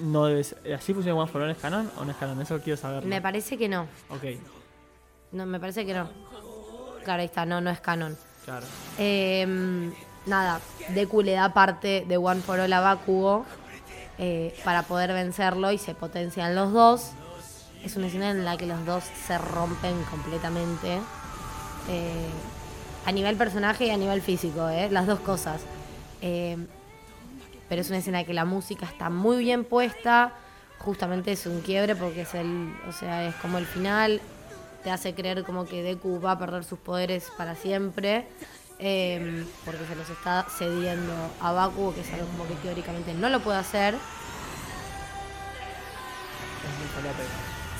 No 0.00 0.26
debes. 0.26 0.56
¿Así 0.76 0.92
funciona 0.92 1.20
One 1.20 1.30
for 1.30 1.42
All? 1.42 1.50
¿Es 1.50 1.58
canon 1.58 1.90
o 1.98 2.04
no 2.04 2.10
es 2.10 2.16
canon? 2.16 2.40
Eso 2.42 2.60
quiero 2.60 2.76
saber. 2.76 3.04
Me 3.04 3.20
parece 3.20 3.56
que 3.56 3.68
no. 3.68 3.82
Ok, 4.10 4.24
No, 5.32 5.46
me 5.46 5.60
parece 5.60 5.86
que 5.86 5.94
no. 5.94 6.08
Claro, 7.04 7.20
ahí 7.20 7.26
está, 7.26 7.46
no, 7.46 7.60
no 7.60 7.70
es 7.70 7.80
canon. 7.80 8.16
claro. 8.44 8.66
Eh, 8.98 9.92
nada, 10.26 10.60
Deku 10.88 11.22
le 11.22 11.32
da 11.32 11.52
parte 11.54 12.04
de 12.08 12.16
One 12.16 12.40
for 12.40 12.58
All 12.58 12.72
a 12.72 12.80
Bakugo 12.80 13.44
eh, 14.18 14.58
para 14.64 14.82
poder 14.82 15.12
vencerlo 15.12 15.70
y 15.70 15.78
se 15.78 15.94
potencian 15.94 16.54
los 16.56 16.72
dos. 16.72 17.10
Es 17.84 17.94
una 17.96 18.08
escena 18.08 18.30
en 18.32 18.44
la 18.44 18.56
que 18.56 18.66
los 18.66 18.84
dos 18.84 19.04
se 19.04 19.38
rompen 19.38 20.02
completamente. 20.10 20.98
eh, 21.88 22.28
a 23.06 23.12
nivel 23.12 23.36
personaje 23.36 23.86
y 23.86 23.90
a 23.90 23.96
nivel 23.96 24.20
físico, 24.20 24.68
eh, 24.68 24.88
las 24.90 25.06
dos 25.06 25.20
cosas. 25.20 25.62
Eh, 26.20 26.56
pero 27.68 27.80
es 27.80 27.88
una 27.88 27.98
escena 27.98 28.24
que 28.24 28.34
la 28.34 28.44
música 28.44 28.84
está 28.86 29.08
muy 29.10 29.38
bien 29.38 29.64
puesta. 29.64 30.32
Justamente 30.78 31.32
es 31.32 31.46
un 31.46 31.60
quiebre 31.62 31.96
porque 31.96 32.22
es 32.22 32.34
el, 32.34 32.74
o 32.88 32.92
sea, 32.92 33.26
es 33.28 33.34
como 33.36 33.58
el 33.58 33.66
final. 33.66 34.20
Te 34.84 34.90
hace 34.90 35.14
creer 35.14 35.42
como 35.44 35.66
que 35.66 35.82
Deku 35.82 36.20
va 36.20 36.32
a 36.32 36.38
perder 36.38 36.64
sus 36.64 36.78
poderes 36.78 37.30
para 37.36 37.54
siempre. 37.54 38.26
eh, 38.78 39.44
porque 39.64 39.86
se 39.86 39.96
los 39.96 40.08
está 40.10 40.44
cediendo 40.50 41.14
a 41.40 41.50
Bakugo, 41.52 41.94
que 41.94 42.02
es 42.02 42.12
algo 42.12 42.26
como 42.26 42.46
que 42.46 42.54
teóricamente 42.56 43.14
no 43.14 43.28
lo 43.30 43.40
puede 43.40 43.58
hacer. 43.58 43.94
Es 43.94 44.00
muy 46.78 46.88
falopa. 46.94 47.18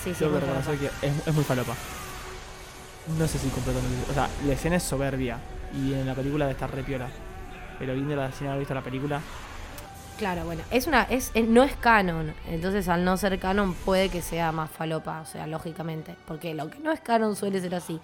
Sí, 0.02 0.14
sí, 0.14 0.24
muy 0.24 0.40
falopa. 0.40 0.62
que 0.78 1.06
es, 1.06 1.26
es 1.26 1.34
muy 1.34 1.44
falopa. 1.44 1.74
No 3.18 3.26
sé 3.28 3.38
si 3.38 3.48
completamente. 3.48 4.10
O 4.10 4.14
sea, 4.14 4.28
la 4.46 4.52
escena 4.52 4.76
es 4.76 4.82
soberbia. 4.82 5.38
Y 5.74 5.92
en 5.94 6.06
la 6.06 6.14
película 6.14 6.50
estar 6.50 6.72
re 6.74 6.82
piola. 6.82 7.08
Pero 7.78 7.94
viendo 7.94 8.16
la 8.16 8.32
sin 8.32 8.46
haber 8.48 8.60
visto 8.60 8.74
la 8.74 8.82
película. 8.82 9.20
Claro, 10.18 10.44
bueno, 10.46 10.62
es 10.70 10.86
una, 10.86 11.02
es, 11.02 11.30
es- 11.34 11.46
no 11.46 11.62
es 11.62 11.76
canon, 11.76 12.32
entonces 12.48 12.88
al 12.88 13.04
no 13.04 13.18
ser 13.18 13.38
canon 13.38 13.74
puede 13.74 14.08
que 14.08 14.22
sea 14.22 14.50
más 14.50 14.70
falopa, 14.70 15.20
o 15.20 15.26
sea, 15.26 15.46
lógicamente, 15.46 16.14
porque 16.26 16.54
lo 16.54 16.70
que 16.70 16.78
no 16.78 16.90
es 16.90 17.00
canon 17.00 17.36
suele 17.36 17.60
ser 17.60 17.74
así. 17.74 18.00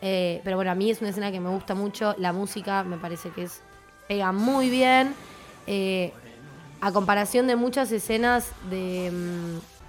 Eh, 0.00 0.40
pero 0.42 0.56
bueno, 0.56 0.70
a 0.70 0.74
mí 0.74 0.90
es 0.90 1.02
una 1.02 1.10
escena 1.10 1.30
que 1.30 1.38
me 1.38 1.50
gusta 1.50 1.74
mucho, 1.74 2.14
la 2.16 2.32
música 2.32 2.82
me 2.82 2.96
parece 2.96 3.28
que 3.28 3.42
es 3.42 3.60
pega 4.08 4.32
muy 4.32 4.70
bien, 4.70 5.12
eh, 5.66 6.14
a 6.80 6.92
comparación 6.92 7.46
de 7.46 7.56
muchas 7.56 7.92
escenas 7.92 8.52
de, 8.70 9.10
mm, 9.12 9.79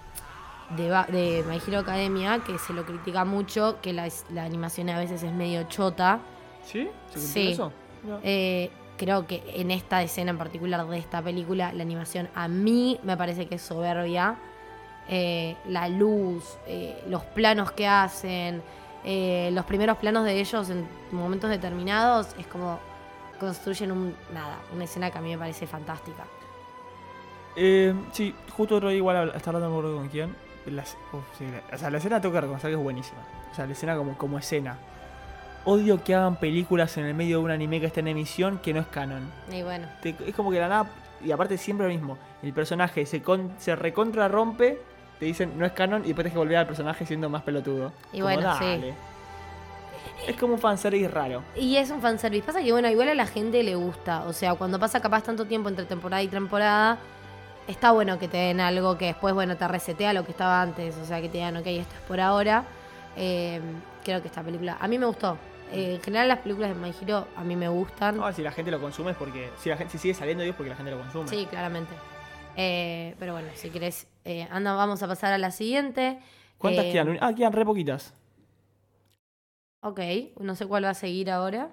de, 0.78 0.90
de 1.12 1.44
My 1.48 1.62
Hero 1.66 1.80
Academia, 1.80 2.40
que 2.46 2.58
se 2.58 2.74
lo 2.74 2.86
critica 2.86 3.26
mucho, 3.26 3.78
que 3.82 3.94
la, 3.94 4.08
animación 4.38 4.90
a 4.90 4.98
veces 5.00 5.24
es 5.24 5.32
medio 5.32 5.64
chota. 5.64 6.20
¿Sí? 6.66 6.90
¿Se 7.10 7.20
cumplió 7.20 7.20
Sí. 7.20 7.52
eso? 7.52 7.72
No. 8.04 8.20
Eh, 8.24 8.70
creo 8.98 9.28
que 9.28 9.44
en 9.56 9.72
esta 9.72 10.02
escena 10.04 10.32
en 10.32 10.38
particular 10.38 10.86
de 10.88 10.98
esta 10.98 11.22
película, 11.22 11.74
la 11.74 11.84
animación 11.84 12.30
a 12.36 12.48
mí 12.48 13.00
me 13.04 13.18
parece 13.18 13.48
que 13.48 13.56
es 13.56 13.62
soberbia. 13.62 14.36
Eh, 15.10 15.56
la 15.68 15.90
luz, 15.90 16.58
eh, 16.68 17.04
los 17.08 17.24
planos 17.24 17.72
que 17.72 17.88
hacen, 17.88 18.62
los 19.04 19.66
primeros 19.66 19.98
planos 19.98 20.24
de 20.26 20.40
ellos 20.40 20.70
en 20.70 20.88
momentos 21.12 21.50
determinados, 21.50 22.36
es 22.38 22.46
como 22.48 22.80
construyen 23.40 23.92
un, 23.92 24.16
nada, 24.32 24.60
una 24.74 24.84
escena 24.84 25.10
que 25.10 25.18
a 25.18 25.22
mí 25.22 25.32
me 25.32 25.38
parece 25.40 25.66
fantástica. 25.66 26.24
Sí, 27.56 28.34
justo 28.56 28.76
otro 28.76 28.90
día 28.90 28.98
igual 28.98 29.34
estaba 29.36 29.58
hablando 29.58 29.96
con 29.98 30.08
quién. 30.08 30.36
Las- 30.68 30.96
uf, 31.14 31.24
sí, 31.38 31.46
la- 31.46 31.76
o 31.76 31.78
sea, 31.80 31.90
la 31.90 31.98
escena 31.98 32.22
tengo 32.22 32.34
que 32.34 32.42
reconocer 32.42 32.70
que 32.70 32.78
es 32.78 32.84
buenísima. 32.84 33.20
O 33.52 33.56
sea, 33.56 33.66
la 33.66 33.72
escena 33.74 33.96
como, 33.96 34.18
como 34.18 34.38
escena. 34.38 34.78
Odio 35.66 36.04
que 36.04 36.16
hagan 36.16 36.38
películas 36.38 36.98
en 36.98 37.06
el 37.06 37.14
medio 37.14 37.38
de 37.40 37.44
un 37.46 37.52
anime 37.52 37.80
que 37.80 37.86
está 37.86 38.00
en 38.00 38.08
emisión 38.08 38.58
que 38.60 38.74
no 38.74 38.80
es 38.80 38.88
canon. 38.88 39.32
Y 39.52 39.62
bueno, 39.62 39.88
Te- 40.02 40.16
es 40.28 40.36
como 40.36 40.52
que 40.52 40.60
la 40.60 40.68
nada. 40.68 40.90
Y 41.24 41.32
aparte 41.32 41.58
siempre 41.58 41.86
lo 41.88 41.94
mismo. 41.94 42.18
El 42.42 42.52
personaje 42.54 43.06
se, 43.06 43.22
con, 43.22 43.52
se 43.60 43.76
recontra 43.76 44.28
rompe. 44.28 44.82
Te 45.20 45.26
dicen 45.26 45.54
no 45.60 45.66
es 45.68 45.72
canon 45.74 46.02
y 46.04 46.08
después 46.08 46.24
tienes 46.24 46.34
que 46.34 46.40
volver 46.40 46.58
al 46.58 46.66
personaje 46.66 47.06
siendo 47.06 47.30
más 47.30 47.44
pelotudo. 47.44 47.92
Y 48.12 48.22
Como, 48.22 48.34
bueno, 48.34 48.58
sí. 48.58 48.66
dale. 48.66 48.94
Es 50.28 50.36
como 50.38 50.54
un 50.54 50.60
fanservice 50.60 51.08
raro. 51.10 51.44
Y 51.56 51.76
es 51.78 51.90
un 51.92 52.02
fanservice. 52.02 52.44
Pasa 52.46 52.62
que, 52.64 52.72
bueno, 52.72 52.88
igual 52.90 53.10
a 53.10 53.14
la 53.16 53.28
gente 53.28 53.62
le 53.62 53.76
gusta. 53.76 54.24
O 54.24 54.34
sea, 54.34 54.56
cuando 54.56 54.80
pasa 54.80 55.00
capaz 55.00 55.24
tanto 55.24 55.46
tiempo 55.46 55.70
entre 55.70 55.86
temporada 55.86 56.24
y 56.24 56.28
temporada, 56.28 56.98
está 57.72 57.92
bueno 57.92 58.20
que 58.20 58.28
te 58.28 58.38
den 58.38 58.60
algo 58.60 58.98
que 58.98 59.08
después, 59.08 59.34
bueno, 59.34 59.58
te 59.58 59.68
resetea 59.68 60.14
lo 60.14 60.26
que 60.26 60.32
estaba 60.32 60.62
antes. 60.62 60.96
O 60.98 61.06
sea, 61.06 61.22
que 61.22 61.30
te 61.30 61.38
digan, 61.38 61.58
ok, 61.58 61.68
esto 61.68 61.96
es 61.96 62.02
por 62.02 62.20
ahora. 62.20 62.66
Eh, 63.16 63.60
creo 64.04 64.22
que 64.22 64.28
esta 64.28 64.44
película. 64.44 64.78
A 64.80 64.88
mí 64.88 64.98
me 64.98 65.06
gustó. 65.06 65.38
Eh, 65.72 65.96
en 65.96 66.02
general, 66.02 66.28
las 66.28 66.40
películas 66.40 66.70
de 66.70 66.76
My 66.76 66.94
Hero 67.02 67.28
a 67.36 67.44
mí 67.44 67.56
me 67.56 67.70
gustan. 67.70 68.18
No, 68.18 68.32
si 68.34 68.42
la 68.42 68.52
gente 68.52 68.72
lo 68.72 68.82
consume 68.82 69.12
es 69.12 69.18
porque. 69.18 69.50
Si 69.60 69.70
la 69.70 69.78
gente 69.78 69.94
si 69.94 69.98
sigue 69.98 70.14
saliendo 70.14 70.44
es 70.44 70.54
porque 70.54 70.70
la 70.70 70.76
gente 70.76 70.92
lo 70.92 71.00
consume. 71.00 71.28
Sí, 71.28 71.46
claramente. 71.50 71.94
Eh, 72.58 73.16
pero 73.20 73.34
bueno, 73.34 73.48
si 73.56 73.70
querés, 73.70 74.08
eh, 74.26 74.48
anda, 74.52 74.74
vamos 74.74 75.02
a 75.02 75.08
pasar 75.08 75.34
a 75.34 75.38
la 75.38 75.52
siguiente. 75.52 76.20
¿Cuántas 76.58 76.86
quedan? 76.86 77.18
Ah, 77.22 77.34
quedan 77.34 77.54
re 77.54 77.66
poquitas. 77.66 78.14
Ok, 79.82 80.00
no 80.40 80.56
sé 80.56 80.68
cuál 80.68 80.86
va 80.86 80.90
a 80.90 80.94
seguir 80.94 81.32
ahora. 81.32 81.72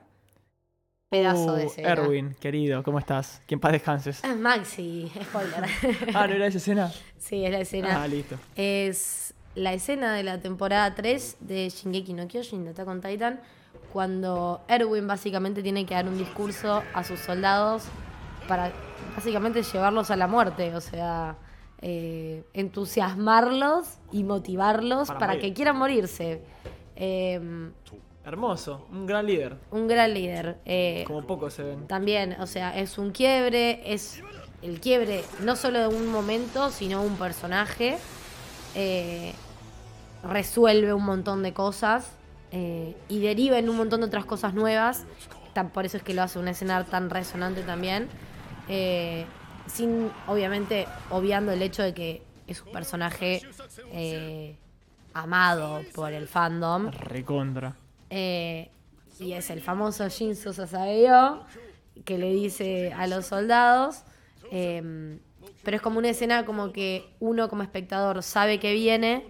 Pedazo 1.12 1.54
de 1.54 1.64
Uh, 1.64 1.66
escena. 1.68 1.88
Erwin, 1.88 2.34
querido, 2.38 2.82
¿cómo 2.82 2.98
estás? 2.98 3.40
Que 3.46 3.54
en 3.54 3.60
paz 3.60 3.72
descanses. 3.72 4.22
Ah, 4.24 4.34
Maxi, 4.34 5.10
spoiler. 5.24 5.64
Ah, 6.14 6.26
¿no 6.26 6.34
era 6.34 6.46
esa 6.46 6.58
escena? 6.58 6.92
sí, 7.16 7.44
es 7.44 7.50
la 7.50 7.60
escena. 7.60 8.02
Ah, 8.02 8.06
listo. 8.06 8.36
Es 8.56 9.32
la 9.54 9.72
escena 9.72 10.14
de 10.14 10.22
la 10.22 10.38
temporada 10.40 10.94
3 10.94 11.38
de 11.40 11.70
Shingeki 11.70 12.12
no 12.12 12.28
Kyojin 12.28 12.64
de 12.64 12.70
Attack 12.70 12.88
on 12.88 13.00
Titan, 13.00 13.40
cuando 13.92 14.60
Erwin 14.68 15.06
básicamente 15.06 15.62
tiene 15.62 15.86
que 15.86 15.94
dar 15.94 16.06
un 16.06 16.18
discurso 16.18 16.82
a 16.92 17.02
sus 17.04 17.20
soldados 17.20 17.84
para 18.46 18.70
básicamente 19.16 19.62
llevarlos 19.62 20.10
a 20.10 20.16
la 20.16 20.26
muerte, 20.26 20.74
o 20.76 20.80
sea, 20.82 21.36
eh, 21.80 22.44
entusiasmarlos 22.52 23.98
y 24.12 24.24
motivarlos 24.24 25.08
Para 25.08 25.38
que 25.38 25.54
quieran 25.54 25.78
morirse. 25.78 26.42
Eh, 26.96 27.70
Hermoso, 28.28 28.86
un 28.92 29.06
gran 29.06 29.26
líder. 29.26 29.56
un 29.70 29.88
gran 29.88 30.12
líder. 30.12 30.58
eh, 30.66 31.02
Como 31.06 31.26
pocos 31.26 31.54
se 31.54 31.62
ven. 31.62 31.86
también, 31.88 32.36
o 32.40 32.46
sea, 32.46 32.78
es 32.78 32.98
un 32.98 33.10
quiebre, 33.10 33.80
es 33.92 34.22
el 34.60 34.80
quiebre 34.80 35.24
no 35.42 35.56
solo 35.56 35.78
de 35.80 35.86
un 35.88 36.06
momento, 36.08 36.70
sino 36.70 37.02
un 37.02 37.16
personaje. 37.16 37.96
eh, 38.74 39.32
resuelve 40.22 40.92
un 40.92 41.04
montón 41.04 41.42
de 41.42 41.52
cosas 41.52 42.10
eh, 42.52 42.94
y 43.08 43.20
deriva 43.20 43.58
en 43.58 43.68
un 43.68 43.76
montón 43.76 44.00
de 44.00 44.06
otras 44.06 44.24
cosas 44.26 44.52
nuevas. 44.52 45.04
Tan- 45.54 45.70
por 45.70 45.86
eso 45.86 45.96
es 45.96 46.02
que 46.02 46.12
lo 46.12 46.22
hace 46.22 46.38
una 46.38 46.50
escena 46.50 46.84
tan 46.84 47.08
resonante 47.10 47.62
también. 47.62 48.08
eh, 48.68 49.24
sin, 49.66 50.10
obviamente, 50.26 50.86
obviando 51.10 51.52
el 51.52 51.62
hecho 51.62 51.82
de 51.82 51.94
que 51.94 52.22
es 52.46 52.60
un 52.62 52.72
personaje 52.72 53.40
eh, 53.92 54.56
amado 55.14 55.82
por 55.94 56.12
el 56.12 56.26
fandom. 56.28 56.90
Recontra. 56.90 57.74
Eh, 58.10 58.70
y 59.18 59.32
es 59.32 59.50
el 59.50 59.60
famoso 59.60 60.08
Shinzo 60.08 60.52
Sasageyo 60.52 61.44
que 62.04 62.18
le 62.18 62.32
dice 62.32 62.92
a 62.92 63.06
los 63.06 63.26
soldados. 63.26 64.04
eh, 64.50 65.18
pero 65.62 65.76
es 65.76 65.82
como 65.82 65.98
una 65.98 66.08
escena 66.08 66.44
como 66.44 66.72
que 66.72 67.14
uno 67.20 67.48
como 67.48 67.62
espectador 67.62 68.22
sabe 68.22 68.58
que 68.58 68.72
viene, 68.72 69.26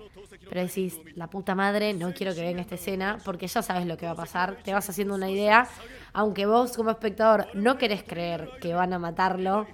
pero 0.48 0.60
decís, 0.60 1.00
la 1.14 1.28
puta 1.28 1.55
madre, 1.55 1.94
no 1.94 2.12
quiero 2.12 2.34
que 2.34 2.42
venga 2.42 2.60
esta 2.60 2.76
escena, 2.76 3.18
porque 3.24 3.46
ya 3.46 3.62
sabes 3.62 3.86
lo 3.86 3.96
que 3.96 4.06
va 4.06 4.12
a 4.12 4.16
pasar, 4.16 4.59
te 4.62 4.72
vas 4.72 4.88
haciendo 4.88 5.14
una 5.14 5.30
idea, 5.30 5.68
aunque 6.12 6.46
vos 6.46 6.76
como 6.76 6.90
espectador 6.90 7.48
no 7.55 7.76
querés 7.76 8.02
creer 8.02 8.50
que 8.60 8.72
van 8.72 8.92
a 8.92 8.98
matarlo, 8.98 9.66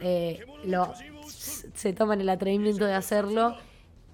eh, 0.00 0.44
lo, 0.64 0.94
se 1.26 1.92
toman 1.92 2.20
el 2.20 2.28
atrevimiento 2.28 2.86
de 2.86 2.94
hacerlo 2.94 3.56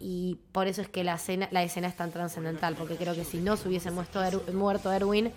y 0.03 0.37
por 0.51 0.67
eso 0.67 0.83
es 0.83 0.89
que 0.89 1.05
la 1.05 1.15
escena, 1.15 1.49
la 1.53 1.63
escena 1.63 1.87
es 1.87 1.95
tan 1.97 2.11
trascendental, 2.11 2.75
porque 2.75 2.97
creo 2.97 3.15
que 3.15 3.25
si 3.25 3.39
no 3.39 3.57
se 3.57 3.69
hubiese 3.69 3.91
muerto, 3.93 4.21
Er- 4.23 4.43
Erwin, 4.97 5.31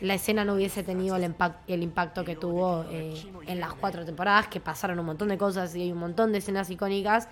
la 0.00 0.14
escena 0.14 0.44
no 0.44 0.54
hubiese 0.54 0.82
tenido 0.82 1.16
el, 1.16 1.24
impact- 1.24 1.56
el 1.68 1.82
impacto 1.82 2.24
que 2.24 2.34
tuvo 2.36 2.84
eh, 2.90 3.14
en 3.46 3.60
las 3.60 3.74
cuatro 3.74 4.04
temporadas, 4.04 4.48
que 4.48 4.58
pasaron 4.60 4.98
un 4.98 5.06
montón 5.06 5.28
de 5.28 5.38
cosas 5.38 5.74
y 5.74 5.82
hay 5.82 5.92
un 5.92 5.98
montón 5.98 6.32
de 6.32 6.38
escenas 6.38 6.68
icónicas. 6.70 7.28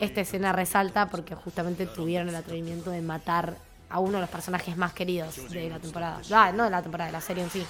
Esta 0.00 0.20
escena 0.20 0.52
resalta 0.52 1.08
porque 1.08 1.34
justamente 1.34 1.86
tuvieron 1.86 2.28
el 2.28 2.34
atrevimiento 2.34 2.90
de 2.90 3.00
matar 3.02 3.56
a 3.88 4.00
uno 4.00 4.14
de 4.14 4.20
los 4.20 4.30
personajes 4.30 4.76
más 4.76 4.92
queridos 4.92 5.36
de 5.50 5.68
la 5.70 5.78
temporada. 5.78 6.20
Ah, 6.32 6.52
no 6.52 6.64
de 6.64 6.70
la 6.70 6.82
temporada, 6.82 7.08
de 7.08 7.12
la 7.12 7.20
serie 7.20 7.44
en 7.44 7.50
sí. 7.50 7.64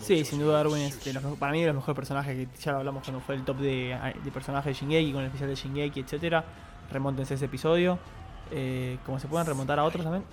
Sí, 0.00 0.24
sin 0.24 0.38
duda 0.40 0.60
Erwin 0.62 0.82
es 0.82 1.04
de 1.04 1.12
los 1.12 1.22
para 1.38 1.52
mí 1.52 1.60
de 1.60 1.66
los 1.66 1.76
mejores 1.76 1.94
personajes 1.94 2.48
que 2.48 2.58
ya 2.58 2.72
lo 2.72 2.78
hablamos 2.78 3.02
cuando 3.04 3.20
fue 3.20 3.34
el 3.34 3.44
top 3.44 3.58
de, 3.58 3.96
de 4.24 4.30
personajes 4.30 4.74
de 4.74 4.80
Shingeki, 4.86 5.12
con 5.12 5.20
el 5.20 5.26
especial 5.26 5.50
de 5.50 5.56
Shingeki, 5.56 6.00
etcétera. 6.00 6.42
Remóntense 6.90 7.34
ese 7.34 7.46
episodio. 7.46 7.98
Eh, 8.50 8.98
como 9.04 9.18
se 9.18 9.28
pueden 9.28 9.46
remontar 9.46 9.78
a 9.78 9.84
otros 9.84 10.02
también. 10.04 10.24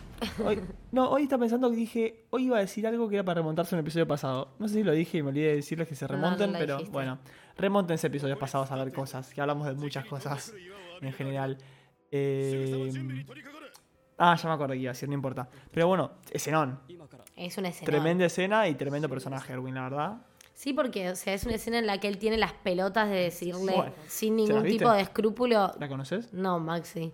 Hoy, 0.45 0.61
no, 0.91 1.09
hoy 1.09 1.23
está 1.23 1.37
pensando 1.37 1.69
que 1.69 1.75
dije, 1.75 2.25
hoy 2.29 2.45
iba 2.45 2.57
a 2.57 2.61
decir 2.61 2.87
algo 2.87 3.09
que 3.09 3.15
era 3.15 3.25
para 3.25 3.41
remontarse 3.41 3.75
a 3.75 3.77
un 3.77 3.81
episodio 3.81 4.07
pasado. 4.07 4.53
No 4.57 4.67
sé 4.67 4.75
si 4.75 4.83
lo 4.83 4.93
dije 4.93 5.17
y 5.17 5.23
me 5.23 5.29
olvidé 5.29 5.47
de 5.49 5.55
decirles 5.57 5.87
que 5.87 5.95
se 5.95 6.05
No, 6.05 6.13
no 6.13 6.21
remonten, 6.21 6.53
pero 6.53 6.75
dijiste. 6.77 6.93
bueno, 6.93 7.19
remontense 7.57 8.07
episodios 8.07 8.37
pasados 8.37 8.71
a 8.71 8.75
ver 8.75 8.93
cosas, 8.93 9.33
que 9.33 9.41
hablamos 9.41 9.67
de 9.67 9.73
muchas 9.73 10.05
cosas 10.05 10.53
en 11.01 11.11
general. 11.11 11.57
Eh, 12.11 13.25
ah, 14.17 14.35
ya 14.35 14.47
me 14.47 14.55
acordé 14.55 14.75
que 14.75 14.81
iba 14.81 14.91
a 14.91 14.93
decir, 14.93 15.09
no 15.09 15.15
importa. 15.15 15.49
Pero 15.71 15.87
bueno, 15.87 16.11
escenón. 16.31 16.79
Es 17.35 17.57
una 17.57 17.67
escena. 17.67 17.85
Tremenda 17.85 18.25
escena 18.25 18.67
y 18.69 18.75
tremendo 18.75 19.09
personaje, 19.09 19.51
Erwin, 19.51 19.75
la 19.75 19.83
verdad. 19.83 20.17
Sí, 20.55 20.71
porque 20.71 21.09
o 21.09 21.15
sea, 21.17 21.33
es 21.33 21.43
una 21.45 21.55
escena 21.55 21.79
en 21.79 21.85
la 21.85 21.99
que 21.99 22.07
él 22.07 22.17
tiene 22.17 22.37
las 22.37 22.53
pelotas 22.53 23.09
de 23.09 23.17
decirle 23.17 23.73
Bueno, 23.75 23.93
sin 24.07 24.37
¿se 24.37 24.53
las 24.53 24.63
ningún 24.63 24.77
tipo 24.77 24.91
de 24.91 25.01
escrúpulo. 25.01 25.73
¿La 25.77 25.89
conoces? 25.89 26.31
No, 26.33 26.59
Maxi. 26.59 27.13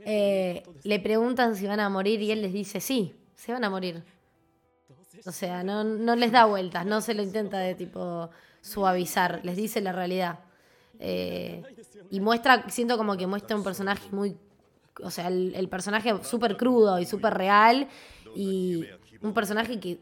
Eh, 0.00 0.64
le 0.82 0.98
preguntan 0.98 1.54
si 1.54 1.66
van 1.68 1.78
a 1.78 1.88
morir 1.88 2.20
y 2.20 2.32
él 2.32 2.42
les 2.42 2.52
dice 2.52 2.80
sí, 2.80 3.14
se 3.36 3.52
van 3.52 3.62
a 3.62 3.70
morir. 3.70 4.02
O 5.24 5.30
sea, 5.30 5.62
no, 5.62 5.84
no 5.84 6.16
les 6.16 6.32
da 6.32 6.46
vueltas, 6.46 6.84
no 6.84 7.00
se 7.00 7.14
lo 7.14 7.22
intenta 7.22 7.58
de 7.58 7.76
tipo 7.76 8.30
suavizar, 8.60 9.40
les 9.44 9.56
dice 9.56 9.80
la 9.80 9.92
realidad. 9.92 10.40
Eh, 10.98 11.62
y 12.10 12.18
muestra, 12.18 12.68
siento 12.68 12.96
como 12.96 13.16
que 13.16 13.28
muestra 13.28 13.56
un 13.56 13.62
personaje 13.62 14.08
muy, 14.10 14.36
o 15.00 15.10
sea, 15.12 15.28
el, 15.28 15.54
el 15.54 15.68
personaje 15.68 16.12
súper 16.24 16.56
crudo 16.56 16.98
y 16.98 17.06
súper 17.06 17.34
real 17.34 17.88
y 18.34 18.84
un 19.20 19.32
personaje 19.32 19.78
que, 19.78 20.00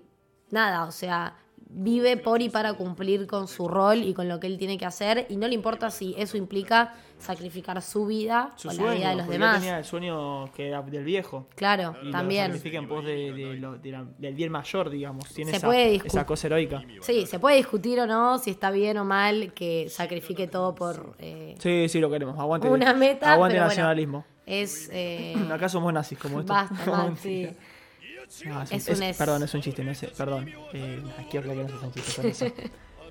nada, 0.51 0.85
o 0.87 0.93
sea, 0.93 1.37
vive 1.75 2.17
por 2.19 2.43
y 2.43 2.49
para 2.51 2.75
cumplir 2.75 3.27
con 3.27 3.49
su 3.49 3.67
rol 3.67 3.99
y 4.03 4.13
con 4.15 4.29
lo 4.29 4.39
que 4.39 4.47
él 4.47 4.59
tiene 4.59 4.77
que 4.77 4.85
hacer 4.85 5.27
y 5.31 5.37
no 5.37 5.49
le 5.49 5.55
importa 5.55 5.91
si 5.91 6.15
eso 6.19 6.37
implica 6.37 6.95
sacrificar 7.19 7.81
su 7.81 8.05
vida 8.07 8.53
Su 8.57 8.69
o 8.69 8.73
sueño. 8.73 8.89
la 8.91 8.95
vida 8.97 9.09
de 9.11 9.17
los 9.17 9.29
demás. 9.29 9.59
tenía 9.59 9.79
el 9.79 9.85
sueño 9.85 10.53
que 10.53 10.69
era 10.69 10.83
del 10.83 11.05
viejo. 11.05 11.47
Claro, 11.55 11.95
Y 12.03 12.07
lo 12.07 12.11
también. 12.11 12.47
sacrifica 12.47 12.79
en 12.79 12.89
pos 12.89 13.05
de, 13.05 13.33
de 13.33 13.55
lo- 13.55 13.79
de 13.79 13.91
la- 13.91 14.05
del 14.19 14.35
bien 14.35 14.53
mayor, 14.53 14.91
digamos. 14.91 15.29
Tiene 15.29 15.53
Se 15.53 15.57
esa, 15.59 15.67
puede 15.67 15.95
esa 16.05 16.27
cosa 16.27 16.47
heroica. 16.49 16.83
Sí, 17.01 17.27
se 17.27 17.39
puede 17.39 17.57
discutir 17.57 18.01
o 18.01 18.07
no 18.07 18.39
si 18.39 18.51
está 18.51 18.71
bien 18.71 18.99
o 18.99 19.05
mal 19.05 19.53
que 19.55 19.89
sacrifique 19.89 20.49
todo 20.49 20.75
por... 20.75 21.15
eh, 21.21 21.55
Sí, 21.59 21.89
sí, 21.89 22.01
lo 22.01 22.11
queremos. 22.11 22.39
Aguante, 22.39 22.69
Una 22.69 22.93
meta, 22.93 23.33
aguante 23.33 23.57
el 23.57 23.61
bueno. 23.63 23.69
nacionalismo. 23.71 24.25
es... 24.45 24.91
eh, 24.93 25.35
Acá 25.53 25.69
somos 25.69 25.93
nazis 25.93 26.19
como 26.19 26.41
esto. 26.41 26.53
basta, 26.53 26.75
No, 26.87 27.09
Maxi. 27.09 27.49
No, 28.47 28.63
es, 28.63 28.73
Es 28.73 28.89
un- 28.89 28.97
un 28.97 29.03
es- 29.03 29.11
es- 29.11 29.17
Perdón, 29.17 29.43
es 29.43 29.55
un 29.55 29.61
chiste, 29.63 29.85
no 29.85 29.95
sé. 29.95 30.09
Perdón. 30.09 30.51
Eh, 30.73 31.03
aquí 31.19 31.37
habla 31.37 31.55
que 31.55 31.65
no 31.65 31.77
hacen 31.77 31.93
chistes 31.93 32.15
con 32.17 32.27
eso. 32.27 32.47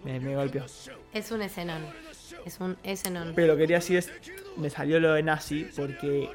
Me, 0.03 0.19
me 0.19 0.35
golpeó. 0.35 0.65
Es 1.13 1.31
un 1.31 1.41
escenón. 1.41 1.83
Es 2.45 2.59
un 2.59 2.75
escenón. 2.83 3.33
Pero 3.35 3.47
lo 3.47 3.53
que 3.55 3.61
quería 3.63 3.77
decir 3.77 3.97
es, 3.97 4.11
me 4.57 4.69
salió 4.69 4.99
lo 4.99 5.13
de 5.13 5.21
nazi 5.23 5.67
porque 5.75 6.29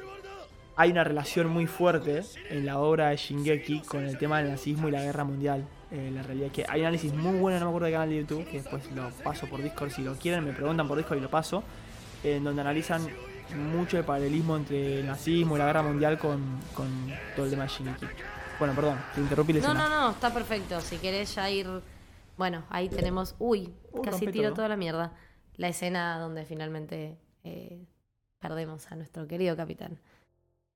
hay 0.76 0.90
una 0.92 1.02
relación 1.04 1.48
muy 1.48 1.66
fuerte 1.66 2.22
en 2.50 2.64
la 2.66 2.78
obra 2.78 3.08
de 3.08 3.16
Shingeki 3.16 3.80
con 3.80 4.04
el 4.04 4.18
tema 4.18 4.38
del 4.38 4.50
nazismo 4.50 4.88
y 4.88 4.92
la 4.92 5.02
guerra 5.02 5.24
mundial. 5.24 5.64
Eh, 5.90 6.10
la 6.12 6.22
realidad 6.22 6.46
es 6.48 6.52
que 6.52 6.64
hay 6.68 6.80
un 6.80 6.86
análisis 6.86 7.12
muy 7.14 7.38
bueno, 7.38 7.58
no 7.58 7.66
me 7.66 7.70
acuerdo 7.70 7.86
de 7.86 7.92
canal 7.92 8.08
de 8.10 8.16
YouTube, 8.18 8.44
que 8.48 8.58
después 8.60 8.82
lo 8.94 9.08
paso 9.24 9.46
por 9.46 9.62
Discord 9.62 9.90
si 9.90 10.02
lo 10.02 10.14
quieren, 10.16 10.44
me 10.44 10.52
preguntan 10.52 10.86
por 10.86 10.98
Discord 10.98 11.18
y 11.18 11.20
lo 11.22 11.30
paso, 11.30 11.62
en 12.24 12.44
donde 12.44 12.60
analizan 12.60 13.06
mucho 13.56 13.96
el 13.98 14.04
paralelismo 14.04 14.56
entre 14.56 15.00
el 15.00 15.06
nazismo 15.06 15.54
y 15.56 15.58
la 15.58 15.66
guerra 15.66 15.82
mundial 15.82 16.18
con, 16.18 16.40
con 16.74 16.88
todo 17.34 17.44
el 17.46 17.50
tema 17.50 17.64
de 17.64 17.68
Shingeki. 17.70 18.06
Bueno, 18.58 18.74
perdón, 18.74 18.98
te 19.14 19.20
interrumpí 19.20 19.52
No, 19.54 19.74
no, 19.74 19.88
no, 19.88 20.10
está 20.10 20.32
perfecto. 20.32 20.80
Si 20.80 20.96
querés 20.98 21.34
ya 21.34 21.50
ir... 21.50 21.66
Bueno, 22.36 22.64
ahí 22.70 22.88
tenemos... 22.88 23.34
Uy, 23.38 23.72
Uh, 23.92 24.02
casi 24.02 24.26
tiro 24.26 24.52
toda 24.52 24.68
la 24.68 24.76
mierda. 24.76 25.12
La 25.56 25.68
escena 25.68 26.18
donde 26.18 26.44
finalmente 26.44 27.16
eh, 27.44 27.86
perdemos 28.38 28.90
a 28.92 28.96
nuestro 28.96 29.26
querido 29.26 29.56
capitán. 29.56 29.98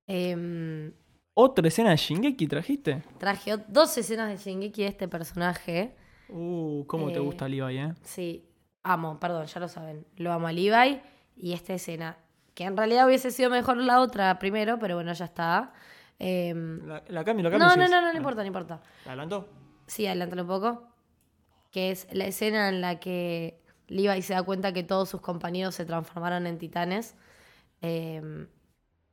Em, 0.07 0.93
¿Otra 1.35 1.69
escena 1.69 1.91
de 1.91 1.97
Shingeki 1.97 2.47
trajiste? 2.49 3.03
traje 3.19 3.57
dos 3.69 3.97
escenas 3.99 4.29
de 4.31 4.37
Shingeki 4.39 4.83
de 4.83 4.89
este 4.89 5.09
personaje. 5.09 5.95
Uh, 6.29 6.85
¿cómo 6.87 7.09
te 7.13 7.19
Eh, 7.19 7.21
gusta 7.21 7.47
Levi, 7.49 7.79
eh? 7.79 7.95
Sí, 8.03 8.45
amo, 8.83 9.19
perdón, 9.21 9.47
ya 9.47 9.61
lo 9.61 9.69
saben. 9.69 10.07
Lo 10.17 10.33
amo 10.33 10.47
a 10.49 10.53
Levi 10.53 11.01
y 11.37 11.53
esta 11.53 11.75
escena. 11.75 12.17
Que 12.55 12.65
en 12.65 12.77
realidad 12.77 13.07
hubiese 13.07 13.31
sido 13.31 13.51
mejor 13.51 13.77
la 13.77 14.01
otra 14.01 14.39
primero, 14.39 14.79
pero 14.79 14.95
bueno, 14.97 15.13
ya 15.13 15.27
está. 15.27 15.73
Em, 16.21 16.87
La, 16.87 17.03
la 17.09 17.25
cambio, 17.25 17.43
la 17.45 17.51
cambio. 17.51 17.69
no, 17.69 17.77
no, 17.77 17.89
no, 17.89 18.01
no, 18.01 18.01
no 18.03 18.09
Ah, 18.13 18.17
importa, 18.17 18.41
no 18.43 18.47
importa. 18.47 18.81
¿La 19.07 19.13
adelantó? 19.13 19.49
Sí, 19.87 20.07
adelántalo 20.07 20.43
un 20.43 20.49
poco. 20.49 20.87
Que 21.73 21.91
es 21.91 22.07
la 22.13 22.27
escena 22.27 22.69
en 22.69 22.81
la 22.81 23.01
que 23.01 23.61
Levi 23.89 24.23
se 24.23 24.35
da 24.35 24.43
cuenta 24.43 24.73
que 24.73 24.83
todos 24.83 25.09
sus 25.09 25.21
compañeros 25.21 25.75
se 25.75 25.85
transformaron 25.85 26.47
en 26.47 26.59
titanes. 26.59 27.15
Em, 27.81 28.47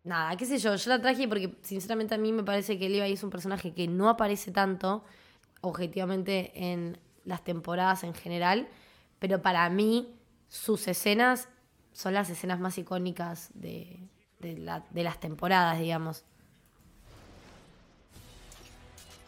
nada, 0.03 0.35
qué 0.35 0.45
sé 0.45 0.57
yo, 0.57 0.75
yo 0.75 0.89
la 0.89 1.01
traje 1.01 1.27
porque 1.27 1.57
sinceramente 1.61 2.15
a 2.15 2.17
mí 2.17 2.31
me 2.33 2.43
parece 2.43 2.77
que 2.77 2.89
Levi 2.89 3.13
es 3.13 3.23
un 3.23 3.29
personaje 3.29 3.73
que 3.73 3.87
no 3.87 4.09
aparece 4.09 4.51
tanto 4.51 5.03
objetivamente 5.61 6.51
en 6.55 6.97
las 7.25 7.43
temporadas 7.43 8.03
en 8.03 8.13
general, 8.13 8.67
pero 9.19 9.41
para 9.41 9.69
mí 9.69 10.15
sus 10.49 10.87
escenas 10.87 11.49
son 11.93 12.13
las 12.13 12.29
escenas 12.29 12.59
más 12.59 12.77
icónicas 12.77 13.49
de, 13.53 13.99
de 14.39 14.57
la- 14.57 14.85
de 14.91 15.03
las 15.03 15.19
temporadas, 15.19 15.79
digamos. 15.79 16.23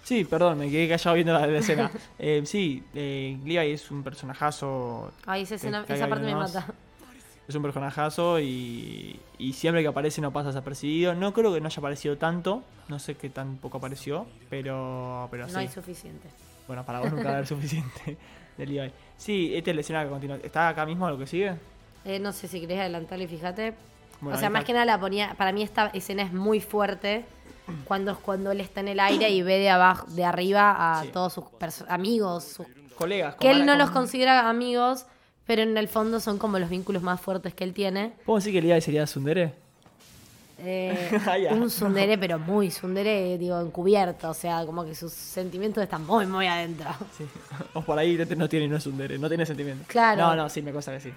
Sí, 0.09 0.25
perdón, 0.25 0.57
me 0.57 0.71
quedé 0.71 0.89
callado 0.89 1.13
viendo 1.13 1.33
la, 1.33 1.45
la 1.45 1.59
escena. 1.59 1.91
Eh, 2.17 2.41
sí, 2.43 2.83
eh, 2.95 3.37
Levi 3.45 3.71
es 3.73 3.91
un 3.91 4.01
personajazo. 4.01 5.11
Ay, 5.27 5.43
esa, 5.43 5.53
escena- 5.53 5.85
esa 5.87 6.07
parte 6.09 6.25
me 6.25 6.33
mata. 6.33 6.65
Es 7.47 7.53
un 7.53 7.61
personajazo 7.61 8.39
y, 8.39 9.19
y 9.37 9.53
siempre 9.53 9.83
que 9.83 9.87
aparece 9.87 10.19
no 10.19 10.31
pasa 10.33 10.47
desapercibido. 10.47 11.13
No 11.13 11.31
creo 11.31 11.53
que 11.53 11.61
no 11.61 11.67
haya 11.67 11.79
aparecido 11.79 12.17
tanto. 12.17 12.63
No 12.87 12.97
sé 12.97 13.13
qué 13.17 13.29
tan 13.29 13.57
poco 13.57 13.77
apareció, 13.77 14.25
pero, 14.49 15.27
pero 15.29 15.43
No 15.45 15.49
sí. 15.53 15.59
hay 15.59 15.67
suficiente. 15.67 16.27
Bueno, 16.65 16.83
para 16.83 17.01
vos 17.01 17.11
nunca 17.11 17.25
va 17.25 17.29
a 17.29 17.33
haber 17.35 17.47
suficiente 17.55 18.17
de 18.57 18.65
Levi. 18.65 18.91
Sí, 19.15 19.51
esta 19.55 19.69
es 19.69 19.75
la 19.75 19.81
escena 19.81 20.03
que 20.05 20.09
continúa. 20.09 20.37
¿Está 20.43 20.69
acá 20.69 20.87
mismo 20.87 21.07
lo 21.07 21.19
que 21.19 21.27
sigue? 21.27 21.53
Eh, 22.05 22.17
no 22.17 22.33
sé 22.33 22.47
si 22.47 22.59
querés 22.61 22.79
adelantarle, 22.79 23.27
fíjate. 23.27 23.75
Bueno, 24.21 24.37
o 24.37 24.39
sea, 24.39 24.49
más 24.49 24.61
está. 24.61 24.67
que 24.67 24.73
nada 24.73 24.85
la 24.85 24.99
ponía. 24.99 25.35
Para 25.37 25.51
mí 25.51 25.61
esta 25.61 25.87
escena 25.93 26.23
es 26.23 26.33
muy 26.33 26.59
fuerte. 26.61 27.25
Cuando 27.85 28.11
es 28.11 28.17
cuando 28.17 28.51
él 28.51 28.61
está 28.61 28.79
en 28.81 28.87
el 28.89 28.99
aire 28.99 29.29
y 29.29 29.41
ve 29.41 29.57
de 29.59 29.69
abajo, 29.69 30.05
de 30.09 30.23
arriba 30.25 30.99
a 30.99 31.03
Sí. 31.03 31.09
todos 31.13 31.33
sus 31.33 31.45
amigos. 31.87 32.43
sus- 32.43 32.67
Colegas. 32.97 33.35
que 33.35 33.49
él 33.51 33.65
no 33.65 33.75
los 33.75 33.91
considera 33.91 34.49
amigos, 34.49 35.05
pero 35.45 35.61
en 35.61 35.77
el 35.77 35.87
fondo 35.87 36.19
son 36.19 36.37
como 36.37 36.59
los 36.59 36.69
vínculos 36.69 37.01
más 37.01 37.19
fuertes 37.21 37.53
que 37.53 37.63
él 37.63 37.73
tiene. 37.73 38.13
¿Puedo 38.25 38.39
decir 38.39 38.51
que 38.53 38.61
Levi 38.61 38.81
sería 38.81 39.07
Sundere? 39.07 39.53
Eh, 40.61 41.09
Ah, 41.25 41.53
un 41.53 41.69
sundere, 41.69 42.17
pero 42.17 42.37
muy 42.37 42.69
sundere, 42.69 43.37
digo, 43.37 43.59
encubierto. 43.61 44.29
O 44.29 44.33
sea, 44.33 44.65
como 44.65 44.83
que 44.83 44.93
sus 44.93 45.13
sentimientos 45.13 45.81
están 45.81 46.05
muy, 46.05 46.25
muy 46.25 46.47
adentro. 46.47 46.89
Sí. 47.17 47.25
O 47.73 47.81
por 47.81 47.97
ahí 47.97 48.17
no 48.35 48.49
tiene 48.49 48.67
no 48.67 48.75
es 48.75 48.83
Sundere, 48.83 49.17
no 49.17 49.29
tiene 49.29 49.45
sentimiento. 49.45 49.85
Claro. 49.87 50.21
No, 50.21 50.35
no, 50.35 50.49
sí, 50.49 50.61
me 50.61 50.73
consta 50.73 50.91
que 50.91 50.99
sí. 50.99 51.13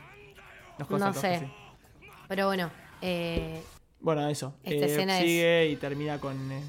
Nos 0.78 0.86
consta 0.86 1.08
No 1.08 1.14
sé. 1.14 1.40
sí. 1.40 2.06
Pero 2.28 2.46
bueno, 2.46 2.70
eh, 3.00 3.60
Bueno, 4.02 4.28
eso. 4.28 4.54
Esta 4.64 4.84
Eh, 4.86 4.88
escena 4.90 5.18
es- 5.18 5.24
sigue 5.24 5.68
y 5.70 5.76
termina 5.76 6.18
con 6.18 6.50
eh, 6.52 6.62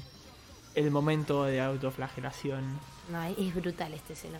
el 0.76 0.90
momento 0.90 1.44
de 1.44 1.60
autoflagelación. 1.60 2.78
no, 3.10 3.22
es 3.24 3.54
brutal 3.54 3.92
esta 3.92 4.12
escena. 4.14 4.38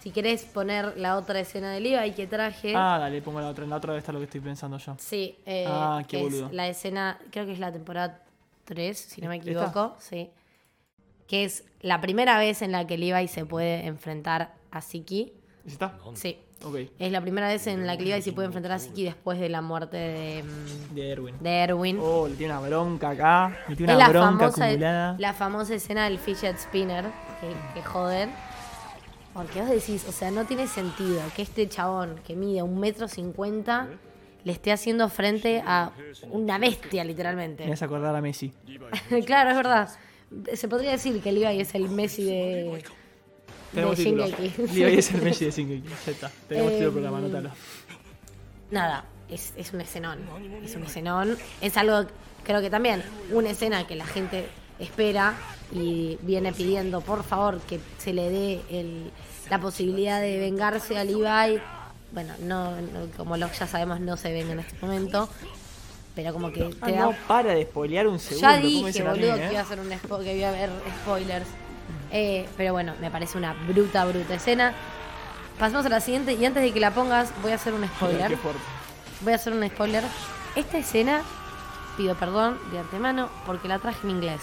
Si 0.00 0.10
querés 0.12 0.44
poner 0.44 0.96
la 0.96 1.16
otra 1.16 1.40
escena 1.40 1.72
de 1.72 1.80
Levi 1.80 2.12
que 2.12 2.26
traje. 2.28 2.72
Ah, 2.76 2.96
dale, 3.00 3.20
pongo 3.22 3.40
la 3.40 3.48
otra. 3.48 3.64
En 3.64 3.70
la 3.70 3.76
otra 3.76 3.92
debe 3.92 3.98
estar 3.98 4.14
lo 4.14 4.20
que 4.20 4.26
estoy 4.26 4.40
pensando 4.40 4.78
yo. 4.78 4.94
Sí, 4.98 5.36
eh, 5.44 5.64
Ah, 5.66 6.02
qué 6.06 6.18
es 6.18 6.22
boludo. 6.22 6.48
la 6.52 6.68
escena, 6.68 7.18
creo 7.32 7.44
que 7.44 7.52
es 7.52 7.58
la 7.58 7.72
temporada 7.72 8.22
3, 8.64 8.96
si 8.96 9.20
no 9.20 9.28
me 9.28 9.36
¿Esta? 9.38 9.50
equivoco, 9.50 9.96
sí. 9.98 10.30
Que 11.26 11.44
es 11.44 11.64
la 11.80 12.00
primera 12.00 12.38
vez 12.38 12.62
en 12.62 12.70
la 12.70 12.86
que 12.86 12.96
Levi 12.96 13.26
se 13.26 13.44
puede 13.44 13.84
enfrentar 13.86 14.54
a 14.70 14.80
Siki. 14.80 15.32
¿Y 15.64 15.68
está? 15.68 15.98
Sí. 16.14 16.38
Es 16.98 17.12
la 17.12 17.20
primera 17.20 17.48
vez 17.48 17.66
en 17.66 17.86
la 17.86 17.96
que 17.96 18.04
Levi 18.04 18.22
se 18.22 18.32
puede 18.32 18.46
enfrentar 18.46 18.72
a 18.72 18.78
Siki 18.78 19.04
después 19.04 19.38
de 19.38 19.48
la 19.48 19.62
muerte 19.62 19.96
de, 19.96 20.42
mm, 20.42 20.94
De 20.94 21.10
Erwin. 21.12 21.34
de 21.40 21.50
Erwin. 21.50 21.98
Oh, 22.00 22.26
le 22.26 22.34
tiene 22.34 22.52
una 22.56 22.66
bronca 22.66 23.10
acá. 23.10 23.56
Le 23.68 23.76
tiene 23.76 23.92
es 23.92 23.96
una 23.96 24.06
la 24.06 24.12
bronca 24.12 24.38
famosa, 24.46 24.64
acumulada. 24.64 25.16
la 25.18 25.32
famosa 25.32 25.74
escena 25.74 26.04
del 26.04 26.18
fidget 26.18 26.58
spinner, 26.58 27.04
que, 27.40 27.74
que 27.74 27.82
joden. 27.86 28.30
Porque 29.32 29.60
vos 29.60 29.70
decís, 29.70 30.06
o 30.08 30.12
sea, 30.12 30.30
no 30.30 30.44
tiene 30.46 30.66
sentido 30.66 31.20
que 31.36 31.42
este 31.42 31.68
chabón 31.68 32.16
que 32.26 32.34
mide 32.34 32.62
un 32.62 32.80
metro 32.80 33.06
cincuenta 33.06 33.86
le 34.44 34.52
esté 34.52 34.72
haciendo 34.72 35.08
frente 35.08 35.62
a 35.66 35.90
una 36.30 36.56
bestia, 36.58 37.04
literalmente. 37.04 37.66
Me 37.66 37.72
hace 37.74 37.84
acordar 37.84 38.16
a 38.16 38.20
Messi. 38.20 38.52
claro, 39.26 39.50
es 39.50 39.56
verdad. 39.56 39.88
Se 40.54 40.68
podría 40.68 40.92
decir 40.92 41.20
que 41.20 41.32
Levi 41.32 41.60
es 41.60 41.74
el 41.74 41.88
Messi 41.90 42.24
de, 42.24 42.82
Tenemos 43.74 43.96
de. 43.98 44.04
Shingeki. 44.04 44.62
Levi 44.78 44.98
es 44.98 45.10
el 45.12 45.20
de 45.24 45.32
Shingeki. 45.32 45.88
Ya 46.06 46.10
está. 46.12 46.30
Tenemos 46.48 46.72
título 46.72 46.78
del 46.78 46.84
Em, 46.86 46.92
programa, 46.92 47.18
anótalo. 47.18 47.50
Nada, 48.70 49.04
es, 49.28 49.52
es 49.56 49.72
un 49.72 49.80
escenón. 49.80 50.18
Es 50.64 50.74
un 50.76 50.84
escenón. 50.84 51.36
Es 51.60 51.76
algo, 51.76 52.06
creo 52.44 52.60
que 52.60 52.70
también, 52.70 53.02
una 53.32 53.50
escena 53.50 53.86
que 53.86 53.94
la 53.96 54.06
gente 54.06 54.46
espera 54.78 55.34
y 55.72 56.18
viene 56.22 56.52
pidiendo, 56.52 57.00
por 57.00 57.22
favor, 57.24 57.60
que 57.60 57.80
se 57.98 58.12
le 58.12 58.28
dé 58.30 58.60
el- 58.70 59.10
la 59.50 59.60
posibilidad 59.60 60.20
de 60.20 60.38
vengarse 60.38 60.98
a 60.98 61.04
Levi. 61.04 61.60
Bueno, 62.12 62.34
no, 62.40 62.72
no- 62.80 63.06
como 63.16 63.36
lo, 63.36 63.50
ya 63.52 63.66
sabemos, 63.66 64.00
no 64.00 64.16
se 64.16 64.32
venga 64.32 64.52
en 64.52 64.60
este 64.60 64.76
momento. 64.80 65.28
Pero 66.14 66.32
como 66.32 66.50
que 66.50 66.70
Ah, 66.80 66.86
te 66.86 66.92
da 66.92 66.98
no 67.00 67.14
para 67.28 67.54
de 67.54 67.64
spoilear 67.64 68.06
un 68.06 68.18
segundo. 68.18 68.40
ya 68.48 68.54
¿cómo 68.56 68.66
dije, 68.66 69.00
a 69.02 69.04
mí, 69.04 69.10
boludo, 69.20 69.36
eh? 69.36 69.40
que 69.48 69.52
iba 69.52 69.60
a 69.60 69.64
ser 69.66 69.80
un 69.80 69.90
spo- 69.90 70.24
que 70.24 70.36
iba 70.38 70.46
a 70.46 70.50
haber 70.50 70.70
spoilers. 71.02 71.46
Eh, 72.10 72.48
pero 72.56 72.72
bueno, 72.72 72.94
me 73.00 73.10
parece 73.10 73.38
una 73.38 73.54
bruta, 73.66 74.04
bruta 74.04 74.34
escena. 74.34 74.74
Pasemos 75.58 75.86
a 75.86 75.88
la 75.88 76.00
siguiente 76.00 76.34
y 76.34 76.44
antes 76.44 76.62
de 76.62 76.72
que 76.72 76.80
la 76.80 76.92
pongas, 76.92 77.32
voy 77.42 77.52
a 77.52 77.54
hacer 77.54 77.72
un 77.72 77.86
spoiler. 77.86 78.36
Voy 79.22 79.32
a 79.32 79.36
hacer 79.36 79.52
un 79.52 79.66
spoiler. 79.68 80.04
Esta 80.54 80.78
escena, 80.78 81.22
pido 81.96 82.14
perdón 82.14 82.58
de 82.72 82.78
antemano 82.78 83.30
porque 83.46 83.68
la 83.68 83.78
traje 83.78 84.06
en 84.06 84.10
inglés. 84.10 84.40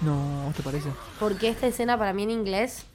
No, 0.00 0.52
¿te 0.56 0.62
parece? 0.62 0.90
Porque 1.18 1.48
esta 1.48 1.66
escena 1.66 1.98
para 1.98 2.12
mí 2.12 2.22
en 2.24 2.30
inglés 2.30 2.86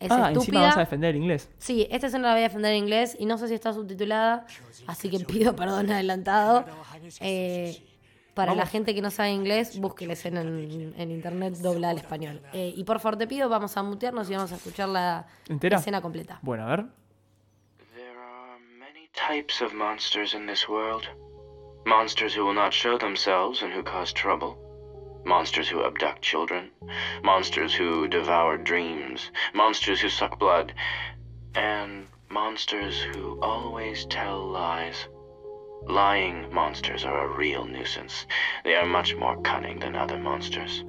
es 0.00 0.10
ah, 0.10 0.14
encima 0.14 0.30
estúpida. 0.32 0.60
vas 0.62 0.76
a 0.76 0.80
defender 0.80 1.16
inglés. 1.16 1.48
Sí, 1.58 1.86
esta 1.90 2.08
escena 2.08 2.28
la 2.28 2.34
voy 2.34 2.40
a 2.40 2.48
defender 2.48 2.72
en 2.72 2.78
inglés 2.78 3.16
y 3.18 3.26
no 3.26 3.38
sé 3.38 3.48
si 3.48 3.54
está 3.54 3.72
subtitulada, 3.72 4.46
así 4.86 5.08
que 5.10 5.20
pido 5.20 5.54
perdón 5.54 5.90
adelantado. 5.90 6.64
Eh, 7.20 7.80
para 8.34 8.52
la 8.52 8.58
Vamos. 8.62 8.70
gente 8.70 8.94
que 8.94 9.02
no 9.02 9.10
sabe 9.10 9.30
inglés, 9.32 9.78
busque 9.78 10.06
la 10.06 10.14
escena 10.14 10.40
en, 10.40 10.94
en 10.96 11.10
internet 11.10 11.54
doblada 11.58 11.90
al 11.92 11.98
español. 11.98 12.40
Eh, 12.52 12.72
y 12.76 12.84
por 12.84 12.98
favor 13.00 13.18
te 13.18 13.26
pido, 13.26 13.48
vamos 13.48 13.76
a 13.76 13.82
mutearnos 13.82 14.30
y 14.30 14.34
vamos 14.34 14.52
a 14.52 14.56
escuchar 14.56 14.88
la 14.88 15.26
¿Entera? 15.48 15.78
escena 15.78 16.00
completa. 16.00 16.38
Bueno, 16.42 16.64
a 16.64 16.70
ver. 16.70 16.86
There 17.94 18.16
are 18.18 18.58
many 18.78 19.08
types 19.12 19.60
of 19.62 19.74
monsters 19.74 20.34
in 20.34 20.46
this 20.46 20.68
world. 20.68 21.04
Monsters 21.84 22.34
who 22.36 22.44
will 22.46 22.54
not 22.54 22.72
show 22.72 22.96
themselves 22.96 23.62
and 23.62 23.72
who 23.72 23.82
cause 23.82 24.12
trouble. 24.14 24.56
Monsters 25.24 25.68
who 25.72 25.84
abduct 25.84 26.22
children. 26.22 26.70
Monsters 27.22 27.74
who 27.78 28.08
devour 28.08 28.56
dreams. 28.56 29.30
Monsters 29.54 30.00
who 30.00 30.08
suck 30.08 30.38
blood. 30.38 30.72
And 31.54 32.06
monsters 32.30 33.00
who 33.02 33.38
always 33.42 34.06
tell 34.06 34.38
lies. 34.48 35.06
Lying 35.88 36.52
monsters 36.52 37.04
are 37.04 37.24
a 37.24 37.36
real 37.36 37.64
nuisance. 37.64 38.26
They 38.64 38.74
are 38.74 38.86
much 38.86 39.14
more 39.16 39.40
cunning 39.42 39.80
than 39.80 39.96
other 39.96 40.18
monsters. 40.18 40.84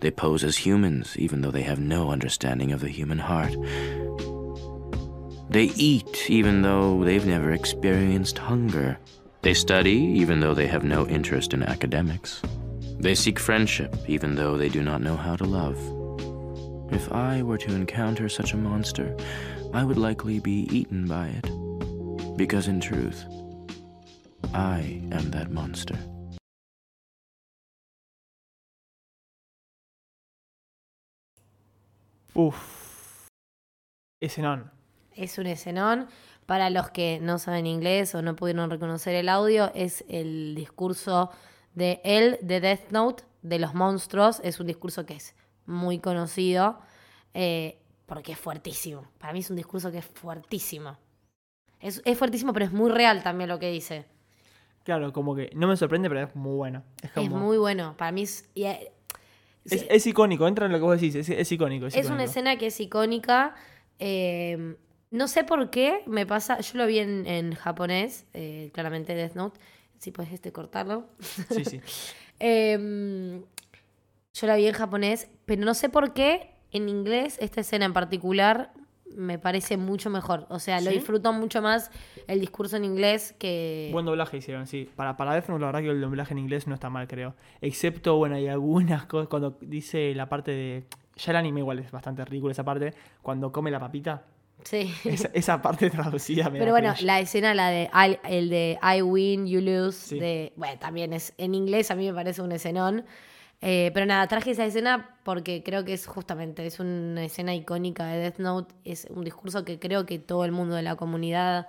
They 0.00 0.10
pose 0.10 0.44
as 0.44 0.56
humans, 0.56 1.16
even 1.16 1.40
though 1.40 1.50
they 1.50 1.62
have 1.62 1.80
no 1.80 2.10
understanding 2.10 2.72
of 2.72 2.80
the 2.80 2.88
human 2.88 3.18
heart. 3.18 3.54
They 5.48 5.64
eat 5.76 6.28
even 6.28 6.62
though 6.62 7.04
they've 7.04 7.26
never 7.26 7.52
experienced 7.52 8.38
hunger. 8.38 8.98
They 9.42 9.54
study 9.54 9.92
even 9.92 10.40
though 10.40 10.54
they 10.54 10.66
have 10.66 10.84
no 10.84 11.06
interest 11.06 11.54
in 11.54 11.62
academics. 11.62 12.42
They 12.98 13.14
seek 13.14 13.38
friendship 13.38 13.96
even 14.08 14.34
though 14.34 14.56
they 14.56 14.68
do 14.68 14.82
not 14.82 15.02
know 15.02 15.16
how 15.16 15.36
to 15.36 15.44
love. 15.44 15.78
If 16.92 17.10
I 17.12 17.42
were 17.42 17.58
to 17.58 17.74
encounter 17.74 18.28
such 18.28 18.52
a 18.52 18.56
monster, 18.56 19.16
I 19.72 19.84
would 19.84 19.98
likely 19.98 20.38
be 20.38 20.68
eaten 20.70 21.06
by 21.06 21.28
it. 21.28 22.36
Because 22.36 22.68
in 22.68 22.80
truth, 22.80 23.24
I 24.52 25.00
am 25.12 25.30
that 25.30 25.48
monster. 25.48 25.96
Uf. 32.34 33.28
Escenón. 34.20 34.70
Es 35.14 35.38
un 35.38 35.46
escenón. 35.46 36.08
Para 36.46 36.68
los 36.68 36.90
que 36.90 37.20
no 37.20 37.38
saben 37.38 37.66
inglés 37.66 38.14
o 38.14 38.20
no 38.20 38.36
pudieron 38.36 38.68
reconocer 38.68 39.14
el 39.14 39.30
audio, 39.30 39.72
es 39.74 40.04
el 40.08 40.54
discurso 40.54 41.30
de 41.74 42.02
él, 42.04 42.38
de 42.42 42.60
Death 42.60 42.90
Note, 42.90 43.24
de 43.40 43.58
los 43.58 43.72
monstruos. 43.72 44.40
Es 44.44 44.60
un 44.60 44.66
discurso 44.66 45.06
que 45.06 45.14
es 45.14 45.34
muy 45.64 46.00
conocido 46.00 46.78
eh, 47.32 47.78
porque 48.04 48.32
es 48.32 48.38
fuertísimo. 48.38 49.08
Para 49.18 49.32
mí 49.32 49.38
es 49.38 49.48
un 49.48 49.56
discurso 49.56 49.90
que 49.90 49.98
es 49.98 50.04
fuertísimo. 50.04 50.98
Es, 51.80 52.02
es 52.04 52.18
fuertísimo, 52.18 52.52
pero 52.52 52.66
es 52.66 52.72
muy 52.72 52.90
real 52.90 53.22
también 53.22 53.48
lo 53.48 53.58
que 53.58 53.70
dice. 53.70 54.06
Claro, 54.84 55.12
como 55.12 55.34
que 55.34 55.50
no 55.54 55.66
me 55.66 55.76
sorprende, 55.76 56.08
pero 56.08 56.22
es 56.22 56.36
muy 56.36 56.54
bueno. 56.54 56.82
Es, 57.02 57.10
como, 57.10 57.26
Es 57.26 57.32
muy 57.32 57.58
bueno. 57.58 57.94
Para 57.96 58.12
mí 58.12 58.22
es... 58.22 58.48
eh, 58.54 58.92
es, 59.64 60.06
icónico, 60.06 60.46
entra 60.46 60.66
en 60.66 60.72
lo 60.72 60.78
que 60.78 60.84
vos 60.84 61.00
decís, 61.00 61.14
es, 61.14 61.28
es 61.28 61.50
icónico. 61.50 61.86
Es, 61.86 62.10
una 62.10 62.24
escena 62.24 62.56
que 62.56 62.66
es 62.66 62.80
icónica. 62.80 63.54
eh, 63.98 64.76
no 65.14 65.28
sé 65.28 65.44
por 65.44 65.70
qué 65.70 66.02
me 66.06 66.26
pasa. 66.26 66.58
Yo 66.58 66.76
lo 66.76 66.86
vi 66.86 66.98
en, 66.98 67.24
en 67.28 67.54
japonés, 67.54 68.26
eh, 68.34 68.70
claramente 68.74 69.14
Death 69.14 69.34
Note. 69.34 69.60
Si 69.98 70.10
puedes 70.10 70.32
este 70.32 70.52
cortarlo. 70.52 71.08
Sí, 71.50 71.64
sí. 71.64 71.80
Eh, 72.40 73.40
yo 74.34 74.46
la 74.48 74.56
vi 74.56 74.66
en 74.66 74.74
japonés, 74.74 75.30
pero 75.44 75.64
no 75.64 75.72
sé 75.72 75.88
por 75.88 76.14
qué 76.14 76.50
en 76.72 76.88
inglés 76.88 77.38
esta 77.40 77.60
escena 77.60 77.84
en 77.84 77.92
particular 77.92 78.72
me 79.16 79.38
parece 79.38 79.76
mucho 79.76 80.10
mejor. 80.10 80.46
O 80.48 80.58
sea, 80.58 80.80
lo 80.80 80.90
¿Sí? 80.90 80.96
disfruto 80.96 81.32
mucho 81.32 81.62
más 81.62 81.90
el 82.26 82.40
discurso 82.40 82.76
en 82.76 82.84
inglés 82.84 83.34
que. 83.38 83.88
Buen 83.92 84.06
doblaje 84.06 84.36
hicieron, 84.38 84.66
sí. 84.66 84.88
Para, 84.96 85.16
para 85.16 85.32
Death 85.34 85.48
Note, 85.48 85.60
la 85.60 85.66
verdad 85.66 85.80
que 85.80 85.90
el 85.90 86.00
doblaje 86.00 86.32
en 86.32 86.38
inglés 86.38 86.66
no 86.66 86.74
está 86.74 86.90
mal, 86.90 87.06
creo. 87.08 87.34
Excepto, 87.60 88.16
bueno, 88.16 88.36
hay 88.36 88.48
algunas 88.48 89.06
cosas. 89.06 89.28
Cuando 89.28 89.56
dice 89.60 90.14
la 90.14 90.28
parte 90.28 90.50
de. 90.50 90.84
Ya 91.16 91.30
el 91.30 91.36
anime 91.36 91.60
igual 91.60 91.78
es 91.78 91.90
bastante 91.92 92.24
ridículo 92.24 92.50
esa 92.52 92.64
parte. 92.64 92.92
Cuando 93.22 93.52
come 93.52 93.70
la 93.70 93.78
papita. 93.80 94.24
Sí. 94.64 94.92
Esa, 95.04 95.28
esa 95.34 95.60
parte 95.60 95.90
traducida 95.90 96.48
me 96.48 96.58
Pero 96.58 96.70
bueno, 96.72 96.88
cringe. 96.94 97.04
la 97.06 97.20
escena, 97.20 97.54
la 97.54 97.68
de 97.68 97.90
I- 97.92 98.18
el 98.28 98.48
de 98.48 98.78
I 98.82 99.02
win, 99.02 99.46
you 99.46 99.60
lose, 99.60 99.98
Sí. 100.08 100.18
de, 100.18 100.52
bueno, 100.56 100.78
también 100.78 101.12
es 101.12 101.34
en 101.38 101.54
inglés, 101.54 101.90
a 101.90 101.94
mí 101.96 102.06
me 102.06 102.14
parece 102.14 102.40
un 102.40 102.50
escenón. 102.52 103.04
Eh, 103.60 103.90
pero 103.94 104.04
nada, 104.04 104.26
traje 104.28 104.50
esa 104.50 104.64
escena 104.64 105.16
porque 105.24 105.62
creo 105.62 105.84
que 105.84 105.94
es 105.94 106.06
justamente, 106.06 106.66
es 106.66 106.80
una 106.80 107.24
escena 107.24 107.54
icónica 107.54 108.06
de 108.06 108.18
Death 108.18 108.38
Note, 108.38 108.74
es 108.84 109.06
un 109.08 109.24
discurso 109.24 109.64
que 109.64 109.78
creo 109.78 110.04
que 110.04 110.18
todo 110.18 110.44
el 110.44 110.52
mundo 110.52 110.74
de 110.76 110.82
la 110.82 110.96
comunidad 110.96 111.68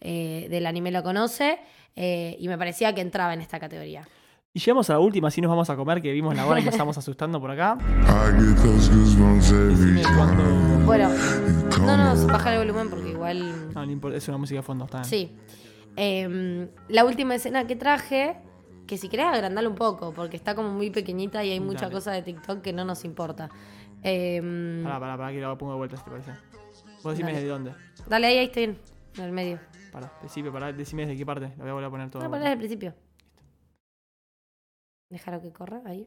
eh, 0.00 0.46
del 0.50 0.66
anime 0.66 0.92
lo 0.92 1.02
conoce 1.02 1.58
eh, 1.96 2.36
y 2.38 2.48
me 2.48 2.56
parecía 2.58 2.94
que 2.94 3.00
entraba 3.00 3.34
en 3.34 3.40
esta 3.40 3.58
categoría. 3.58 4.06
Y 4.54 4.60
llegamos 4.60 4.90
a 4.90 4.94
la 4.94 4.98
última, 4.98 5.28
así 5.28 5.40
nos 5.40 5.48
vamos 5.48 5.70
a 5.70 5.76
comer, 5.76 6.02
que 6.02 6.12
vimos 6.12 6.36
la 6.36 6.46
hora 6.46 6.60
y 6.60 6.64
nos 6.64 6.74
estamos 6.74 6.98
asustando 6.98 7.40
por 7.40 7.50
acá. 7.50 7.78
Cuando. 10.14 10.84
Bueno, 10.84 11.08
no, 11.08 11.70
come 11.70 11.96
no, 11.96 12.26
baja 12.26 12.52
el 12.52 12.58
volumen 12.58 12.90
porque 12.90 13.10
igual... 13.10 13.72
No, 13.72 13.86
no 13.86 13.90
importa, 13.90 14.18
es 14.18 14.28
una 14.28 14.36
música 14.36 14.60
de 14.60 14.62
fondo, 14.62 14.84
está 14.84 14.98
bien. 14.98 15.08
Sí. 15.08 15.36
Em, 15.96 16.68
la 16.88 17.04
última 17.04 17.34
escena 17.34 17.66
que 17.66 17.76
traje, 17.76 18.36
que 18.92 18.98
si 18.98 19.08
querés 19.08 19.24
agrandalo 19.24 19.70
un 19.70 19.74
poco, 19.76 20.12
porque 20.12 20.36
está 20.36 20.54
como 20.54 20.68
muy 20.68 20.90
pequeñita 20.90 21.42
y 21.42 21.50
hay 21.50 21.60
mucha 21.60 21.86
Dale. 21.86 21.94
cosa 21.94 22.12
de 22.12 22.20
TikTok 22.20 22.60
que 22.60 22.74
no 22.74 22.84
nos 22.84 23.06
importa. 23.06 23.48
Em, 24.02 24.82
Pará, 24.84 25.00
pará, 25.00 25.16
pará, 25.16 25.32
que 25.32 25.40
lo 25.40 25.56
pongo 25.56 25.72
de 25.72 25.78
vuelta, 25.78 25.96
si 25.96 26.04
te 26.04 26.10
parece. 26.10 26.32
Vos 27.02 27.14
decime 27.14 27.32
Dale. 27.32 27.42
de 27.42 27.48
dónde. 27.48 27.74
dale, 28.06 28.26
ahí, 28.26 28.36
ahí 28.36 28.44
estoy 28.44 28.64
en 28.64 28.78
en 29.16 29.24
el 29.24 29.32
medio. 29.32 29.58
Pará, 29.90 30.12
decime, 30.20 30.50
pará, 30.52 30.74
decime 30.74 31.06
desde 31.06 31.16
qué 31.16 31.24
parte. 31.24 31.54
Lo 31.56 31.62
voy 31.62 31.70
a 31.70 31.72
volver 31.72 31.86
a 31.86 31.90
poner 31.90 32.10
todo. 32.10 32.22
No, 32.22 32.28
de 32.28 32.28
ponés 32.28 32.42
vuelta. 32.42 32.52
al 32.52 32.58
principio. 32.58 32.94
Déjalo 35.08 35.40
que 35.40 35.52
corra, 35.54 35.80
ahí. 35.86 36.06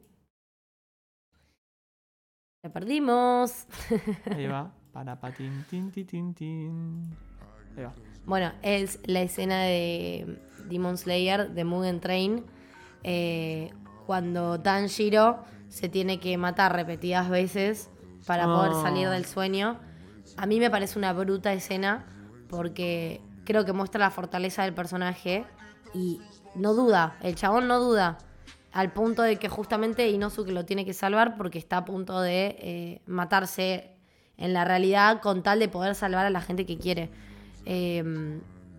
La 2.64 2.72
perdimos. 2.72 3.66
Ahí 4.32 4.46
va. 4.46 4.72
Para, 4.94 5.20
patín, 5.20 5.66
tin, 5.72 5.92
tin, 5.92 6.06
tin, 6.06 6.34
tin. 6.36 7.02
Ahí 7.78 7.84
va. 7.84 7.96
Bueno, 8.26 8.52
es 8.62 9.00
la 9.08 9.22
escena 9.24 9.64
de 9.64 10.40
Demon 10.70 10.98
Slayer 11.00 11.50
de 11.52 11.64
Mugen 11.64 12.00
Train. 12.00 12.46
Eh, 13.08 13.72
cuando 14.08 14.60
Tanjiro 14.60 15.44
se 15.70 15.90
tiene 15.90 16.20
que 16.20 16.38
matar 16.38 16.74
repetidas 16.76 17.30
veces 17.30 17.90
para 18.26 18.46
poder 18.46 18.72
Oh. 18.74 18.82
salir 18.82 19.08
del 19.10 19.26
sueño. 19.26 19.80
A 20.38 20.48
mí 20.48 20.60
me 20.60 20.72
parece 20.72 20.98
una 20.98 21.14
bruta 21.14 21.54
escena 21.54 22.06
porque 22.50 23.22
creo 23.46 23.64
que 23.64 23.74
muestra 23.74 24.00
la 24.00 24.10
fortaleza 24.10 24.64
del 24.64 24.74
personaje 24.74 25.46
y 25.94 26.20
no 26.56 26.74
duda, 26.74 27.16
el 27.22 27.36
chabón 27.36 27.68
no 27.68 27.80
duda. 27.80 28.18
Al 28.72 28.92
punto 28.92 29.22
de 29.22 29.38
que 29.38 29.50
justamente 29.50 30.10
Inosuke 30.10 30.52
lo 30.52 30.66
tiene 30.66 30.84
que 30.84 30.94
salvar 30.94 31.38
porque 31.38 31.60
está 31.60 31.78
a 31.78 31.86
punto 31.86 32.20
de 32.22 32.56
eh, 32.60 33.02
matarse 33.06 33.92
en 34.38 34.54
la 34.54 34.66
realidad 34.66 35.22
con 35.22 35.44
tal 35.44 35.60
de 35.60 35.68
poder 35.70 35.94
salvar 35.96 36.26
a 36.26 36.30
la 36.32 36.42
gente 36.42 36.66
que 36.66 36.78
quiere. 36.78 37.10
Eh, 37.66 38.04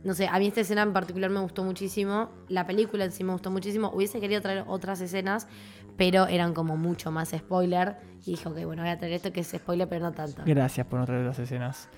no 0.07 0.15
sé, 0.15 0.29
a 0.29 0.39
mí 0.39 0.47
esta 0.47 0.61
escena 0.61 0.83
en 0.83 0.93
particular 0.93 1.31
me 1.31 1.41
gustó 1.41 1.65
muchísimo. 1.65 2.31
La 2.49 2.65
película 2.65 3.05
en 3.05 3.11
sí 3.11 3.25
me 3.25 3.33
gustó 3.33 3.51
muchísimo. 3.51 3.91
Hubiese 3.93 4.21
querido 4.21 4.41
traer 4.41 4.65
otras 4.69 5.01
escenas, 5.01 5.49
pero 5.97 6.29
eran 6.29 6.55
como 6.55 6.77
mucho 6.77 7.11
más 7.11 7.31
spoiler. 7.31 7.97
Y 8.25 8.31
dije, 8.31 8.49
ok, 8.49 8.65
bueno, 8.65 8.83
voy 8.83 8.91
a 8.93 8.99
traer 8.99 9.15
esto 9.15 9.33
que 9.33 9.41
es 9.41 9.49
spoiler, 9.49 9.89
pero 9.89 10.05
no 10.05 10.13
tanto. 10.13 10.43
Gracias 10.47 10.87
por 10.87 11.01
no 11.01 11.07
traer 11.07 11.27
las 11.27 11.41
escenas. 11.41 11.89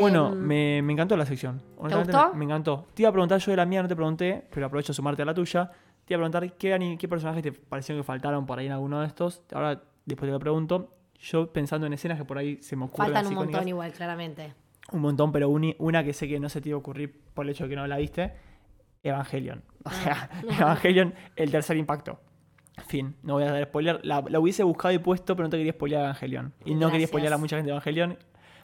Bueno, 0.00 0.32
Em, 0.32 0.38
me, 0.38 0.80
me 0.80 0.94
encantó 0.94 1.14
la 1.14 1.26
sección. 1.26 1.60
Gustó? 1.76 2.30
Me, 2.32 2.38
me 2.38 2.44
encantó. 2.46 2.86
Te 2.94 3.02
iba 3.02 3.10
a 3.10 3.12
preguntar 3.12 3.38
yo 3.38 3.50
de 3.50 3.56
la 3.58 3.66
mía, 3.66 3.82
no 3.82 3.88
te 3.88 3.96
pregunté, 3.96 4.48
pero 4.50 4.64
aprovecho 4.64 4.92
a 4.92 4.94
sumarte 4.94 5.20
a 5.20 5.26
la 5.26 5.34
tuya. 5.34 5.70
Te 6.06 6.14
iba 6.14 6.24
a 6.24 6.30
preguntar 6.30 6.56
qué, 6.56 7.06
personajes 7.06 7.42
te 7.42 7.52
parecieron 7.52 8.02
que 8.02 8.06
faltaron 8.06 8.46
por 8.46 8.58
ahí 8.58 8.66
en 8.66 8.72
alguno 8.72 9.00
de 9.00 9.08
estos. 9.08 9.42
Ahora, 9.52 9.82
después 10.06 10.26
te 10.26 10.32
lo 10.32 10.38
pregunto. 10.38 10.94
Yo 11.18 11.52
pensando 11.52 11.86
en 11.86 11.92
escenas 11.92 12.16
que 12.16 12.24
por 12.24 12.38
ahí 12.38 12.62
se 12.62 12.76
me 12.76 12.86
ocurren 12.86 13.12
Faltan 13.12 13.26
un 13.26 13.34
montón 13.34 13.68
igual, 13.68 13.92
claramente. 13.92 14.54
Un 14.92 15.00
montón, 15.00 15.32
pero 15.32 15.48
una 15.48 16.04
que 16.04 16.12
sé 16.12 16.28
que 16.28 16.38
no 16.40 16.48
se 16.48 16.60
te 16.60 16.68
iba 16.70 16.76
a 16.76 16.78
ocurrir 16.78 17.20
por 17.34 17.44
el 17.44 17.50
hecho 17.50 17.64
de 17.64 17.70
que 17.70 17.76
no 17.76 17.86
la 17.86 17.96
viste, 17.96 18.32
Evangelion. 19.02 19.62
O 19.84 19.90
sea, 19.90 20.30
Evangelion, 20.58 21.14
el 21.36 21.50
tercer 21.50 21.76
impacto. 21.76 22.20
Fin, 22.86 23.16
no 23.22 23.34
voy 23.34 23.44
a 23.44 23.52
dar 23.52 23.64
spoiler. 23.64 24.00
La, 24.04 24.24
la 24.26 24.40
hubiese 24.40 24.62
buscado 24.62 24.94
y 24.94 24.98
puesto, 24.98 25.36
pero 25.36 25.46
no 25.46 25.50
te 25.50 25.58
quería 25.58 25.72
spoilear 25.72 26.04
Evangelion. 26.04 26.54
Y 26.64 26.74
no 26.74 26.90
quería 26.90 27.06
spoilear 27.06 27.32
a 27.32 27.38
mucha 27.38 27.56
gente 27.56 27.66
de 27.66 27.72
Evangelion, 27.72 28.18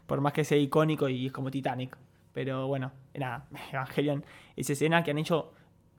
por 0.06 0.20
más 0.20 0.32
que 0.32 0.44
sea 0.44 0.58
icónico 0.58 1.08
y 1.08 1.26
es 1.26 1.32
como 1.32 1.50
Titanic. 1.50 1.96
Pero 2.32 2.66
bueno, 2.66 2.92
nada, 3.14 3.46
Evangelion, 3.72 4.24
esa 4.56 4.72
escena 4.72 5.02
que 5.02 5.10
han 5.10 5.18
hecho 5.18 5.52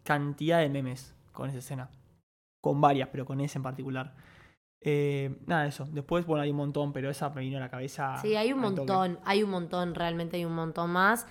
cantidad 0.03 0.59
de 0.59 0.69
memes 0.69 1.15
con 1.31 1.49
esa 1.49 1.59
escena. 1.59 1.89
Con 2.61 2.81
varias, 2.81 3.09
pero 3.09 3.25
con 3.25 3.39
esa 3.41 3.59
en 3.59 3.63
particular. 3.63 4.13
Eh, 4.81 5.35
nada, 5.45 5.65
eso. 5.65 5.85
Después, 5.91 6.25
bueno, 6.25 6.43
hay 6.43 6.51
un 6.51 6.57
montón, 6.57 6.93
pero 6.93 7.09
esa 7.09 7.29
me 7.29 7.41
vino 7.41 7.57
a 7.57 7.59
la 7.59 7.69
cabeza. 7.69 8.17
Sí, 8.21 8.35
hay 8.35 8.53
un 8.53 8.61
toque. 8.61 8.75
montón, 8.77 9.19
hay 9.25 9.43
un 9.43 9.49
montón, 9.49 9.93
realmente 9.95 10.37
hay 10.37 10.45
un 10.45 10.55
montón 10.55 10.89
más. 10.91 11.25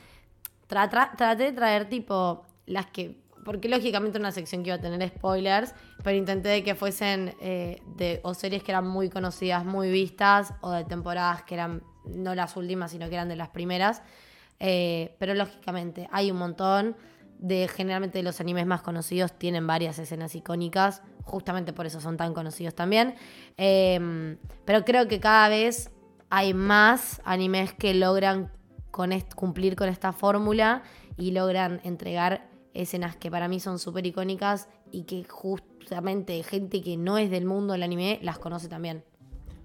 Tra- 0.69 0.91
tra- 0.91 1.17
traté 1.17 1.45
de 1.45 1.53
traer 1.53 1.89
tipo 1.89 2.45
las 2.67 2.87
que, 2.87 3.19
porque 3.45 3.69
lógicamente 3.71 4.19
una 4.19 4.33
sección 4.33 4.63
que 4.63 4.69
iba 4.69 4.77
a 4.77 4.81
tener 4.81 5.09
spoilers, 5.09 5.75
pero 6.05 6.17
intenté 6.17 6.51
de 6.51 6.63
que 6.63 6.75
fuesen 6.75 7.35
eh, 7.41 7.81
de 7.97 8.21
o 8.23 8.35
series 8.35 8.63
que 8.63 8.73
eran 8.73 8.87
muy 8.87 9.09
conocidas, 9.09 9.65
muy 9.65 9.91
vistas, 9.91 10.53
o 10.61 10.71
de 10.73 10.85
temporadas 10.85 11.43
que 11.45 11.55
eran 11.55 11.83
no 12.05 12.35
las 12.35 12.57
últimas, 12.57 12.91
sino 12.91 13.09
que 13.09 13.15
eran 13.15 13.29
de 13.31 13.37
las 13.37 13.49
primeras. 13.49 14.03
Eh, 14.61 15.15
pero 15.19 15.33
lógicamente 15.35 16.07
hay 16.13 16.31
un 16.31 16.37
montón. 16.37 16.97
De 17.39 17.69
generalmente 17.69 18.23
los 18.23 18.41
animes 18.41 18.67
más 18.67 18.83
conocidos 18.83 19.33
tienen 19.33 19.67
varias 19.67 19.99
escenas 19.99 20.35
icónicas, 20.35 21.03
justamente 21.23 21.73
por 21.73 21.87
eso 21.87 22.01
son 22.01 22.17
tan 22.17 22.35
conocidos 22.35 22.75
también. 22.75 23.15
Eh, 23.57 24.37
pero 24.65 24.85
creo 24.85 25.07
que 25.09 25.21
cada 25.21 25.49
vez 25.49 25.91
hay 26.31 26.55
más 26.55 27.21
animes 27.25 27.73
que 27.73 27.95
logran 27.95 28.51
cumplir 29.37 29.77
con 29.77 29.89
esta 29.89 30.13
fórmula 30.13 30.83
y 31.17 31.31
logran 31.31 31.81
entregar 31.85 32.49
escenas 32.75 33.17
que 33.17 33.31
para 33.31 33.49
mí 33.49 33.61
son 33.61 33.79
súper 33.79 34.07
icónicas 34.07 34.69
y 34.91 35.05
que 35.05 35.25
justamente 35.25 36.43
gente 36.43 36.83
que 36.83 36.97
no 36.97 37.19
es 37.19 37.31
del 37.31 37.45
mundo 37.45 37.73
del 37.73 37.83
anime 37.83 38.19
las 38.23 38.39
conoce 38.39 38.69
también. 38.69 39.05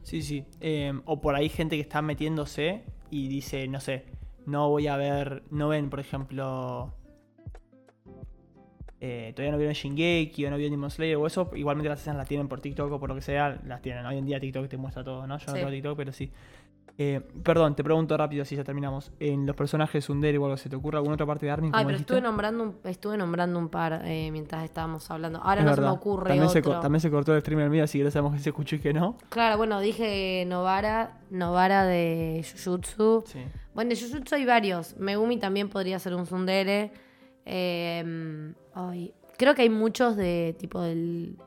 Sí, 0.03 0.21
sí. 0.21 0.45
Eh, 0.61 0.93
o 1.05 1.21
por 1.21 1.35
ahí 1.35 1.49
gente 1.49 1.75
que 1.75 1.81
está 1.81 2.01
metiéndose 2.01 2.83
y 3.09 3.27
dice, 3.27 3.67
no 3.67 3.79
sé, 3.79 4.05
no 4.45 4.69
voy 4.69 4.87
a 4.87 4.97
ver, 4.97 5.43
no 5.49 5.69
ven, 5.69 5.89
por 5.89 5.99
ejemplo, 5.99 6.93
eh, 9.05 9.33
todavía 9.35 9.51
no 9.51 9.57
vieron 9.57 9.73
Shingeki 9.73 10.45
o 10.45 10.49
no 10.49 10.55
vieron 10.55 10.71
Demon 10.71 10.89
Slayer 10.89 11.17
o 11.17 11.27
eso, 11.27 11.51
igualmente 11.55 11.89
las 11.89 11.99
escenas 11.99 12.17
las 12.19 12.27
tienen 12.29 12.47
por 12.47 12.61
TikTok 12.61 12.89
o 12.89 12.99
por 13.01 13.09
lo 13.09 13.15
que 13.15 13.21
sea, 13.21 13.59
las 13.67 13.81
tienen. 13.81 14.05
Hoy 14.05 14.17
en 14.17 14.25
día 14.25 14.39
TikTok 14.39 14.69
te 14.69 14.77
muestra 14.77 15.03
todo, 15.03 15.27
¿no? 15.27 15.37
Yo 15.37 15.45
no 15.47 15.51
Sí. 15.53 15.59
tengo 15.59 15.69
TikTok, 15.71 15.97
pero 15.97 16.11
sí. 16.13 16.31
Eh, 16.97 17.21
perdón, 17.43 17.75
te 17.75 17.83
pregunto 17.83 18.15
rápido 18.15 18.45
si 18.45 18.55
ya 18.55 18.63
terminamos. 18.63 19.11
En 19.19 19.47
los 19.47 19.55
personajes 19.55 19.93
de 19.95 20.01
Sundere 20.01 20.37
o 20.37 20.45
algo, 20.45 20.57
¿se 20.57 20.69
te 20.69 20.75
ocurre 20.75 20.97
alguna 20.99 21.15
otra 21.15 21.25
parte 21.25 21.45
de 21.47 21.51
Armin? 21.51 21.71
Ay, 21.73 21.85
pero 21.85 21.97
estuve 21.97 22.21
nombrando 22.21 22.63
un, 22.63 22.75
estuve 22.83 23.17
nombrando 23.17 23.57
un 23.57 23.67
par 23.69 24.03
eh, 24.05 24.29
mientras 24.31 24.63
estábamos 24.63 25.09
hablando. 25.09 25.39
Ahora 25.39 25.61
Es 25.61 25.65
no 25.65 25.71
verdad. 25.71 25.83
se 25.83 25.89
me 25.89 25.95
ocurre 25.97 26.27
también 26.29 26.49
Se, 26.49 26.59
otro. 26.59 26.73
co- 26.75 26.79
también 26.81 27.01
se 27.01 27.09
cortó 27.09 27.33
el 27.33 27.41
streamer 27.41 27.69
mío, 27.71 27.83
así 27.83 27.97
que 27.97 28.03
no 28.03 28.11
sabemos 28.11 28.33
qué 28.33 28.39
se 28.43 28.49
escuchó 28.51 28.75
y 28.75 28.79
qué 28.79 28.93
no. 28.93 29.17
Claro, 29.29 29.57
bueno, 29.57 29.79
dije 29.79 30.45
Novara, 30.47 31.17
Novara 31.31 31.83
de 31.85 32.45
Jujutsu. 32.63 33.23
Sí. 33.25 33.39
Bueno, 33.73 33.89
de 33.89 33.95
Jujutsu 33.99 34.35
hay 34.35 34.45
varios. 34.45 34.95
Megumi 34.97 35.37
también 35.37 35.69
podría 35.69 35.97
ser 35.99 36.13
un 36.13 36.27
Sundere. 36.27 36.91
Eh, 37.45 38.53
ay, 38.73 39.13
creo 39.37 39.55
que 39.55 39.63
hay 39.63 39.69
muchos 39.69 40.15
de 40.15 40.55
tipo 40.57 40.81
del 40.81 41.37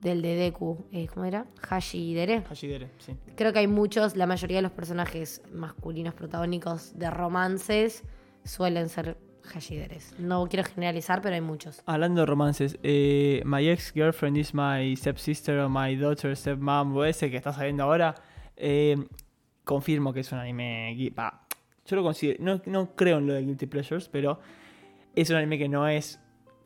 del 0.00 0.22
de 0.22 0.34
Deku. 0.34 0.86
Eh, 0.92 1.06
¿Cómo 1.12 1.26
era? 1.26 1.46
Hashidere. 1.60 2.42
Hashidere, 2.42 2.90
sí. 2.98 3.14
Creo 3.36 3.52
que 3.52 3.58
hay 3.58 3.66
muchos, 3.66 4.16
la 4.16 4.26
mayoría 4.26 4.58
de 4.58 4.62
los 4.62 4.72
personajes 4.72 5.42
masculinos 5.52 6.14
protagónicos 6.14 6.98
de 6.98 7.10
romances 7.10 8.02
suelen 8.44 8.88
ser 8.88 9.18
Hashideres. 9.42 10.14
No 10.18 10.46
quiero 10.48 10.64
generalizar, 10.68 11.22
pero 11.22 11.34
hay 11.34 11.40
muchos. 11.40 11.82
Hablando 11.86 12.20
de 12.20 12.26
romances, 12.26 12.78
eh, 12.82 13.42
My 13.44 13.68
ex 13.68 13.92
girlfriend 13.92 14.36
is 14.36 14.54
my 14.54 14.94
stepsister 14.96 15.58
or 15.58 15.68
my 15.68 15.96
daughter 15.96 16.36
stepmom, 16.36 16.96
o 16.96 17.04
ese 17.04 17.30
que 17.30 17.36
estás 17.36 17.56
sabiendo 17.56 17.82
ahora, 17.84 18.14
eh, 18.56 18.96
confirmo 19.64 20.12
que 20.12 20.20
es 20.20 20.30
un 20.32 20.38
anime. 20.38 20.94
yo 21.86 21.96
lo 21.96 22.02
considero, 22.02 22.44
no, 22.44 22.62
no 22.66 22.94
creo 22.94 23.18
en 23.18 23.26
lo 23.26 23.34
de 23.34 23.42
Guilty 23.42 23.66
Pleasures, 23.66 24.08
pero 24.08 24.40
es 25.14 25.30
un 25.30 25.36
anime 25.36 25.58
que 25.58 25.68
no 25.68 25.86
es 25.88 26.20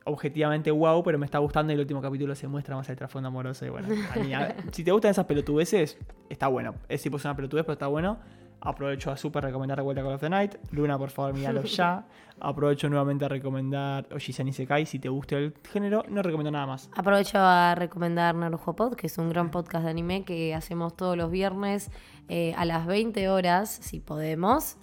objetivamente 0.06 0.70
wow, 0.70 1.02
pero 1.02 1.18
me 1.18 1.24
está 1.24 1.38
gustando 1.38 1.72
y 1.72 1.74
el 1.74 1.80
último 1.80 2.02
capítulo 2.02 2.34
se 2.34 2.46
muestra 2.46 2.76
más 2.76 2.88
el 2.90 2.96
trasfondo 2.96 3.28
amoroso. 3.28 3.64
Y 3.64 3.70
bueno, 3.70 3.88
a 4.14 4.18
mí, 4.18 4.34
a- 4.34 4.54
si 4.70 4.84
te 4.84 4.92
gustan 4.92 5.12
esas 5.12 5.24
pelotudeces, 5.26 5.98
está 6.28 6.48
bueno. 6.48 6.74
Es 6.88 7.02
tipo 7.02 7.16
es 7.16 7.24
una 7.24 7.34
pelotudez, 7.34 7.64
pero 7.64 7.72
está 7.74 7.86
bueno. 7.86 8.18
Aprovecho 8.60 9.10
a 9.10 9.16
super 9.18 9.44
recomendar 9.44 9.82
vuelta 9.82 10.02
Call 10.02 10.14
of 10.14 10.20
the 10.22 10.30
Night. 10.30 10.54
Luna, 10.70 10.96
por 10.98 11.10
favor, 11.10 11.34
míralo 11.34 11.62
ya. 11.64 12.06
Aprovecho 12.40 12.88
nuevamente 12.88 13.24
a 13.26 13.28
recomendar 13.28 14.06
Oshisen 14.14 14.48
Isekai. 14.48 14.86
Si 14.86 14.98
te 14.98 15.08
gusta 15.10 15.36
el 15.36 15.54
género, 15.70 16.02
no 16.08 16.22
recomiendo 16.22 16.50
nada 16.50 16.66
más. 16.66 16.90
Aprovecho 16.96 17.38
a 17.38 17.74
recomendar 17.74 18.34
Narujo 18.34 18.74
Pod, 18.74 18.94
que 18.94 19.06
es 19.06 19.18
un 19.18 19.28
gran 19.28 19.50
podcast 19.50 19.84
de 19.84 19.90
anime 19.90 20.24
que 20.24 20.54
hacemos 20.54 20.96
todos 20.96 21.14
los 21.16 21.30
viernes 21.30 21.90
eh, 22.28 22.54
a 22.56 22.64
las 22.64 22.86
20 22.86 23.28
horas, 23.28 23.70
si 23.70 24.00
podemos. 24.00 24.78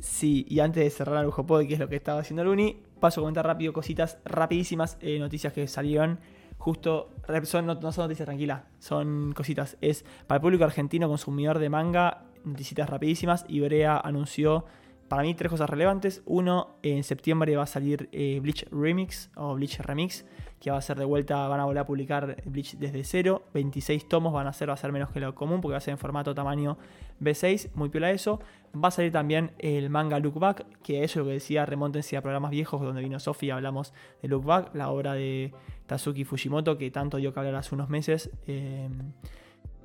Sí, 0.00 0.46
y 0.48 0.60
antes 0.60 0.84
de 0.84 0.90
cerrar 0.90 1.22
el 1.24 1.30
Pod, 1.30 1.66
que 1.66 1.74
es 1.74 1.78
lo 1.80 1.88
que 1.88 1.96
estaba 1.96 2.20
haciendo 2.20 2.42
Luni, 2.44 2.82
paso 3.00 3.20
a 3.20 3.22
comentar 3.22 3.46
rápido 3.46 3.72
cositas 3.72 4.18
rapidísimas, 4.24 4.98
eh, 5.00 5.18
noticias 5.18 5.52
que 5.52 5.66
salieron. 5.66 6.18
Justo, 6.58 7.10
son, 7.44 7.66
no, 7.66 7.74
no 7.74 7.92
son 7.92 8.04
noticias 8.04 8.26
tranquilas, 8.26 8.62
son 8.78 9.32
cositas. 9.34 9.76
Es 9.80 10.04
para 10.26 10.36
el 10.36 10.42
público 10.42 10.64
argentino 10.64 11.08
consumidor 11.08 11.58
de 11.58 11.68
manga, 11.68 12.24
noticias 12.44 12.88
rapidísimas. 12.88 13.44
Ibrea 13.48 13.98
anunció 13.98 14.64
para 15.08 15.22
mí 15.22 15.34
tres 15.34 15.50
cosas 15.50 15.68
relevantes. 15.68 16.22
Uno, 16.24 16.76
en 16.82 17.04
septiembre 17.04 17.56
va 17.56 17.64
a 17.64 17.66
salir 17.66 18.08
eh, 18.12 18.38
Bleach 18.40 18.66
Remix 18.70 19.30
o 19.36 19.54
Bleach 19.54 19.78
Remix, 19.80 20.24
que 20.60 20.70
va 20.70 20.78
a 20.78 20.82
ser 20.82 20.98
de 20.98 21.04
vuelta, 21.04 21.46
van 21.48 21.60
a 21.60 21.64
volver 21.64 21.80
a 21.80 21.86
publicar 21.86 22.42
Bleach 22.44 22.76
desde 22.76 23.04
cero. 23.04 23.44
26 23.54 24.08
tomos 24.08 24.32
van 24.32 24.46
a 24.46 24.52
ser, 24.52 24.68
va 24.68 24.74
a 24.74 24.76
ser 24.76 24.92
menos 24.92 25.10
que 25.10 25.20
lo 25.20 25.34
común 25.34 25.60
porque 25.60 25.72
va 25.72 25.78
a 25.78 25.80
ser 25.80 25.92
en 25.92 25.98
formato 25.98 26.34
tamaño 26.34 26.78
B6, 27.20 27.70
muy 27.74 27.88
piola 27.88 28.10
eso. 28.10 28.40
Va 28.74 28.88
a 28.88 28.90
salir 28.90 29.12
también 29.12 29.52
el 29.58 29.90
manga 29.90 30.18
Look 30.18 30.38
Back, 30.38 30.66
que 30.82 31.04
eso 31.04 31.20
es 31.20 31.24
lo 31.24 31.24
que 31.26 31.34
decía, 31.34 31.64
remóntense 31.66 32.16
a 32.16 32.22
programas 32.22 32.50
viejos 32.50 32.80
donde 32.80 33.00
vino 33.00 33.18
Sophie, 33.18 33.52
hablamos 33.52 33.92
de 34.22 34.28
Look 34.28 34.44
Back, 34.44 34.74
la 34.74 34.90
obra 34.90 35.14
de 35.14 35.52
Tazuki 35.86 36.24
Fujimoto, 36.24 36.76
que 36.76 36.90
tanto 36.90 37.16
dio 37.16 37.32
que 37.32 37.40
hablar 37.40 37.54
hace 37.54 37.74
unos 37.74 37.88
meses. 37.88 38.30
eh, 38.46 38.88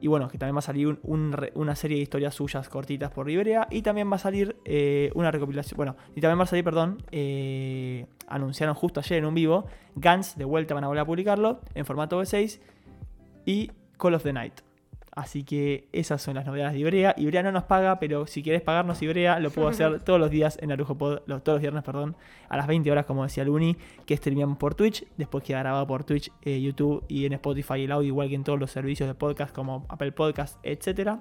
y 0.01 0.07
bueno, 0.07 0.27
que 0.27 0.39
también 0.39 0.55
va 0.55 0.59
a 0.59 0.63
salir 0.63 0.99
una 1.03 1.75
serie 1.75 1.97
de 1.97 2.03
historias 2.03 2.33
suyas 2.33 2.67
cortitas 2.67 3.11
por 3.11 3.27
Librea. 3.27 3.67
Y 3.69 3.83
también 3.83 4.11
va 4.11 4.15
a 4.15 4.19
salir 4.19 4.57
eh, 4.65 5.11
una 5.13 5.29
recopilación. 5.29 5.77
Bueno, 5.77 5.95
y 6.15 6.21
también 6.21 6.39
va 6.39 6.43
a 6.43 6.47
salir, 6.47 6.63
perdón. 6.63 7.03
eh, 7.11 8.07
anunciaron 8.27 8.73
justo 8.73 8.99
ayer 8.99 9.19
en 9.19 9.25
un 9.25 9.35
vivo. 9.35 9.65
Guns, 9.95 10.37
de 10.37 10.45
vuelta 10.45 10.73
van 10.73 10.85
a 10.85 10.87
volver 10.87 11.01
a 11.01 11.05
publicarlo 11.05 11.61
en 11.75 11.85
formato 11.85 12.19
B6. 12.19 12.59
Y 13.45 13.71
Call 13.97 14.15
of 14.15 14.23
the 14.23 14.33
Night. 14.33 14.70
Así 15.13 15.43
que 15.43 15.89
esas 15.91 16.21
son 16.21 16.35
las 16.35 16.45
novedades 16.45 16.73
de 16.73 16.79
Ibrea. 16.79 17.13
Ibrea 17.17 17.43
no 17.43 17.51
nos 17.51 17.63
paga, 17.63 17.99
pero 17.99 18.27
si 18.27 18.41
querés 18.41 18.61
pagarnos 18.61 19.01
Ibrea, 19.01 19.39
lo 19.39 19.51
puedo 19.51 19.67
hacer 19.67 19.99
todos 20.05 20.19
los 20.19 20.31
días 20.31 20.57
en 20.61 20.69
Narujo 20.69 20.97
Pod, 20.97 21.19
los, 21.25 21.43
todos 21.43 21.57
los 21.57 21.61
viernes, 21.61 21.83
perdón, 21.83 22.15
a 22.47 22.55
las 22.55 22.65
20 22.65 22.89
horas, 22.89 23.05
como 23.05 23.23
decía 23.23 23.43
Luni, 23.43 23.75
que 24.05 24.15
streameamos 24.15 24.57
por 24.57 24.73
Twitch, 24.73 25.05
después 25.17 25.43
queda 25.43 25.59
grabado 25.59 25.85
por 25.85 26.05
Twitch, 26.05 26.31
eh, 26.43 26.61
YouTube 26.61 27.03
y 27.09 27.25
en 27.25 27.33
Spotify 27.33 27.83
el 27.83 27.91
audio, 27.91 28.07
igual 28.07 28.29
que 28.29 28.35
en 28.35 28.45
todos 28.45 28.57
los 28.57 28.71
servicios 28.71 29.07
de 29.09 29.15
podcast 29.15 29.53
como 29.53 29.85
Apple 29.89 30.13
Podcast, 30.13 30.57
etcétera. 30.63 31.19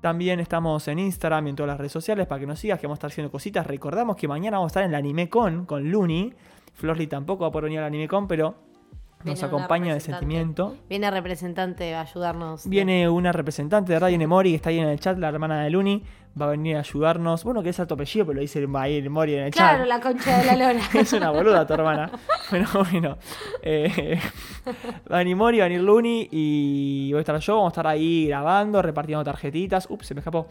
También 0.00 0.40
estamos 0.40 0.86
en 0.88 0.98
Instagram 0.98 1.46
y 1.46 1.50
en 1.50 1.56
todas 1.56 1.68
las 1.68 1.78
redes 1.78 1.92
sociales 1.92 2.26
para 2.26 2.40
que 2.40 2.46
nos 2.46 2.58
sigas, 2.58 2.80
que 2.80 2.86
vamos 2.86 2.96
a 2.96 2.98
estar 2.98 3.10
haciendo 3.10 3.30
cositas. 3.30 3.66
Recordamos 3.66 4.16
que 4.16 4.26
mañana 4.26 4.58
vamos 4.58 4.70
a 4.70 4.72
estar 4.72 4.84
en 4.84 4.92
la 4.92 4.98
AnimeCon 4.98 5.64
con 5.64 5.90
Luni. 5.90 6.32
Florly 6.74 7.06
tampoco 7.06 7.42
va 7.42 7.48
a 7.48 7.50
poder 7.52 7.64
venir 7.64 7.78
a 7.78 7.82
la 7.82 7.86
AnimeCon, 7.86 8.28
pero 8.28 8.65
nos 9.26 9.40
Viene 9.40 9.56
acompaña 9.56 9.94
de 9.94 10.00
sentimiento. 10.00 10.76
Viene 10.88 11.10
representante 11.10 11.94
a 11.94 12.02
ayudarnos. 12.02 12.68
Viene 12.68 13.08
una 13.08 13.32
representante 13.32 13.92
de 13.92 13.98
Radio 13.98 14.18
Nemori 14.18 14.50
que 14.50 14.56
está 14.56 14.70
ahí 14.70 14.78
en 14.78 14.88
el 14.88 15.00
chat, 15.00 15.18
la 15.18 15.28
hermana 15.28 15.62
de 15.62 15.70
Luni. 15.70 16.02
Va 16.38 16.46
a 16.46 16.50
venir 16.50 16.76
a 16.76 16.80
ayudarnos. 16.80 17.44
Bueno, 17.44 17.62
que 17.62 17.70
es 17.70 17.80
alto 17.80 17.94
apellido, 17.94 18.26
pero 18.26 18.36
lo 18.36 18.40
dice 18.42 18.66
ahí 18.74 19.00
Nemori 19.00 19.34
en 19.34 19.44
el 19.44 19.50
Claro, 19.52 19.78
chat. 19.78 19.88
la 19.88 20.00
concha 20.00 20.38
de 20.38 20.44
la 20.44 20.56
lora. 20.72 20.80
Es 20.94 21.12
una 21.14 21.30
boluda 21.30 21.66
tu 21.66 21.74
hermana. 21.74 22.10
Bueno, 22.50 22.68
bueno. 22.90 23.18
Eh, 23.62 24.20
va 25.10 25.16
a 25.16 25.18
venir 25.18 25.34
Mori, 25.34 25.58
va 25.58 25.64
a 25.64 25.68
venir 25.68 25.82
Luni 25.82 26.28
y 26.30 27.08
voy 27.10 27.18
a 27.18 27.20
estar 27.20 27.36
yo. 27.40 27.54
Vamos 27.56 27.70
a 27.70 27.72
estar 27.72 27.86
ahí 27.88 28.26
grabando, 28.28 28.80
repartiendo 28.82 29.24
tarjetitas. 29.24 29.88
Ups, 29.90 30.06
se 30.06 30.14
me 30.14 30.20
escapó. 30.20 30.46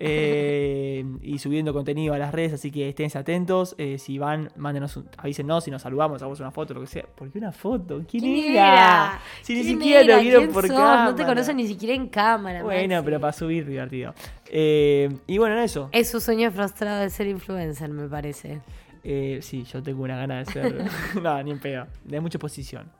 Eh, 0.00 1.04
y 1.22 1.38
subiendo 1.38 1.72
contenido 1.72 2.14
a 2.14 2.18
las 2.18 2.32
redes, 2.32 2.52
así 2.52 2.70
que 2.70 2.88
estén 2.88 3.10
atentos. 3.16 3.74
Eh, 3.78 3.98
si 3.98 4.18
van, 4.18 4.50
mándenos, 4.56 4.96
un, 4.96 5.08
avísenos 5.16 5.64
si 5.64 5.70
nos 5.70 5.82
saludamos, 5.82 6.20
hagamos 6.22 6.38
una 6.40 6.50
foto, 6.50 6.74
lo 6.74 6.80
que 6.82 6.86
sea. 6.86 7.04
¿Por 7.14 7.30
qué 7.30 7.38
una 7.38 7.50
foto? 7.52 8.02
¿Quién, 8.08 8.22
¿Quién 8.22 8.52
era? 8.56 9.18
Si 9.42 9.54
ni 9.54 9.62
¿Quién 9.62 9.78
siquiera 9.78 10.00
era? 10.02 10.16
lo 10.16 10.22
vieron 10.22 10.42
¿Quién 10.42 10.52
por 10.52 10.66
sos? 10.66 10.76
cámara. 10.76 11.04
No 11.04 11.14
te 11.14 11.24
conocen 11.24 11.56
ni 11.56 11.66
siquiera 11.66 11.94
en 11.94 12.08
cámara. 12.08 12.62
Bueno, 12.62 12.94
Maxi. 12.96 13.04
pero 13.06 13.20
para 13.20 13.32
subir, 13.32 13.66
divertido. 13.66 14.14
Eh, 14.50 15.08
y 15.26 15.38
bueno, 15.38 15.58
eso. 15.60 15.88
Es 15.92 16.10
su 16.10 16.20
sueño 16.20 16.50
frustrado 16.50 17.00
de 17.00 17.10
ser 17.10 17.26
influencer, 17.26 17.90
me 17.90 18.08
parece. 18.08 18.60
Eh, 19.04 19.38
sí, 19.42 19.64
yo 19.64 19.82
tengo 19.82 20.02
una 20.02 20.16
gana 20.16 20.38
de 20.38 20.44
ser. 20.46 20.84
no, 21.22 21.42
ni 21.42 21.50
en 21.50 21.60
pedo. 21.60 21.86
De 22.04 22.20
mucha 22.20 22.38
exposición. 22.38 22.90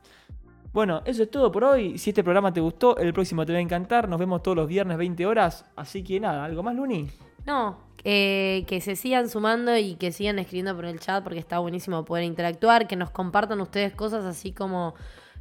Bueno, 0.71 1.01
eso 1.05 1.23
es 1.23 1.31
todo 1.31 1.51
por 1.51 1.63
hoy. 1.63 1.97
Si 1.97 2.11
este 2.11 2.23
programa 2.23 2.53
te 2.53 2.61
gustó, 2.61 2.97
el 2.97 3.13
próximo 3.13 3.45
te 3.45 3.53
va 3.53 3.59
a 3.59 3.61
encantar. 3.61 4.07
Nos 4.07 4.19
vemos 4.19 4.43
todos 4.43 4.57
los 4.57 4.67
viernes 4.67 4.97
20 4.97 5.25
horas. 5.25 5.65
Así 5.75 6.03
que 6.03 6.19
nada, 6.19 6.45
¿algo 6.45 6.61
más, 6.61 6.75
Luni? 6.75 7.09
No, 7.45 7.77
eh, 8.03 8.65
que 8.67 8.79
se 8.79 8.95
sigan 8.95 9.29
sumando 9.29 9.75
y 9.75 9.95
que 9.95 10.11
sigan 10.11 10.39
escribiendo 10.39 10.75
por 10.75 10.85
el 10.85 10.99
chat 10.99 11.23
porque 11.23 11.39
está 11.39 11.59
buenísimo 11.59 12.05
poder 12.05 12.23
interactuar, 12.23 12.87
que 12.87 12.95
nos 12.95 13.09
compartan 13.09 13.59
ustedes 13.61 13.93
cosas 13.93 14.23
así 14.25 14.51
como 14.51 14.93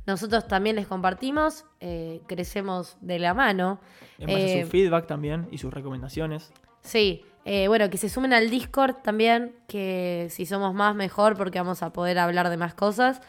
nosotros 0.08 0.48
también 0.48 0.74
les 0.76 0.86
compartimos, 0.86 1.64
eh, 1.80 2.20
crecemos 2.26 2.96
de 3.00 3.18
la 3.18 3.34
mano. 3.34 3.78
En 4.18 4.26
base 4.26 4.58
Eh, 4.58 4.62
a 4.62 4.64
su 4.64 4.70
feedback 4.70 5.06
también 5.06 5.46
y 5.52 5.58
sus 5.58 5.72
recomendaciones. 5.72 6.50
Sí, 6.80 7.24
eh, 7.44 7.68
bueno, 7.68 7.88
que 7.90 7.98
se 7.98 8.08
sumen 8.08 8.32
al 8.32 8.50
Discord 8.50 8.96
también, 9.02 9.54
que 9.68 10.26
si 10.30 10.46
somos 10.46 10.74
más 10.74 10.94
mejor 10.96 11.36
porque 11.36 11.58
vamos 11.58 11.82
a 11.82 11.92
poder 11.92 12.18
hablar 12.18 12.48
de 12.48 12.56
más 12.56 12.74
cosas. 12.74 13.20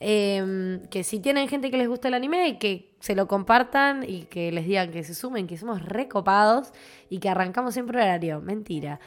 Eh, 0.00 0.78
que 0.90 1.02
si 1.02 1.18
tienen 1.18 1.48
gente 1.48 1.72
que 1.72 1.76
les 1.76 1.88
gusta 1.88 2.06
el 2.06 2.14
anime, 2.14 2.58
que 2.60 2.94
se 3.00 3.16
lo 3.16 3.26
compartan 3.26 4.04
y 4.08 4.22
que 4.26 4.52
les 4.52 4.64
digan 4.64 4.92
que 4.92 5.02
se 5.02 5.12
sumen, 5.12 5.48
que 5.48 5.56
somos 5.56 5.82
recopados 5.84 6.72
y 7.10 7.18
que 7.18 7.28
arrancamos 7.28 7.74
siempre 7.74 8.00
horario. 8.00 8.40
Mentira. 8.40 9.00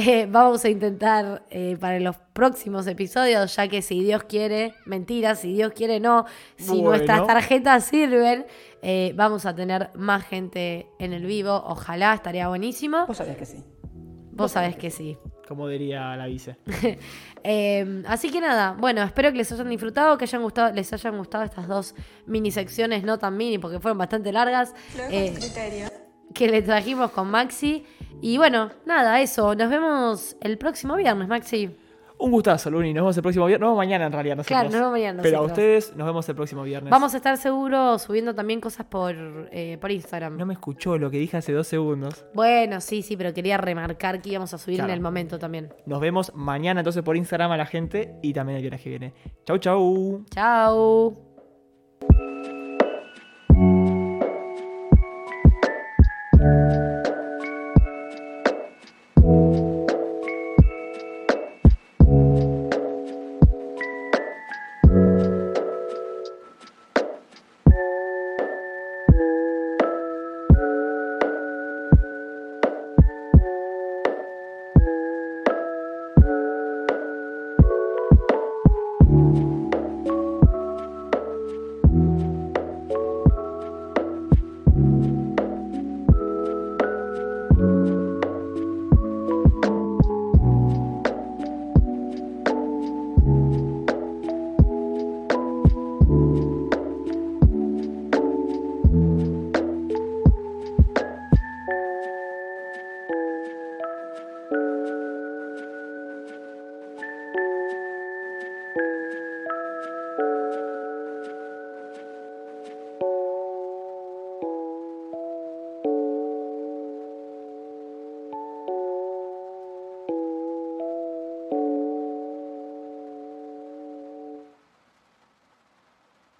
Eh, 0.00 0.28
vamos 0.30 0.64
a 0.64 0.68
intentar 0.68 1.42
eh, 1.50 1.76
para 1.80 1.98
los 1.98 2.14
próximos 2.32 2.86
episodios, 2.86 3.56
ya 3.56 3.66
que 3.66 3.82
si 3.82 4.00
Dios 4.00 4.22
quiere, 4.22 4.74
mentira, 4.84 5.34
si 5.34 5.52
Dios 5.54 5.72
quiere 5.72 5.98
no, 5.98 6.24
si 6.56 6.68
Bueno. 6.68 6.90
nuestras 6.90 7.26
tarjetas 7.26 7.84
sirven, 7.84 8.46
eh, 8.80 9.12
vamos 9.16 9.44
a 9.44 9.56
tener 9.56 9.90
más 9.96 10.24
gente 10.24 10.86
en 11.00 11.12
el 11.14 11.26
vivo. 11.26 11.64
Ojalá, 11.66 12.14
estaría 12.14 12.46
buenísimo. 12.46 13.06
Vos 13.06 13.16
sabés 13.16 13.36
que 13.36 13.44
sí. 13.44 13.64
Vos 14.30 14.52
sabés 14.52 14.76
que 14.76 14.90
sí. 14.90 15.18
Como 15.48 15.66
diría 15.66 16.14
la 16.16 16.26
vice. 16.26 16.56
Eh, 17.44 18.02
así 18.08 18.30
que 18.32 18.40
nada, 18.40 18.74
bueno, 18.78 19.00
espero 19.04 19.30
que 19.30 19.38
les 19.38 19.50
hayan 19.52 19.70
disfrutado, 19.70 20.18
que 20.18 20.24
hayan 20.24 20.42
gustado, 20.42 20.74
les 20.74 20.92
hayan 20.92 21.16
gustado 21.16 21.44
estas 21.44 21.68
dos 21.68 21.94
mini 22.26 22.50
secciones, 22.50 23.04
no 23.04 23.16
tan 23.18 23.36
mini 23.36 23.58
porque 23.58 23.78
fueron 23.78 23.96
bastante 23.96 24.32
largas. 24.32 24.74
eh, 25.10 25.32
que 26.38 26.48
le 26.48 26.62
trajimos 26.62 27.10
con 27.10 27.30
Maxi. 27.30 27.84
Y 28.22 28.38
bueno, 28.38 28.70
nada, 28.86 29.20
eso. 29.20 29.54
Nos 29.54 29.68
vemos 29.68 30.36
el 30.40 30.56
próximo 30.56 30.96
viernes, 30.96 31.28
Maxi. 31.28 31.76
Un 32.20 32.32
gustazo, 32.32 32.68
Luni. 32.70 32.92
Nos 32.92 33.02
vemos 33.02 33.16
el 33.16 33.22
próximo 33.22 33.46
viernes. 33.46 33.60
Nos 33.60 33.68
vemos 33.68 33.78
mañana 33.78 34.06
en 34.06 34.12
realidad 34.12 34.36
nosotros. 34.36 34.56
Claro, 34.58 34.70
nos 34.70 34.80
vemos 34.80 34.92
mañana 34.92 35.22
Pero 35.22 35.38
a 35.38 35.42
ustedes 35.42 35.94
nos 35.94 36.06
vemos 36.06 36.28
el 36.28 36.34
próximo 36.34 36.62
viernes. 36.64 36.90
Vamos 36.90 37.14
a 37.14 37.18
estar 37.18 37.36
seguro 37.36 37.96
subiendo 37.98 38.34
también 38.34 38.60
cosas 38.60 38.86
por, 38.86 39.14
eh, 39.52 39.78
por 39.80 39.90
Instagram. 39.92 40.36
No 40.36 40.46
me 40.46 40.54
escuchó 40.54 40.98
lo 40.98 41.10
que 41.10 41.18
dije 41.18 41.36
hace 41.36 41.52
dos 41.52 41.68
segundos. 41.68 42.24
Bueno, 42.34 42.80
sí, 42.80 43.02
sí, 43.02 43.16
pero 43.16 43.32
quería 43.34 43.56
remarcar 43.56 44.20
que 44.20 44.30
íbamos 44.30 44.52
a 44.52 44.58
subir 44.58 44.78
Claro. 44.78 44.90
en 44.90 44.94
el 44.96 45.00
momento 45.00 45.38
también. 45.38 45.72
Nos 45.86 46.00
vemos 46.00 46.32
mañana 46.34 46.80
entonces 46.80 47.02
por 47.04 47.16
Instagram 47.16 47.52
a 47.52 47.56
la 47.56 47.66
gente 47.66 48.16
y 48.22 48.32
también 48.32 48.56
el 48.56 48.62
viernes 48.62 48.82
que 48.82 48.90
viene. 48.90 49.14
Chau, 49.44 49.58
chau. 49.58 50.24
Chao. 50.30 52.37